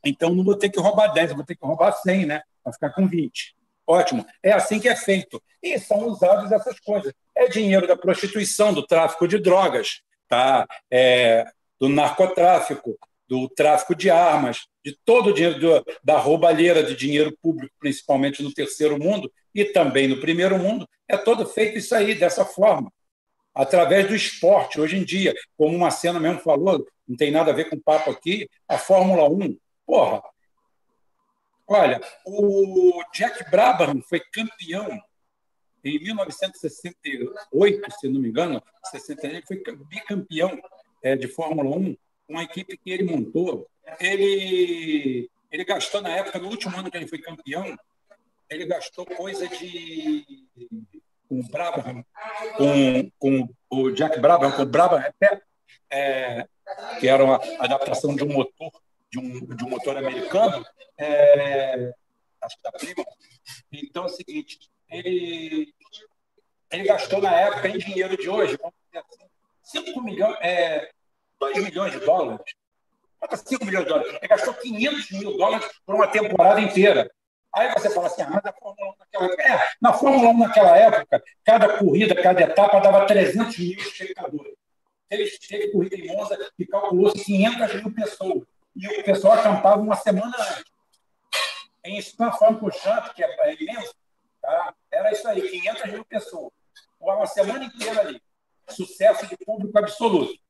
então 0.03 0.33
não 0.33 0.43
vou 0.43 0.55
ter 0.55 0.69
que 0.69 0.79
roubar 0.79 1.13
10, 1.13 1.33
vou 1.33 1.45
ter 1.45 1.55
que 1.55 1.65
roubar 1.65 1.91
100, 1.91 2.25
né? 2.25 2.41
Para 2.63 2.73
ficar 2.73 2.89
com 2.89 3.07
20. 3.07 3.55
Ótimo. 3.85 4.25
É 4.41 4.51
assim 4.51 4.79
que 4.79 4.89
é 4.89 4.95
feito. 4.95 5.41
E 5.61 5.79
são 5.79 6.07
usadas 6.07 6.51
essas 6.51 6.79
coisas. 6.79 7.13
É 7.35 7.47
dinheiro 7.47 7.87
da 7.87 7.95
prostituição, 7.95 8.73
do 8.73 8.85
tráfico 8.85 9.27
de 9.27 9.37
drogas, 9.37 10.01
tá? 10.27 10.67
É, 10.91 11.45
do 11.79 11.89
narcotráfico, 11.89 12.97
do 13.33 13.49
tráfico 13.49 13.95
de 13.95 14.11
armas, 14.11 14.67
de 14.85 14.95
todo 15.03 15.31
o 15.31 15.33
dinheiro 15.33 15.59
do, 15.59 15.83
da 16.03 16.19
roubalheira 16.19 16.83
de 16.83 16.95
dinheiro 16.95 17.35
público, 17.41 17.73
principalmente 17.79 18.43
no 18.43 18.53
terceiro 18.53 18.99
mundo 18.99 19.33
e 19.55 19.65
também 19.65 20.07
no 20.07 20.21
primeiro 20.21 20.59
mundo, 20.59 20.87
é 21.07 21.17
todo 21.17 21.43
feito 21.47 21.79
isso 21.79 21.95
aí, 21.95 22.13
dessa 22.13 22.45
forma. 22.45 22.93
Através 23.51 24.07
do 24.07 24.15
esporte, 24.15 24.79
hoje 24.79 24.97
em 24.97 25.03
dia, 25.03 25.33
como 25.57 25.75
uma 25.75 25.89
cena 25.89 26.19
mesmo 26.19 26.41
falou, 26.41 26.85
não 27.07 27.17
tem 27.17 27.31
nada 27.31 27.49
a 27.49 27.55
ver 27.55 27.71
com 27.71 27.79
papo 27.79 28.11
aqui, 28.11 28.47
a 28.67 28.77
Fórmula 28.77 29.27
1, 29.27 29.57
porra. 29.83 30.21
Olha, 31.65 31.99
o 32.27 33.03
Jack 33.15 33.49
Brabham 33.49 33.99
foi 34.07 34.19
campeão 34.31 35.01
em 35.83 35.99
1968, 36.03 37.91
se 37.99 38.07
não 38.07 38.21
me 38.21 38.29
engano, 38.29 38.61
60, 38.91 39.25
ele 39.25 39.41
foi 39.41 39.59
bicampeão 39.89 40.61
é, 41.01 41.15
de 41.15 41.27
Fórmula 41.27 41.75
1 41.75 41.97
com 42.33 42.39
a 42.39 42.43
equipe 42.43 42.75
que 42.75 42.89
ele 42.89 43.03
montou, 43.03 43.69
ele, 43.99 45.29
ele 45.51 45.63
gastou 45.63 46.01
na 46.01 46.09
época, 46.09 46.39
no 46.39 46.49
último 46.49 46.75
ano 46.75 46.89
que 46.89 46.97
ele 46.97 47.07
foi 47.07 47.19
campeão, 47.19 47.77
ele 48.49 48.65
gastou 48.65 49.05
coisa 49.05 49.47
de. 49.47 50.25
com 51.29 51.39
o 51.39 51.43
Brabham, 51.43 52.03
com, 52.57 53.11
com 53.19 53.49
o 53.69 53.91
Jack 53.91 54.19
Brabham, 54.19 54.51
com 54.51 54.63
o 54.63 54.65
Brabham, 54.65 55.03
é, 55.91 56.47
que 56.99 57.07
era 57.07 57.23
uma 57.23 57.39
adaptação 57.59 58.15
de 58.15 58.23
um 58.23 58.33
motor, 58.33 58.71
de 59.11 59.19
um, 59.19 59.45
de 59.55 59.63
um 59.63 59.69
motor 59.69 59.95
americano, 59.95 60.65
é, 60.97 61.93
acho 62.41 62.57
que 62.57 62.63
da 62.63 62.71
Prima. 62.71 63.05
Então 63.71 64.03
é 64.03 64.07
o 64.07 64.09
seguinte, 64.09 64.71
ele, 64.89 65.71
ele 66.71 66.83
gastou 66.83 67.21
na 67.21 67.31
época, 67.31 67.67
em 67.67 67.77
dinheiro 67.77 68.17
de 68.17 68.27
hoje, 68.27 68.57
vamos 68.57 68.73
dizer 68.87 69.05
assim, 69.07 69.85
5 69.85 70.01
milhões, 70.01 70.35
é, 70.41 70.89
2 71.43 71.57
milhões 71.57 71.91
de 71.91 71.99
dólares. 71.99 72.41
5 73.45 73.65
milhões 73.65 73.85
de 73.85 73.89
dólares. 73.89 74.13
Ele 74.13 74.27
gastou 74.27 74.53
500 74.53 75.11
mil 75.11 75.37
dólares 75.37 75.69
por 75.85 75.95
uma 75.95 76.07
temporada 76.07 76.61
inteira. 76.61 77.11
Aí 77.53 77.71
você 77.73 77.89
fala 77.89 78.07
assim, 78.07 78.21
ah, 78.21 78.29
mas 78.29 78.45
a 78.45 78.53
Fórmula 78.53 78.93
1 78.93 78.95
naquela 78.97 79.25
época. 79.25 79.43
É, 79.43 79.67
na 79.81 79.93
Fórmula 79.93 80.29
1 80.29 80.37
naquela 80.39 80.77
época, 80.77 81.23
cada 81.43 81.77
corrida, 81.77 82.15
cada 82.15 82.41
etapa 82.41 82.79
dava 82.79 83.05
300 83.05 83.57
mil 83.59 83.77
espectadores. 83.77 84.53
Teve, 85.07 85.37
teve 85.47 85.71
corrida 85.71 85.95
em 85.95 86.07
Monza 86.07 86.37
que 86.57 86.65
calculou 86.65 87.11
500 87.11 87.75
mil 87.75 87.93
pessoas. 87.93 88.43
E 88.75 88.87
o 88.87 89.03
pessoal 89.03 89.33
acampava 89.33 89.81
uma 89.81 89.95
semana 89.95 90.35
antes. 90.35 90.63
Em 91.85 92.01
Spa-Francorchamps, 92.01 93.13
que 93.13 93.23
é, 93.23 93.27
é 93.27 93.61
imenso, 93.61 93.93
tá? 94.41 94.73
era 94.89 95.11
isso 95.11 95.27
aí, 95.27 95.41
500 95.41 95.91
mil 95.91 96.05
pessoas. 96.05 96.51
Uma 96.99 97.27
semana 97.27 97.65
inteira 97.65 97.99
ali. 97.99 98.21
Sucesso 98.69 99.27
de 99.27 99.37
público 99.45 99.77
absoluto. 99.77 100.42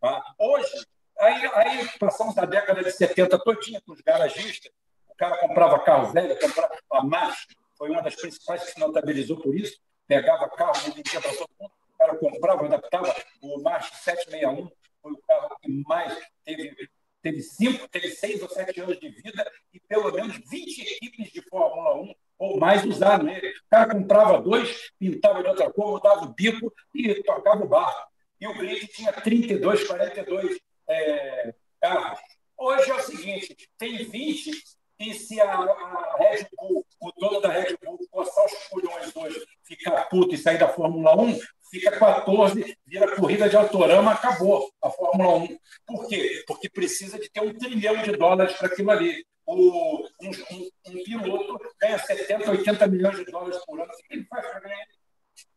Tá? 0.00 0.22
Hoje, 0.38 0.86
aí, 1.18 1.50
aí 1.54 1.88
passamos 1.98 2.34
da 2.34 2.44
década 2.44 2.82
de 2.82 2.90
70 2.90 3.38
todinha 3.38 3.80
com 3.84 3.92
os 3.92 4.00
garagistas, 4.00 4.70
o 5.08 5.14
cara 5.16 5.38
comprava 5.38 5.78
carro 5.80 6.12
velho, 6.12 6.38
comprava 6.38 6.76
a 6.92 7.02
March, 7.02 7.46
foi 7.76 7.90
uma 7.90 8.02
das 8.02 8.14
principais 8.14 8.64
que 8.64 8.72
se 8.72 8.80
notabilizou 8.80 9.40
por 9.40 9.54
isso, 9.54 9.78
pegava 10.06 10.48
carro 10.50 10.74
vendia 10.94 11.20
para 11.20 11.32
todo 11.32 11.48
mundo, 11.58 11.72
o 11.94 11.98
cara 11.98 12.16
comprava, 12.16 12.66
adaptava, 12.66 13.14
o 13.42 13.62
March 13.62 13.90
761 13.94 14.70
foi 15.02 15.12
o 15.12 15.18
carro 15.26 15.56
que 15.60 15.84
mais 15.86 16.16
teve, 16.44 16.88
teve 17.22 17.42
cinco, 17.42 17.88
teve 17.88 18.10
seis 18.10 18.42
ou 18.42 18.48
sete 18.48 18.80
anos 18.80 18.98
de 18.98 19.08
vida 19.08 19.50
e 19.72 19.80
pelo 19.80 20.12
menos 20.12 20.36
20 20.36 20.80
equipes 20.80 21.32
de 21.32 21.42
Fórmula 21.48 21.96
1 22.02 22.14
ou 22.38 22.58
mais 22.58 22.84
usaram 22.84 23.28
ele. 23.28 23.48
O 23.48 23.70
cara 23.70 23.88
comprava 23.88 24.40
dois, 24.40 24.92
pintava 24.98 25.42
de 25.42 25.48
outra 25.48 25.72
cor, 25.72 25.92
mudava 25.92 26.24
o 26.24 26.34
bico 26.34 26.72
e 26.94 27.22
tocava 27.22 27.64
o 27.64 27.68
barro 27.68 28.06
o 28.46 28.54
grid 28.54 28.86
tinha 28.88 29.12
32, 29.12 29.84
42 29.84 30.58
é, 30.88 31.54
carros. 31.80 32.20
Hoje 32.56 32.90
é 32.90 32.94
o 32.94 33.00
seguinte: 33.00 33.56
tem 33.78 34.04
20, 34.04 34.50
e 34.98 35.14
se 35.14 35.40
a, 35.40 35.52
a 35.52 36.16
Red 36.18 36.46
Bull, 36.56 36.86
o 37.00 37.12
dono 37.18 37.40
da 37.40 37.50
Red 37.50 37.76
Bull, 37.84 37.98
coçar 38.10 38.44
os 38.46 38.52
pulhões 38.70 39.14
hoje, 39.14 39.46
ficar 39.62 40.08
puto 40.08 40.34
e 40.34 40.38
sair 40.38 40.58
da 40.58 40.68
Fórmula 40.68 41.14
1, 41.20 41.38
fica 41.70 41.90
14, 41.90 42.76
vira 42.86 43.14
corrida 43.16 43.48
de 43.48 43.56
autorama, 43.56 44.12
acabou 44.12 44.72
a 44.82 44.90
Fórmula 44.90 45.36
1. 45.36 45.58
Por 45.86 46.08
quê? 46.08 46.44
Porque 46.46 46.70
precisa 46.70 47.18
de 47.18 47.28
ter 47.28 47.40
um 47.40 47.52
trilhão 47.52 48.02
de 48.02 48.12
dólares 48.12 48.54
para 48.56 48.68
aquilo 48.68 48.90
ali. 48.90 49.24
O, 49.44 50.02
um, 50.20 50.30
um, 50.50 50.70
um, 50.88 51.04
piloto 51.04 51.60
ganha 51.80 51.98
70, 51.98 52.50
80 52.50 52.86
milhões 52.88 53.16
de 53.16 53.24
dólares 53.26 53.64
por 53.64 53.80
ano. 53.80 53.92
O 53.92 53.96
que 53.96 54.14
ele 54.14 54.24
faz 54.24 54.44
para 54.46 54.60
ganhar? 54.60 54.86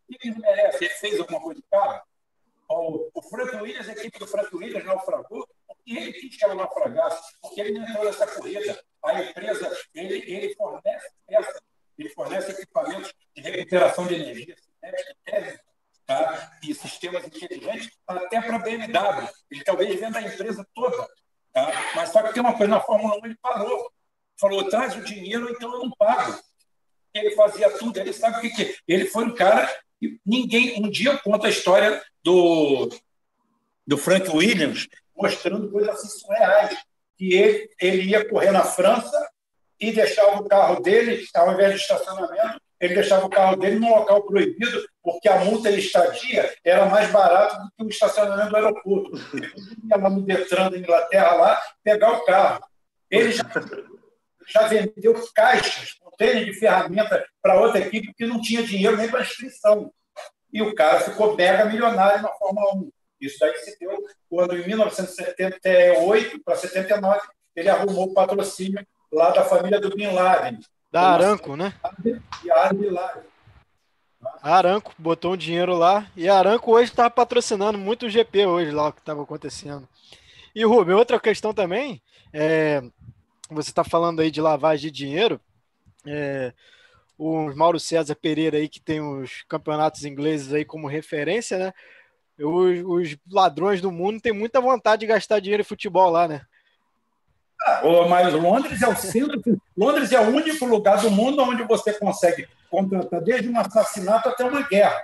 O 0.10 0.18
que 0.18 0.28
ele 0.28 0.40
merece? 0.40 0.86
Ele 0.86 0.94
fez 0.94 1.20
alguma 1.20 1.40
coisa 1.40 1.60
de 1.60 1.68
cara? 1.72 2.04
O, 2.70 3.10
o 3.14 3.22
Frank 3.24 3.56
Williams, 3.56 3.90
a 3.90 3.94
equipe 3.94 4.20
do 4.20 4.28
Frank 4.28 4.56
Williams 4.56 4.86
naufragou 4.86 5.48
porque 5.68 5.98
ele 5.98 6.14
quis 6.14 6.38
que 6.38 6.46
ela 6.46 6.56
naufragasse, 6.56 7.40
porque 7.42 7.62
ele 7.62 7.80
não 7.80 7.88
entrou 7.88 8.06
nessa 8.06 8.28
corrida. 8.28 8.80
A 9.04 9.24
empresa, 9.24 9.78
ele, 9.96 10.16
ele 10.32 10.56
fornece 10.56 11.10
peças, 11.26 11.62
ele 11.98 12.10
fornece 12.10 12.52
equipamentos 12.52 13.14
de 13.36 13.42
recuperação 13.42 14.06
de 14.06 14.16
energia 14.16 14.56
tá? 16.06 16.52
e 16.64 16.74
sistemas 16.74 17.26
inteligentes 17.26 17.92
até 18.08 18.42
para 18.42 18.56
a 18.56 18.60
BMW. 18.60 19.30
Ele 19.50 19.64
talvez 19.64 20.00
venda 20.00 20.20
a 20.20 20.22
empresa 20.22 20.68
toda. 20.74 21.08
Tá? 21.54 21.72
Mas 21.96 22.10
só 22.10 22.22
que 22.24 22.34
tem 22.34 22.42
uma 22.42 22.56
coisa, 22.56 22.72
na 22.72 22.82
Fórmula 22.82 23.16
1 23.20 23.26
ele 23.26 23.38
parou. 23.42 23.92
Falou, 24.40 24.70
traz 24.70 24.96
o 24.96 25.04
dinheiro, 25.04 25.50
então 25.50 25.74
eu 25.74 25.80
não 25.80 25.92
pago. 25.92 26.40
Ele 27.14 27.32
fazia 27.32 27.78
tudo, 27.78 28.00
ele 28.00 28.14
sabe 28.14 28.38
o 28.38 28.42
que, 28.42 28.50
que 28.52 28.64
é. 28.64 28.76
Ele 28.88 29.06
foi 29.06 29.26
um 29.26 29.36
cara 29.36 29.70
ninguém. 30.26 30.84
Um 30.84 30.90
dia 30.90 31.18
conta 31.18 31.48
a 31.48 31.50
história 31.50 32.02
do, 32.24 32.90
do 33.86 33.98
Frank 33.98 34.30
Williams 34.30 34.88
mostrando 35.16 35.70
coisas 35.70 35.96
assim 35.96 36.20
surreais. 36.20 36.78
Que 37.18 37.34
ele, 37.34 37.70
ele 37.82 38.02
ia 38.04 38.28
correr 38.28 38.52
na 38.52 38.64
França 38.64 39.30
e 39.80 39.92
deixava 39.92 40.40
o 40.40 40.48
carro 40.48 40.82
dele, 40.82 41.26
ao 41.34 41.54
invés 41.54 41.76
de 41.76 41.82
estacionamento, 41.82 42.62
ele 42.80 42.96
deixava 42.96 43.26
o 43.26 43.30
carro 43.30 43.58
dele 43.58 43.78
num 43.78 43.90
local 43.90 44.24
proibido, 44.24 44.88
porque 45.04 45.28
a 45.28 45.44
multa 45.44 45.70
e 45.70 45.80
estadia 45.80 46.54
era 46.64 46.86
mais 46.86 47.12
barato 47.12 47.58
do 47.58 47.70
que 47.76 47.84
o 47.84 47.90
estacionamento 47.90 48.50
do 48.50 48.56
aeroporto. 48.56 49.12
Ele 49.34 49.52
ia 49.90 49.98
lá 49.98 50.10
no 50.10 50.22
Detran 50.22 50.70
da 50.70 50.78
Inglaterra 50.78 51.36
lá 51.36 51.62
pegar 51.84 52.12
o 52.14 52.26
carro. 52.26 52.64
Ele 53.12 53.32
já, 53.32 53.44
já 54.48 54.68
vendeu 54.68 55.14
caixas, 55.36 55.99
contêiner 56.20 56.46
de 56.46 56.54
ferramenta 56.54 57.26
para 57.42 57.60
outra 57.60 57.80
equipe 57.80 58.14
que 58.14 58.26
não 58.26 58.42
tinha 58.42 58.62
dinheiro 58.62 58.98
nem 58.98 59.10
para 59.10 59.22
inscrição. 59.22 59.92
E 60.52 60.62
o 60.62 60.76
cara 60.76 61.00
ficou 61.00 61.36
mega 61.36 61.66
milionário 61.66 62.22
na 62.22 62.30
Fórmula 62.30 62.76
1. 62.76 62.92
Isso 63.22 63.38
daí 63.40 63.56
se 63.58 63.78
deu 63.80 64.06
quando, 64.30 64.58
em 64.58 64.68
1978 64.68 66.44
para 66.44 66.56
79, 66.56 67.20
ele 67.56 67.70
arrumou 67.70 68.06
o 68.06 68.14
patrocínio 68.14 68.86
lá 69.12 69.32
da 69.32 69.46
família 69.46 69.80
do 69.80 69.96
Bin 69.96 70.08
Laden. 70.08 70.60
Da 70.92 71.10
Aranco, 71.10 71.56
né? 71.56 71.74
E 72.44 72.52
a 72.52 72.72
Laden. 72.72 73.24
A 74.42 74.56
Aranco 74.56 74.94
botou 74.98 75.34
um 75.34 75.38
dinheiro 75.38 75.76
lá 75.76 76.08
e 76.16 76.28
a 76.28 76.38
Aranco 76.38 76.72
hoje 76.72 76.92
está 76.92 77.10
patrocinando 77.10 77.78
muito 77.78 78.06
o 78.06 78.10
GP 78.10 78.46
hoje 78.46 78.72
lá 78.72 78.90
o 78.90 78.94
que 78.94 79.00
estava 79.00 79.24
acontecendo. 79.24 79.88
E 80.54 80.66
Rubem, 80.66 80.96
outra 80.96 81.20
questão 81.20 81.54
também, 81.54 82.02
é, 82.34 82.82
você 83.50 83.70
está 83.70 83.84
falando 83.84 84.20
aí 84.20 84.30
de 84.30 84.42
lavagem 84.42 84.92
de 84.92 84.98
dinheiro, 84.98 85.40
é, 86.06 86.54
o 87.18 87.54
Mauro 87.56 87.80
César 87.80 88.16
Pereira 88.16 88.58
aí 88.58 88.70
que 88.70 88.80
tem 88.80 89.02
os 89.02 89.44
campeonatos 89.48 90.06
ingleses 90.06 90.54
aí 90.54 90.64
como 90.64 90.88
referência, 90.88 91.58
né? 91.58 91.74
Os, 92.40 92.80
os 92.86 93.18
ladrões 93.30 93.82
do 93.82 93.92
mundo 93.92 94.22
têm 94.22 94.32
muita 94.32 94.62
vontade 94.62 95.02
de 95.02 95.08
gastar 95.08 95.40
dinheiro 95.40 95.62
em 95.62 95.66
futebol 95.66 96.10
lá, 96.10 96.28
né? 96.28 96.42
mas 98.08 98.34
Londres 98.34 98.82
é 98.82 98.88
o 98.88 98.96
centro. 98.96 99.42
Londres 99.78 100.12
é 100.14 100.20
o 100.20 100.30
único 100.30 100.66
lugar 100.66 101.02
do 101.02 101.12
mundo 101.12 101.42
onde 101.42 101.64
você 101.64 101.92
consegue 101.94 102.48
contratar 102.70 103.22
desde 103.22 103.50
um 103.50 103.60
assassinato 103.60 104.30
até 104.30 104.46
uma 104.46 104.62
guerra. 104.62 105.04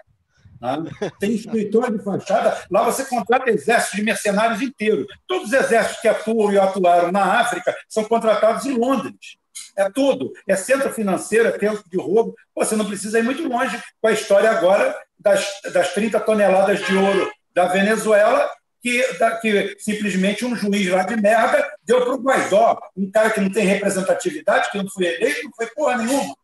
Né? 0.62 1.12
Tem 1.20 1.32
escritório 1.32 1.98
de 1.98 2.04
fachada, 2.04 2.64
lá 2.72 2.84
você 2.84 3.06
contrata 3.06 3.50
exércitos 3.50 3.98
de 3.98 4.06
mercenários 4.06 4.62
inteiros. 4.62 5.06
Todos 5.28 5.48
os 5.48 5.54
exércitos 5.54 6.02
que 6.02 6.08
atuam 6.08 6.54
e 6.54 6.58
atuaram 6.58 7.12
na 7.12 7.42
África 7.42 7.76
são 7.90 8.06
contratados 8.06 8.66
em 8.66 8.78
Londres. 8.78 9.38
É 9.76 9.90
tudo. 9.90 10.32
É 10.48 10.56
centro 10.56 10.92
financeiro, 10.94 11.48
é 11.50 11.52
tempo 11.52 11.84
de 11.90 11.98
roubo. 11.98 12.36
Você 12.56 12.76
não 12.76 12.86
precisa 12.86 13.20
ir 13.20 13.24
muito 13.24 13.48
longe 13.48 13.82
com 14.02 14.08
a 14.08 14.12
história 14.12 14.50
agora 14.50 14.96
das, 15.20 15.46
das 15.74 15.94
30 15.94 16.20
toneladas 16.20 16.86
de 16.86 16.96
ouro 16.96 17.32
da 17.54 17.68
Venezuela 17.68 18.50
que, 18.86 19.02
que 19.42 19.76
simplesmente 19.80 20.46
um 20.46 20.56
juiz 20.56 20.88
lá 20.92 21.02
de 21.02 21.16
merda 21.16 21.68
deu 21.84 22.02
para 22.02 22.14
o 22.14 22.22
Guaidó, 22.22 22.80
um 22.96 23.10
cara 23.10 23.32
que 23.32 23.42
não 23.42 23.52
tem 23.52 23.66
representatividade, 23.66 24.70
que 24.70 24.78
não 24.78 24.88
foi 24.88 25.06
eleito, 25.08 25.44
não 25.44 25.52
foi 25.54 25.66
porra 25.68 25.98
nenhuma. 25.98 26.36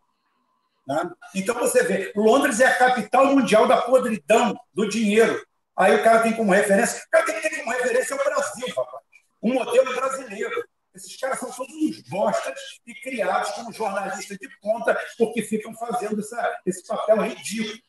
Né? 0.87 1.11
Então 1.35 1.53
você 1.59 1.83
vê, 1.83 2.11
Londres 2.15 2.59
é 2.59 2.65
a 2.65 2.77
capital 2.77 3.27
mundial 3.27 3.67
da 3.67 3.77
podridão 3.77 4.57
do 4.73 4.89
dinheiro. 4.89 5.39
Aí 5.77 5.95
o 5.95 6.03
cara 6.03 6.23
tem 6.23 6.33
como 6.33 6.51
referência, 6.51 7.03
o 7.05 7.09
cara 7.11 7.25
tem 7.25 7.59
como 7.59 7.71
referência 7.71 8.15
o 8.15 8.23
Brasil, 8.23 8.67
rapaz. 8.75 9.03
Modelo 9.43 9.95
brasileiro. 9.95 10.63
Esses 10.93 11.15
caras 11.17 11.39
são 11.39 11.51
todos 11.51 11.73
uns 11.73 12.01
bostas 12.01 12.53
e 12.85 12.93
criados 12.95 13.51
como 13.51 13.71
jornalistas 13.71 14.37
de 14.37 14.49
ponta 14.61 14.97
porque 15.17 15.41
ficam 15.41 15.73
fazendo 15.73 16.19
essa, 16.19 16.61
esse 16.65 16.85
papel 16.85 17.21
ridículo. 17.21 17.79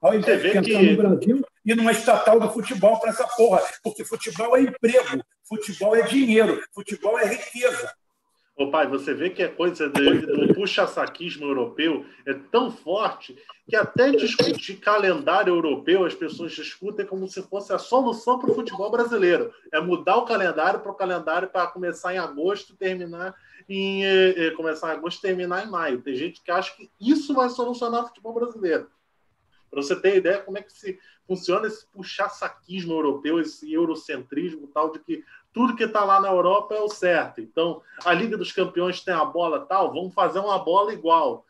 Ao 0.00 0.14
invés 0.14 0.42
de 0.42 0.60
que... 0.62 0.78
no 0.78 0.96
Brasil 0.96 1.46
e 1.64 1.74
numa 1.74 1.92
estatal 1.92 2.40
do 2.40 2.50
futebol 2.50 2.98
para 2.98 3.10
essa 3.10 3.26
porra. 3.36 3.62
Porque 3.82 4.04
futebol 4.04 4.56
é 4.56 4.62
emprego, 4.62 5.24
futebol 5.44 5.94
é 5.94 6.02
dinheiro, 6.02 6.62
futebol 6.72 7.18
é 7.18 7.26
riqueza. 7.26 7.92
Ô 8.62 8.70
pai, 8.70 8.86
você 8.86 9.12
vê 9.12 9.28
que 9.28 9.42
a 9.42 9.52
coisa 9.52 9.88
do 9.88 10.54
puxa-saquismo 10.54 11.46
europeu 11.46 12.06
é 12.24 12.32
tão 12.32 12.70
forte 12.70 13.36
que 13.68 13.74
até 13.74 14.12
discutir 14.12 14.76
calendário 14.76 15.52
europeu 15.52 16.04
as 16.04 16.14
pessoas 16.14 16.52
discutem 16.52 17.04
como 17.04 17.26
se 17.26 17.42
fosse 17.42 17.72
a 17.72 17.78
solução 17.78 18.38
para 18.38 18.52
o 18.52 18.54
futebol 18.54 18.88
brasileiro. 18.88 19.52
É 19.72 19.80
mudar 19.80 20.16
o 20.16 20.24
calendário 20.24 20.78
para 20.78 20.92
o 20.92 20.94
calendário 20.94 21.48
para 21.48 21.66
começar 21.66 22.14
em 22.14 22.18
agosto 22.18 22.76
terminar 22.76 23.34
em 23.68 24.04
eh, 24.04 24.34
eh, 24.36 24.50
começar 24.52 24.94
em 24.94 24.96
agosto 24.96 25.20
terminar 25.20 25.66
em 25.66 25.70
maio. 25.70 26.00
Tem 26.00 26.14
gente 26.14 26.40
que 26.40 26.50
acha 26.52 26.72
que 26.76 26.88
isso 27.00 27.34
vai 27.34 27.48
solucionar 27.48 28.04
o 28.04 28.08
futebol 28.08 28.32
brasileiro. 28.32 28.88
Para 29.72 29.82
você 29.82 29.96
ter 29.96 30.18
ideia 30.18 30.38
como 30.38 30.58
é 30.58 30.62
que 30.62 30.72
se 30.72 31.00
funciona 31.26 31.66
esse 31.66 31.84
puxar-saquismo 31.86 32.92
europeu, 32.92 33.40
esse 33.40 33.72
eurocentrismo 33.72 34.68
tal, 34.68 34.92
de 34.92 35.00
que 35.00 35.24
tudo 35.52 35.76
que 35.76 35.84
está 35.84 36.04
lá 36.04 36.20
na 36.20 36.28
Europa 36.28 36.74
é 36.74 36.80
o 36.80 36.88
certo. 36.88 37.40
Então, 37.40 37.82
a 38.04 38.12
Liga 38.12 38.36
dos 38.36 38.52
Campeões 38.52 39.00
tem 39.00 39.14
a 39.14 39.24
bola 39.24 39.60
tal, 39.60 39.92
vamos 39.92 40.14
fazer 40.14 40.38
uma 40.38 40.58
bola 40.58 40.92
igual. 40.92 41.44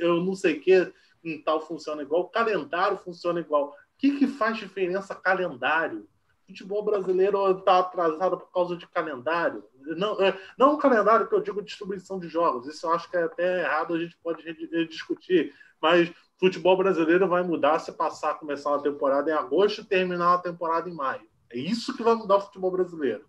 Eu 0.00 0.22
não 0.22 0.34
sei 0.34 0.56
o 0.56 0.60
que, 0.60 0.92
em 1.24 1.40
tal 1.40 1.60
funciona 1.60 2.02
igual, 2.02 2.22
o 2.22 2.28
calendário 2.28 2.96
funciona 2.98 3.40
igual. 3.40 3.68
O 3.68 3.74
que, 3.98 4.18
que 4.18 4.26
faz 4.26 4.56
diferença 4.56 5.14
calendário? 5.14 6.08
O 6.44 6.52
futebol 6.52 6.82
brasileiro 6.84 7.58
está 7.58 7.78
atrasado 7.78 8.38
por 8.38 8.50
causa 8.52 8.76
de 8.76 8.86
calendário. 8.86 9.64
Não, 9.96 10.20
é, 10.20 10.38
não 10.58 10.74
o 10.74 10.78
calendário 10.78 11.28
que 11.28 11.34
eu 11.34 11.40
digo 11.40 11.62
distribuição 11.62 12.18
de 12.18 12.28
jogos, 12.28 12.66
isso 12.66 12.86
eu 12.86 12.92
acho 12.92 13.10
que 13.10 13.16
é 13.16 13.24
até 13.24 13.62
errado, 13.62 13.94
a 13.94 13.98
gente 13.98 14.16
pode 14.22 14.42
discutir. 14.86 15.54
Mas 15.80 16.12
futebol 16.38 16.76
brasileiro 16.76 17.28
vai 17.28 17.42
mudar 17.42 17.78
se 17.78 17.92
passar 17.92 18.32
a 18.32 18.34
começar 18.34 18.70
uma 18.70 18.82
temporada 18.82 19.30
em 19.30 19.34
agosto 19.34 19.80
e 19.82 19.84
terminar 19.84 20.30
uma 20.30 20.42
temporada 20.42 20.88
em 20.88 20.94
maio. 20.94 21.28
É 21.50 21.58
isso 21.58 21.96
que 21.96 22.02
vai 22.02 22.14
mudar 22.14 22.36
o 22.36 22.40
futebol 22.40 22.70
brasileiro. 22.70 23.24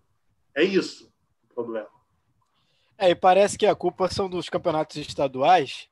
É 0.54 0.62
isso 0.62 1.12
o 1.50 1.54
problema. 1.54 1.88
É, 2.98 3.10
e 3.10 3.14
parece 3.14 3.58
que 3.58 3.66
a 3.66 3.74
culpa 3.74 4.08
são 4.08 4.28
dos 4.28 4.48
campeonatos 4.48 4.96
estaduais. 4.96 5.88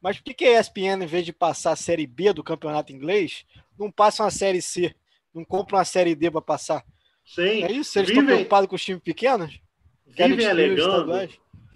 Mas 0.00 0.18
por 0.18 0.24
que, 0.24 0.34
que 0.34 0.44
a 0.44 0.60
ESPN, 0.60 1.02
em 1.02 1.06
vez 1.06 1.24
de 1.24 1.32
passar 1.32 1.72
a 1.72 1.76
Série 1.76 2.06
B 2.06 2.32
do 2.32 2.44
campeonato 2.44 2.92
inglês, 2.92 3.44
não 3.78 3.90
passa 3.90 4.22
uma 4.22 4.30
Série 4.30 4.60
C? 4.60 4.94
Não 5.32 5.44
compra 5.44 5.76
uma 5.76 5.84
Série 5.84 6.14
D 6.14 6.30
para 6.30 6.40
passar? 6.40 6.84
Sim. 7.24 7.64
É 7.64 7.72
isso? 7.72 7.98
Eles 7.98 8.08
vivem, 8.08 8.22
estão 8.22 8.26
preocupados 8.26 8.68
com 8.68 8.76
os 8.76 8.84
times 8.84 9.02
pequenos? 9.02 9.58
Vivem 10.06 10.46
alegando, 10.46 11.12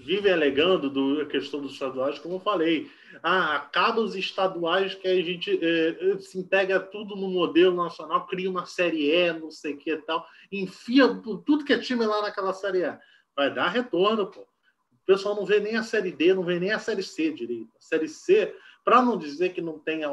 vivem 0.09 0.33
alegando 0.33 0.89
do, 0.89 1.21
a 1.21 1.27
questão 1.27 1.61
dos 1.61 1.75
estaduais, 1.75 2.19
como 2.19 2.37
eu 2.37 2.41
falei. 2.41 2.91
Ah, 3.23 3.57
acaba 3.57 4.01
os 4.01 4.17
estaduais 4.17 4.95
que 4.95 5.07
a 5.07 5.23
gente 5.23 5.63
é, 5.63 6.13
é, 6.13 6.19
se 6.19 6.39
integra 6.39 6.81
tudo 6.81 7.15
no 7.15 7.29
modelo 7.29 7.77
nacional, 7.77 8.27
cria 8.27 8.49
uma 8.49 8.65
série 8.65 9.11
E, 9.11 9.31
não 9.35 9.51
sei 9.51 9.75
o 9.75 9.77
que 9.77 9.91
e 9.91 9.99
tal, 9.99 10.27
enfia 10.51 11.07
tudo 11.45 11.63
que 11.63 11.75
é 11.75 11.79
time 11.79 12.07
lá 12.07 12.23
naquela 12.23 12.55
série 12.55 12.87
E. 12.87 12.99
Vai 13.37 13.53
dar 13.53 13.69
retorno, 13.69 14.31
pô. 14.31 14.41
O 14.41 15.05
pessoal 15.05 15.35
não 15.35 15.45
vê 15.45 15.61
nem 15.61 15.77
a 15.77 15.83
série 15.83 16.11
D, 16.11 16.33
não 16.33 16.43
vê 16.43 16.59
nem 16.59 16.71
a 16.71 16.79
série 16.79 17.03
C 17.03 17.31
direito. 17.31 17.71
A 17.77 17.83
série 17.83 18.09
C, 18.09 18.55
para 18.83 19.03
não 19.03 19.19
dizer 19.19 19.51
que 19.51 19.61
não 19.61 19.79
tem 19.79 20.05
é, 20.05 20.09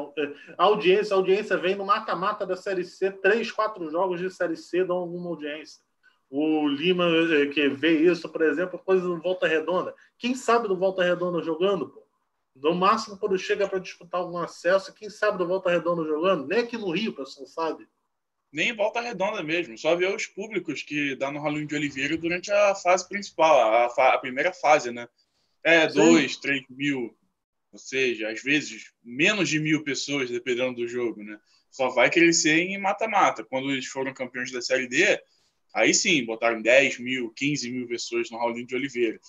audiência, 0.58 1.14
a 1.14 1.16
audiência 1.16 1.56
vem 1.56 1.74
no 1.74 1.86
mata-mata 1.86 2.44
da 2.44 2.54
série 2.54 2.84
C, 2.84 3.10
três, 3.10 3.50
quatro 3.50 3.90
jogos 3.90 4.20
de 4.20 4.28
série 4.28 4.56
C 4.56 4.84
dão 4.84 4.98
alguma 4.98 5.30
audiência. 5.30 5.85
O 6.28 6.68
Lima, 6.68 7.06
eh, 7.06 7.46
que 7.46 7.68
vê 7.68 8.02
isso, 8.02 8.28
por 8.28 8.42
exemplo, 8.42 8.78
coisa 8.78 9.02
do 9.02 9.20
Volta 9.20 9.46
Redonda. 9.46 9.94
Quem 10.18 10.34
sabe 10.34 10.66
do 10.66 10.76
Volta 10.76 11.04
Redonda 11.04 11.42
jogando, 11.42 11.88
pô? 11.88 12.06
No 12.54 12.74
máximo, 12.74 13.18
quando 13.18 13.38
chega 13.38 13.68
para 13.68 13.78
disputar 13.78 14.20
algum 14.20 14.38
acesso, 14.38 14.94
quem 14.94 15.10
sabe 15.10 15.38
do 15.38 15.46
Volta 15.46 15.70
Redonda 15.70 16.04
jogando? 16.04 16.46
Nem 16.46 16.60
aqui 16.60 16.76
no 16.76 16.90
Rio, 16.90 17.12
o 17.12 17.14
pessoal 17.14 17.46
sabe. 17.46 17.86
Nem 18.50 18.74
Volta 18.74 19.00
Redonda 19.00 19.42
mesmo, 19.42 19.76
só 19.76 19.94
ver 19.94 20.14
os 20.14 20.26
públicos 20.26 20.82
que 20.82 21.14
dá 21.14 21.30
no 21.30 21.40
Ralinho 21.40 21.66
de 21.66 21.74
Oliveira 21.74 22.16
durante 22.16 22.50
a 22.50 22.74
fase 22.74 23.06
principal, 23.08 23.74
a, 23.74 23.90
fa 23.90 24.14
a 24.14 24.18
primeira 24.18 24.52
fase, 24.52 24.90
né? 24.90 25.06
É, 25.62 25.88
Sim. 25.88 25.96
dois, 25.96 26.36
três 26.36 26.62
mil, 26.70 27.14
ou 27.72 27.78
seja, 27.78 28.30
às 28.30 28.42
vezes 28.42 28.92
menos 29.04 29.48
de 29.48 29.60
mil 29.60 29.84
pessoas, 29.84 30.30
dependendo 30.30 30.76
do 30.76 30.88
jogo, 30.88 31.22
né? 31.22 31.38
Só 31.70 31.90
vai 31.90 32.08
crescer 32.08 32.58
em 32.60 32.78
mata-mata. 32.78 33.44
Quando 33.44 33.70
eles 33.70 33.86
foram 33.86 34.14
campeões 34.14 34.50
da 34.50 34.62
Série 34.62 34.88
D, 34.88 35.20
Aí 35.76 35.92
sim, 35.92 36.24
botaram 36.24 36.62
10 36.62 37.00
mil, 37.00 37.30
15 37.36 37.70
mil 37.70 37.86
pessoas 37.86 38.30
no 38.30 38.38
Raulinho 38.38 38.66
de 38.66 38.74
Oliveira. 38.74 39.20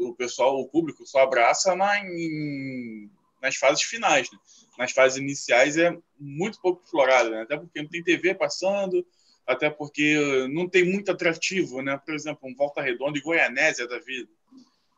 o 0.00 0.12
pessoal, 0.14 0.58
o 0.58 0.68
público 0.68 1.06
só 1.06 1.20
abraça 1.20 1.76
na, 1.76 2.00
em, 2.00 3.08
nas 3.40 3.54
fases 3.54 3.84
finais. 3.84 4.28
Né? 4.32 4.38
Nas 4.76 4.90
fases 4.90 5.16
iniciais 5.16 5.76
é 5.76 5.96
muito 6.18 6.60
pouco 6.60 6.82
explorado, 6.82 7.30
né? 7.30 7.42
até 7.42 7.56
porque 7.56 7.80
não 7.80 7.88
tem 7.88 8.02
TV 8.02 8.34
passando, 8.34 9.06
até 9.46 9.70
porque 9.70 10.48
não 10.50 10.68
tem 10.68 10.84
muito 10.84 11.12
atrativo, 11.12 11.80
né? 11.80 11.96
Por 12.04 12.14
exemplo, 12.14 12.48
um 12.48 12.54
Volta 12.56 12.82
Redonda 12.82 13.16
e 13.16 13.22
Goianésia 13.22 13.86
da 13.86 14.00
vida. 14.00 14.28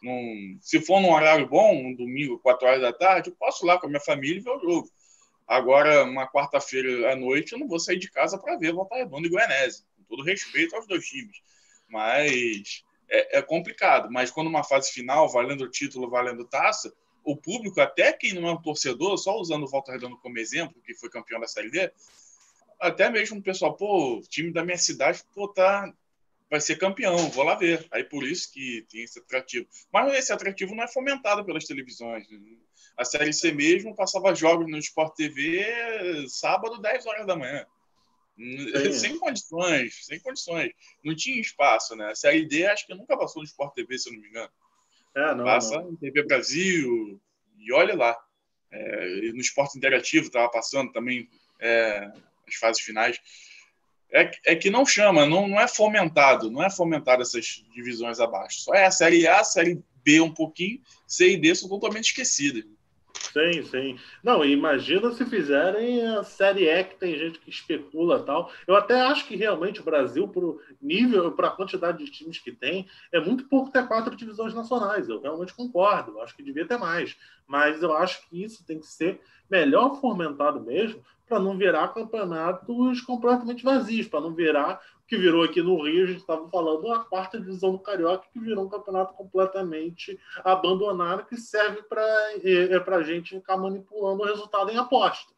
Num, 0.02 0.58
se 0.62 0.80
for 0.80 1.02
num 1.02 1.12
horário 1.12 1.46
bom, 1.46 1.70
um 1.74 1.94
domingo, 1.94 2.38
4 2.38 2.66
horas 2.66 2.80
da 2.80 2.94
tarde, 2.94 3.28
eu 3.28 3.36
posso 3.36 3.62
ir 3.62 3.68
lá 3.68 3.78
com 3.78 3.84
a 3.84 3.90
minha 3.90 4.00
família 4.00 4.38
e 4.38 4.42
ver 4.42 4.52
o 4.52 4.58
jogo. 4.58 4.90
Agora, 5.46 6.04
uma 6.04 6.26
quarta-feira 6.26 7.12
à 7.12 7.16
noite, 7.16 7.52
eu 7.52 7.58
não 7.58 7.68
vou 7.68 7.78
sair 7.78 7.98
de 7.98 8.10
casa 8.10 8.38
para 8.38 8.56
ver 8.56 8.72
Volta 8.72 8.96
Redonda 8.96 9.26
e 9.26 9.30
Goianésia 9.30 9.84
todo 10.08 10.22
respeito 10.22 10.74
aos 10.74 10.86
dois 10.86 11.06
times. 11.06 11.40
Mas 11.88 12.84
é, 13.08 13.38
é, 13.38 13.42
complicado. 13.42 14.10
Mas 14.10 14.30
quando 14.30 14.48
uma 14.48 14.64
fase 14.64 14.92
final, 14.92 15.28
valendo 15.28 15.68
título, 15.70 16.10
valendo 16.10 16.44
taça, 16.44 16.92
o 17.24 17.36
público, 17.36 17.80
até 17.80 18.12
quem 18.12 18.32
não 18.32 18.48
é 18.48 18.52
um 18.52 18.62
torcedor, 18.62 19.16
só 19.18 19.36
usando 19.36 19.64
o 19.64 19.68
Volta 19.68 19.92
Redonda 19.92 20.16
como 20.16 20.38
exemplo, 20.38 20.80
que 20.82 20.94
foi 20.94 21.10
campeão 21.10 21.40
da 21.40 21.46
Série 21.46 21.70
D, 21.70 21.92
até 22.80 23.10
mesmo 23.10 23.38
o 23.38 23.42
pessoal, 23.42 23.76
pô, 23.76 24.18
o 24.18 24.20
time 24.22 24.52
da 24.52 24.64
minha 24.64 24.78
cidade, 24.78 25.22
pô, 25.34 25.48
tá, 25.48 25.92
vai 26.50 26.60
ser 26.60 26.76
campeão, 26.76 27.16
vou 27.30 27.44
lá 27.44 27.54
ver. 27.54 27.86
Aí 27.90 28.04
por 28.04 28.24
isso 28.24 28.52
que 28.52 28.86
tem 28.90 29.02
esse 29.02 29.18
atrativo. 29.18 29.66
Mas 29.92 30.14
esse 30.14 30.32
atrativo 30.32 30.74
não 30.74 30.84
é 30.84 30.88
fomentado 30.88 31.44
pelas 31.44 31.64
televisões. 31.64 32.26
A 32.96 33.04
Série 33.04 33.32
C 33.32 33.52
mesmo 33.52 33.94
passava 33.94 34.34
jogos 34.34 34.70
no 34.70 34.78
Sport 34.78 35.14
TV 35.14 36.26
sábado, 36.28 36.80
10 36.80 37.06
horas 37.06 37.26
da 37.26 37.36
manhã. 37.36 37.66
Sim. 38.38 38.92
Sem 38.94 39.18
condições, 39.18 40.06
sem 40.06 40.20
condições. 40.20 40.70
Não 41.04 41.14
tinha 41.14 41.40
espaço, 41.40 41.96
né? 41.96 42.10
A 42.10 42.14
Série 42.14 42.46
D 42.46 42.66
acho 42.66 42.86
que 42.86 42.94
nunca 42.94 43.16
passou 43.16 43.42
no 43.42 43.46
Sport 43.46 43.74
TV, 43.74 43.98
se 43.98 44.08
eu 44.08 44.12
não 44.12 44.20
me 44.20 44.28
engano. 44.28 44.50
É, 45.16 45.34
não, 45.34 45.44
Passa 45.44 45.80
não. 45.80 45.90
em 45.90 45.96
TV 45.96 46.22
Brasil 46.22 47.20
e 47.58 47.72
olha 47.72 47.96
lá. 47.96 48.16
É, 48.70 49.32
no 49.32 49.40
esporte 49.40 49.78
interativo 49.78 50.26
estava 50.26 50.48
passando 50.50 50.92
também 50.92 51.28
é, 51.60 52.12
as 52.46 52.54
fases 52.54 52.82
finais. 52.82 53.18
É, 54.10 54.30
é, 54.46 54.56
que 54.56 54.70
não 54.70 54.86
chama, 54.86 55.26
não, 55.26 55.48
não 55.48 55.60
é 55.60 55.66
fomentado, 55.66 56.50
não 56.50 56.62
é 56.62 56.70
fomentado 56.70 57.22
essas 57.22 57.62
divisões 57.74 58.20
abaixo. 58.20 58.60
Só 58.60 58.74
é 58.74 58.86
a 58.86 58.90
série 58.90 59.26
A, 59.26 59.40
a 59.40 59.44
série 59.44 59.82
B 60.02 60.20
um 60.20 60.32
pouquinho, 60.32 60.80
C 61.06 61.32
e 61.32 61.36
D 61.36 61.54
são 61.54 61.68
totalmente 61.68 62.06
esquecidas. 62.06 62.64
Sim, 63.32 63.62
sim. 63.62 63.98
Não, 64.22 64.44
imagina 64.44 65.10
se 65.12 65.24
fizerem 65.24 66.06
a 66.06 66.22
Série 66.22 66.68
E, 66.68 66.84
que 66.84 66.96
tem 66.96 67.16
gente 67.16 67.38
que 67.38 67.50
especula 67.50 68.22
tal. 68.22 68.50
Eu 68.66 68.74
até 68.74 69.00
acho 69.00 69.26
que 69.26 69.36
realmente 69.36 69.80
o 69.80 69.84
Brasil, 69.84 70.26
para 70.28 70.44
o 70.44 70.60
nível, 70.80 71.32
para 71.32 71.48
a 71.48 71.52
quantidade 71.52 72.04
de 72.04 72.10
times 72.10 72.38
que 72.38 72.52
tem, 72.52 72.88
é 73.12 73.20
muito 73.20 73.44
pouco 73.44 73.70
ter 73.70 73.86
quatro 73.86 74.16
divisões 74.16 74.54
nacionais. 74.54 75.08
Eu 75.08 75.20
realmente 75.20 75.54
concordo. 75.54 76.12
Eu 76.12 76.22
acho 76.22 76.34
que 76.34 76.42
devia 76.42 76.66
ter 76.66 76.78
mais. 76.78 77.16
Mas 77.46 77.82
eu 77.82 77.94
acho 77.94 78.28
que 78.28 78.42
isso 78.42 78.64
tem 78.64 78.78
que 78.78 78.86
ser 78.86 79.20
melhor 79.50 80.00
fomentado 80.00 80.60
mesmo, 80.60 81.02
para 81.28 81.38
não 81.38 81.56
virar 81.56 81.88
campeonatos 81.88 83.00
completamente 83.02 83.62
vazios, 83.62 84.08
para 84.08 84.20
não 84.20 84.34
virar 84.34 84.80
que 85.08 85.16
virou 85.16 85.42
aqui 85.42 85.62
no 85.62 85.82
Rio, 85.82 86.04
a 86.04 86.06
gente 86.06 86.20
estava 86.20 86.46
falando 86.50 86.92
a 86.92 87.02
quarta 87.02 87.40
divisão 87.40 87.72
do 87.72 87.78
Carioca, 87.78 88.26
que 88.30 88.38
virou 88.38 88.66
um 88.66 88.68
campeonato 88.68 89.14
completamente 89.14 90.20
abandonado, 90.44 91.24
que 91.24 91.36
serve 91.38 91.82
para 91.84 92.02
é, 92.44 92.74
é 92.74 92.94
a 92.94 93.02
gente 93.02 93.34
ficar 93.36 93.56
manipulando 93.56 94.22
o 94.22 94.26
resultado 94.26 94.70
em 94.70 94.76
aposta. 94.76 95.32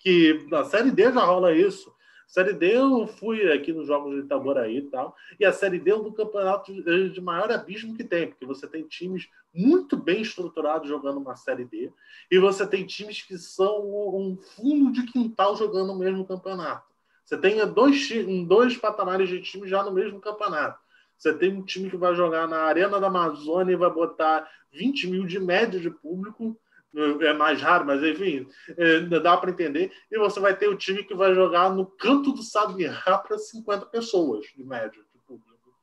Que 0.00 0.46
na 0.48 0.62
Série 0.64 0.92
D 0.92 1.12
já 1.12 1.24
rola 1.24 1.52
isso. 1.52 1.92
Série 2.28 2.52
D 2.52 2.76
eu 2.76 3.06
fui 3.06 3.50
aqui 3.50 3.72
nos 3.72 3.86
Jogos 3.86 4.14
de 4.14 4.20
Itaboraí 4.20 4.76
e 4.76 4.82
tal, 4.82 5.16
e 5.40 5.46
a 5.46 5.52
Série 5.52 5.78
D 5.78 5.90
é 5.90 5.96
um 5.96 6.02
do 6.02 6.12
campeonato 6.12 6.70
de, 6.70 7.08
de 7.08 7.20
maior 7.22 7.50
abismo 7.50 7.96
que 7.96 8.04
tem, 8.04 8.28
porque 8.28 8.44
você 8.44 8.68
tem 8.68 8.82
times 8.82 9.30
muito 9.52 9.96
bem 9.96 10.20
estruturados 10.20 10.90
jogando 10.90 11.18
uma 11.18 11.36
Série 11.36 11.64
D, 11.64 11.90
e 12.30 12.38
você 12.38 12.66
tem 12.66 12.84
times 12.84 13.22
que 13.22 13.38
são 13.38 13.80
um 14.14 14.36
fundo 14.36 14.92
de 14.92 15.04
quintal 15.10 15.56
jogando 15.56 15.90
o 15.94 15.98
mesmo 15.98 16.22
campeonato. 16.26 16.86
Você 17.24 17.38
tem 17.38 17.66
dois, 17.66 18.08
dois 18.46 18.76
patamares 18.76 19.30
de 19.30 19.40
time 19.40 19.66
já 19.66 19.82
no 19.82 19.90
mesmo 19.90 20.20
campeonato. 20.20 20.78
Você 21.16 21.32
tem 21.32 21.50
um 21.50 21.62
time 21.62 21.88
que 21.88 21.96
vai 21.96 22.14
jogar 22.14 22.46
na 22.46 22.58
Arena 22.58 23.00
da 23.00 23.06
Amazônia 23.06 23.72
e 23.72 23.76
vai 23.76 23.90
botar 23.90 24.46
20 24.70 25.06
mil 25.08 25.24
de 25.24 25.40
média 25.40 25.80
de 25.80 25.90
público, 25.90 26.54
é 26.94 27.32
mais 27.32 27.60
raro, 27.60 27.84
mas 27.84 28.02
enfim, 28.02 28.48
é, 28.76 29.00
dá 29.00 29.36
para 29.36 29.50
entender. 29.50 29.92
E 30.10 30.18
você 30.18 30.40
vai 30.40 30.56
ter 30.56 30.68
o 30.68 30.76
time 30.76 31.04
que 31.04 31.14
vai 31.14 31.34
jogar 31.34 31.70
no 31.74 31.86
canto 31.86 32.32
do 32.32 32.42
Sabiá 32.42 32.94
para 33.18 33.38
50 33.38 33.86
pessoas 33.86 34.46
de 34.56 34.64
média 34.64 34.90
de 34.90 35.20
público. 35.26 35.74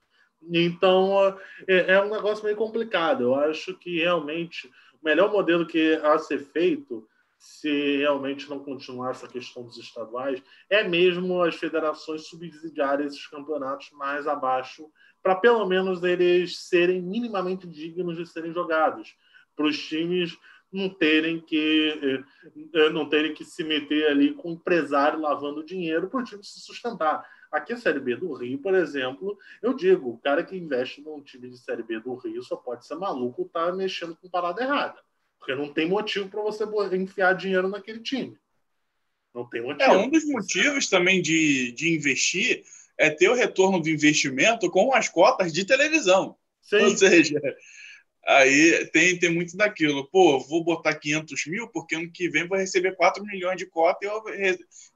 Então 0.52 1.38
é, 1.68 1.94
é 1.94 2.02
um 2.02 2.10
negócio 2.10 2.44
meio 2.44 2.56
complicado. 2.57 3.23
Eu 3.23 3.36
acho 3.36 3.76
que 3.76 3.99
realmente 3.99 4.68
o 5.02 5.06
melhor 5.06 5.32
modelo 5.32 5.65
que 5.65 5.95
a 5.95 6.18
ser 6.18 6.40
feito 6.40 7.07
se 7.45 7.98
realmente 7.98 8.49
não 8.49 8.57
continuar 8.57 9.11
essa 9.11 9.27
questão 9.27 9.64
dos 9.64 9.77
estaduais, 9.77 10.41
é 10.68 10.84
mesmo 10.84 11.44
as 11.44 11.53
federações 11.53 12.27
subsidiarem 12.27 13.06
esses 13.06 13.27
campeonatos 13.27 13.91
mais 13.91 14.26
abaixo, 14.27 14.90
para 15.22 15.36
pelo 15.36 15.64
menos 15.68 16.02
eles 16.02 16.57
serem 16.68 17.03
minimamente 17.03 17.68
dignos 17.68 18.18
de 18.18 18.26
serem 18.26 18.52
jogados, 18.52 19.15
para 19.56 19.68
os 19.68 19.77
times 19.77 20.36
não 20.76 20.89
terem 20.89 21.39
que 21.39 22.23
eh, 22.43 22.60
eh, 22.73 22.89
não 22.89 23.07
terem 23.07 23.34
que 23.34 23.45
se 23.45 23.64
meter 23.64 24.07
ali 24.07 24.34
com 24.34 24.49
o 24.49 24.53
empresário 24.53 25.19
lavando 25.19 25.65
dinheiro 25.65 26.10
para 26.10 26.19
o 26.19 26.23
time 26.23 26.43
se 26.43 26.60
sustentar. 26.60 27.26
Aqui 27.52 27.73
a 27.73 27.77
Série 27.77 27.99
B 27.99 28.15
do 28.18 28.34
Rio, 28.34 28.57
por 28.57 28.76
exemplo, 28.76 29.38
eu 29.61 29.73
digo, 29.73 30.10
o 30.10 30.18
cara 30.18 30.43
que 30.43 30.57
investe 30.57 31.02
num 31.02 31.22
time 31.22 31.49
de 31.49 31.57
Série 31.57 31.84
B 31.84 31.99
do 31.99 32.15
Rio 32.15 32.43
só 32.43 32.57
pode 32.57 32.85
ser 32.85 32.95
maluco 32.95 33.43
ou 33.43 33.49
tá 33.49 33.72
mexendo 33.72 34.15
com 34.15 34.30
parada 34.30 34.61
errada. 34.61 34.99
Porque 35.39 35.56
não 35.56 35.72
tem 35.72 35.88
motivo 35.88 36.27
para 36.27 36.41
você 36.41 36.65
enfiar 36.95 37.34
dinheiro 37.34 37.69
naquele 37.69 37.99
time. 37.99 38.38
Não 39.34 39.47
tem 39.47 39.61
motivo. 39.61 39.89
É, 39.89 39.97
um 39.97 40.10
dos 40.10 40.26
motivos 40.26 40.89
também 40.89 41.22
de, 41.22 41.72
de 41.72 41.95
investir 41.95 42.64
é 42.97 43.10
ter 43.10 43.30
o 43.30 43.35
retorno 43.35 43.81
do 43.81 43.89
investimento 43.89 44.69
com 44.69 44.93
as 44.93 45.07
cotas 45.07 45.53
de 45.53 45.65
televisão. 45.65 46.35
Sim. 46.61 46.84
Ou 46.84 46.97
seja, 46.97 47.39
aí 48.26 48.85
tem, 48.91 49.18
tem 49.18 49.34
muito 49.34 49.56
daquilo. 49.56 50.10
Pô, 50.10 50.39
vou 50.39 50.64
botar 50.64 50.95
500 50.95 51.45
mil 51.47 51.68
porque 51.69 51.95
ano 51.95 52.11
que 52.11 52.30
vem 52.30 52.47
vou 52.47 52.57
receber 52.57 52.95
4 52.95 53.23
milhões 53.23 53.57
de 53.57 53.65
cota 53.65 54.06
e 54.06 54.07
eu, 54.07 54.23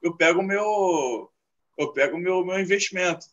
eu 0.02 0.16
pego 0.16 0.40
o 0.40 0.44
meu, 0.44 1.32
eu 1.78 1.94
pego 1.94 2.18
meu, 2.18 2.46
meu 2.46 2.60
investimento. 2.60 3.26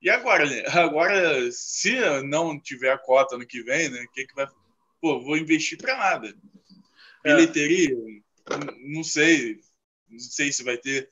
E 0.00 0.10
agora, 0.10 0.44
agora, 0.72 1.50
se 1.50 1.98
não 2.22 2.60
tiver 2.60 2.92
a 2.92 2.98
cota 2.98 3.36
no 3.36 3.46
que 3.46 3.62
vem, 3.62 3.88
né, 3.88 4.02
o 4.02 4.12
que, 4.12 4.26
que 4.26 4.34
vai 4.34 4.46
pô, 5.00 5.20
vou 5.20 5.36
investir 5.36 5.78
para 5.78 5.96
nada. 5.96 6.34
É. 7.24 7.34
Bilheteria, 7.34 7.94
é. 7.94 8.88
não 8.88 9.02
sei, 9.02 9.60
não 10.08 10.18
sei 10.18 10.52
se 10.52 10.62
vai 10.62 10.76
ter. 10.76 11.08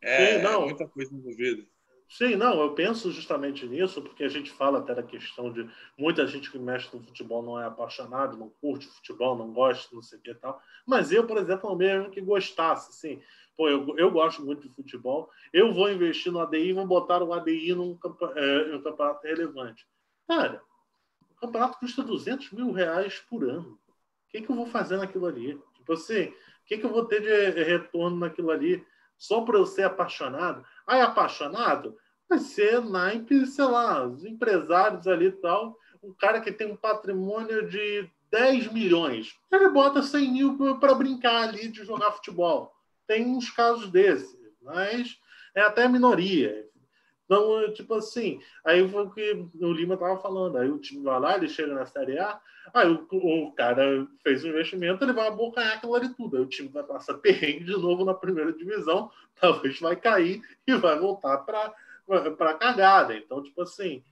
É, 0.00 0.38
Sim, 0.38 0.42
não. 0.42 0.64
muita 0.64 0.88
coisa 0.88 1.14
envolvida. 1.14 1.64
Sim, 2.10 2.34
não, 2.34 2.60
eu 2.60 2.74
penso 2.74 3.12
justamente 3.12 3.64
nisso, 3.66 4.02
porque 4.02 4.24
a 4.24 4.28
gente 4.28 4.50
fala 4.50 4.80
até 4.80 4.92
da 4.92 5.02
questão 5.02 5.52
de 5.52 5.70
muita 5.96 6.26
gente 6.26 6.50
que 6.50 6.58
mexe 6.58 6.88
no 6.92 7.00
futebol 7.00 7.40
não 7.40 7.58
é 7.58 7.64
apaixonado, 7.64 8.36
não 8.36 8.50
curte 8.60 8.88
futebol, 8.88 9.38
não 9.38 9.52
gosta, 9.52 9.94
não 9.94 10.02
sei 10.02 10.18
o 10.18 10.20
que 10.20 10.32
e 10.32 10.34
tal. 10.34 10.60
Mas 10.84 11.12
eu, 11.12 11.24
por 11.24 11.38
exemplo, 11.38 11.74
mesmo 11.76 12.10
que 12.10 12.20
gostasse, 12.20 12.90
assim, 12.90 13.22
pô, 13.56 13.68
eu, 13.68 13.96
eu 13.96 14.10
gosto 14.10 14.44
muito 14.44 14.68
de 14.68 14.74
futebol, 14.74 15.30
eu 15.52 15.72
vou 15.72 15.88
investir 15.88 16.32
no 16.32 16.40
ADI 16.40 16.72
vou 16.72 16.84
botar 16.84 17.22
o 17.22 17.32
ADI 17.32 17.76
num, 17.76 17.96
é, 18.34 18.78
campeonato 18.82 19.24
relevante. 19.24 19.86
Cara, 20.26 20.60
o 21.30 21.34
campeonato 21.36 21.78
custa 21.78 22.02
200 22.02 22.50
mil 22.50 22.72
reais 22.72 23.20
por 23.20 23.44
ano. 23.44 23.78
O 23.86 24.30
que, 24.30 24.42
que 24.42 24.50
eu 24.50 24.56
vou 24.56 24.66
fazer 24.66 24.96
naquilo 24.96 25.26
ali? 25.26 25.56
Tipo 25.76 25.92
assim, 25.92 26.24
o 26.24 26.34
que, 26.66 26.76
que 26.76 26.84
eu 26.84 26.90
vou 26.90 27.04
ter 27.04 27.20
de 27.22 27.62
retorno 27.62 28.16
naquilo 28.16 28.50
ali 28.50 28.84
só 29.16 29.42
para 29.42 29.58
eu 29.58 29.64
ser 29.64 29.84
apaixonado? 29.84 30.66
É 30.88 31.02
apaixonado? 31.02 31.96
Vai 32.28 32.38
ser 32.38 32.80
naipe, 32.80 33.46
sei 33.46 33.64
lá, 33.64 34.06
os 34.06 34.24
empresários 34.24 35.06
ali 35.06 35.26
e 35.26 35.32
tal. 35.32 35.76
Um 36.02 36.14
cara 36.14 36.40
que 36.40 36.52
tem 36.52 36.70
um 36.70 36.76
patrimônio 36.76 37.68
de 37.68 38.08
10 38.30 38.72
milhões. 38.72 39.34
Ele 39.50 39.68
bota 39.68 40.02
100 40.02 40.32
mil 40.32 40.78
para 40.78 40.94
brincar 40.94 41.48
ali 41.48 41.68
de 41.68 41.84
jogar 41.84 42.12
futebol. 42.12 42.72
Tem 43.06 43.26
uns 43.26 43.50
casos 43.50 43.90
desses, 43.90 44.38
mas 44.62 45.18
é 45.54 45.62
até 45.62 45.88
minoria. 45.88 46.69
Então, 47.30 47.72
tipo 47.72 47.94
assim, 47.94 48.40
aí 48.64 48.88
foi 48.88 49.04
o 49.04 49.10
que 49.12 49.46
o 49.60 49.72
Lima 49.72 49.94
estava 49.94 50.18
falando. 50.18 50.58
Aí 50.58 50.68
o 50.68 50.80
time 50.80 51.04
vai 51.04 51.20
lá, 51.20 51.36
ele 51.36 51.48
chega 51.48 51.72
na 51.72 51.86
Série 51.86 52.18
A, 52.18 52.40
aí 52.74 52.90
o, 52.90 53.06
o 53.12 53.52
cara 53.52 54.04
fez 54.20 54.42
um 54.42 54.48
investimento, 54.48 55.04
ele 55.04 55.12
vai 55.12 55.28
abocanhar 55.28 55.76
aquilo 55.76 55.94
ali 55.94 56.08
tudo. 56.08 56.36
Aí 56.36 56.42
o 56.42 56.48
time 56.48 56.68
vai 56.70 56.82
passar 56.82 57.14
perrengue 57.14 57.62
de 57.62 57.76
novo 57.76 58.04
na 58.04 58.14
primeira 58.14 58.52
divisão, 58.52 59.12
talvez 59.40 59.78
vai 59.78 59.94
cair 59.94 60.42
e 60.66 60.74
vai 60.74 60.98
voltar 60.98 61.38
para 61.38 61.72
a 62.08 62.54
cagada. 62.54 63.16
Então, 63.16 63.40
tipo 63.40 63.62
assim, 63.62 64.02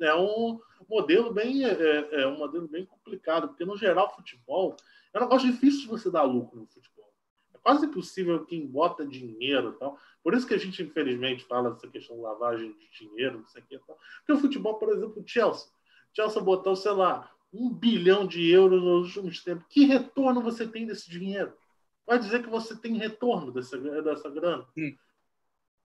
é 0.00 0.14
um 0.16 0.58
modelo 0.90 1.32
bem 1.32 1.64
é, 1.64 1.70
é, 1.70 2.22
é 2.22 2.26
um 2.26 2.38
modelo 2.38 2.66
bem 2.66 2.84
complicado, 2.84 3.46
porque 3.46 3.64
no 3.64 3.76
geral 3.76 4.12
futebol 4.16 4.74
é 5.12 5.18
um 5.18 5.22
negócio 5.22 5.48
difícil 5.48 5.82
de 5.82 5.86
você 5.86 6.10
dar 6.10 6.24
lucro 6.24 6.58
no 6.58 6.66
futebol. 6.66 6.93
Quase 7.64 7.86
impossível 7.86 8.44
quem 8.44 8.66
bota 8.66 9.06
dinheiro 9.06 9.70
e 9.70 9.78
tal. 9.78 9.98
Por 10.22 10.34
isso 10.34 10.46
que 10.46 10.52
a 10.52 10.58
gente, 10.58 10.82
infelizmente, 10.82 11.44
fala 11.44 11.70
dessa 11.70 11.88
questão 11.88 12.14
de 12.14 12.22
lavagem 12.22 12.76
de 12.78 13.06
dinheiro, 13.06 13.38
não 13.38 13.46
sei 13.48 13.62
o 13.62 13.64
que. 13.64 13.78
Porque 13.78 14.32
o 14.32 14.36
futebol, 14.36 14.74
por 14.74 14.90
exemplo, 14.90 15.22
o 15.22 15.26
Chelsea. 15.26 15.66
O 16.12 16.14
Chelsea 16.14 16.42
botou, 16.42 16.76
sei 16.76 16.92
lá, 16.92 17.34
um 17.50 17.70
bilhão 17.70 18.26
de 18.26 18.50
euros 18.50 18.82
nos 18.82 19.16
últimos 19.16 19.42
tempos. 19.42 19.64
Que 19.70 19.86
retorno 19.86 20.42
você 20.42 20.68
tem 20.68 20.86
desse 20.86 21.08
dinheiro? 21.08 21.54
Vai 22.06 22.18
dizer 22.18 22.42
que 22.42 22.50
você 22.50 22.76
tem 22.76 22.98
retorno 22.98 23.50
dessa, 23.50 23.78
dessa 23.78 24.28
grana? 24.28 24.66
Hum. 24.76 24.94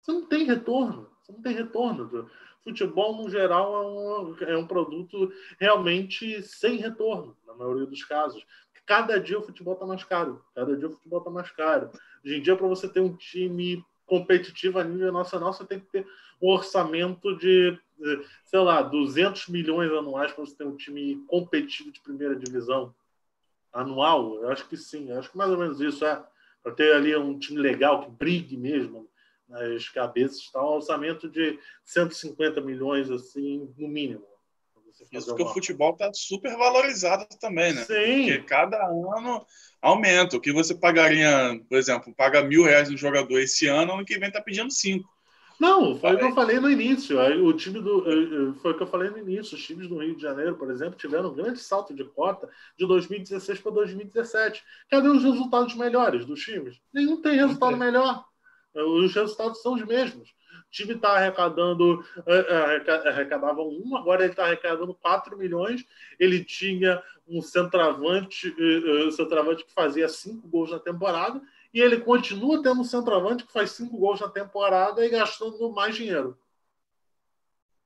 Você 0.01 0.11
não 0.11 0.25
tem 0.25 0.43
retorno. 0.43 1.09
Você 1.21 1.31
não 1.31 1.41
tem 1.41 1.53
retorno. 1.53 2.29
Futebol, 2.61 3.15
no 3.15 3.29
geral, 3.29 3.73
é 3.73 3.87
um, 3.87 4.35
é 4.49 4.57
um 4.57 4.67
produto 4.67 5.31
realmente 5.57 6.41
sem 6.43 6.75
retorno, 6.75 7.37
na 7.47 7.53
maioria 7.53 7.85
dos 7.85 8.03
casos. 8.03 8.45
Cada 8.89 9.19
dia 9.19 9.37
o 9.37 9.43
futebol 9.43 9.75
está 9.75 9.85
mais 9.85 10.03
caro. 10.03 10.43
Cada 10.55 10.75
dia 10.75 10.87
o 10.87 10.91
futebol 10.91 11.19
está 11.19 11.29
mais 11.29 11.51
caro. 11.51 11.91
Hoje 12.25 12.37
em 12.37 12.41
dia, 12.41 12.55
para 12.55 12.65
você 12.65 12.89
ter 12.89 12.99
um 12.99 13.15
time 13.15 13.85
competitiva 14.07 14.81
a 14.81 14.83
nível 14.83 15.13
nacional, 15.13 15.53
você 15.53 15.63
tem 15.63 15.79
que 15.79 15.85
ter 15.91 16.07
um 16.41 16.47
orçamento 16.49 17.37
de, 17.37 17.79
sei 18.45 18.59
lá, 18.59 18.81
200 18.81 19.47
milhões 19.49 19.91
anuais 19.91 20.31
para 20.31 20.43
você 20.43 20.55
ter 20.55 20.63
um 20.63 20.75
time 20.75 21.23
competitivo 21.27 21.91
de 21.91 22.01
primeira 22.01 22.35
divisão 22.35 22.91
anual. 23.71 24.41
Eu 24.41 24.49
acho 24.49 24.67
que 24.67 24.75
sim, 24.75 25.11
acho 25.11 25.29
que 25.29 25.37
mais 25.37 25.51
ou 25.51 25.57
menos 25.59 25.79
isso 25.79 26.03
é 26.03 26.25
para 26.63 26.71
ter 26.71 26.91
ali 26.95 27.15
um 27.15 27.37
time 27.37 27.59
legal 27.59 28.01
que 28.01 28.09
brigue 28.09 28.57
mesmo 28.57 29.07
nas 29.47 29.87
cabeças, 29.89 30.39
está 30.39 30.63
um 30.63 30.77
orçamento 30.77 31.29
de 31.29 31.59
150 31.83 32.59
milhões, 32.59 33.11
assim, 33.11 33.71
no 33.77 33.87
mínimo. 33.87 34.25
Isso 35.11 35.27
porque 35.27 35.43
uma... 35.43 35.51
o 35.51 35.53
futebol 35.53 35.93
está 35.93 36.11
super 36.13 36.55
valorizado 36.57 37.25
também, 37.39 37.73
né? 37.73 37.83
Sim. 37.83 38.25
Porque 38.25 38.39
cada 38.43 38.77
ano 38.85 39.45
aumenta. 39.81 40.37
O 40.37 40.41
que 40.41 40.51
você 40.51 40.75
pagaria, 40.75 41.59
por 41.67 41.77
exemplo, 41.77 42.13
paga 42.15 42.43
mil 42.43 42.63
reais 42.63 42.89
no 42.89 42.97
jogador 42.97 43.39
esse 43.39 43.67
ano, 43.67 43.93
ano 43.93 44.05
que 44.05 44.17
vem 44.17 44.27
está 44.27 44.41
pedindo 44.41 44.71
cinco. 44.71 45.09
Não, 45.59 45.99
foi 45.99 46.15
o 46.15 46.17
que 46.17 46.23
eu 46.23 46.33
falei 46.33 46.57
no 46.57 46.71
início. 46.71 47.19
O 47.45 47.51
time 47.51 47.81
do. 47.81 48.55
Foi 48.61 48.71
o 48.71 48.77
que 48.77 48.83
eu 48.83 48.87
falei 48.87 49.09
no 49.09 49.17
início. 49.17 49.57
Os 49.57 49.65
times 49.65 49.89
do 49.89 49.97
Rio 49.97 50.15
de 50.15 50.21
Janeiro, 50.21 50.55
por 50.55 50.71
exemplo, 50.71 50.97
tiveram 50.97 51.31
um 51.31 51.35
grande 51.35 51.59
salto 51.59 51.93
de 51.93 52.05
cota 52.05 52.49
de 52.77 52.87
2016 52.87 53.59
para 53.59 53.71
2017. 53.73 54.63
Cadê 54.89 55.09
os 55.09 55.21
resultados 55.21 55.75
melhores 55.75 56.25
dos 56.25 56.39
times? 56.41 56.79
Nenhum 56.93 57.21
tem 57.21 57.35
resultado 57.35 57.75
melhor. 57.75 58.23
Os 58.73 59.13
resultados 59.13 59.61
são 59.61 59.73
os 59.73 59.85
mesmos. 59.85 60.29
Time 60.71 60.93
está 60.93 61.13
arrecadando, 61.13 62.05
é, 62.27 62.83
é, 62.87 63.09
arrecadava 63.09 63.61
um, 63.61 63.97
agora 63.97 64.23
ele 64.23 64.31
está 64.31 64.45
arrecadando 64.45 64.93
4 64.93 65.37
milhões. 65.37 65.83
Ele 66.19 66.43
tinha 66.43 67.01
um 67.27 67.41
centroavante, 67.41 68.53
um 69.05 69.11
centroavante 69.11 69.65
que 69.65 69.73
fazia 69.73 70.07
cinco 70.07 70.47
gols 70.47 70.71
na 70.71 70.79
temporada 70.79 71.41
e 71.73 71.81
ele 71.81 71.99
continua 71.99 72.61
tendo 72.61 72.81
um 72.81 72.83
centroavante 72.83 73.45
que 73.45 73.53
faz 73.53 73.71
cinco 73.71 73.97
gols 73.97 74.19
na 74.19 74.29
temporada 74.29 75.05
e 75.05 75.09
gastando 75.09 75.71
mais 75.71 75.95
dinheiro. 75.95 76.37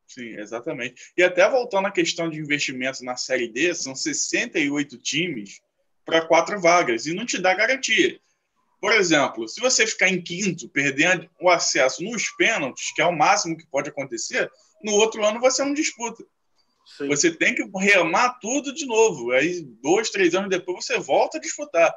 Sim, 0.07 0.37
exatamente. 0.37 1.11
E 1.17 1.23
até 1.23 1.49
voltando 1.49 1.87
à 1.87 1.91
questão 1.91 2.29
de 2.29 2.39
investimentos 2.39 3.01
na 3.01 3.15
Série 3.15 3.47
D, 3.47 3.73
são 3.73 3.95
68 3.95 4.97
times 4.99 5.61
para 6.05 6.25
quatro 6.25 6.59
vagas 6.59 7.05
e 7.05 7.13
não 7.13 7.25
te 7.25 7.41
dá 7.41 7.53
garantia. 7.53 8.19
Por 8.83 8.91
exemplo, 8.91 9.47
se 9.47 9.61
você 9.61 9.87
ficar 9.87 10.09
em 10.09 10.21
quinto, 10.21 10.67
perdendo 10.67 11.29
o 11.39 11.49
acesso 11.49 12.03
nos 12.03 12.29
pênaltis, 12.35 12.93
que 12.93 13.01
é 13.01 13.05
o 13.05 13.17
máximo 13.17 13.55
que 13.55 13.65
pode 13.67 13.87
acontecer, 13.87 14.51
no 14.83 14.91
outro 14.95 15.23
ano 15.23 15.39
você 15.39 15.63
não 15.63 15.73
disputa. 15.73 16.21
Sim. 16.97 17.07
Você 17.07 17.31
tem 17.31 17.55
que 17.55 17.63
remar 17.77 18.39
tudo 18.41 18.73
de 18.73 18.85
novo. 18.85 19.31
Aí, 19.31 19.61
dois, 19.81 20.09
três 20.09 20.35
anos 20.35 20.49
depois, 20.49 20.83
você 20.83 20.99
volta 20.99 21.37
a 21.37 21.39
disputar 21.39 21.95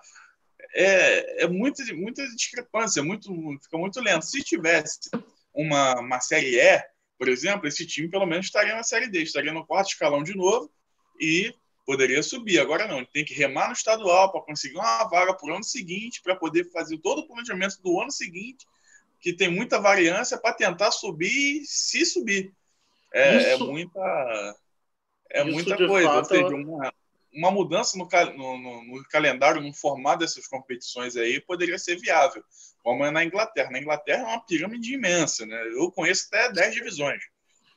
é, 0.76 1.42
é 1.42 1.48
muita, 1.48 1.82
muita 1.92 2.24
discrepância, 2.36 3.02
muito, 3.02 3.34
fica 3.64 3.76
muito 3.76 4.00
lento. 4.00 4.24
Se 4.24 4.44
tivesse 4.44 5.10
uma, 5.52 5.98
uma 5.98 6.20
Série 6.20 6.56
E, 6.56 6.84
por 7.18 7.28
exemplo, 7.28 7.66
esse 7.66 7.84
time 7.84 8.08
pelo 8.08 8.26
menos 8.26 8.46
estaria 8.46 8.76
na 8.76 8.84
Série 8.84 9.08
D, 9.08 9.24
estaria 9.24 9.52
no 9.52 9.66
quarto 9.66 9.88
escalão 9.88 10.22
de 10.22 10.36
novo 10.36 10.70
e 11.20 11.52
poderia 11.86 12.22
subir. 12.22 12.58
Agora 12.58 12.88
não, 12.88 12.98
ele 12.98 13.08
tem 13.12 13.24
que 13.24 13.32
remar 13.32 13.68
no 13.68 13.72
estadual 13.72 14.32
para 14.32 14.42
conseguir 14.42 14.76
uma 14.76 15.04
vaga 15.04 15.32
para 15.32 15.48
o 15.48 15.54
ano 15.54 15.64
seguinte, 15.64 16.20
para 16.20 16.34
poder 16.34 16.68
fazer 16.70 16.98
todo 16.98 17.20
o 17.20 17.26
planejamento 17.26 17.80
do 17.80 18.00
ano 18.00 18.10
seguinte, 18.10 18.66
que 19.20 19.32
tem 19.32 19.48
muita 19.48 19.80
variância 19.80 20.36
para 20.36 20.52
tentar 20.52 20.90
subir 20.90 21.62
se 21.64 22.04
subir. 22.04 22.52
É, 23.14 23.52
é 23.52 23.56
muita, 23.56 24.56
é 25.30 25.44
muita 25.44 25.76
coisa. 25.76 26.08
Fato, 26.08 26.18
Ou 26.18 26.24
seja, 26.24 26.54
uma, 26.56 26.92
uma 27.32 27.50
mudança 27.52 27.96
no, 27.96 28.08
no, 28.36 28.84
no, 28.84 29.04
calendário, 29.08 29.62
no 29.62 29.72
formato 29.72 30.18
dessas 30.18 30.46
competições 30.48 31.16
aí, 31.16 31.40
poderia 31.40 31.78
ser 31.78 31.96
viável, 31.96 32.42
como 32.82 33.04
é 33.04 33.10
na 33.12 33.24
Inglaterra. 33.24 33.70
Na 33.70 33.78
Inglaterra 33.78 34.22
é 34.22 34.26
uma 34.26 34.44
pirâmide 34.44 34.92
imensa, 34.92 35.46
né? 35.46 35.62
Eu 35.68 35.90
conheço 35.92 36.26
até 36.28 36.52
10 36.52 36.74
divisões. 36.74 37.22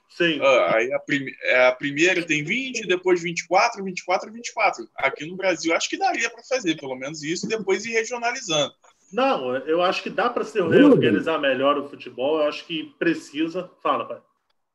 Sim. 0.10 0.40
Ah, 0.42 0.76
aí 0.76 0.92
a, 0.92 1.00
prim 1.00 1.26
é, 1.44 1.68
a, 1.68 1.72
primeira 1.72 2.26
tem 2.26 2.44
20, 2.44 2.88
depois 2.88 3.22
24, 3.22 3.84
24, 3.84 4.32
24. 4.32 4.88
Aqui 4.98 5.26
no 5.26 5.38
Brasil, 5.38 5.74
acho 5.74 5.90
que 5.90 5.98
daria 5.98 6.30
para 6.30 6.44
fazer 6.44 6.76
pelo 6.76 6.96
menos 6.96 7.24
isso 7.24 7.46
e 7.46 7.50
depois 7.50 7.86
ir 7.86 7.92
regionalizando. 7.92 8.74
Não, 9.12 9.56
eu 9.58 9.82
acho 9.82 10.04
que 10.04 10.10
dá 10.10 10.30
para 10.30 10.44
se 10.44 10.62
reorganizar 10.62 11.40
melhor 11.40 11.78
o 11.78 11.90
futebol. 11.90 12.40
Eu 12.40 12.48
acho 12.48 12.66
que 12.66 12.94
precisa. 13.00 13.70
Fala, 13.82 14.06
pai. 14.06 14.22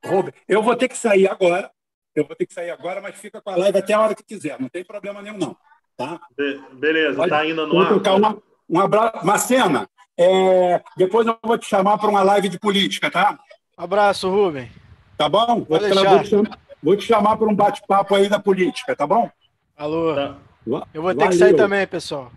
Robert, 0.05 0.35
eu 0.49 0.63
vou 0.63 0.77
ter 0.77 0.89
que 0.89 0.97
sair 0.97 1.29
agora. 1.29 1.71
Eu 2.15 2.25
vou 2.25 2.37
ter 2.37 2.47
que 2.47 2.55
sair 2.55 2.71
agora, 2.71 3.01
mas 3.01 3.17
fica 3.17 3.41
com 3.41 3.51
a 3.51 3.57
live 3.57 3.79
até 3.79 3.93
a 3.93 4.01
hora 4.01 4.15
que 4.15 4.23
quiser. 4.23 4.61
Não 4.61 4.69
tem 4.69 4.85
problema 4.85 5.21
nenhum, 5.21 5.39
não. 5.39 5.57
Tá? 5.97 6.21
Be 6.37 6.61
beleza, 6.73 7.17
Pode, 7.17 7.31
tá 7.31 7.39
ainda 7.39 7.67
no 7.67 7.81
ar. 7.81 7.93
Uma, 7.93 8.43
um 8.69 8.81
abraço. 8.81 9.27
Macena, 9.27 9.89
é, 10.19 10.83
depois 10.97 11.27
eu 11.27 11.37
vou 11.43 11.59
te 11.59 11.67
chamar 11.67 11.99
para 11.99 12.09
uma 12.09 12.23
live 12.23 12.49
de 12.49 12.59
política, 12.59 13.11
tá? 13.11 13.39
Abraço, 13.77 14.29
Rubem. 14.29 14.71
Tá 15.25 15.29
bom? 15.31 15.47
Vou, 15.47 15.67
vou, 15.67 15.79
te 15.79 15.95
chamar, 15.95 16.25
vou 16.83 16.97
te 16.97 17.05
chamar 17.07 17.37
para 17.39 17.49
um 17.49 17.55
bate-papo 17.55 18.15
aí 18.15 18.29
da 18.29 18.39
política, 18.39 18.95
tá 18.95 19.07
bom? 19.07 19.31
Alô. 19.75 20.15
Tá. 20.15 20.37
Eu 20.93 21.01
vou 21.01 21.15
ter 21.15 21.21
Valeu. 21.21 21.29
que 21.31 21.37
sair 21.37 21.57
também, 21.57 21.87
pessoal. 21.87 22.31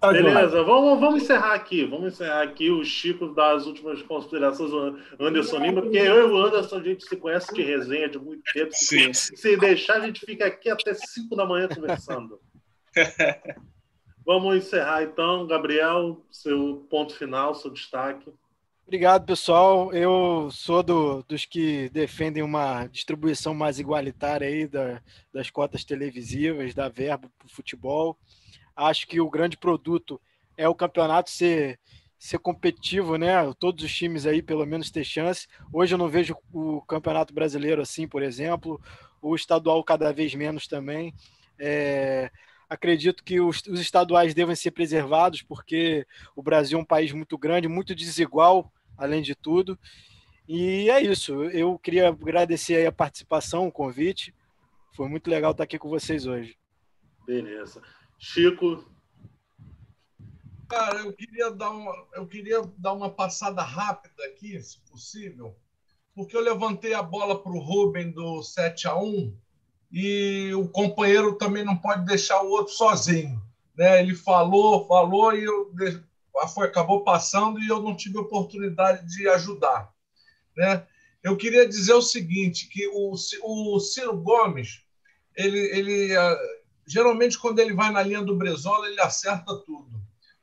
Tá 0.00 0.10
Beleza, 0.10 0.62
vamos, 0.62 0.98
vamos 0.98 1.22
encerrar 1.22 1.52
aqui. 1.52 1.84
Vamos 1.84 2.14
encerrar 2.14 2.42
aqui 2.42 2.70
o 2.70 2.82
Chico 2.82 3.34
das 3.34 3.66
últimas 3.66 4.00
considerações 4.00 4.70
do 4.70 4.96
Anderson 5.20 5.58
Lima, 5.58 5.82
porque 5.82 5.98
eu 5.98 6.28
e 6.28 6.32
o 6.32 6.36
Anderson 6.38 6.76
a 6.76 6.82
gente 6.82 7.04
se 7.04 7.14
conhece 7.14 7.54
de 7.54 7.62
resenha 7.62 8.08
de 8.08 8.18
muito 8.18 8.42
tempo. 8.54 8.70
Sim. 8.72 9.12
Se 9.12 9.56
deixar, 9.58 9.96
a 9.96 10.06
gente 10.06 10.24
fica 10.24 10.46
aqui 10.46 10.70
até 10.70 10.94
5 10.94 11.36
da 11.36 11.44
manhã 11.44 11.68
conversando. 11.68 12.40
vamos 14.24 14.56
encerrar 14.56 15.02
então, 15.02 15.46
Gabriel, 15.46 16.22
seu 16.30 16.86
ponto 16.88 17.14
final, 17.14 17.54
seu 17.54 17.70
destaque. 17.70 18.32
Obrigado, 18.88 19.26
pessoal. 19.26 19.92
Eu 19.92 20.50
sou 20.50 20.82
do, 20.82 21.22
dos 21.24 21.44
que 21.44 21.90
defendem 21.90 22.42
uma 22.42 22.86
distribuição 22.86 23.52
mais 23.52 23.78
igualitária 23.78 24.48
aí 24.48 24.66
da, 24.66 25.02
das 25.30 25.50
cotas 25.50 25.84
televisivas, 25.84 26.72
da 26.72 26.88
verba 26.88 27.30
para 27.38 27.46
o 27.46 27.50
futebol. 27.50 28.18
Acho 28.74 29.06
que 29.06 29.20
o 29.20 29.28
grande 29.28 29.58
produto 29.58 30.18
é 30.56 30.66
o 30.66 30.74
campeonato 30.74 31.28
ser, 31.28 31.78
ser 32.18 32.38
competitivo, 32.38 33.18
né? 33.18 33.34
Todos 33.58 33.84
os 33.84 33.94
times 33.94 34.24
aí, 34.24 34.40
pelo 34.40 34.64
menos, 34.64 34.90
ter 34.90 35.04
chance. 35.04 35.46
Hoje 35.70 35.92
eu 35.92 35.98
não 35.98 36.08
vejo 36.08 36.34
o 36.50 36.80
campeonato 36.80 37.34
brasileiro 37.34 37.82
assim, 37.82 38.08
por 38.08 38.22
exemplo, 38.22 38.80
o 39.20 39.36
estadual 39.36 39.84
cada 39.84 40.10
vez 40.14 40.34
menos 40.34 40.66
também. 40.66 41.12
É, 41.58 42.30
acredito 42.70 43.22
que 43.22 43.38
os, 43.38 43.62
os, 43.66 43.80
estaduais 43.80 44.32
devem 44.32 44.56
ser 44.56 44.70
preservados, 44.70 45.42
porque 45.42 46.06
o 46.34 46.42
Brasil 46.42 46.78
é 46.78 46.80
um 46.80 46.86
país 46.86 47.12
muito 47.12 47.36
grande, 47.36 47.68
muito 47.68 47.94
desigual, 47.94 48.72
além 48.98 49.22
de 49.22 49.34
tudo. 49.34 49.78
E 50.48 50.90
é 50.90 51.00
isso. 51.00 51.44
Eu 51.44 51.78
queria 51.78 52.08
agradecer 52.08 52.84
a 52.84 52.92
participação, 52.92 53.68
o 53.68 53.72
convite. 53.72 54.34
Foi 54.94 55.08
muito 55.08 55.30
legal 55.30 55.52
estar 55.52 55.64
aqui 55.64 55.78
com 55.78 55.88
vocês 55.88 56.26
hoje. 56.26 56.56
Beleza. 57.24 57.80
Chico. 58.18 58.84
Cara, 60.68 61.00
eu 61.00 61.12
queria 61.12 61.50
dar 61.50 61.70
uma, 61.70 61.94
eu 62.14 62.26
queria 62.26 62.62
dar 62.76 62.92
uma 62.92 63.08
passada 63.08 63.62
rápida 63.62 64.24
aqui, 64.26 64.60
se 64.60 64.78
possível, 64.80 65.56
porque 66.14 66.36
eu 66.36 66.42
levantei 66.42 66.92
a 66.92 67.02
bola 67.02 67.42
para 67.42 67.52
o 67.52 67.58
Ruben 67.58 68.10
do 68.10 68.42
7 68.42 68.86
a 68.86 68.94
1 68.98 69.34
e 69.90 70.52
o 70.54 70.68
companheiro 70.68 71.36
também 71.36 71.64
não 71.64 71.76
pode 71.76 72.04
deixar 72.04 72.42
o 72.42 72.50
outro 72.50 72.74
sozinho. 72.74 73.40
Né? 73.74 74.00
Ele 74.00 74.14
falou, 74.14 74.86
falou 74.86 75.34
e 75.34 75.44
eu, 75.44 75.72
foi, 76.46 76.66
acabou 76.66 77.02
passando 77.02 77.60
e 77.60 77.66
eu 77.66 77.82
não 77.82 77.96
tive 77.96 78.18
oportunidade 78.18 79.06
de 79.08 79.28
ajudar. 79.28 79.90
Né? 80.56 80.86
Eu 81.22 81.36
queria 81.36 81.66
dizer 81.66 81.94
o 81.94 82.02
seguinte, 82.02 82.68
que 82.68 82.86
o, 82.88 83.14
o 83.42 83.80
Ciro 83.80 84.16
Gomes, 84.16 84.82
ele, 85.34 85.58
ele 85.58 86.14
geralmente 86.86 87.38
quando 87.38 87.58
ele 87.58 87.74
vai 87.74 87.90
na 87.90 88.02
linha 88.02 88.22
do 88.22 88.36
Brezola, 88.36 88.88
ele 88.88 89.00
acerta 89.00 89.56
tudo. 89.64 90.00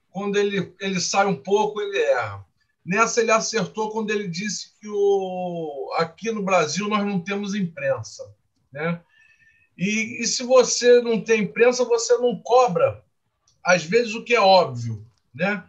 Quando 0.09 0.37
ele, 0.37 0.73
ele 0.79 0.99
sai 0.99 1.25
um 1.25 1.35
pouco, 1.35 1.81
ele 1.81 1.97
erra. 1.97 2.45
Nessa 2.85 3.21
ele 3.21 3.31
acertou 3.31 3.91
quando 3.91 4.11
ele 4.11 4.27
disse 4.27 4.77
que 4.79 4.87
o, 4.87 5.91
aqui 5.97 6.31
no 6.31 6.43
Brasil 6.43 6.87
nós 6.87 7.03
não 7.05 7.19
temos 7.19 7.55
imprensa. 7.55 8.23
Né? 8.71 9.01
E, 9.77 10.21
e 10.21 10.27
se 10.27 10.43
você 10.43 11.01
não 11.01 11.19
tem 11.19 11.41
imprensa, 11.41 11.83
você 11.83 12.15
não 12.17 12.39
cobra, 12.39 13.03
às 13.63 13.83
vezes, 13.83 14.13
o 14.13 14.23
que 14.23 14.35
é 14.35 14.39
óbvio. 14.39 15.03
Né? 15.33 15.63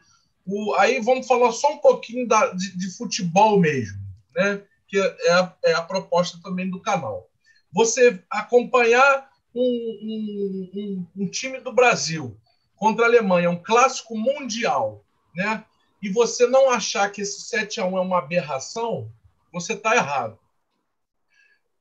O, 0.47 0.75
aí 0.75 1.01
vamos 1.01 1.27
falar 1.27 1.51
só 1.51 1.73
um 1.73 1.79
pouquinho 1.79 2.27
da, 2.27 2.53
de, 2.53 2.79
de 2.79 2.97
futebol 2.97 3.59
mesmo, 3.59 3.99
né? 4.35 4.63
que 4.87 4.97
é 4.99 5.33
a, 5.33 5.57
é 5.65 5.73
a 5.73 5.83
proposta 5.83 6.39
também 6.41 6.71
do 6.71 6.81
canal. 6.81 7.29
Você 7.73 8.23
acompanhar 8.31 9.29
um, 9.53 9.61
um, 9.61 11.07
um, 11.17 11.29
time 11.29 11.61
do 11.61 11.73
Brasil 11.73 12.39
contra 12.77 13.05
a 13.05 13.09
Alemanha, 13.09 13.51
um 13.51 13.61
clássico 13.61 14.17
mundial, 14.17 15.05
né? 15.35 15.65
e 16.01 16.09
você 16.09 16.47
não 16.47 16.71
achar 16.71 17.11
que 17.11 17.23
esse 17.23 17.41
7 17.41 17.81
a 17.81 17.87
1 17.87 17.99
é 17.99 18.01
uma 18.01 18.19
aberração, 18.19 19.11
você 19.53 19.73
está 19.73 19.97
errado. 19.97 20.39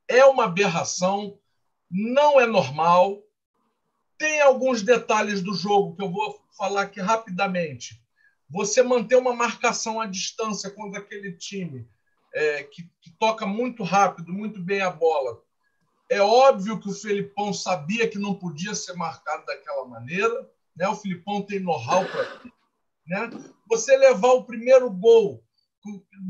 É 0.08 0.24
uma 0.24 0.44
aberração, 0.44 1.38
não 1.88 2.40
é 2.40 2.46
normal. 2.46 3.22
Tem 4.18 4.40
alguns 4.40 4.82
detalhes 4.82 5.40
do 5.40 5.54
jogo 5.54 5.94
que 5.94 6.02
eu 6.02 6.10
vou 6.10 6.40
falar 6.56 6.82
aqui 6.82 7.00
rapidamente. 7.00 8.00
Você 8.48 8.82
manter 8.82 9.16
uma 9.16 9.34
marcação 9.34 10.00
à 10.00 10.06
distância 10.06 10.70
contra 10.70 11.00
aquele 11.00 11.32
time 11.32 11.86
é, 12.34 12.62
que, 12.64 12.88
que 13.00 13.10
toca 13.18 13.46
muito 13.46 13.82
rápido, 13.82 14.32
muito 14.32 14.60
bem 14.60 14.80
a 14.80 14.90
bola, 14.90 15.42
é 16.08 16.20
óbvio 16.20 16.78
que 16.78 16.88
o 16.88 16.94
Felipão 16.94 17.52
sabia 17.52 18.08
que 18.08 18.18
não 18.18 18.34
podia 18.34 18.74
ser 18.74 18.92
marcado 18.94 19.44
daquela 19.44 19.86
maneira. 19.86 20.48
Né? 20.76 20.88
O 20.88 20.94
Filipão 20.94 21.42
tem 21.42 21.58
know-how 21.58 22.04
para 22.06 22.40
né? 23.06 23.30
Você 23.68 23.96
levar 23.96 24.32
o 24.32 24.44
primeiro 24.44 24.90
gol 24.90 25.42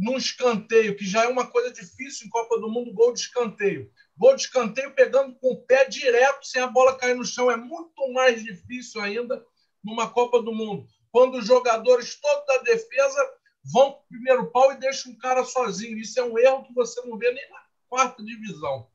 num 0.02 0.18
escanteio, 0.18 0.94
que 0.96 1.06
já 1.06 1.24
é 1.24 1.28
uma 1.28 1.46
coisa 1.46 1.72
difícil 1.72 2.26
em 2.26 2.30
Copa 2.30 2.60
do 2.60 2.68
Mundo, 2.68 2.92
gol 2.92 3.14
de 3.14 3.20
escanteio. 3.20 3.90
Gol 4.14 4.36
de 4.36 4.42
escanteio 4.42 4.94
pegando 4.94 5.34
com 5.36 5.52
o 5.52 5.62
pé 5.62 5.86
direto, 5.86 6.46
sem 6.46 6.60
a 6.60 6.66
bola 6.66 6.98
cair 6.98 7.16
no 7.16 7.24
chão. 7.24 7.50
É 7.50 7.56
muito 7.56 8.12
mais 8.12 8.44
difícil 8.44 9.00
ainda 9.00 9.42
numa 9.82 10.10
Copa 10.10 10.42
do 10.42 10.52
Mundo. 10.52 10.86
Quando 11.16 11.38
os 11.38 11.46
jogadores 11.46 12.16
todos 12.16 12.46
da 12.46 12.58
defesa 12.58 13.34
vão 13.72 13.92
para 13.92 14.00
o 14.00 14.06
primeiro 14.06 14.50
pau 14.50 14.70
e 14.70 14.76
deixam 14.76 15.12
um 15.12 15.16
cara 15.16 15.46
sozinho. 15.46 15.96
Isso 15.96 16.20
é 16.20 16.22
um 16.22 16.38
erro 16.38 16.64
que 16.64 16.74
você 16.74 17.00
não 17.06 17.16
vê 17.16 17.32
nem 17.32 17.48
na 17.48 17.64
quarta 17.88 18.22
divisão. 18.22 18.86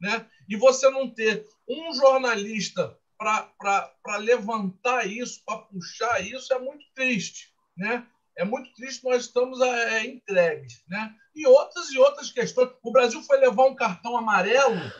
Né? 0.00 0.26
E 0.48 0.56
você 0.56 0.88
não 0.88 1.10
ter 1.10 1.46
um 1.68 1.92
jornalista 1.92 2.98
para 3.18 4.16
levantar 4.16 5.06
isso, 5.06 5.42
para 5.44 5.58
puxar 5.58 6.24
isso, 6.24 6.54
é 6.54 6.58
muito 6.58 6.86
triste. 6.94 7.52
Né? 7.76 8.06
É 8.34 8.46
muito 8.46 8.72
triste, 8.72 9.04
nós 9.04 9.24
estamos 9.24 9.60
é, 9.60 10.06
entregues. 10.06 10.82
Né? 10.88 11.14
E 11.34 11.46
outras 11.46 11.90
e 11.90 11.98
outras 11.98 12.32
questões. 12.32 12.70
O 12.82 12.90
Brasil 12.90 13.22
foi 13.24 13.40
levar 13.40 13.66
um 13.66 13.76
cartão 13.76 14.16
amarelo 14.16 14.90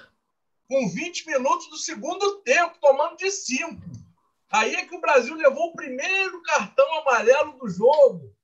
com 0.68 0.86
20 0.86 1.28
minutos 1.28 1.70
do 1.70 1.78
segundo 1.78 2.42
tempo, 2.42 2.76
tomando 2.78 3.16
de 3.16 3.30
5. 3.30 4.07
Aí 4.50 4.74
é 4.74 4.86
que 4.86 4.94
o 4.94 5.00
Brasil 5.00 5.34
levou 5.34 5.68
o 5.68 5.74
primeiro 5.74 6.42
cartão 6.42 6.86
amarelo 7.00 7.58
do 7.58 7.68
jogo. 7.68 8.34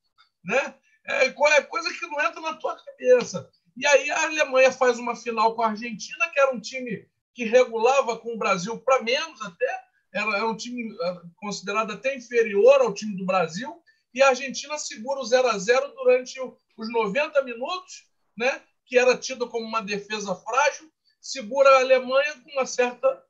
Né? 0.45 0.75
É, 1.07 1.27
é 1.27 1.63
coisa 1.63 1.93
que 1.93 2.07
não 2.07 2.21
entra 2.21 2.41
na 2.41 2.55
tua 2.55 2.77
cabeça. 2.77 3.51
E 3.77 3.87
aí 3.87 4.11
a 4.11 4.23
Alemanha 4.25 4.71
faz 4.71 4.99
uma 4.99 5.17
final 5.17 5.55
com 5.55 5.63
a 5.63 5.69
Argentina, 5.69 6.29
que 6.29 6.39
era 6.39 6.55
um 6.55 6.61
time 6.61 7.09
que 7.35 7.45
regulava 7.45 8.17
com 8.19 8.35
o 8.35 8.39
Brasil 8.39 8.79
para 8.79 9.03
menos 9.03 9.43
até, 9.43 9.85
era, 10.13 10.47
um 10.47 10.57
time 10.57 10.97
é, 11.03 11.21
considerado 11.37 11.93
até 11.93 12.15
inferior 12.15 12.81
ao 12.81 12.95
time 12.95 13.17
do 13.17 13.27
Brasil, 13.27 13.83
e 14.15 14.23
a 14.23 14.29
Argentina 14.29 14.79
segura 14.79 15.19
o 15.19 15.25
0 15.25 15.49
a 15.49 15.59
0 15.59 15.89
durante 15.97 16.41
os 16.41 16.93
90 16.93 17.43
minutos, 17.43 18.05
né, 18.37 18.63
que 18.87 18.97
era 18.97 19.17
tido 19.17 19.49
como 19.49 19.67
uma 19.67 19.83
defesa 19.83 20.35
frágil, 20.37 20.89
segura 21.21 21.69
a 21.71 21.81
Alemanha 21.81 22.41
com 22.45 22.51
uma 22.51 22.67
certa 22.67 23.25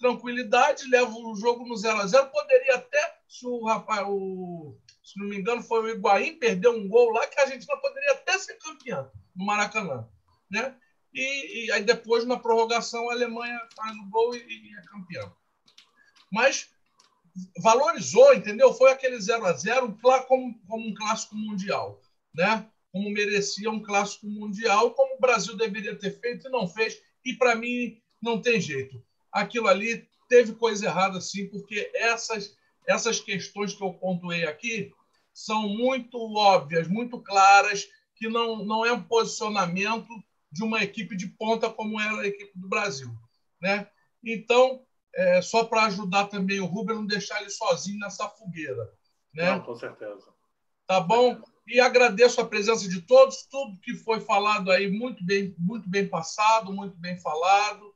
tranquilidade, 0.00 0.88
leva 0.88 1.12
o 1.12 1.36
jogo 1.36 1.66
no 1.66 1.76
0 1.76 2.00
a 2.00 2.06
0 2.06 2.30
Poderia 2.30 2.76
até, 2.76 3.18
se 3.28 3.46
o 3.46 3.64
rapaz, 3.64 4.04
o, 4.08 4.74
se 5.04 5.20
não 5.20 5.28
me 5.28 5.36
engano, 5.36 5.62
foi 5.62 5.82
o 5.82 5.88
Higuaín, 5.88 6.38
perdeu 6.38 6.72
um 6.72 6.88
gol 6.88 7.10
lá, 7.10 7.26
que 7.26 7.38
a 7.38 7.44
Argentina 7.44 7.76
poderia 7.76 8.12
até 8.12 8.38
ser 8.38 8.54
campeã 8.54 9.08
no 9.36 9.44
Maracanã. 9.44 10.08
Né? 10.50 10.74
E, 11.12 11.66
e 11.66 11.72
aí 11.72 11.84
depois, 11.84 12.24
na 12.24 12.38
prorrogação, 12.38 13.10
a 13.10 13.12
Alemanha 13.12 13.60
faz 13.76 13.94
o 13.96 14.08
gol 14.08 14.34
e, 14.34 14.38
e 14.38 14.76
é 14.76 14.82
campeã. 14.82 15.30
Mas 16.32 16.70
valorizou, 17.58 18.34
entendeu? 18.34 18.72
Foi 18.72 18.90
aquele 18.90 19.20
0 19.20 19.44
a 19.44 19.52
0 19.52 19.98
como, 20.26 20.58
como 20.66 20.88
um 20.88 20.94
clássico 20.94 21.36
mundial, 21.36 22.00
né? 22.34 22.66
Como 22.90 23.10
merecia 23.10 23.70
um 23.70 23.82
clássico 23.82 24.26
mundial, 24.26 24.92
como 24.92 25.16
o 25.16 25.20
Brasil 25.20 25.56
deveria 25.56 25.96
ter 25.96 26.18
feito 26.18 26.48
e 26.48 26.50
não 26.50 26.66
fez. 26.66 27.00
E 27.24 27.34
para 27.34 27.54
mim 27.54 28.00
não 28.20 28.40
tem 28.40 28.60
jeito. 28.60 29.00
Aquilo 29.32 29.68
ali 29.68 30.08
teve 30.28 30.54
coisa 30.54 30.86
errada, 30.86 31.20
sim, 31.20 31.48
porque 31.48 31.90
essas 31.94 32.58
essas 32.86 33.20
questões 33.20 33.74
que 33.74 33.82
eu 33.82 33.92
pontuei 33.94 34.44
aqui 34.44 34.92
são 35.32 35.68
muito 35.68 36.18
óbvias, 36.36 36.88
muito 36.88 37.20
claras, 37.20 37.86
que 38.16 38.28
não, 38.28 38.64
não 38.64 38.84
é 38.84 38.92
um 38.92 39.02
posicionamento 39.02 40.08
de 40.50 40.64
uma 40.64 40.82
equipe 40.82 41.16
de 41.16 41.28
ponta 41.28 41.70
como 41.70 42.00
era 42.00 42.20
a 42.20 42.26
equipe 42.26 42.52
do 42.58 42.68
Brasil. 42.68 43.10
Né? 43.60 43.86
Então, 44.24 44.84
é, 45.14 45.40
só 45.40 45.64
para 45.64 45.84
ajudar 45.84 46.26
também 46.26 46.60
o 46.60 46.66
Rubens 46.66 46.96
não 46.96 47.06
deixar 47.06 47.40
ele 47.40 47.50
sozinho 47.50 47.98
nessa 47.98 48.28
fogueira. 48.28 48.92
Né? 49.32 49.52
Não, 49.52 49.60
com 49.60 49.76
certeza. 49.76 50.26
Tá 50.86 51.00
bom? 51.00 51.40
E 51.66 51.78
agradeço 51.78 52.40
a 52.40 52.46
presença 52.46 52.88
de 52.88 53.00
todos, 53.02 53.44
tudo 53.44 53.78
que 53.80 53.94
foi 53.94 54.20
falado 54.20 54.72
aí, 54.72 54.90
muito 54.90 55.24
bem, 55.24 55.54
muito 55.56 55.88
bem 55.88 56.08
passado, 56.08 56.72
muito 56.72 56.96
bem 56.96 57.16
falado. 57.20 57.94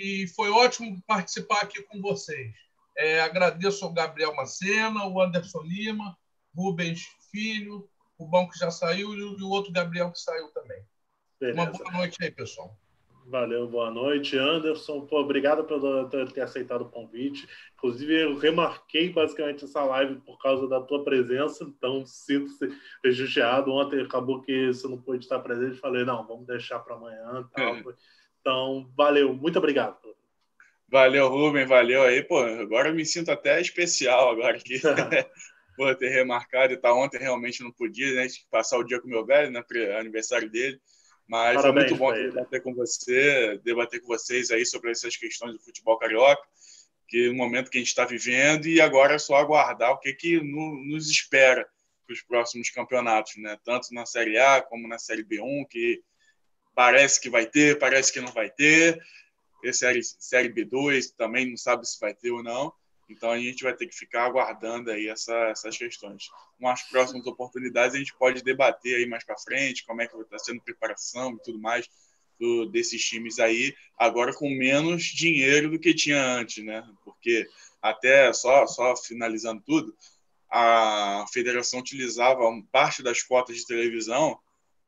E 0.00 0.28
foi 0.28 0.50
ótimo 0.50 1.02
participar 1.06 1.62
aqui 1.62 1.82
com 1.82 2.00
vocês. 2.00 2.54
É, 2.96 3.20
agradeço 3.20 3.84
ao 3.84 3.92
Gabriel 3.92 4.34
Macena, 4.34 5.06
o 5.06 5.20
Anderson 5.20 5.62
Lima, 5.62 6.16
Rubens 6.54 7.02
Filho, 7.30 7.88
o 8.18 8.26
Bom 8.26 8.48
que 8.48 8.58
já 8.58 8.70
saiu 8.70 9.14
e 9.14 9.42
o 9.42 9.48
outro 9.48 9.72
Gabriel 9.72 10.10
que 10.10 10.18
saiu 10.18 10.48
também. 10.48 10.82
Beleza. 11.40 11.60
Uma 11.60 11.70
boa 11.70 11.90
noite 11.92 12.16
aí, 12.20 12.30
pessoal. 12.30 12.76
Valeu, 13.28 13.68
boa 13.68 13.90
noite, 13.90 14.38
Anderson. 14.38 15.02
Pô, 15.02 15.20
obrigado 15.20 15.62
por 15.62 16.08
ter 16.32 16.40
aceitado 16.40 16.82
o 16.82 16.88
convite. 16.88 17.46
Inclusive, 17.74 18.22
eu 18.22 18.38
remarquei 18.38 19.10
basicamente 19.12 19.64
essa 19.64 19.84
live 19.84 20.16
por 20.22 20.38
causa 20.38 20.66
da 20.66 20.80
tua 20.80 21.04
presença, 21.04 21.62
então 21.62 22.06
sinto-se 22.06 22.74
prejudicado. 23.02 23.70
Ontem 23.70 24.00
acabou 24.00 24.40
que 24.40 24.68
você 24.68 24.88
não 24.88 25.00
pôde 25.00 25.24
estar 25.24 25.40
presente. 25.40 25.78
Falei, 25.78 26.06
não, 26.06 26.26
vamos 26.26 26.46
deixar 26.46 26.78
para 26.78 26.94
amanhã. 26.94 27.46
Tal. 27.52 27.76
É. 27.76 27.82
Então, 28.48 28.90
valeu, 28.96 29.34
muito 29.34 29.58
obrigado. 29.58 29.98
Valeu, 30.88 31.28
Rubem, 31.28 31.66
valeu 31.66 32.02
aí. 32.02 32.22
Pô, 32.22 32.38
agora 32.38 32.88
eu 32.88 32.94
me 32.94 33.04
sinto 33.04 33.30
até 33.30 33.60
especial 33.60 34.30
agora 34.30 34.56
aqui. 34.56 34.80
por 35.76 35.94
ter 35.96 36.08
remarcado 36.08 36.72
e 36.72 36.76
tá 36.78 36.94
ontem 36.94 37.18
realmente 37.18 37.62
não 37.62 37.70
podia, 37.70 38.14
né? 38.14 38.26
Passar 38.50 38.78
o 38.78 38.82
dia 38.82 38.98
com 38.98 39.06
o 39.06 39.10
meu 39.10 39.24
velho, 39.24 39.50
né? 39.50 39.62
Aniversário 40.00 40.48
dele. 40.50 40.80
Mas 41.28 41.56
Parabéns, 41.56 41.90
foi 41.90 41.98
muito 41.98 41.98
bom 41.98 42.12
debater 42.14 42.62
com 42.62 42.74
você, 42.74 43.60
debater 43.62 44.00
com 44.00 44.06
vocês 44.06 44.50
aí 44.50 44.64
sobre 44.64 44.92
essas 44.92 45.14
questões 45.14 45.52
do 45.52 45.60
futebol 45.60 45.98
carioca, 45.98 46.42
que 47.06 47.28
no 47.28 47.34
momento 47.34 47.70
que 47.70 47.76
a 47.76 47.80
gente 47.82 47.88
está 47.88 48.06
vivendo, 48.06 48.66
e 48.66 48.80
agora 48.80 49.14
é 49.14 49.18
só 49.18 49.36
aguardar 49.36 49.92
o 49.92 49.98
que, 49.98 50.14
que 50.14 50.40
nos 50.40 51.10
espera 51.10 51.68
para 52.06 52.14
os 52.14 52.22
próximos 52.22 52.70
campeonatos, 52.70 53.36
né? 53.36 53.58
Tanto 53.62 53.92
na 53.92 54.06
Série 54.06 54.38
A 54.38 54.62
como 54.62 54.88
na 54.88 54.98
Série 54.98 55.22
B1, 55.22 55.68
que 55.68 56.02
parece 56.78 57.20
que 57.20 57.28
vai 57.28 57.44
ter, 57.44 57.76
parece 57.76 58.12
que 58.12 58.20
não 58.20 58.30
vai 58.30 58.48
ter 58.48 59.02
ter 59.60 59.72
série, 59.72 60.00
série 60.00 60.48
B2, 60.48 61.12
também 61.16 61.50
não 61.50 61.56
sabe 61.56 61.84
se 61.84 61.98
vai 61.98 62.14
ter 62.14 62.30
ou 62.30 62.40
não. 62.40 62.72
Então 63.10 63.32
a 63.32 63.36
gente 63.36 63.64
vai 63.64 63.74
ter 63.74 63.88
que 63.88 63.96
ficar 63.96 64.26
aguardando 64.26 64.88
aí 64.92 65.08
essa, 65.08 65.34
essas 65.48 65.76
questões. 65.76 66.30
Umas 66.56 66.80
próximas 66.82 67.26
oportunidades 67.26 67.96
a 67.96 67.98
gente 67.98 68.14
pode 68.16 68.44
debater 68.44 68.94
aí 68.94 69.06
mais 69.06 69.24
para 69.24 69.36
frente, 69.38 69.84
como 69.84 70.02
é 70.02 70.06
que 70.06 70.16
está 70.18 70.38
sendo 70.38 70.62
preparação 70.62 71.32
e 71.32 71.42
tudo 71.42 71.58
mais 71.58 71.88
do, 72.38 72.66
desses 72.66 73.02
times 73.04 73.40
aí, 73.40 73.74
agora 73.98 74.32
com 74.32 74.48
menos 74.48 75.02
dinheiro 75.02 75.72
do 75.72 75.80
que 75.80 75.92
tinha 75.92 76.22
antes, 76.22 76.64
né? 76.64 76.88
Porque 77.04 77.44
até 77.82 78.32
só, 78.32 78.68
só 78.68 78.94
finalizando 78.94 79.60
tudo, 79.66 79.92
a 80.48 81.24
federação 81.32 81.80
utilizava 81.80 82.44
parte 82.70 83.02
das 83.02 83.20
cotas 83.20 83.56
de 83.56 83.66
televisão 83.66 84.38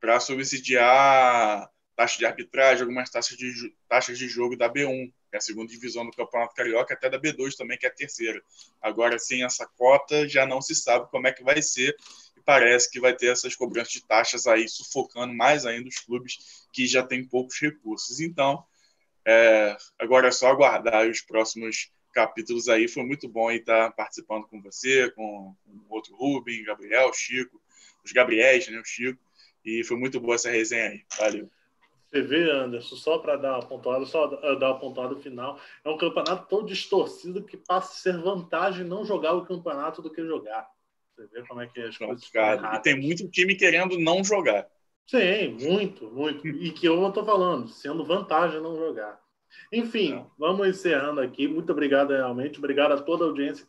para 0.00 0.20
subsidiar 0.20 1.68
taxa 2.00 2.16
de 2.16 2.24
arbitragem, 2.24 2.80
algumas 2.80 3.10
taxas 3.10 3.36
de, 3.36 3.74
taxas 3.86 4.18
de 4.18 4.26
jogo 4.26 4.56
da 4.56 4.72
B1, 4.72 5.12
que 5.28 5.34
é 5.34 5.36
a 5.36 5.40
segunda 5.40 5.70
divisão 5.70 6.06
do 6.06 6.16
Campeonato 6.16 6.54
Carioca, 6.54 6.94
até 6.94 7.10
da 7.10 7.20
B2 7.20 7.54
também, 7.54 7.76
que 7.76 7.84
é 7.84 7.90
a 7.90 7.94
terceira. 7.94 8.42
Agora, 8.80 9.18
sem 9.18 9.44
essa 9.44 9.66
cota, 9.66 10.26
já 10.26 10.46
não 10.46 10.62
se 10.62 10.74
sabe 10.74 11.10
como 11.10 11.26
é 11.26 11.32
que 11.32 11.44
vai 11.44 11.60
ser, 11.60 11.94
e 12.38 12.40
parece 12.40 12.90
que 12.90 12.98
vai 12.98 13.14
ter 13.14 13.26
essas 13.26 13.54
cobranças 13.54 13.92
de 13.92 14.02
taxas 14.06 14.46
aí 14.46 14.66
sufocando 14.66 15.34
mais 15.34 15.66
ainda 15.66 15.90
os 15.90 15.98
clubes 15.98 16.38
que 16.72 16.86
já 16.86 17.02
têm 17.02 17.22
poucos 17.22 17.60
recursos. 17.60 18.18
Então, 18.18 18.64
é, 19.26 19.76
agora 19.98 20.28
é 20.28 20.32
só 20.32 20.48
aguardar 20.48 21.06
os 21.06 21.20
próximos 21.20 21.92
capítulos 22.14 22.66
aí. 22.70 22.88
Foi 22.88 23.04
muito 23.04 23.28
bom 23.28 23.50
estar 23.50 23.90
participando 23.92 24.46
com 24.46 24.62
você, 24.62 25.10
com, 25.10 25.54
o 25.66 25.94
outro 25.94 26.16
Rubem, 26.16 26.64
Gabriel, 26.64 27.12
Chico, 27.12 27.60
os 28.02 28.10
Gabriéis, 28.10 28.66
né, 28.68 28.80
o 28.80 28.84
Chico. 28.86 29.20
E 29.62 29.84
foi 29.84 29.98
muito 29.98 30.18
boa 30.18 30.36
essa 30.36 30.50
resenha 30.50 30.88
aí. 30.88 31.04
Valeu. 31.18 31.50
Você 32.10 32.22
vê, 32.22 32.50
Anderson, 32.50 32.96
só 32.96 33.18
para 33.18 33.36
dar 33.36 33.54
uma 33.54 33.66
pontuada, 33.66 34.04
só 34.04 34.26
dar 34.26 34.70
uma 34.70 34.80
pontuada 34.80 35.14
final, 35.16 35.60
é 35.84 35.88
um 35.88 35.96
campeonato 35.96 36.48
tão 36.48 36.64
distorcido 36.64 37.44
que 37.44 37.56
passa 37.56 37.92
a 37.92 37.96
ser 37.96 38.20
vantagem 38.20 38.84
não 38.84 39.04
jogar 39.04 39.34
o 39.34 39.46
campeonato 39.46 40.02
do 40.02 40.10
que 40.10 40.24
jogar. 40.26 40.68
Você 41.14 41.26
vê 41.28 41.46
como 41.46 41.60
é 41.60 41.68
que 41.68 41.80
é 41.80 41.86
as 41.86 41.96
coisas 41.96 42.28
E 42.34 42.78
tem 42.80 43.00
muito 43.00 43.28
time 43.28 43.54
querendo 43.54 43.98
não 43.98 44.24
jogar. 44.24 44.66
Sim, 45.06 45.56
muito, 45.60 46.10
muito. 46.10 46.46
E 46.46 46.72
que 46.72 46.86
eu 46.86 47.06
estou 47.06 47.24
falando, 47.24 47.68
sendo 47.68 48.04
vantagem 48.04 48.60
não 48.60 48.76
jogar. 48.76 49.20
Enfim, 49.72 50.24
vamos 50.38 50.68
encerrando 50.68 51.20
aqui. 51.20 51.46
Muito 51.46 51.72
obrigado 51.72 52.10
realmente. 52.10 52.58
Obrigado 52.58 52.92
a 52.92 53.00
toda 53.00 53.24
a 53.24 53.28
audiência 53.28 53.58